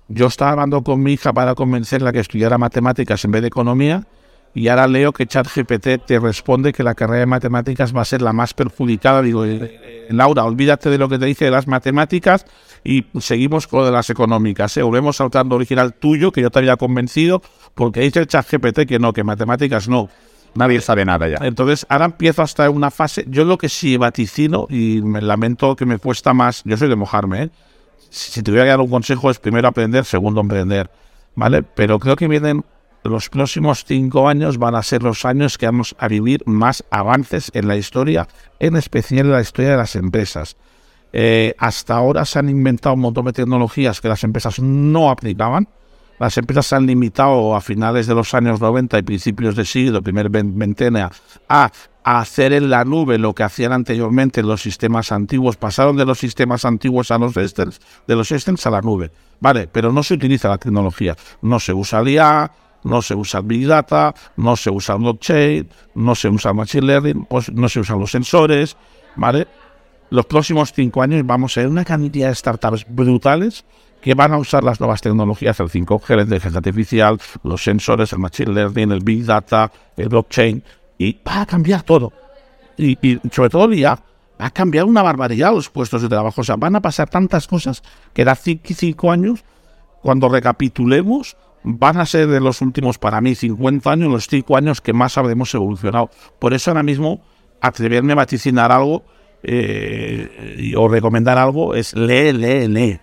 yo 0.07 0.27
estaba 0.27 0.51
hablando 0.51 0.83
con 0.83 1.01
mi 1.01 1.13
hija 1.13 1.33
para 1.33 1.55
convencerla 1.55 2.13
que 2.13 2.19
estudiara 2.19 2.59
matemáticas 2.59 3.25
en 3.25 3.31
vez 3.31 3.41
de 3.41 3.47
economía 3.47 4.05
y 4.57 4.69
ahora 4.69 4.87
leo 4.87 5.13
que 5.13 5.27
ChatGPT 5.27 6.03
te 6.07 6.19
responde 6.19 6.73
que 6.73 6.81
la 6.81 6.95
carrera 6.95 7.19
de 7.19 7.25
matemáticas 7.27 7.95
va 7.95 8.01
a 8.01 8.05
ser 8.05 8.23
la 8.23 8.33
más 8.33 8.55
perjudicada. 8.55 9.21
Digo, 9.21 9.45
eh, 9.45 9.59
eh, 9.61 10.07
Laura, 10.09 10.45
olvídate 10.45 10.89
de 10.89 10.97
lo 10.97 11.07
que 11.07 11.19
te 11.19 11.27
dice 11.27 11.45
de 11.45 11.51
las 11.51 11.67
matemáticas 11.67 12.43
y 12.83 13.05
seguimos 13.19 13.67
con 13.67 13.93
las 13.93 14.09
económicas. 14.09 14.75
¿eh? 14.77 14.81
Volvemos 14.81 15.21
al 15.21 15.29
tanto 15.29 15.53
original 15.53 15.93
tuyo, 15.93 16.31
que 16.31 16.41
yo 16.41 16.49
te 16.49 16.57
había 16.57 16.75
convencido, 16.75 17.43
porque 17.75 17.99
dice 17.99 18.21
el 18.21 18.25
ChatGPT 18.25 18.87
que 18.87 18.97
no, 18.97 19.13
que 19.13 19.23
matemáticas 19.23 19.87
no. 19.87 20.09
Nadie 20.55 20.81
sabe 20.81 21.05
nada 21.05 21.27
ya. 21.27 21.37
Entonces, 21.45 21.85
ahora 21.87 22.05
empiezo 22.05 22.41
hasta 22.41 22.67
una 22.71 22.89
fase. 22.89 23.25
Yo 23.27 23.45
lo 23.45 23.59
que 23.59 23.69
sí 23.69 23.95
vaticino, 23.95 24.65
y 24.71 25.01
me 25.03 25.21
lamento 25.21 25.75
que 25.75 25.85
me 25.85 25.99
cuesta 25.99 26.33
más, 26.33 26.63
yo 26.65 26.77
soy 26.77 26.89
de 26.89 26.95
mojarme, 26.95 27.43
¿eh? 27.43 27.49
si, 28.09 28.31
si 28.31 28.41
te 28.41 28.49
voy 28.49 28.61
a 28.61 28.65
dar 28.65 28.81
un 28.81 28.89
consejo 28.89 29.29
es 29.29 29.37
primero 29.37 29.67
aprender, 29.67 30.03
segundo 30.03 30.41
emprender. 30.41 30.89
¿Vale? 31.35 31.61
Pero 31.61 31.99
creo 31.99 32.15
que 32.15 32.27
vienen 32.27 32.65
los 33.03 33.29
próximos 33.29 33.85
cinco 33.85 34.27
años 34.27 34.57
van 34.57 34.75
a 34.75 34.83
ser 34.83 35.03
los 35.03 35.25
años 35.25 35.57
que 35.57 35.65
vamos 35.65 35.95
a 35.99 36.07
vivir 36.07 36.43
más 36.45 36.83
avances 36.91 37.51
en 37.53 37.67
la 37.67 37.77
historia, 37.77 38.27
en 38.59 38.75
especial 38.75 39.27
en 39.27 39.31
la 39.31 39.41
historia 39.41 39.71
de 39.71 39.77
las 39.77 39.95
empresas. 39.95 40.57
Eh, 41.13 41.55
hasta 41.57 41.95
ahora 41.95 42.25
se 42.25 42.39
han 42.39 42.49
inventado 42.49 42.95
un 42.95 43.01
montón 43.01 43.25
de 43.25 43.33
tecnologías 43.33 44.01
que 44.01 44.09
las 44.09 44.23
empresas 44.23 44.59
no 44.59 45.09
aplicaban. 45.09 45.67
Las 46.19 46.37
empresas 46.37 46.65
se 46.65 46.75
han 46.75 46.87
limitado 46.87 47.55
a 47.55 47.61
finales 47.61 48.07
de 48.07 48.15
los 48.15 48.33
años 48.33 48.59
90 48.59 48.97
y 48.97 49.01
principios 49.03 49.55
de 49.55 49.65
siglo, 49.65 50.01
primer 50.01 50.29
ventena, 50.29 51.11
a, 51.47 51.71
hacer 52.03 52.53
en 52.53 52.69
la 52.69 52.85
nube 52.85 53.17
lo 53.17 53.35
que 53.35 53.43
hacían 53.43 53.73
anteriormente 53.73 54.41
los 54.41 54.61
sistemas 54.61 55.11
antiguos. 55.11 55.57
Pasaron 55.57 55.97
de 55.97 56.05
los 56.05 56.17
sistemas 56.17 56.65
antiguos 56.65 57.11
a 57.11 57.17
los 57.17 57.33
systems, 57.33 57.81
de 58.07 58.15
los 58.15 58.29
systems 58.29 58.65
a 58.65 58.71
la 58.71 58.81
nube. 58.81 59.11
Vale, 59.39 59.67
pero 59.67 59.91
no 59.91 60.01
se 60.03 60.15
utiliza 60.15 60.47
la 60.47 60.57
tecnología. 60.57 61.15
No 61.41 61.59
se 61.59 61.73
usa 61.73 62.01
IA, 62.09 62.51
no 62.87 63.01
se 63.01 63.13
usa 63.15 63.41
Big 63.41 63.67
Data, 63.67 64.13
no 64.37 64.55
se 64.55 64.69
usa 64.69 64.95
blockchain, 64.95 65.69
no 65.95 66.15
se 66.15 66.29
usa 66.29 66.53
Machine 66.53 66.87
Learning, 66.87 67.25
pues 67.25 67.51
no 67.51 67.69
se 67.69 67.81
usan 67.81 67.99
los 67.99 68.11
sensores, 68.11 68.77
¿vale? 69.15 69.47
Los 70.09 70.25
próximos 70.25 70.71
cinco 70.73 71.01
años 71.01 71.25
vamos 71.25 71.57
a 71.57 71.61
ver 71.61 71.69
una 71.69 71.83
cantidad 71.83 72.29
de 72.29 72.35
startups 72.35 72.85
brutales 72.87 73.65
que 74.01 74.13
van 74.13 74.31
a 74.31 74.37
usar 74.37 74.63
las 74.63 74.79
nuevas 74.79 75.01
tecnologías, 75.01 75.59
el 75.59 75.69
5G, 75.69 76.15
la 76.15 76.21
inteligencia 76.21 76.57
artificial, 76.59 77.19
los 77.43 77.61
sensores, 77.61 78.13
el 78.13 78.19
Machine 78.19 78.53
Learning, 78.53 78.91
el 78.91 79.03
Big 79.03 79.25
Data, 79.25 79.71
el 79.97 80.07
blockchain, 80.07 80.63
y 80.97 81.17
va 81.27 81.41
a 81.41 81.45
cambiar 81.45 81.83
todo. 81.83 82.13
Y, 82.77 82.97
y 83.05 83.19
sobre 83.31 83.49
todo 83.49 83.73
ya 83.73 83.99
va 84.39 84.45
a 84.45 84.51
cambiar 84.51 84.85
una 84.85 85.01
barbaridad 85.01 85.51
los 85.51 85.69
puestos 85.69 86.01
de 86.01 86.09
trabajo. 86.09 86.41
O 86.41 86.43
sea, 86.43 86.55
van 86.55 86.75
a 86.75 86.81
pasar 86.81 87.09
tantas 87.09 87.47
cosas 87.47 87.83
que 88.13 88.23
da 88.23 88.35
cinco 88.35 89.11
años, 89.11 89.43
cuando 90.01 90.29
recapitulemos, 90.29 91.35
van 91.67 91.99
a 91.99 92.05
ser 92.05 92.27
de 92.27 92.39
los 92.39 92.61
últimos, 92.61 92.97
para 92.97 93.19
mí, 93.19 93.35
50 93.35 93.91
años, 93.91 94.11
los 94.11 94.27
5 94.27 94.55
años 94.55 94.81
que 94.81 94.93
más 94.93 95.17
habremos 95.17 95.53
evolucionado. 95.53 96.09
Por 96.39 96.53
eso 96.53 96.71
ahora 96.71 96.83
mismo, 96.83 97.21
atreverme 97.61 98.13
a 98.13 98.15
vaticinar 98.15 98.71
algo 98.71 99.03
eh, 99.43 100.73
o 100.75 100.87
recomendar 100.87 101.37
algo 101.37 101.75
es 101.75 101.93
lee, 101.93 102.31
lee, 102.31 102.67
lee. 102.67 102.99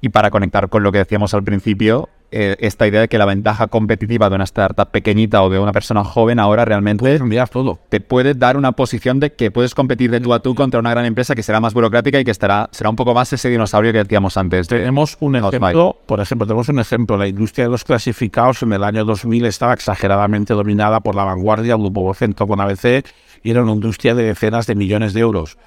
Y 0.00 0.10
para 0.10 0.30
conectar 0.30 0.68
con 0.68 0.82
lo 0.82 0.92
que 0.92 0.98
decíamos 0.98 1.32
al 1.32 1.42
principio, 1.42 2.08
eh, 2.32 2.56
esta 2.60 2.86
idea 2.86 3.02
de 3.02 3.08
que 3.08 3.18
la 3.18 3.26
ventaja 3.26 3.66
competitiva 3.66 4.28
de 4.30 4.36
una 4.36 4.44
startup 4.44 4.90
pequeñita 4.90 5.42
o 5.42 5.50
de 5.50 5.58
una 5.58 5.72
persona 5.72 6.02
joven 6.02 6.38
ahora 6.38 6.64
realmente 6.64 7.18
todo. 7.50 7.78
te 7.88 8.00
puede 8.00 8.34
dar 8.34 8.56
una 8.56 8.72
posición 8.72 9.20
de 9.20 9.32
que 9.34 9.50
puedes 9.50 9.74
competir 9.74 10.10
de 10.10 10.20
tú 10.20 10.32
a 10.32 10.40
tú 10.40 10.54
contra 10.54 10.80
una 10.80 10.90
gran 10.90 11.04
empresa 11.04 11.34
que 11.34 11.42
será 11.42 11.60
más 11.60 11.74
burocrática 11.74 12.18
y 12.18 12.24
que 12.24 12.30
estará, 12.30 12.70
será 12.72 12.90
un 12.90 12.96
poco 12.96 13.12
más 13.12 13.32
ese 13.32 13.50
dinosaurio 13.50 13.92
que 13.92 13.98
decíamos 13.98 14.36
antes. 14.36 14.66
Tenemos 14.66 15.16
un 15.20 15.36
ejemplo, 15.36 15.98
por 16.06 16.20
ejemplo, 16.20 16.46
tenemos 16.46 16.68
un 16.70 16.78
ejemplo, 16.78 17.16
la 17.16 17.28
industria 17.28 17.66
de 17.66 17.70
los 17.70 17.84
clasificados 17.84 18.62
en 18.62 18.72
el 18.72 18.82
año 18.82 19.04
2000 19.04 19.44
estaba 19.44 19.74
exageradamente 19.74 20.54
dominada 20.54 21.00
por 21.00 21.14
la 21.14 21.24
vanguardia, 21.24 21.74
el 21.74 21.80
grupo 21.80 22.02
Vocento 22.02 22.46
con 22.46 22.60
ABC, 22.60 23.04
y 23.42 23.50
era 23.50 23.62
una 23.62 23.72
industria 23.72 24.14
de 24.14 24.24
decenas 24.24 24.66
de 24.66 24.74
millones 24.74 25.12
de 25.12 25.20
euros. 25.20 25.58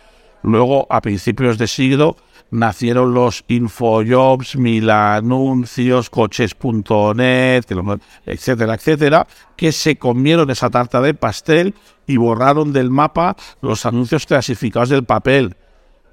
Luego, 0.41 0.87
a 0.89 1.01
principios 1.01 1.57
de 1.57 1.67
siglo, 1.67 2.17
nacieron 2.51 3.13
los 3.13 3.43
Infojobs, 3.47 4.55
Mil 4.55 4.89
Anuncios, 4.89 6.09
Coches.net, 6.09 7.63
etcétera, 8.25 8.75
etcétera, 8.75 9.27
que 9.55 9.71
se 9.71 9.97
comieron 9.97 10.49
esa 10.49 10.69
tarta 10.69 11.01
de 11.01 11.13
pastel 11.13 11.75
y 12.07 12.17
borraron 12.17 12.73
del 12.73 12.89
mapa 12.89 13.35
los 13.61 13.85
anuncios 13.85 14.25
clasificados 14.25 14.89
del 14.89 15.03
papel. 15.03 15.55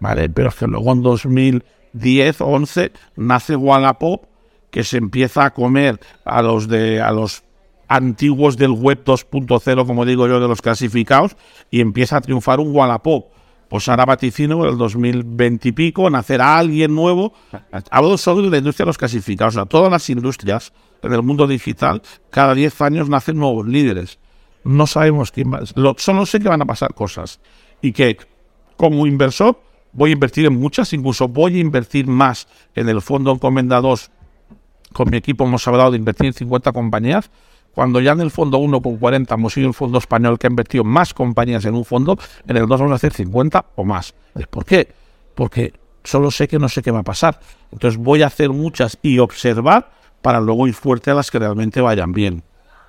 ¿Vale? 0.01 0.29
Pero 0.29 0.49
es 0.49 0.55
que 0.57 0.67
luego 0.67 0.93
en 0.93 1.03
2010 1.03 2.41
o 2.41 2.47
11 2.47 2.93
nace 3.17 3.55
Wallapop, 3.55 4.25
que 4.71 4.85
se 4.85 4.97
empieza 4.97 5.45
a 5.45 5.55
comer 5.55 6.01
a 6.25 6.43
los 6.43 6.67
de 6.67 7.01
a 7.01 7.13
los 7.13 7.45
antiguos 7.89 8.57
del 8.57 8.71
web 8.71 9.05
2.0, 9.05 9.87
como 9.87 10.07
digo 10.07 10.27
yo, 10.27 10.41
de 10.41 10.49
los 10.49 10.63
clasificados, 10.63 11.37
y 11.71 11.81
empieza 11.81 12.17
a 12.17 12.21
triunfar 12.23 12.59
un 12.59 12.75
Wallapop. 12.75 13.27
Pues 13.73 13.89
ahora 13.89 14.05
vaticino 14.05 14.69
el 14.69 14.77
2020 14.77 15.71
y 15.71 15.73
pico, 15.73 16.11
nacerá 16.11 16.59
alguien 16.59 16.95
nuevo. 16.95 17.33
Hablo 17.91 18.19
solo 18.19 18.43
de 18.43 18.51
la 18.51 18.59
industria 18.59 18.85
de 18.85 18.89
los 18.89 18.99
clasificados. 18.99 19.55
O 19.55 19.61
sea, 19.61 19.65
todas 19.65 19.91
las 19.91 20.11
industrias 20.11 20.75
en 21.01 21.15
el 21.15 21.23
mundo 21.23 21.47
digital, 21.47 22.03
cada 22.29 22.55
10 22.55 22.83
años 22.83 23.09
nacen 23.09 23.39
nuevos 23.39 23.67
líderes. 23.67 24.19
No 24.63 24.87
sabemos 24.87 25.33
quién 25.33 25.51
va. 25.55 25.61
Lo, 25.75 25.95
solo 25.97 26.27
sé 26.27 26.39
que 26.39 26.51
van 26.51 26.61
a 26.61 26.67
pasar 26.67 26.93
cosas. 26.93 27.41
Y 27.81 27.93
que, 27.93 28.19
como 28.77 29.07
inversor, 29.07 29.59
voy 29.95 30.11
a 30.11 30.13
invertir 30.13 30.45
en 30.45 30.61
muchas, 30.61 30.93
incluso 30.93 31.29
voy 31.29 31.57
a 31.57 31.61
invertir 31.61 32.07
más 32.07 32.49
en 32.75 32.91
el 32.91 33.01
fondo 33.01 33.33
Encomenda 33.33 33.81
2. 33.81 34.11
Con 34.93 35.09
mi 35.09 35.17
equipo 35.17 35.45
hemos 35.45 35.67
hablado 35.67 35.93
de 35.93 35.97
invertir 35.97 36.27
en 36.27 36.35
50 36.35 36.73
compañías 36.73 37.31
cuando 37.75 38.01
ya 38.01 38.13
en 38.13 38.21
el 38.21 38.31
fondo 38.31 38.59
1 38.59 38.83
con 38.83 38.97
40 38.99 39.35
hemos 39.35 39.53
sido 39.53 39.69
el 39.69 39.75
fondo 39.75 39.99
español 39.99 40.39
que 40.39 40.47
ha 40.47 40.51
invertido 40.51 40.85
más 40.85 41.15
compañías 41.15 41.65
en 41.65 41.75
un 41.75 41.85
fondo, 41.85 42.19
en 42.47 42.57
el 42.57 42.67
2 42.67 42.81
vamos 42.81 42.93
a 42.93 42.97
hacer 42.97 43.13
50 43.13 43.65
o 43.77 43.85
más. 43.85 44.15
¿Por 44.51 44.65
qué? 44.65 44.93
Porque 45.35 45.73
solo 46.05 46.31
sé 46.31 46.49
que 46.49 46.59
no 46.59 46.69
sé 46.69 46.83
qué 46.83 46.91
va 46.91 47.01
a 47.01 47.05
pasar. 47.05 47.41
Entonces 47.73 47.99
voy 47.99 48.23
a 48.23 48.27
hacer 48.27 48.51
muchas 48.51 48.99
y 49.03 49.19
observar 49.19 49.91
para 50.21 50.41
luego 50.41 50.69
ir 50.69 50.75
fuerte 50.75 51.11
a 51.11 51.15
las 51.15 51.31
que 51.31 51.39
realmente 51.39 51.81
vayan 51.81 52.13
bien. 52.13 52.43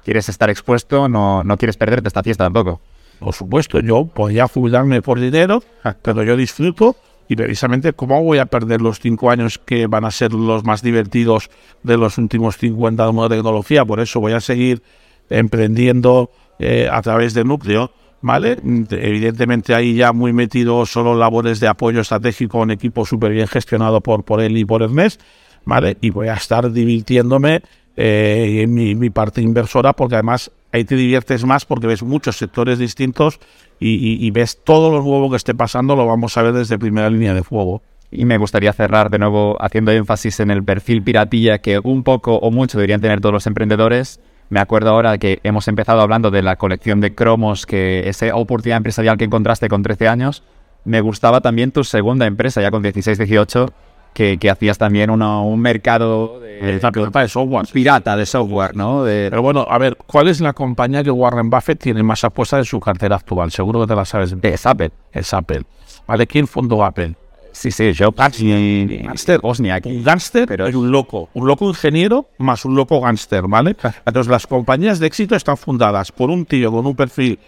¿Quieres 0.04 0.28
estar 0.30 0.50
expuesto? 0.50 1.08
No, 1.08 1.44
no 1.44 1.58
quieres 1.58 1.78
perderte 1.78 2.10
esta 2.10 2.24
fiesta 2.24 2.44
tampoco. 2.44 2.82
Por 3.20 3.34
supuesto, 3.34 3.80
yo 3.80 4.06
podría 4.06 4.48
jubilarme 4.48 5.02
por 5.02 5.20
dinero, 5.20 5.64
pero 6.02 6.24
yo 6.24 6.36
disfruto 6.36 6.98
y 7.34 7.36
precisamente, 7.36 7.94
¿cómo 7.94 8.24
voy 8.24 8.38
a 8.38 8.46
perder 8.46 8.80
los 8.80 9.00
cinco 9.00 9.32
años 9.32 9.58
que 9.58 9.88
van 9.88 10.06
a 10.06 10.12
ser 10.12 10.34
los 10.34 10.64
más 10.64 10.84
divertidos 10.84 11.50
de 11.82 11.98
los 11.98 12.20
últimos 12.20 12.58
50 12.58 13.04
del 13.04 13.14
mundo 13.14 13.30
de 13.30 13.38
tecnología? 13.38 13.84
Por 13.84 14.00
eso 14.00 14.20
voy 14.20 14.34
a 14.34 14.40
seguir 14.40 14.84
emprendiendo 15.30 16.30
eh, 16.60 16.88
a 16.92 17.02
través 17.02 17.34
de 17.34 17.44
Núcleo. 17.44 17.92
¿Vale? 18.26 18.58
Evidentemente 18.90 19.76
ahí 19.76 19.96
ya 19.96 20.14
muy 20.14 20.32
metido 20.32 20.86
solo 20.86 21.14
labores 21.14 21.60
de 21.60 21.68
apoyo 21.68 22.00
estratégico 22.00 22.64
en 22.64 22.72
equipo 22.72 23.06
súper 23.06 23.34
bien 23.34 23.48
gestionado 23.48 24.00
por, 24.00 24.24
por 24.24 24.40
él 24.40 24.56
y 24.58 24.64
por 24.64 24.82
Ernest, 24.82 25.20
¿vale? 25.66 25.98
Y 26.00 26.10
voy 26.10 26.30
a 26.30 26.36
estar 26.36 26.72
divirtiéndome 26.72 27.64
eh, 27.98 28.62
en 28.64 28.74
mi, 28.74 29.10
parte 29.10 29.42
inversora 29.42 29.92
porque 29.92 30.16
además 30.16 30.52
ahí 30.74 30.84
te 30.84 30.96
diviertes 30.96 31.46
más 31.46 31.66
porque 31.66 31.88
ves 31.88 32.04
muchos 32.04 32.38
sectores 32.38 32.80
distintos 32.80 33.40
y, 33.80 34.30
ves 34.32 34.60
todo 34.64 34.92
lo 34.92 35.04
nuevo 35.04 35.30
que 35.30 35.36
esté 35.36 35.54
pasando, 35.54 35.96
lo 35.96 36.06
vamos 36.06 36.38
a 36.38 36.42
ver 36.42 36.54
desde 36.54 36.80
primera 36.80 37.10
línea 37.10 37.34
de 37.34 37.44
fuego. 37.44 37.82
Y 38.12 38.26
me 38.26 38.38
gustaría 38.38 38.72
cerrar 38.74 39.10
de 39.10 39.20
nuevo 39.20 39.58
haciendo 39.60 39.92
énfasis 39.92 40.40
en 40.40 40.52
el 40.52 40.64
perfil 40.64 41.04
piratilla 41.04 41.60
que 41.60 41.80
un 41.80 42.04
poco 42.04 42.36
o 42.36 42.52
mucho 42.52 42.78
deberían 42.78 43.02
tener 43.02 43.20
todos 43.20 43.34
los 43.34 43.48
emprendedores. 43.48 44.20
Me 44.50 44.60
acuerdo 44.60 44.92
ahora 44.92 45.18
que 45.18 45.40
hemos 45.44 45.68
empezado 45.68 46.02
hablando 46.02 46.32
de 46.32 46.44
la 46.44 46.56
colección 46.56 47.02
de 47.02 47.14
cromos, 47.14 47.66
que 47.66 48.08
esa 48.08 48.36
oportunidad 48.36 48.78
empresarial 48.78 49.18
que 49.18 49.26
encontraste 49.26 49.68
con 49.68 49.84
13 49.84 50.08
años. 50.08 50.44
Me 50.86 51.02
gustaba 51.02 51.42
también 51.42 51.72
tu 51.72 51.84
segunda 51.84 52.26
empresa, 52.26 52.62
ya 52.62 52.72
con 52.72 52.84
16, 52.84 53.18
18, 53.18 53.74
que, 54.14 54.50
hacías 54.50 54.78
también 54.78 55.10
un 55.10 55.60
mercado 55.60 56.40
de, 56.40 56.80
de, 56.80 57.28
software. 57.28 57.66
Pirata 57.72 58.16
de 58.16 58.26
software, 58.26 58.76
¿no? 58.76 59.04
Pero 59.04 59.42
bueno, 59.42 59.66
a 59.70 59.78
ver, 59.78 59.98
¿cuál 59.98 60.28
es 60.28 60.40
la 60.40 60.54
compañía 60.54 61.04
que 61.04 61.12
Warren 61.12 61.50
Buffett 61.50 61.80
tiene 61.80 62.04
más 62.04 62.24
apuestas 62.24 62.60
en 62.60 62.66
su 62.66 62.80
cartera 62.80 63.16
actual? 63.16 63.52
Seguro 63.52 63.82
que 63.82 63.88
te 63.88 63.96
la 63.96 64.06
sabes. 64.06 64.36
Es 64.42 64.66
Apple. 64.66 64.92
Es 65.12 65.34
Apple. 65.34 65.64
¿Vale? 66.08 66.28
¿Quién 66.28 66.48
fundó 66.48 66.84
Apple? 66.84 67.16
Sí, 67.54 67.72
sí, 67.72 67.94
yo. 67.94 68.12
Gánster. 68.12 69.40
Un 69.44 70.04
gánster 70.04 70.48
pero 70.48 70.68
es 70.68 70.76
un 70.76 70.92
loco. 70.92 71.30
Un 71.34 71.48
loco 71.48 71.68
ingeniero 71.70 72.28
más 72.40 72.66
un 72.66 72.76
loco 72.76 73.00
gánster, 73.00 73.48
¿vale? 73.48 73.76
Entonces, 74.06 74.30
las 74.30 74.48
compañías 74.48 75.00
de 75.00 75.08
éxito 75.08 75.36
están 75.36 75.56
fundadas 75.56 76.12
por 76.12 76.30
un 76.30 76.46
tío 76.46 76.72
con 76.72 76.86
un 76.86 76.96
perfil 76.96 77.40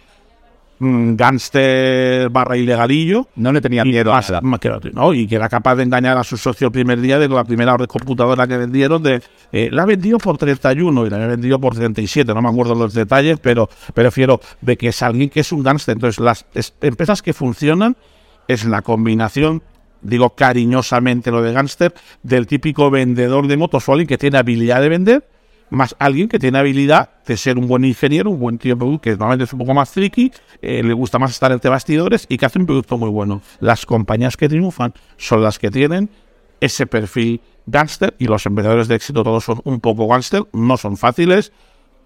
Gánster 0.79 2.29
barra 2.29 2.57
ilegalillo. 2.57 3.27
No 3.35 3.51
le 3.51 3.61
tenía 3.61 3.83
miedo 3.85 4.13
a 4.13 4.21
¿no? 4.93 5.13
Y 5.13 5.27
que 5.27 5.35
era 5.35 5.47
capaz 5.47 5.75
de 5.75 5.83
engañar 5.83 6.17
a 6.17 6.23
su 6.23 6.37
socio 6.37 6.67
el 6.67 6.73
primer 6.73 6.99
día 6.99 7.17
de 7.17 7.29
la 7.29 7.43
primera 7.43 7.77
computadora 7.87 8.47
que 8.47 8.57
vendieron. 8.57 9.01
de 9.01 9.21
eh, 9.51 9.69
La 9.71 9.85
vendió 9.85 10.17
por 10.17 10.37
31 10.37 11.05
y 11.05 11.09
la 11.09 11.17
vendido 11.27 11.59
por 11.59 11.75
37. 11.75 12.33
No 12.33 12.41
me 12.41 12.49
acuerdo 12.49 12.75
los 12.75 12.93
detalles, 12.93 13.39
pero 13.39 13.69
prefiero 13.93 14.39
de 14.61 14.77
que 14.77 14.89
es 14.89 15.01
alguien 15.01 15.29
que 15.29 15.41
es 15.41 15.51
un 15.51 15.63
gánster. 15.63 15.93
Entonces, 15.93 16.19
las 16.19 16.45
empresas 16.81 17.21
que 17.21 17.33
funcionan 17.33 17.95
es 18.47 18.65
la 18.65 18.81
combinación 18.81 19.63
digo 20.01 20.35
cariñosamente 20.35 21.31
lo 21.31 21.41
de 21.41 21.51
gánster, 21.51 21.93
del 22.21 22.45
típico 22.45 22.91
vendedor 22.91 23.47
de 23.47 23.57
motos 23.57 23.89
o 23.89 23.91
alguien 23.91 24.07
que 24.07 24.19
tiene 24.19 24.37
habilidad 24.37 24.79
de 24.81 24.89
vender 24.89 25.27
más 25.69 25.95
alguien 25.99 26.27
que 26.27 26.39
tiene 26.39 26.59
habilidad 26.59 27.09
de 27.25 27.37
ser 27.37 27.57
un 27.57 27.67
buen 27.67 27.85
ingeniero, 27.85 28.29
un 28.29 28.39
buen 28.39 28.57
tío 28.57 28.77
que 28.99 29.11
normalmente 29.11 29.45
es 29.45 29.53
un 29.53 29.59
poco 29.59 29.73
más 29.73 29.91
tricky, 29.91 30.31
eh, 30.61 30.83
le 30.83 30.93
gusta 30.93 31.19
más 31.19 31.31
estar 31.31 31.51
entre 31.51 31.69
bastidores 31.69 32.25
y 32.29 32.37
que 32.37 32.45
hace 32.45 32.59
un 32.59 32.65
producto 32.65 32.97
muy 32.97 33.09
bueno. 33.09 33.41
Las 33.59 33.85
compañías 33.85 34.37
que 34.37 34.47
triunfan 34.47 34.93
son 35.17 35.41
las 35.41 35.59
que 35.59 35.71
tienen 35.71 36.09
ese 36.61 36.87
perfil 36.87 37.41
gangster 37.65 38.15
y 38.19 38.25
los 38.25 38.45
emprendedores 38.45 38.87
de 38.87 38.95
éxito 38.95 39.23
todos 39.23 39.43
son 39.43 39.61
un 39.63 39.79
poco 39.79 40.07
gangster, 40.07 40.43
no 40.53 40.77
son 40.77 40.97
fáciles, 40.97 41.51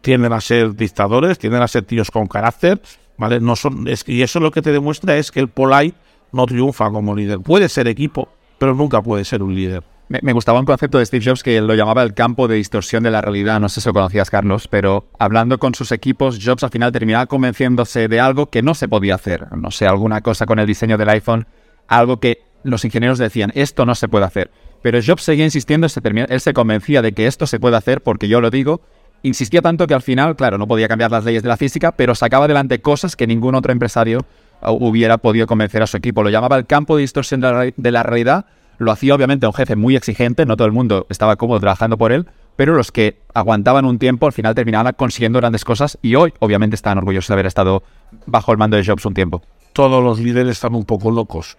tienden 0.02 0.34
a 0.34 0.42
ser 0.42 0.76
dictadores, 0.76 1.38
tienden 1.38 1.62
a 1.62 1.68
ser 1.68 1.84
tíos 1.84 2.12
con 2.12 2.28
carácter, 2.28 2.82
¿vale? 3.18 3.40
No 3.40 3.56
son, 3.56 3.88
es, 3.88 4.08
y 4.08 4.22
eso 4.22 4.40
lo 4.40 4.52
que 4.52 4.62
te 4.62 4.72
demuestra 4.72 5.18
es 5.18 5.32
que 5.32 5.40
el 5.40 5.50
Polite 5.50 5.98
no 6.32 6.46
triunfa 6.46 6.90
como 6.90 7.16
líder. 7.16 7.40
Puede 7.40 7.70
ser 7.70 7.88
equipo, 7.88 8.30
pero 8.58 8.74
nunca 8.74 9.02
puede 9.02 9.26
ser 9.26 9.44
un 9.44 9.54
líder. 9.54 9.84
Me, 10.10 10.34
gustaba 10.34 10.60
un 10.60 10.66
concepto 10.66 10.98
de 10.98 11.06
Steve 11.06 11.24
Jobs 11.24 11.44
que 11.44 11.62
lo 11.62 11.76
llamaba 11.76 12.02
el 12.02 12.16
campo 12.16 12.48
de 12.48 12.56
distorsión 12.56 13.04
de 13.04 13.12
la 13.12 13.22
realidad. 13.22 13.60
No 13.60 13.70
sé 13.70 13.80
si 13.80 13.90
lo 13.90 13.94
conocías, 13.94 14.32
Carlos, 14.32 14.68
pero 14.68 15.08
hablando 15.20 15.60
con 15.60 15.76
sus 15.76 15.92
equipos, 15.92 16.40
Jobs 16.44 16.64
al 16.64 16.72
final 16.72 16.92
terminaba 16.92 17.28
convenciéndose 17.28 18.08
de 18.08 18.20
algo 18.20 18.48
que 18.48 18.64
no 18.64 18.74
se 18.74 18.88
podía 18.88 19.14
hacer. 19.14 19.56
No 19.56 19.70
sé, 19.70 19.86
alguna 19.86 20.22
cosa 20.22 20.48
con 20.48 20.58
el 20.58 20.66
diseño 20.66 20.98
del 20.98 21.10
iPhone, 21.10 21.46
algo 21.88 22.20
que 22.20 22.42
los 22.64 22.84
ingenieros 22.86 23.20
decían, 23.20 23.52
esto 23.54 23.86
no 23.86 23.94
se 23.94 24.08
puede 24.08 24.26
hacer. 24.26 24.50
Pero 24.82 25.00
Jobs 25.06 25.22
seguía 25.22 25.46
insistiendo, 25.46 25.88
se 25.88 26.02
él 26.04 26.42
se 26.42 26.54
convencía 26.54 27.04
de 27.04 27.12
que 27.12 27.28
esto 27.28 27.46
se 27.46 27.60
puede 27.60 27.78
hacer 27.78 28.02
porque 28.02 28.28
yo 28.28 28.42
lo 28.42 28.50
digo. 28.50 28.82
Insistía 29.22 29.62
tanto 29.62 29.86
que 29.86 29.94
al 29.94 30.02
final, 30.02 30.36
claro, 30.36 30.58
no 30.58 30.68
podía 30.68 30.88
cambiar 30.88 31.12
las 31.12 31.24
leyes 31.24 31.44
de 31.44 31.50
la 31.50 31.58
física, 31.58 31.92
pero 31.92 32.16
sacaba 32.16 32.46
adelante 32.46 32.82
cosas 32.82 33.16
que 33.16 33.28
ningún 33.28 33.54
otro 33.54 33.72
empresario 33.72 34.26
uh, 34.64 34.72
hubiera 34.72 35.20
podido 35.20 35.46
convencer 35.46 35.84
a 35.84 35.88
su 35.88 35.98
equipo. 35.98 36.24
Lo 36.24 36.32
llamaba 36.32 36.58
el 36.58 36.66
campo 36.66 36.96
de 36.96 37.02
distorsión 37.02 37.42
de 37.42 37.92
la 37.92 38.02
realidad 38.02 38.48
lo 38.80 38.92
hacía 38.92 39.14
obviamente 39.14 39.46
un 39.46 39.54
jefe 39.54 39.76
muy 39.76 39.96
exigente, 39.96 40.46
no 40.46 40.58
todo 40.58 40.66
el 40.66 40.74
mundo 40.74 41.06
estaba 41.10 41.36
cómodo 41.36 41.60
trabajando 41.60 41.98
por 41.98 42.12
él, 42.12 42.28
pero 42.56 42.74
los 42.74 42.92
que 42.92 43.22
aguantaban 43.34 43.86
un 43.86 44.00
tiempo 44.00 44.26
al 44.26 44.34
final 44.34 44.56
terminaban 44.56 44.94
consiguiendo 44.98 45.40
grandes 45.40 45.64
cosas 45.64 45.98
y 46.02 46.16
hoy 46.16 46.34
obviamente 46.40 46.76
están 46.76 46.98
orgullosos 46.98 47.28
de 47.28 47.34
haber 47.34 47.46
estado 47.46 47.84
bajo 48.26 48.52
el 48.52 48.58
mando 48.58 48.78
de 48.78 48.86
Jobs 48.86 49.06
un 49.06 49.14
tiempo. 49.14 49.44
Todos 49.74 50.04
los 50.04 50.20
líderes 50.20 50.54
están 50.54 50.76
un 50.76 50.86
poco 50.86 51.12
locos. 51.12 51.58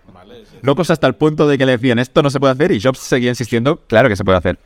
Locos 0.63 0.91
hasta 0.91 1.07
el 1.07 1.15
punto 1.15 1.47
de 1.47 1.57
que 1.57 1.65
le 1.65 1.73
decían 1.73 1.99
esto 1.99 2.23
no 2.23 2.31
se 2.31 2.41
puede 2.41 2.55
hacer 2.55 2.73
y 2.73 2.81
Jobs 2.81 2.99
seguía 2.99 3.31
insistiendo, 3.31 3.81
claro 3.87 4.09
que 4.09 4.17
se 4.17 4.25
puede 4.25 4.39
hacer. 4.39 4.59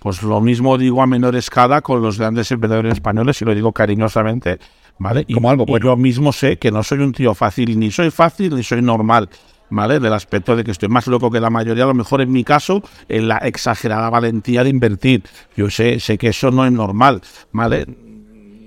Pues 0.00 0.22
lo 0.22 0.40
mismo 0.40 0.76
digo 0.78 1.02
a 1.02 1.06
menor 1.06 1.34
escala 1.36 1.80
con 1.80 2.02
los 2.02 2.18
grandes 2.18 2.50
emprendedores 2.50 2.94
españoles 2.94 3.40
y 3.42 3.44
lo 3.44 3.54
digo 3.54 3.72
cariñosamente, 3.72 4.58
¿vale? 4.98 5.24
Y, 5.26 5.34
Como 5.34 5.50
algo, 5.50 5.66
pues. 5.66 5.82
yo 5.82 5.96
mismo 5.96 6.32
sé 6.32 6.58
que 6.58 6.70
no 6.70 6.82
soy 6.82 6.98
un 6.98 7.12
tío 7.12 7.34
fácil, 7.34 7.78
ni 7.78 7.90
soy 7.90 8.10
fácil, 8.10 8.54
ni 8.54 8.62
soy 8.62 8.82
normal. 8.82 9.28
¿Vale? 9.70 10.00
Del 10.00 10.12
aspecto 10.12 10.56
de 10.56 10.64
que 10.64 10.70
estoy 10.70 10.88
más 10.88 11.06
loco 11.06 11.30
que 11.30 11.40
la 11.40 11.50
mayoría, 11.50 11.84
a 11.84 11.88
lo 11.88 11.94
mejor 11.94 12.20
en 12.20 12.30
mi 12.30 12.44
caso, 12.44 12.82
en 13.08 13.28
la 13.28 13.38
exagerada 13.38 14.10
valentía 14.10 14.64
de 14.64 14.70
invertir. 14.70 15.22
Yo 15.56 15.70
sé, 15.70 16.00
sé 16.00 16.18
que 16.18 16.28
eso 16.28 16.50
no 16.50 16.64
es 16.64 16.72
normal, 16.72 17.22
¿vale? 17.52 17.86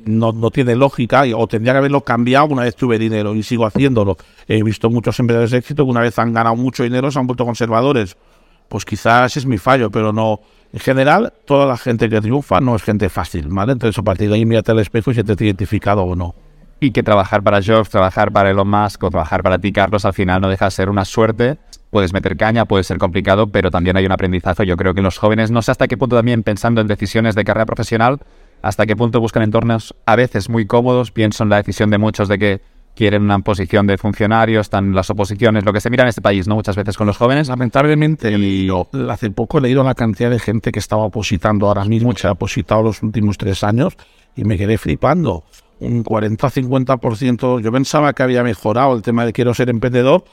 No, 0.05 0.31
no 0.31 0.49
tiene 0.49 0.75
lógica 0.75 1.23
o 1.35 1.47
tendría 1.47 1.73
que 1.73 1.79
haberlo 1.79 2.01
cambiado 2.01 2.47
una 2.47 2.63
vez 2.63 2.75
tuve 2.75 2.97
dinero 2.97 3.35
y 3.35 3.43
sigo 3.43 3.65
haciéndolo. 3.65 4.17
He 4.47 4.63
visto 4.63 4.89
muchos 4.89 5.19
emprendedores 5.19 5.51
de 5.51 5.57
éxito 5.57 5.85
que 5.85 5.91
una 5.91 6.01
vez 6.01 6.17
han 6.17 6.33
ganado 6.33 6.55
mucho 6.55 6.83
dinero 6.83 7.11
se 7.11 7.19
han 7.19 7.27
vuelto 7.27 7.45
conservadores. 7.45 8.17
Pues 8.69 8.85
quizás 8.85 9.35
es 9.35 9.45
mi 9.45 9.57
fallo, 9.57 9.89
pero 9.89 10.13
no. 10.13 10.39
En 10.71 10.79
general, 10.79 11.33
toda 11.45 11.65
la 11.65 11.77
gente 11.77 12.09
que 12.09 12.21
triunfa 12.21 12.61
no 12.61 12.75
es 12.75 12.83
gente 12.83 13.09
fácil, 13.09 13.47
¿vale? 13.49 13.73
Entonces, 13.73 13.97
a 13.97 14.03
partir 14.03 14.29
de 14.29 14.35
ahí 14.35 14.45
mírate 14.45 14.71
al 14.71 14.79
espejo 14.79 15.09
y 15.09 15.15
si 15.15 15.23
te 15.23 15.31
has 15.31 15.41
identificado 15.41 16.03
o 16.03 16.15
no 16.15 16.35
y 16.79 16.91
que 16.91 17.03
trabajar 17.03 17.43
para 17.43 17.61
Jobs, 17.61 17.89
trabajar 17.89 18.31
para 18.31 18.51
Elon 18.51 18.69
Musk 18.69 19.03
o 19.03 19.09
trabajar 19.09 19.43
para 19.43 19.59
ti, 19.59 19.71
Carlos, 19.71 20.05
al 20.05 20.13
final 20.13 20.41
no 20.41 20.49
deja 20.49 20.65
de 20.65 20.71
ser 20.71 20.89
una 20.89 21.05
suerte. 21.05 21.57
Puedes 21.89 22.13
meter 22.13 22.37
caña, 22.37 22.65
puede 22.65 22.83
ser 22.83 22.97
complicado, 22.97 23.47
pero 23.47 23.71
también 23.71 23.97
hay 23.97 24.05
un 24.05 24.11
aprendizaje. 24.11 24.65
Yo 24.65 24.77
creo 24.77 24.93
que 24.93 25.01
los 25.01 25.17
jóvenes, 25.17 25.51
no 25.51 25.61
sé 25.61 25.71
hasta 25.71 25.87
qué 25.87 25.97
punto 25.97 26.15
también 26.15 26.43
pensando 26.43 26.81
en 26.81 26.87
decisiones 26.87 27.35
de 27.35 27.43
carrera 27.43 27.65
profesional, 27.65 28.19
hasta 28.61 28.85
qué 28.85 28.95
punto 28.95 29.19
buscan 29.19 29.43
entornos 29.43 29.95
a 30.05 30.15
veces 30.15 30.49
muy 30.49 30.65
cómodos. 30.67 31.11
Pienso 31.11 31.43
en 31.43 31.49
la 31.49 31.57
decisión 31.57 31.89
de 31.89 31.97
muchos 31.97 32.27
de 32.27 32.37
que 32.37 32.61
quieren 32.95 33.23
una 33.23 33.39
posición 33.39 33.87
de 33.87 33.97
funcionario, 33.97 34.59
están 34.59 34.93
las 34.93 35.09
oposiciones, 35.09 35.63
lo 35.63 35.71
que 35.71 35.79
se 35.79 35.89
mira 35.89 36.03
en 36.03 36.09
este 36.09 36.21
país, 36.21 36.47
¿no? 36.47 36.55
Muchas 36.55 36.75
veces 36.75 36.97
con 36.97 37.07
los 37.07 37.17
jóvenes. 37.17 37.47
Lamentablemente, 37.47 38.35
hace 39.09 39.31
poco 39.31 39.57
he 39.57 39.61
leído 39.61 39.83
la 39.83 39.95
cantidad 39.95 40.29
de 40.29 40.39
gente 40.39 40.71
que 40.71 40.79
estaba 40.79 41.03
opositando 41.03 41.67
ahora 41.67 41.85
mismo, 41.85 42.13
que 42.13 42.19
se 42.19 42.27
ha 42.27 42.33
opositado 42.33 42.83
los 42.83 43.01
últimos 43.01 43.37
tres 43.37 43.63
años, 43.63 43.95
y 44.35 44.43
me 44.43 44.57
quedé 44.57 44.77
flipando. 44.77 45.43
Un 45.79 46.03
40-50%. 46.03 47.61
Yo 47.61 47.71
pensaba 47.71 48.13
que 48.13 48.23
había 48.23 48.43
mejorado 48.43 48.95
el 48.95 49.01
tema 49.01 49.25
de 49.25 49.33
quiero 49.33 49.53
ser 49.53 49.69
emprendedor, 49.69 50.23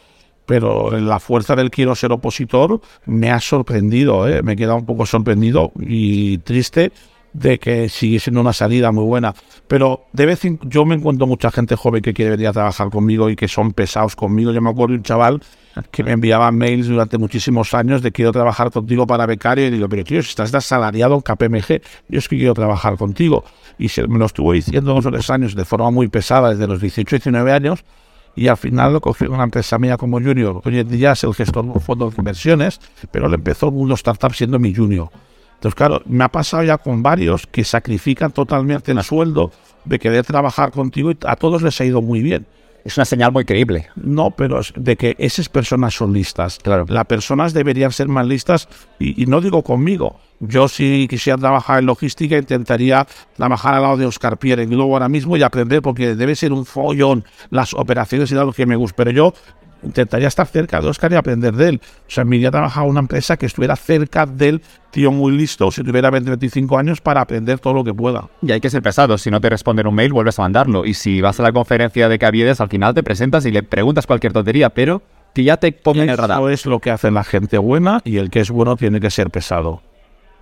pero 0.44 0.90
la 0.98 1.20
fuerza 1.20 1.56
del 1.56 1.70
quiero 1.70 1.94
ser 1.94 2.12
opositor 2.12 2.80
me 3.04 3.30
ha 3.30 3.40
sorprendido, 3.40 4.28
¿eh? 4.28 4.42
me 4.42 4.52
he 4.52 4.56
quedado 4.56 4.76
un 4.76 4.86
poco 4.86 5.06
sorprendido 5.06 5.72
y 5.78 6.38
triste 6.38 6.92
de 7.38 7.58
que 7.58 7.88
sigue 7.88 8.18
siendo 8.18 8.40
una 8.40 8.52
salida 8.52 8.92
muy 8.92 9.04
buena. 9.04 9.34
Pero 9.68 10.06
de 10.12 10.26
vez 10.26 10.44
en 10.44 10.58
yo 10.64 10.84
me 10.84 10.94
encuentro 10.94 11.26
mucha 11.26 11.50
gente 11.50 11.76
joven 11.76 12.02
que 12.02 12.14
quiere 12.14 12.30
venir 12.32 12.48
a 12.48 12.52
trabajar 12.52 12.88
conmigo 12.90 13.28
y 13.28 13.36
que 13.36 13.48
son 13.48 13.72
pesados 13.72 14.16
conmigo. 14.16 14.52
Yo 14.52 14.62
me 14.62 14.70
acuerdo 14.70 14.92
de 14.92 14.98
un 14.98 15.02
chaval 15.02 15.42
que 15.90 16.02
me 16.02 16.12
enviaba 16.12 16.50
mails 16.50 16.88
durante 16.88 17.18
muchísimos 17.18 17.74
años 17.74 18.00
de 18.00 18.10
quiero 18.10 18.32
trabajar 18.32 18.70
contigo 18.70 19.06
para 19.06 19.26
becario 19.26 19.66
y 19.66 19.70
digo, 19.70 19.88
pero 19.88 20.04
tío, 20.04 20.22
si 20.22 20.30
estás 20.30 20.54
asalariado 20.54 21.14
en 21.14 21.20
KPMG, 21.20 21.82
yo 22.08 22.18
es 22.18 22.28
que 22.28 22.36
quiero 22.38 22.54
trabajar 22.54 22.96
contigo. 22.96 23.44
Y 23.78 23.88
se, 23.90 24.06
me 24.08 24.18
lo 24.18 24.24
estuvo 24.24 24.52
diciendo 24.52 24.92
unos 24.92 25.04
tres 25.04 25.28
años 25.28 25.54
de 25.54 25.64
forma 25.66 25.90
muy 25.90 26.08
pesada, 26.08 26.50
desde 26.50 26.66
los 26.66 26.80
18 26.80 27.16
19 27.16 27.52
años, 27.52 27.84
y 28.34 28.48
al 28.48 28.56
final 28.56 28.94
lo 28.94 29.00
cogió 29.02 29.30
una 29.30 29.44
empresa 29.44 29.78
mía 29.78 29.98
como 29.98 30.18
junior. 30.18 30.62
Hoy 30.64 30.78
en 30.78 30.88
día 30.88 31.12
es 31.12 31.24
el 31.24 31.34
gestor 31.34 31.64
de 31.64 31.72
un 31.72 31.80
fondo 31.80 32.08
de 32.08 32.16
inversiones, 32.16 32.80
pero 33.10 33.28
le 33.28 33.34
empezó 33.34 33.66
el 33.66 33.72
mundo 33.72 33.94
startup 33.94 34.32
siendo 34.34 34.58
mi 34.58 34.74
junior. 34.74 35.10
Entonces, 35.56 35.74
claro, 35.74 36.02
me 36.06 36.24
ha 36.24 36.28
pasado 36.28 36.62
ya 36.62 36.78
con 36.78 37.02
varios 37.02 37.46
que 37.46 37.64
sacrifican 37.64 38.30
totalmente 38.30 38.92
el 38.92 39.02
sueldo 39.02 39.50
de 39.84 39.98
querer 39.98 40.24
trabajar 40.24 40.70
contigo 40.70 41.10
y 41.10 41.16
a 41.26 41.36
todos 41.36 41.62
les 41.62 41.80
ha 41.80 41.84
ido 41.84 42.02
muy 42.02 42.20
bien. 42.20 42.46
Es 42.84 42.96
una 42.96 43.04
señal 43.04 43.32
muy 43.32 43.44
creíble. 43.44 43.88
No, 43.96 44.30
pero 44.30 44.60
es 44.60 44.72
de 44.76 44.96
que 44.96 45.16
esas 45.18 45.48
personas 45.48 45.92
son 45.94 46.12
listas. 46.12 46.60
Claro. 46.62 46.84
Las 46.88 47.06
personas 47.06 47.52
deberían 47.52 47.90
ser 47.90 48.06
más 48.06 48.24
listas 48.26 48.68
y, 49.00 49.20
y 49.20 49.26
no 49.26 49.40
digo 49.40 49.64
conmigo. 49.64 50.20
Yo 50.38 50.68
si 50.68 51.08
quisiera 51.08 51.36
trabajar 51.36 51.80
en 51.80 51.86
logística 51.86 52.36
intentaría 52.36 53.04
trabajar 53.34 53.74
al 53.74 53.82
lado 53.82 53.96
de 53.96 54.06
Oscar 54.06 54.38
Pierre 54.38 54.62
en 54.62 54.70
Globo 54.70 54.92
ahora 54.92 55.08
mismo 55.08 55.36
y 55.36 55.42
aprender 55.42 55.82
porque 55.82 56.14
debe 56.14 56.36
ser 56.36 56.52
un 56.52 56.64
follón 56.64 57.24
las 57.50 57.74
operaciones 57.74 58.30
y 58.30 58.36
algo 58.36 58.52
que 58.52 58.66
me 58.66 58.76
gusta. 58.76 58.94
Pero 58.96 59.10
yo 59.10 59.34
intentaría 59.82 60.28
estar 60.28 60.46
cerca 60.46 60.80
de 60.80 60.88
Oscar 60.88 61.12
y 61.12 61.16
aprender 61.16 61.54
de 61.54 61.68
él. 61.68 61.80
O 61.82 62.10
sea, 62.10 62.24
me 62.24 62.36
iría 62.36 62.48
a 62.48 62.52
trabajar 62.52 62.84
en 62.84 62.90
una 62.90 63.00
empresa 63.00 63.36
que 63.36 63.46
estuviera 63.46 63.76
cerca 63.76 64.26
del 64.26 64.62
tío 64.90 65.12
muy 65.12 65.36
listo, 65.36 65.70
si 65.70 65.82
tuviera 65.82 66.10
20, 66.10 66.30
25 66.30 66.78
años, 66.78 67.00
para 67.00 67.20
aprender 67.20 67.58
todo 67.58 67.74
lo 67.74 67.84
que 67.84 67.92
pueda. 67.92 68.28
Y 68.42 68.52
hay 68.52 68.60
que 68.60 68.70
ser 68.70 68.82
pesado. 68.82 69.18
Si 69.18 69.30
no 69.30 69.40
te 69.40 69.50
responden 69.50 69.86
un 69.86 69.94
mail, 69.94 70.12
vuelves 70.12 70.38
a 70.38 70.42
mandarlo. 70.42 70.84
Y 70.84 70.94
si 70.94 71.20
vas 71.20 71.38
a 71.40 71.42
la 71.42 71.52
conferencia 71.52 72.08
de 72.08 72.18
Caviedes, 72.18 72.60
al 72.60 72.68
final 72.68 72.94
te 72.94 73.02
presentas 73.02 73.44
y 73.46 73.50
le 73.50 73.62
preguntas 73.62 74.06
cualquier 74.06 74.32
tontería, 74.32 74.70
pero 74.70 75.02
que 75.34 75.44
ya 75.44 75.58
te 75.58 75.70
pongan 75.72 76.04
en 76.04 76.10
el 76.10 76.16
radar. 76.16 76.38
Eso 76.38 76.50
es 76.52 76.66
lo 76.66 76.80
que 76.80 76.90
hace 76.90 77.10
la 77.10 77.24
gente 77.24 77.58
buena 77.58 78.00
y 78.04 78.16
el 78.16 78.30
que 78.30 78.40
es 78.40 78.50
bueno 78.50 78.76
tiene 78.76 79.00
que 79.00 79.10
ser 79.10 79.30
pesado. 79.30 79.82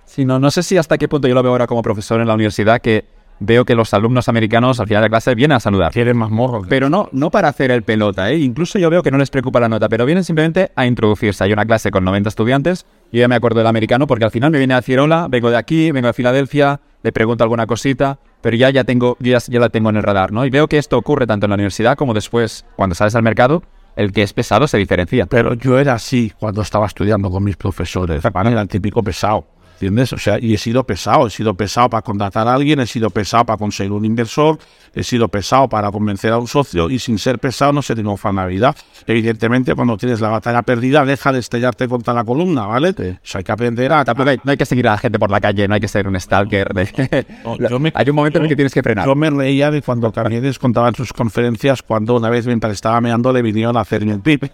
Sí, 0.05 0.23
no, 0.23 0.39
no 0.39 0.51
sé 0.51 0.63
si 0.63 0.77
hasta 0.77 0.97
qué 0.97 1.07
punto 1.07 1.27
yo 1.27 1.33
lo 1.33 1.43
veo 1.43 1.51
ahora 1.51 1.67
como 1.67 1.81
profesor 1.81 2.21
en 2.21 2.27
la 2.27 2.35
universidad, 2.35 2.79
que 2.79 3.05
veo 3.39 3.65
que 3.65 3.75
los 3.75 3.93
alumnos 3.93 4.29
americanos 4.29 4.79
al 4.79 4.87
final 4.87 5.03
de 5.03 5.09
clase 5.09 5.35
vienen 5.35 5.57
a 5.57 5.59
saludar. 5.59 5.91
Quieren 5.91 6.17
más 6.17 6.29
morro. 6.29 6.61
Pero 6.67 6.89
no, 6.89 7.09
no 7.11 7.31
para 7.31 7.49
hacer 7.49 7.71
el 7.71 7.83
pelota, 7.83 8.31
¿eh? 8.31 8.37
Incluso 8.39 8.79
yo 8.79 8.89
veo 8.89 9.03
que 9.03 9.11
no 9.11 9.17
les 9.17 9.29
preocupa 9.29 9.59
la 9.59 9.69
nota, 9.69 9.89
pero 9.89 10.05
vienen 10.05 10.23
simplemente 10.23 10.71
a 10.75 10.85
introducirse. 10.85 11.43
Hay 11.43 11.53
una 11.53 11.65
clase 11.65 11.91
con 11.91 12.03
90 12.03 12.29
estudiantes, 12.29 12.85
y 13.11 13.19
ya 13.19 13.27
me 13.27 13.35
acuerdo 13.35 13.59
del 13.59 13.67
americano 13.67 14.07
porque 14.07 14.25
al 14.25 14.31
final 14.31 14.51
me 14.51 14.57
viene 14.57 14.73
a 14.73 14.77
decir 14.77 14.99
hola, 14.99 15.27
vengo 15.29 15.49
de 15.49 15.57
aquí, 15.57 15.91
vengo 15.91 16.07
de 16.07 16.13
Filadelfia, 16.13 16.79
le 17.03 17.11
pregunto 17.11 17.43
alguna 17.43 17.67
cosita, 17.67 18.19
pero 18.41 18.57
ya, 18.57 18.69
ya 18.69 18.83
tengo, 18.83 19.17
ya, 19.19 19.37
ya 19.37 19.59
la 19.59 19.69
tengo 19.69 19.89
en 19.89 19.97
el 19.97 20.03
radar, 20.03 20.31
¿no? 20.31 20.45
Y 20.45 20.49
veo 20.49 20.67
que 20.67 20.77
esto 20.77 20.97
ocurre 20.97 21.27
tanto 21.27 21.45
en 21.45 21.51
la 21.51 21.55
universidad 21.55 21.95
como 21.95 22.13
después, 22.13 22.65
cuando 22.75 22.95
sales 22.95 23.15
al 23.15 23.23
mercado, 23.23 23.63
el 23.95 24.11
que 24.11 24.23
es 24.23 24.33
pesado 24.33 24.67
se 24.67 24.77
diferencia. 24.77 25.25
Pero 25.25 25.53
yo 25.53 25.79
era 25.79 25.93
así 25.93 26.31
cuando 26.37 26.61
estaba 26.61 26.85
estudiando 26.85 27.29
con 27.29 27.43
mis 27.43 27.55
profesores. 27.55 28.23
Era 28.23 28.61
el 28.61 28.67
típico 28.67 29.01
pesado. 29.01 29.45
¿Entiendes? 29.75 30.13
O 30.13 30.17
sea, 30.17 30.39
y 30.39 30.53
he 30.53 30.57
sido 30.57 30.85
pesado, 30.85 31.27
he 31.27 31.29
sido 31.29 31.53
pesado 31.53 31.89
para 31.89 32.01
contratar 32.01 32.47
a 32.47 32.53
alguien, 32.53 32.79
he 32.79 32.87
sido 32.87 33.09
pesado 33.09 33.45
para 33.45 33.57
conseguir 33.57 33.91
un 33.91 34.05
inversor, 34.05 34.57
he 34.93 35.03
sido 35.03 35.27
pesado 35.27 35.67
para 35.67 35.91
convencer 35.91 36.31
a 36.31 36.37
un 36.37 36.47
socio 36.47 36.89
y 36.89 36.97
sin 36.99 37.19
ser 37.19 37.39
pesado 37.39 37.73
no 37.73 37.81
se 37.81 37.93
triunfa 37.93 38.29
en 38.29 38.35
la 38.37 38.45
vida. 38.45 38.75
Evidentemente, 39.05 39.75
cuando 39.75 39.97
tienes 39.97 40.21
la 40.21 40.29
batalla 40.29 40.61
perdida, 40.61 41.03
deja 41.03 41.33
de 41.33 41.39
estrellarte 41.39 41.89
contra 41.89 42.13
la 42.13 42.23
columna, 42.23 42.67
¿vale? 42.67 42.91
O 42.91 43.17
sea, 43.21 43.39
hay 43.39 43.43
que 43.43 43.51
aprender 43.51 43.91
a... 43.91 44.05
No 44.05 44.51
hay 44.51 44.57
que 44.57 44.65
seguir 44.65 44.87
a 44.87 44.91
la 44.91 44.97
gente 44.97 45.19
por 45.19 45.29
la 45.29 45.41
calle, 45.41 45.67
no 45.67 45.73
hay 45.73 45.81
que 45.81 45.89
ser 45.89 46.07
un 46.07 46.17
stalker. 46.17 46.69
hay 47.93 48.09
un 48.09 48.15
momento 48.15 48.39
en 48.39 48.45
el 48.45 48.49
que 48.49 48.55
tienes 48.55 48.73
que 48.73 48.81
frenar. 48.81 49.05
Yo 49.05 49.15
me 49.15 49.29
reía 49.29 49.71
de 49.71 49.81
cuando 49.81 50.11
Camiedes 50.13 50.57
contaba 50.57 50.87
en 50.87 50.95
sus 50.95 51.11
conferencias 51.11 51.81
cuando 51.81 52.15
una 52.15 52.29
vez 52.29 52.47
mientras 52.47 52.71
estaba 52.71 53.01
meando 53.01 53.33
le 53.33 53.41
vinieron 53.41 53.75
a 53.75 53.81
hacer 53.81 54.03
el 54.03 54.21
pip. 54.21 54.45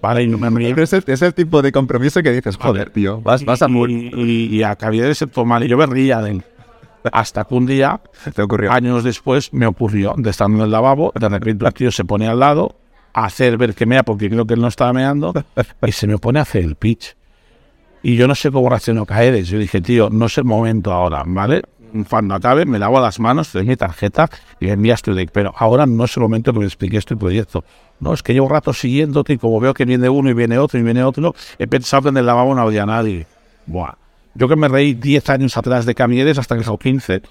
Vale, 0.00 0.22
y 0.22 0.28
me 0.28 0.50
reía. 0.50 0.74
Es 0.78 1.22
el, 1.22 1.34
tipo 1.34 1.62
de 1.62 1.72
compromiso 1.72 2.22
que 2.22 2.30
dices, 2.30 2.56
joder, 2.56 2.90
tío, 2.90 3.20
vas, 3.20 3.44
vas 3.44 3.62
a 3.62 3.68
morir. 3.68 4.12
Y 4.68 4.72
a 4.72 4.76
Caviedes 4.76 5.18
se 5.18 5.26
toma 5.26 5.62
y 5.64 5.68
yo 5.68 5.76
me 5.76 5.86
ría 5.86 6.20
de 6.20 6.30
él. 6.32 6.44
Hasta 7.12 7.44
que 7.44 7.54
un 7.54 7.66
día, 7.66 8.00
¿Te 8.34 8.42
ocurrió? 8.42 8.72
años 8.72 9.04
después, 9.04 9.52
me 9.52 9.66
ocurrió 9.66 10.14
de 10.16 10.30
estar 10.30 10.50
en 10.50 10.60
el 10.60 10.70
lavabo, 10.70 11.12
de 11.18 11.28
repente 11.28 11.64
el 11.66 11.72
tío 11.72 11.90
se 11.90 12.04
pone 12.04 12.28
al 12.28 12.38
lado 12.40 12.76
a 13.14 13.24
hacer 13.24 13.56
ver 13.56 13.74
que 13.74 13.86
mea, 13.86 14.02
porque 14.02 14.28
creo 14.28 14.46
que 14.46 14.54
él 14.54 14.60
no 14.60 14.68
estaba 14.68 14.92
meando, 14.92 15.32
y 15.86 15.92
se 15.92 16.06
me 16.06 16.18
pone 16.18 16.38
a 16.38 16.42
hacer 16.42 16.64
el 16.64 16.74
pitch. 16.74 17.16
Y 18.02 18.16
yo 18.16 18.28
no 18.28 18.34
sé 18.34 18.50
cómo 18.50 18.68
reaccionó 18.68 19.06
Caedes. 19.06 19.48
Yo 19.48 19.58
dije, 19.58 19.80
tío, 19.80 20.08
no 20.10 20.26
es 20.26 20.38
el 20.38 20.44
momento 20.44 20.92
ahora, 20.92 21.24
¿vale? 21.26 21.62
Cuando 22.08 22.34
acabe, 22.34 22.64
me 22.64 22.78
lavo 22.78 23.00
las 23.00 23.18
manos, 23.18 23.50
te 23.50 23.58
doy 23.58 23.66
mi 23.66 23.76
tarjeta 23.76 24.28
y 24.60 24.68
envías 24.68 25.02
tu 25.02 25.14
deck. 25.14 25.30
Pero 25.32 25.52
ahora 25.56 25.86
no 25.86 26.04
es 26.04 26.16
el 26.16 26.22
momento 26.22 26.52
que 26.52 26.60
me 26.60 26.66
expliques 26.66 27.04
tu 27.06 27.18
proyecto. 27.18 27.64
No, 27.98 28.12
es 28.12 28.22
que 28.22 28.34
llevo 28.34 28.48
rato 28.48 28.72
siguiéndote 28.72 29.32
y 29.32 29.38
como 29.38 29.58
veo 29.58 29.74
que 29.74 29.84
viene 29.84 30.08
uno 30.08 30.30
y 30.30 30.34
viene 30.34 30.58
otro 30.58 30.78
y 30.78 30.82
viene 30.82 31.02
otro, 31.02 31.34
he 31.58 31.66
pensado 31.66 32.04
que 32.04 32.08
en 32.10 32.18
el 32.18 32.26
lavabo 32.26 32.54
no 32.54 32.62
había 32.62 32.86
nadie. 32.86 33.26
Buah. 33.66 33.94
Yo 34.38 34.46
que 34.46 34.54
me 34.54 34.68
reí 34.68 34.94
10 34.94 35.30
años 35.30 35.56
atrás 35.56 35.84
de 35.84 35.96
Camieres 35.96 36.38
hasta 36.38 36.56
que 36.56 36.62
son 36.62 36.78
15, 36.78 37.22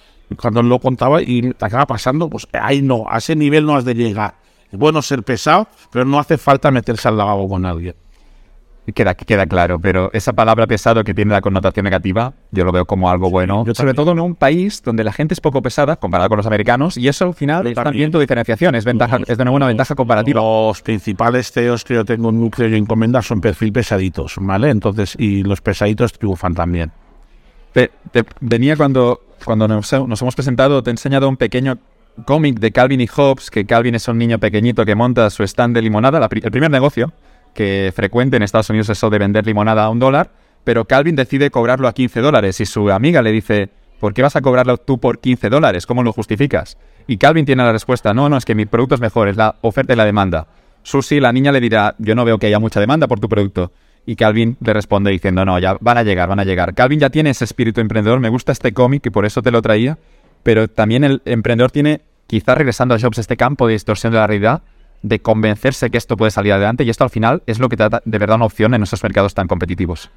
cuando 0.41 0.61
lo 0.61 0.77
contaba 0.77 1.21
y 1.21 1.53
te 1.53 1.65
acaba 1.65 1.85
pasando, 1.85 2.29
pues 2.29 2.49
ahí 2.51 2.81
no, 2.81 3.05
a 3.09 3.19
ese 3.19 3.33
nivel 3.33 3.65
no 3.65 3.77
has 3.77 3.85
de 3.85 3.95
llegar. 3.95 4.35
Es 4.69 4.77
bueno 4.77 5.01
ser 5.01 5.23
pesado, 5.23 5.69
pero 5.89 6.03
no 6.03 6.19
hace 6.19 6.37
falta 6.37 6.69
meterse 6.69 7.07
al 7.07 7.15
lavabo 7.15 7.47
con 7.47 7.65
alguien. 7.65 7.95
Queda, 8.95 9.15
queda 9.15 9.45
claro, 9.47 9.79
pero 9.79 10.09
esa 10.13 10.31
palabra 10.31 10.65
pesado 10.65 11.03
que 11.03 11.13
tiene 11.13 11.33
la 11.33 11.41
connotación 11.41 11.83
negativa, 11.83 12.33
yo 12.51 12.63
lo 12.63 12.71
veo 12.71 12.85
como 12.85 13.09
algo 13.09 13.29
bueno. 13.29 13.65
sobre 13.73 13.93
todo 13.93 14.13
en 14.13 14.19
un 14.21 14.33
país 14.33 14.81
donde 14.81 15.03
la 15.03 15.11
gente 15.11 15.33
es 15.33 15.41
poco 15.41 15.61
pesada 15.61 15.97
comparado 15.97 16.29
con 16.29 16.37
los 16.37 16.45
americanos, 16.45 16.95
y 16.97 17.09
eso 17.09 17.25
al 17.25 17.33
final 17.33 17.67
es 17.67 17.75
también 17.75 18.11
tu 18.11 18.19
diferenciación, 18.19 18.75
es, 18.75 18.85
ventaja, 18.85 19.19
es 19.27 19.37
de 19.37 19.41
una 19.41 19.51
buena 19.51 19.67
ventaja 19.67 19.93
comparativa. 19.93 20.39
Los 20.39 20.81
principales 20.81 21.51
CEOs 21.51 21.83
que 21.83 21.95
yo 21.95 22.05
tengo 22.05 22.29
en 22.29 22.39
núcleo 22.39 22.69
y 22.69 22.75
encomenda 22.75 23.21
son 23.21 23.41
perfil 23.41 23.73
pesaditos, 23.73 24.35
¿vale? 24.39 24.69
Entonces, 24.69 25.15
y 25.19 25.43
los 25.43 25.59
pesaditos 25.59 26.13
triunfan 26.13 26.53
también. 26.53 26.91
Te, 27.73 27.91
venía 28.39 28.77
cuando, 28.77 29.19
cuando 29.43 29.67
nos, 29.67 29.91
nos 29.91 30.21
hemos 30.21 30.35
presentado, 30.35 30.81
te 30.81 30.89
he 30.89 30.93
enseñado 30.93 31.27
un 31.27 31.35
pequeño 31.35 31.77
cómic 32.25 32.59
de 32.59 32.71
Calvin 32.71 33.01
y 33.01 33.07
Hobbes, 33.07 33.51
que 33.51 33.65
Calvin 33.65 33.95
es 33.95 34.07
un 34.07 34.17
niño 34.17 34.39
pequeñito 34.39 34.85
que 34.85 34.95
monta 34.95 35.29
su 35.29 35.43
stand 35.43 35.75
de 35.75 35.81
limonada, 35.81 36.19
la, 36.19 36.29
el 36.31 36.51
primer 36.51 36.71
negocio 36.71 37.11
que 37.57 37.91
frecuente 37.93 38.37
en 38.37 38.43
Estados 38.43 38.69
Unidos 38.69 38.87
eso 38.89 39.09
de 39.09 39.17
vender 39.17 39.45
limonada 39.47 39.83
a 39.83 39.89
un 39.89 39.97
dólar, 39.97 40.29
pero 40.63 40.85
Calvin 40.85 41.15
decide 41.15 41.49
cobrarlo 41.49 41.87
a 41.87 41.93
15 41.93 42.21
dólares 42.21 42.61
y 42.61 42.67
su 42.67 42.91
amiga 42.91 43.23
le 43.23 43.31
dice, 43.31 43.69
¿por 43.99 44.13
qué 44.13 44.21
vas 44.21 44.35
a 44.35 44.41
cobrarlo 44.41 44.77
tú 44.77 44.99
por 44.99 45.19
15 45.19 45.49
dólares? 45.49 45.87
¿Cómo 45.87 46.03
lo 46.03 46.13
justificas? 46.13 46.77
Y 47.07 47.17
Calvin 47.17 47.45
tiene 47.45 47.63
la 47.63 47.71
respuesta, 47.71 48.13
no, 48.13 48.29
no, 48.29 48.37
es 48.37 48.45
que 48.45 48.53
mi 48.53 48.67
producto 48.67 48.93
es 48.93 49.01
mejor, 49.01 49.27
es 49.27 49.37
la 49.37 49.55
oferta 49.61 49.93
y 49.93 49.95
la 49.95 50.05
demanda. 50.05 50.45
Susi, 50.83 51.19
la 51.19 51.33
niña, 51.33 51.51
le 51.51 51.59
dirá, 51.59 51.95
yo 51.97 52.13
no 52.13 52.25
veo 52.25 52.37
que 52.37 52.45
haya 52.45 52.59
mucha 52.59 52.79
demanda 52.79 53.07
por 53.07 53.19
tu 53.19 53.27
producto. 53.27 53.71
Y 54.05 54.15
Calvin 54.15 54.55
le 54.61 54.73
responde 54.73 55.09
diciendo, 55.09 55.43
no, 55.43 55.57
ya 55.57 55.77
van 55.81 55.97
a 55.97 56.03
llegar, 56.03 56.29
van 56.29 56.39
a 56.39 56.45
llegar. 56.45 56.75
Calvin 56.75 56.99
ya 56.99 57.09
tiene 57.09 57.31
ese 57.31 57.43
espíritu 57.43 57.81
emprendedor, 57.81 58.19
me 58.19 58.29
gusta 58.29 58.51
este 58.51 58.71
cómic 58.71 59.07
y 59.07 59.09
por 59.09 59.25
eso 59.25 59.41
te 59.41 59.49
lo 59.49 59.63
traía, 59.63 59.97
pero 60.43 60.67
también 60.67 61.03
el 61.03 61.23
emprendedor 61.25 61.71
tiene, 61.71 62.01
quizás 62.27 62.55
regresando 62.55 62.93
a 62.93 62.99
Jobs, 62.99 63.17
este 63.17 63.35
campo 63.35 63.65
de 63.65 63.73
distorsión 63.73 64.13
de 64.13 64.19
la 64.19 64.27
realidad, 64.27 64.61
de 65.01 65.19
convencerse 65.19 65.89
que 65.89 65.97
esto 65.97 66.17
puede 66.17 66.31
salir 66.31 66.53
adelante 66.53 66.83
y 66.83 66.89
esto 66.89 67.03
al 67.03 67.09
final 67.09 67.43
es 67.45 67.59
lo 67.59 67.69
que 67.69 67.77
te 67.77 67.89
da 67.89 68.01
de 68.03 68.17
verdad 68.17 68.37
una 68.37 68.45
opción 68.45 68.73
en 68.73 68.83
esos 68.83 69.01
mercados 69.03 69.33
tan 69.33 69.47
competitivos. 69.47 70.09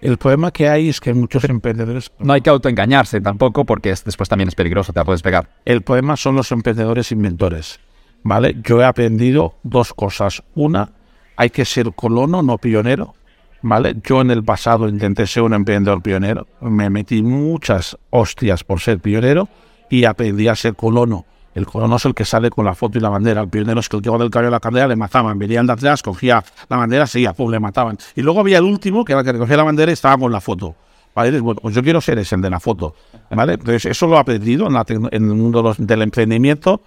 El 0.00 0.16
problema 0.16 0.52
que 0.52 0.68
hay 0.68 0.88
es 0.88 1.00
que 1.00 1.12
muchos 1.12 1.42
emprendedores... 1.44 2.12
No 2.20 2.32
hay 2.32 2.40
que 2.40 2.50
autoengañarse 2.50 3.20
tampoco 3.20 3.64
porque 3.64 3.88
después 3.88 4.28
también 4.28 4.48
es 4.48 4.54
peligroso, 4.54 4.92
te 4.92 5.00
la 5.00 5.04
puedes 5.04 5.22
pegar. 5.22 5.50
El 5.64 5.82
problema 5.82 6.16
son 6.16 6.36
los 6.36 6.52
emprendedores 6.52 7.10
inventores. 7.10 7.80
¿Vale? 8.22 8.56
Yo 8.62 8.80
he 8.80 8.84
aprendido 8.84 9.56
dos 9.64 9.92
cosas. 9.94 10.42
Una, 10.54 10.92
hay 11.36 11.50
que 11.50 11.64
ser 11.64 11.92
colono, 11.94 12.42
no 12.42 12.58
pionero. 12.58 13.14
¿Vale? 13.60 13.96
Yo 14.04 14.20
en 14.20 14.30
el 14.30 14.44
pasado 14.44 14.88
intenté 14.88 15.26
ser 15.26 15.42
un 15.42 15.54
emprendedor 15.54 16.00
pionero. 16.00 16.46
Me 16.60 16.90
metí 16.90 17.22
muchas 17.22 17.98
hostias 18.10 18.62
por 18.62 18.78
ser 18.78 19.00
pionero 19.00 19.48
y 19.90 20.04
aprendí 20.04 20.46
a 20.46 20.54
ser 20.54 20.74
colono. 20.74 21.26
El 21.54 21.66
colono 21.66 21.96
es 21.96 22.04
el 22.04 22.14
que 22.14 22.24
sale 22.24 22.50
con 22.50 22.64
la 22.64 22.74
foto 22.74 22.98
y 22.98 23.00
la 23.00 23.08
bandera. 23.08 23.40
El 23.40 23.48
pionero 23.48 23.80
es 23.80 23.88
que 23.88 23.96
el 23.96 24.02
que 24.02 24.10
va 24.10 24.18
del 24.18 24.30
cabello 24.30 24.48
de 24.48 24.52
la 24.52 24.60
bandera 24.60 24.88
le 24.88 24.96
mataban. 24.96 25.38
Venían 25.38 25.66
de 25.66 25.72
atrás, 25.72 26.02
cogía 26.02 26.42
la 26.68 26.76
bandera, 26.76 27.06
seguía, 27.06 27.32
pum, 27.32 27.50
le 27.50 27.58
mataban. 27.58 27.98
Y 28.14 28.22
luego 28.22 28.40
había 28.40 28.58
el 28.58 28.64
último, 28.64 29.04
que 29.04 29.12
era 29.12 29.20
el 29.20 29.26
que 29.26 29.32
recogía 29.32 29.56
la 29.56 29.64
bandera 29.64 29.90
y 29.90 29.94
estaba 29.94 30.16
con 30.18 30.30
la 30.30 30.40
foto. 30.40 30.74
¿Vale? 31.14 31.40
Bueno, 31.40 31.60
pues 31.60 31.74
yo 31.74 31.82
quiero 31.82 32.00
ser 32.00 32.18
ese, 32.18 32.36
de 32.36 32.50
la 32.50 32.60
foto. 32.60 32.94
¿Vale? 33.30 33.54
Entonces, 33.54 33.86
eso 33.86 34.06
lo 34.06 34.16
he 34.16 34.18
aprendido 34.18 34.68
en, 34.68 35.08
el 35.10 35.20
mundo 35.20 35.74
del 35.76 36.02
emprendimiento. 36.02 36.82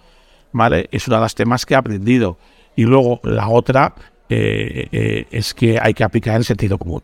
¿vale? 0.54 0.88
Es 0.92 1.08
una 1.08 1.18
de 1.18 1.24
las 1.24 1.36
temas 1.36 1.66
que 1.66 1.74
he 1.74 1.78
aprendido. 1.78 2.38
Y 2.76 2.84
luego 2.84 3.20
la 3.24 3.50
otra 3.50 3.94
eh, 4.30 4.88
eh, 4.92 5.28
es 5.32 5.54
que 5.54 5.78
hay 5.82 5.94
que 5.94 6.04
aplicar 6.04 6.38
el 6.38 6.46
sentido 6.46 6.78
común. 6.78 7.02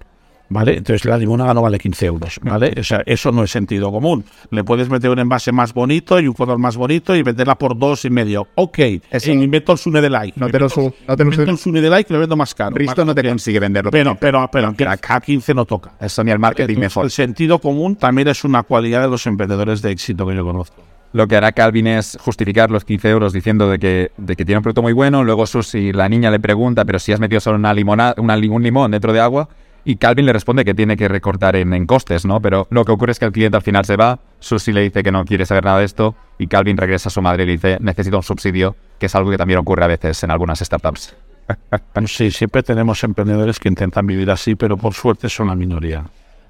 ¿Vale? 0.50 0.78
Entonces 0.78 1.04
la 1.04 1.18
limonada 1.18 1.54
no 1.54 1.62
vale 1.62 1.78
15 1.78 2.06
euros, 2.06 2.40
¿vale? 2.42 2.74
O 2.80 2.84
sea, 2.84 3.04
eso 3.06 3.34
no 3.34 3.44
es 3.44 3.52
sentido 3.52 3.92
común. 3.92 4.24
Le 4.50 4.64
puedes 4.64 4.90
meter 4.90 5.10
un 5.10 5.20
envase 5.20 5.52
más 5.52 5.74
bonito 5.74 6.18
y 6.22 6.28
un 6.28 6.34
color 6.34 6.58
más 6.58 6.78
bonito 6.78 7.14
y 7.16 7.22
venderla 7.22 7.56
por 7.56 7.78
dos 7.78 8.06
y 8.06 8.10
medio. 8.10 8.48
Ok, 8.56 8.80
Eso- 9.12 9.32
en 9.32 9.44
invento 9.44 9.74
el 9.74 9.78
Sune 9.78 10.00
de 10.00 10.10
like. 10.10 10.40
No 10.40 10.48
te 10.50 10.58
lo 10.58 10.70
su- 10.70 10.94
no 11.06 11.18
te 11.18 11.24
lo 11.26 11.32
invento 11.32 11.52
el 11.52 11.58
Sune 11.58 11.82
de 11.82 11.90
like 11.90 12.12
y 12.12 12.14
lo 12.14 12.20
vendo 12.22 12.38
más 12.38 12.56
caro. 12.56 12.76
Risto 12.78 13.04
no 13.04 13.14
te 13.14 13.24
consigue 13.28 13.60
venderlo. 13.60 13.92
Pero, 13.92 14.16
pero, 14.18 14.50
pero, 14.50 14.74
que 14.74 14.86
a 14.86 15.20
15 15.20 15.54
no 15.54 15.66
toca. 15.66 15.92
Eso 16.00 16.24
ni 16.24 16.32
el 16.32 16.40
marketing 16.40 16.78
mejor. 16.78 17.04
El 17.04 17.12
sentido 17.12 17.60
común 17.60 17.98
también 17.98 18.30
es 18.30 18.46
una 18.46 18.64
cualidad 18.64 19.02
de 19.02 19.10
los 19.10 19.28
emprendedores 19.28 19.82
de 19.82 19.92
éxito 19.92 20.26
que 20.26 20.34
yo 20.36 20.46
conozco. 20.46 20.82
Lo 21.14 21.28
que 21.28 21.36
hará 21.36 21.52
Calvin 21.52 21.88
es 21.88 22.18
justificar 22.22 22.70
los 22.72 22.86
15 22.86 23.10
euros 23.10 23.34
diciendo 23.34 23.70
de 23.70 23.80
que, 23.80 24.12
de 24.18 24.36
que 24.36 24.46
tiene 24.46 24.58
un 24.60 24.64
producto 24.64 24.82
muy 24.82 24.94
bueno. 24.94 25.24
Luego 25.24 25.46
Susi, 25.46 25.92
la 25.92 26.08
niña, 26.08 26.32
le 26.32 26.40
pregunta, 26.40 26.86
pero 26.86 27.00
si 27.00 27.12
has 27.12 27.20
metido 27.20 27.40
solo 27.42 27.58
una 27.58 27.74
limonada, 27.74 28.14
una, 28.18 28.36
un 28.38 28.64
limón 28.64 28.92
dentro 28.92 29.12
de 29.12 29.20
agua. 29.20 29.50
Y 29.90 29.96
Calvin 29.96 30.26
le 30.26 30.34
responde 30.34 30.66
que 30.66 30.74
tiene 30.74 30.98
que 30.98 31.08
recortar 31.08 31.56
en, 31.56 31.74
en 31.74 31.86
costes, 31.86 32.26
¿no? 32.26 32.42
Pero 32.42 32.68
lo 32.72 32.84
que 32.84 32.92
ocurre 32.92 33.14
es 33.14 33.20
que 33.20 33.26
el 33.26 33.32
cliente 33.32 33.56
al 33.56 33.64
final 33.64 33.86
se 33.86 33.96
va, 33.96 34.20
Susi 34.38 34.74
le 34.74 34.82
dice 34.82 35.02
que 35.02 35.14
no 35.14 35.24
quiere 35.24 35.46
saber 35.46 35.64
nada 35.64 35.80
de 35.80 35.86
esto 35.86 36.14
y 36.38 36.48
Calvin 36.48 36.76
regresa 36.76 37.08
a 37.08 37.10
su 37.10 37.22
madre 37.22 37.44
y 37.44 37.46
le 37.46 37.52
dice 37.54 37.78
necesito 37.80 38.18
un 38.18 38.24
subsidio, 38.24 38.76
que 39.00 39.06
es 39.06 39.16
algo 39.16 39.32
que 39.32 39.38
también 39.38 39.60
ocurre 39.60 39.86
a 39.86 39.88
veces 39.88 40.22
en 40.24 40.32
algunas 40.32 40.60
startups. 40.60 41.16
Sí, 42.08 42.32
siempre 42.32 42.64
tenemos 42.64 43.02
emprendedores 43.06 43.60
que 43.62 43.70
intentan 43.70 44.06
vivir 44.06 44.30
así, 44.30 44.56
pero 44.56 44.76
por 44.76 44.94
suerte 44.94 45.30
son 45.30 45.48
la 45.48 45.56
minoría. 45.56 46.04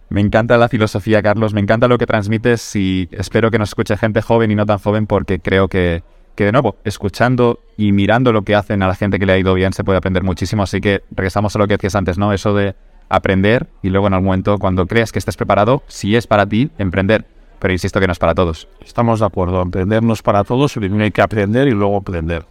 Me 0.09 0.21
encanta 0.21 0.57
la 0.57 0.67
filosofía, 0.67 1.21
Carlos, 1.21 1.53
me 1.53 1.61
encanta 1.61 1.87
lo 1.87 1.99
que 1.99 2.07
transmites 2.07 2.75
y 2.75 3.07
espero 3.11 3.51
que 3.51 3.59
nos 3.59 3.69
escuche 3.69 3.95
gente 3.97 4.23
joven 4.23 4.49
y 4.49 4.55
no 4.55 4.65
tan 4.65 4.79
joven 4.79 5.05
porque 5.05 5.39
creo 5.39 5.67
que, 5.67 6.01
que 6.33 6.45
de 6.45 6.51
nuevo, 6.51 6.77
escuchando 6.83 7.59
y 7.77 7.91
mirando 7.91 8.33
lo 8.33 8.41
que 8.41 8.55
hacen 8.55 8.81
a 8.81 8.87
la 8.87 8.95
gente 8.95 9.19
que 9.19 9.27
le 9.27 9.33
ha 9.33 9.37
ido 9.37 9.53
bien 9.53 9.73
se 9.73 9.83
puede 9.83 9.99
aprender 9.99 10.23
muchísimo. 10.23 10.63
Así 10.63 10.81
que 10.81 11.03
regresamos 11.11 11.55
a 11.55 11.59
lo 11.59 11.67
que 11.67 11.75
decías 11.75 11.93
antes, 11.93 12.17
¿no? 12.17 12.33
Eso 12.33 12.55
de 12.55 12.73
aprender 13.09 13.67
y 13.81 13.89
luego 13.89 14.07
en 14.07 14.13
algún 14.13 14.27
momento, 14.27 14.57
cuando 14.57 14.85
creas 14.85 15.11
que 15.11 15.19
estés 15.19 15.37
preparado, 15.37 15.83
si 15.87 16.15
es 16.15 16.27
para 16.27 16.45
ti, 16.45 16.69
emprender. 16.77 17.25
Pero 17.59 17.73
insisto 17.73 17.99
que 17.99 18.07
no 18.07 18.13
es 18.13 18.19
para 18.19 18.35
todos. 18.35 18.67
Estamos 18.85 19.19
de 19.19 19.25
acuerdo, 19.25 19.61
emprender 19.61 20.03
no 20.03 20.13
es 20.13 20.21
para 20.21 20.43
todos, 20.43 20.73
primero 20.73 21.03
hay 21.03 21.11
que 21.11 21.21
aprender 21.21 21.67
y 21.67 21.71
luego 21.71 21.97
aprender. 21.97 22.45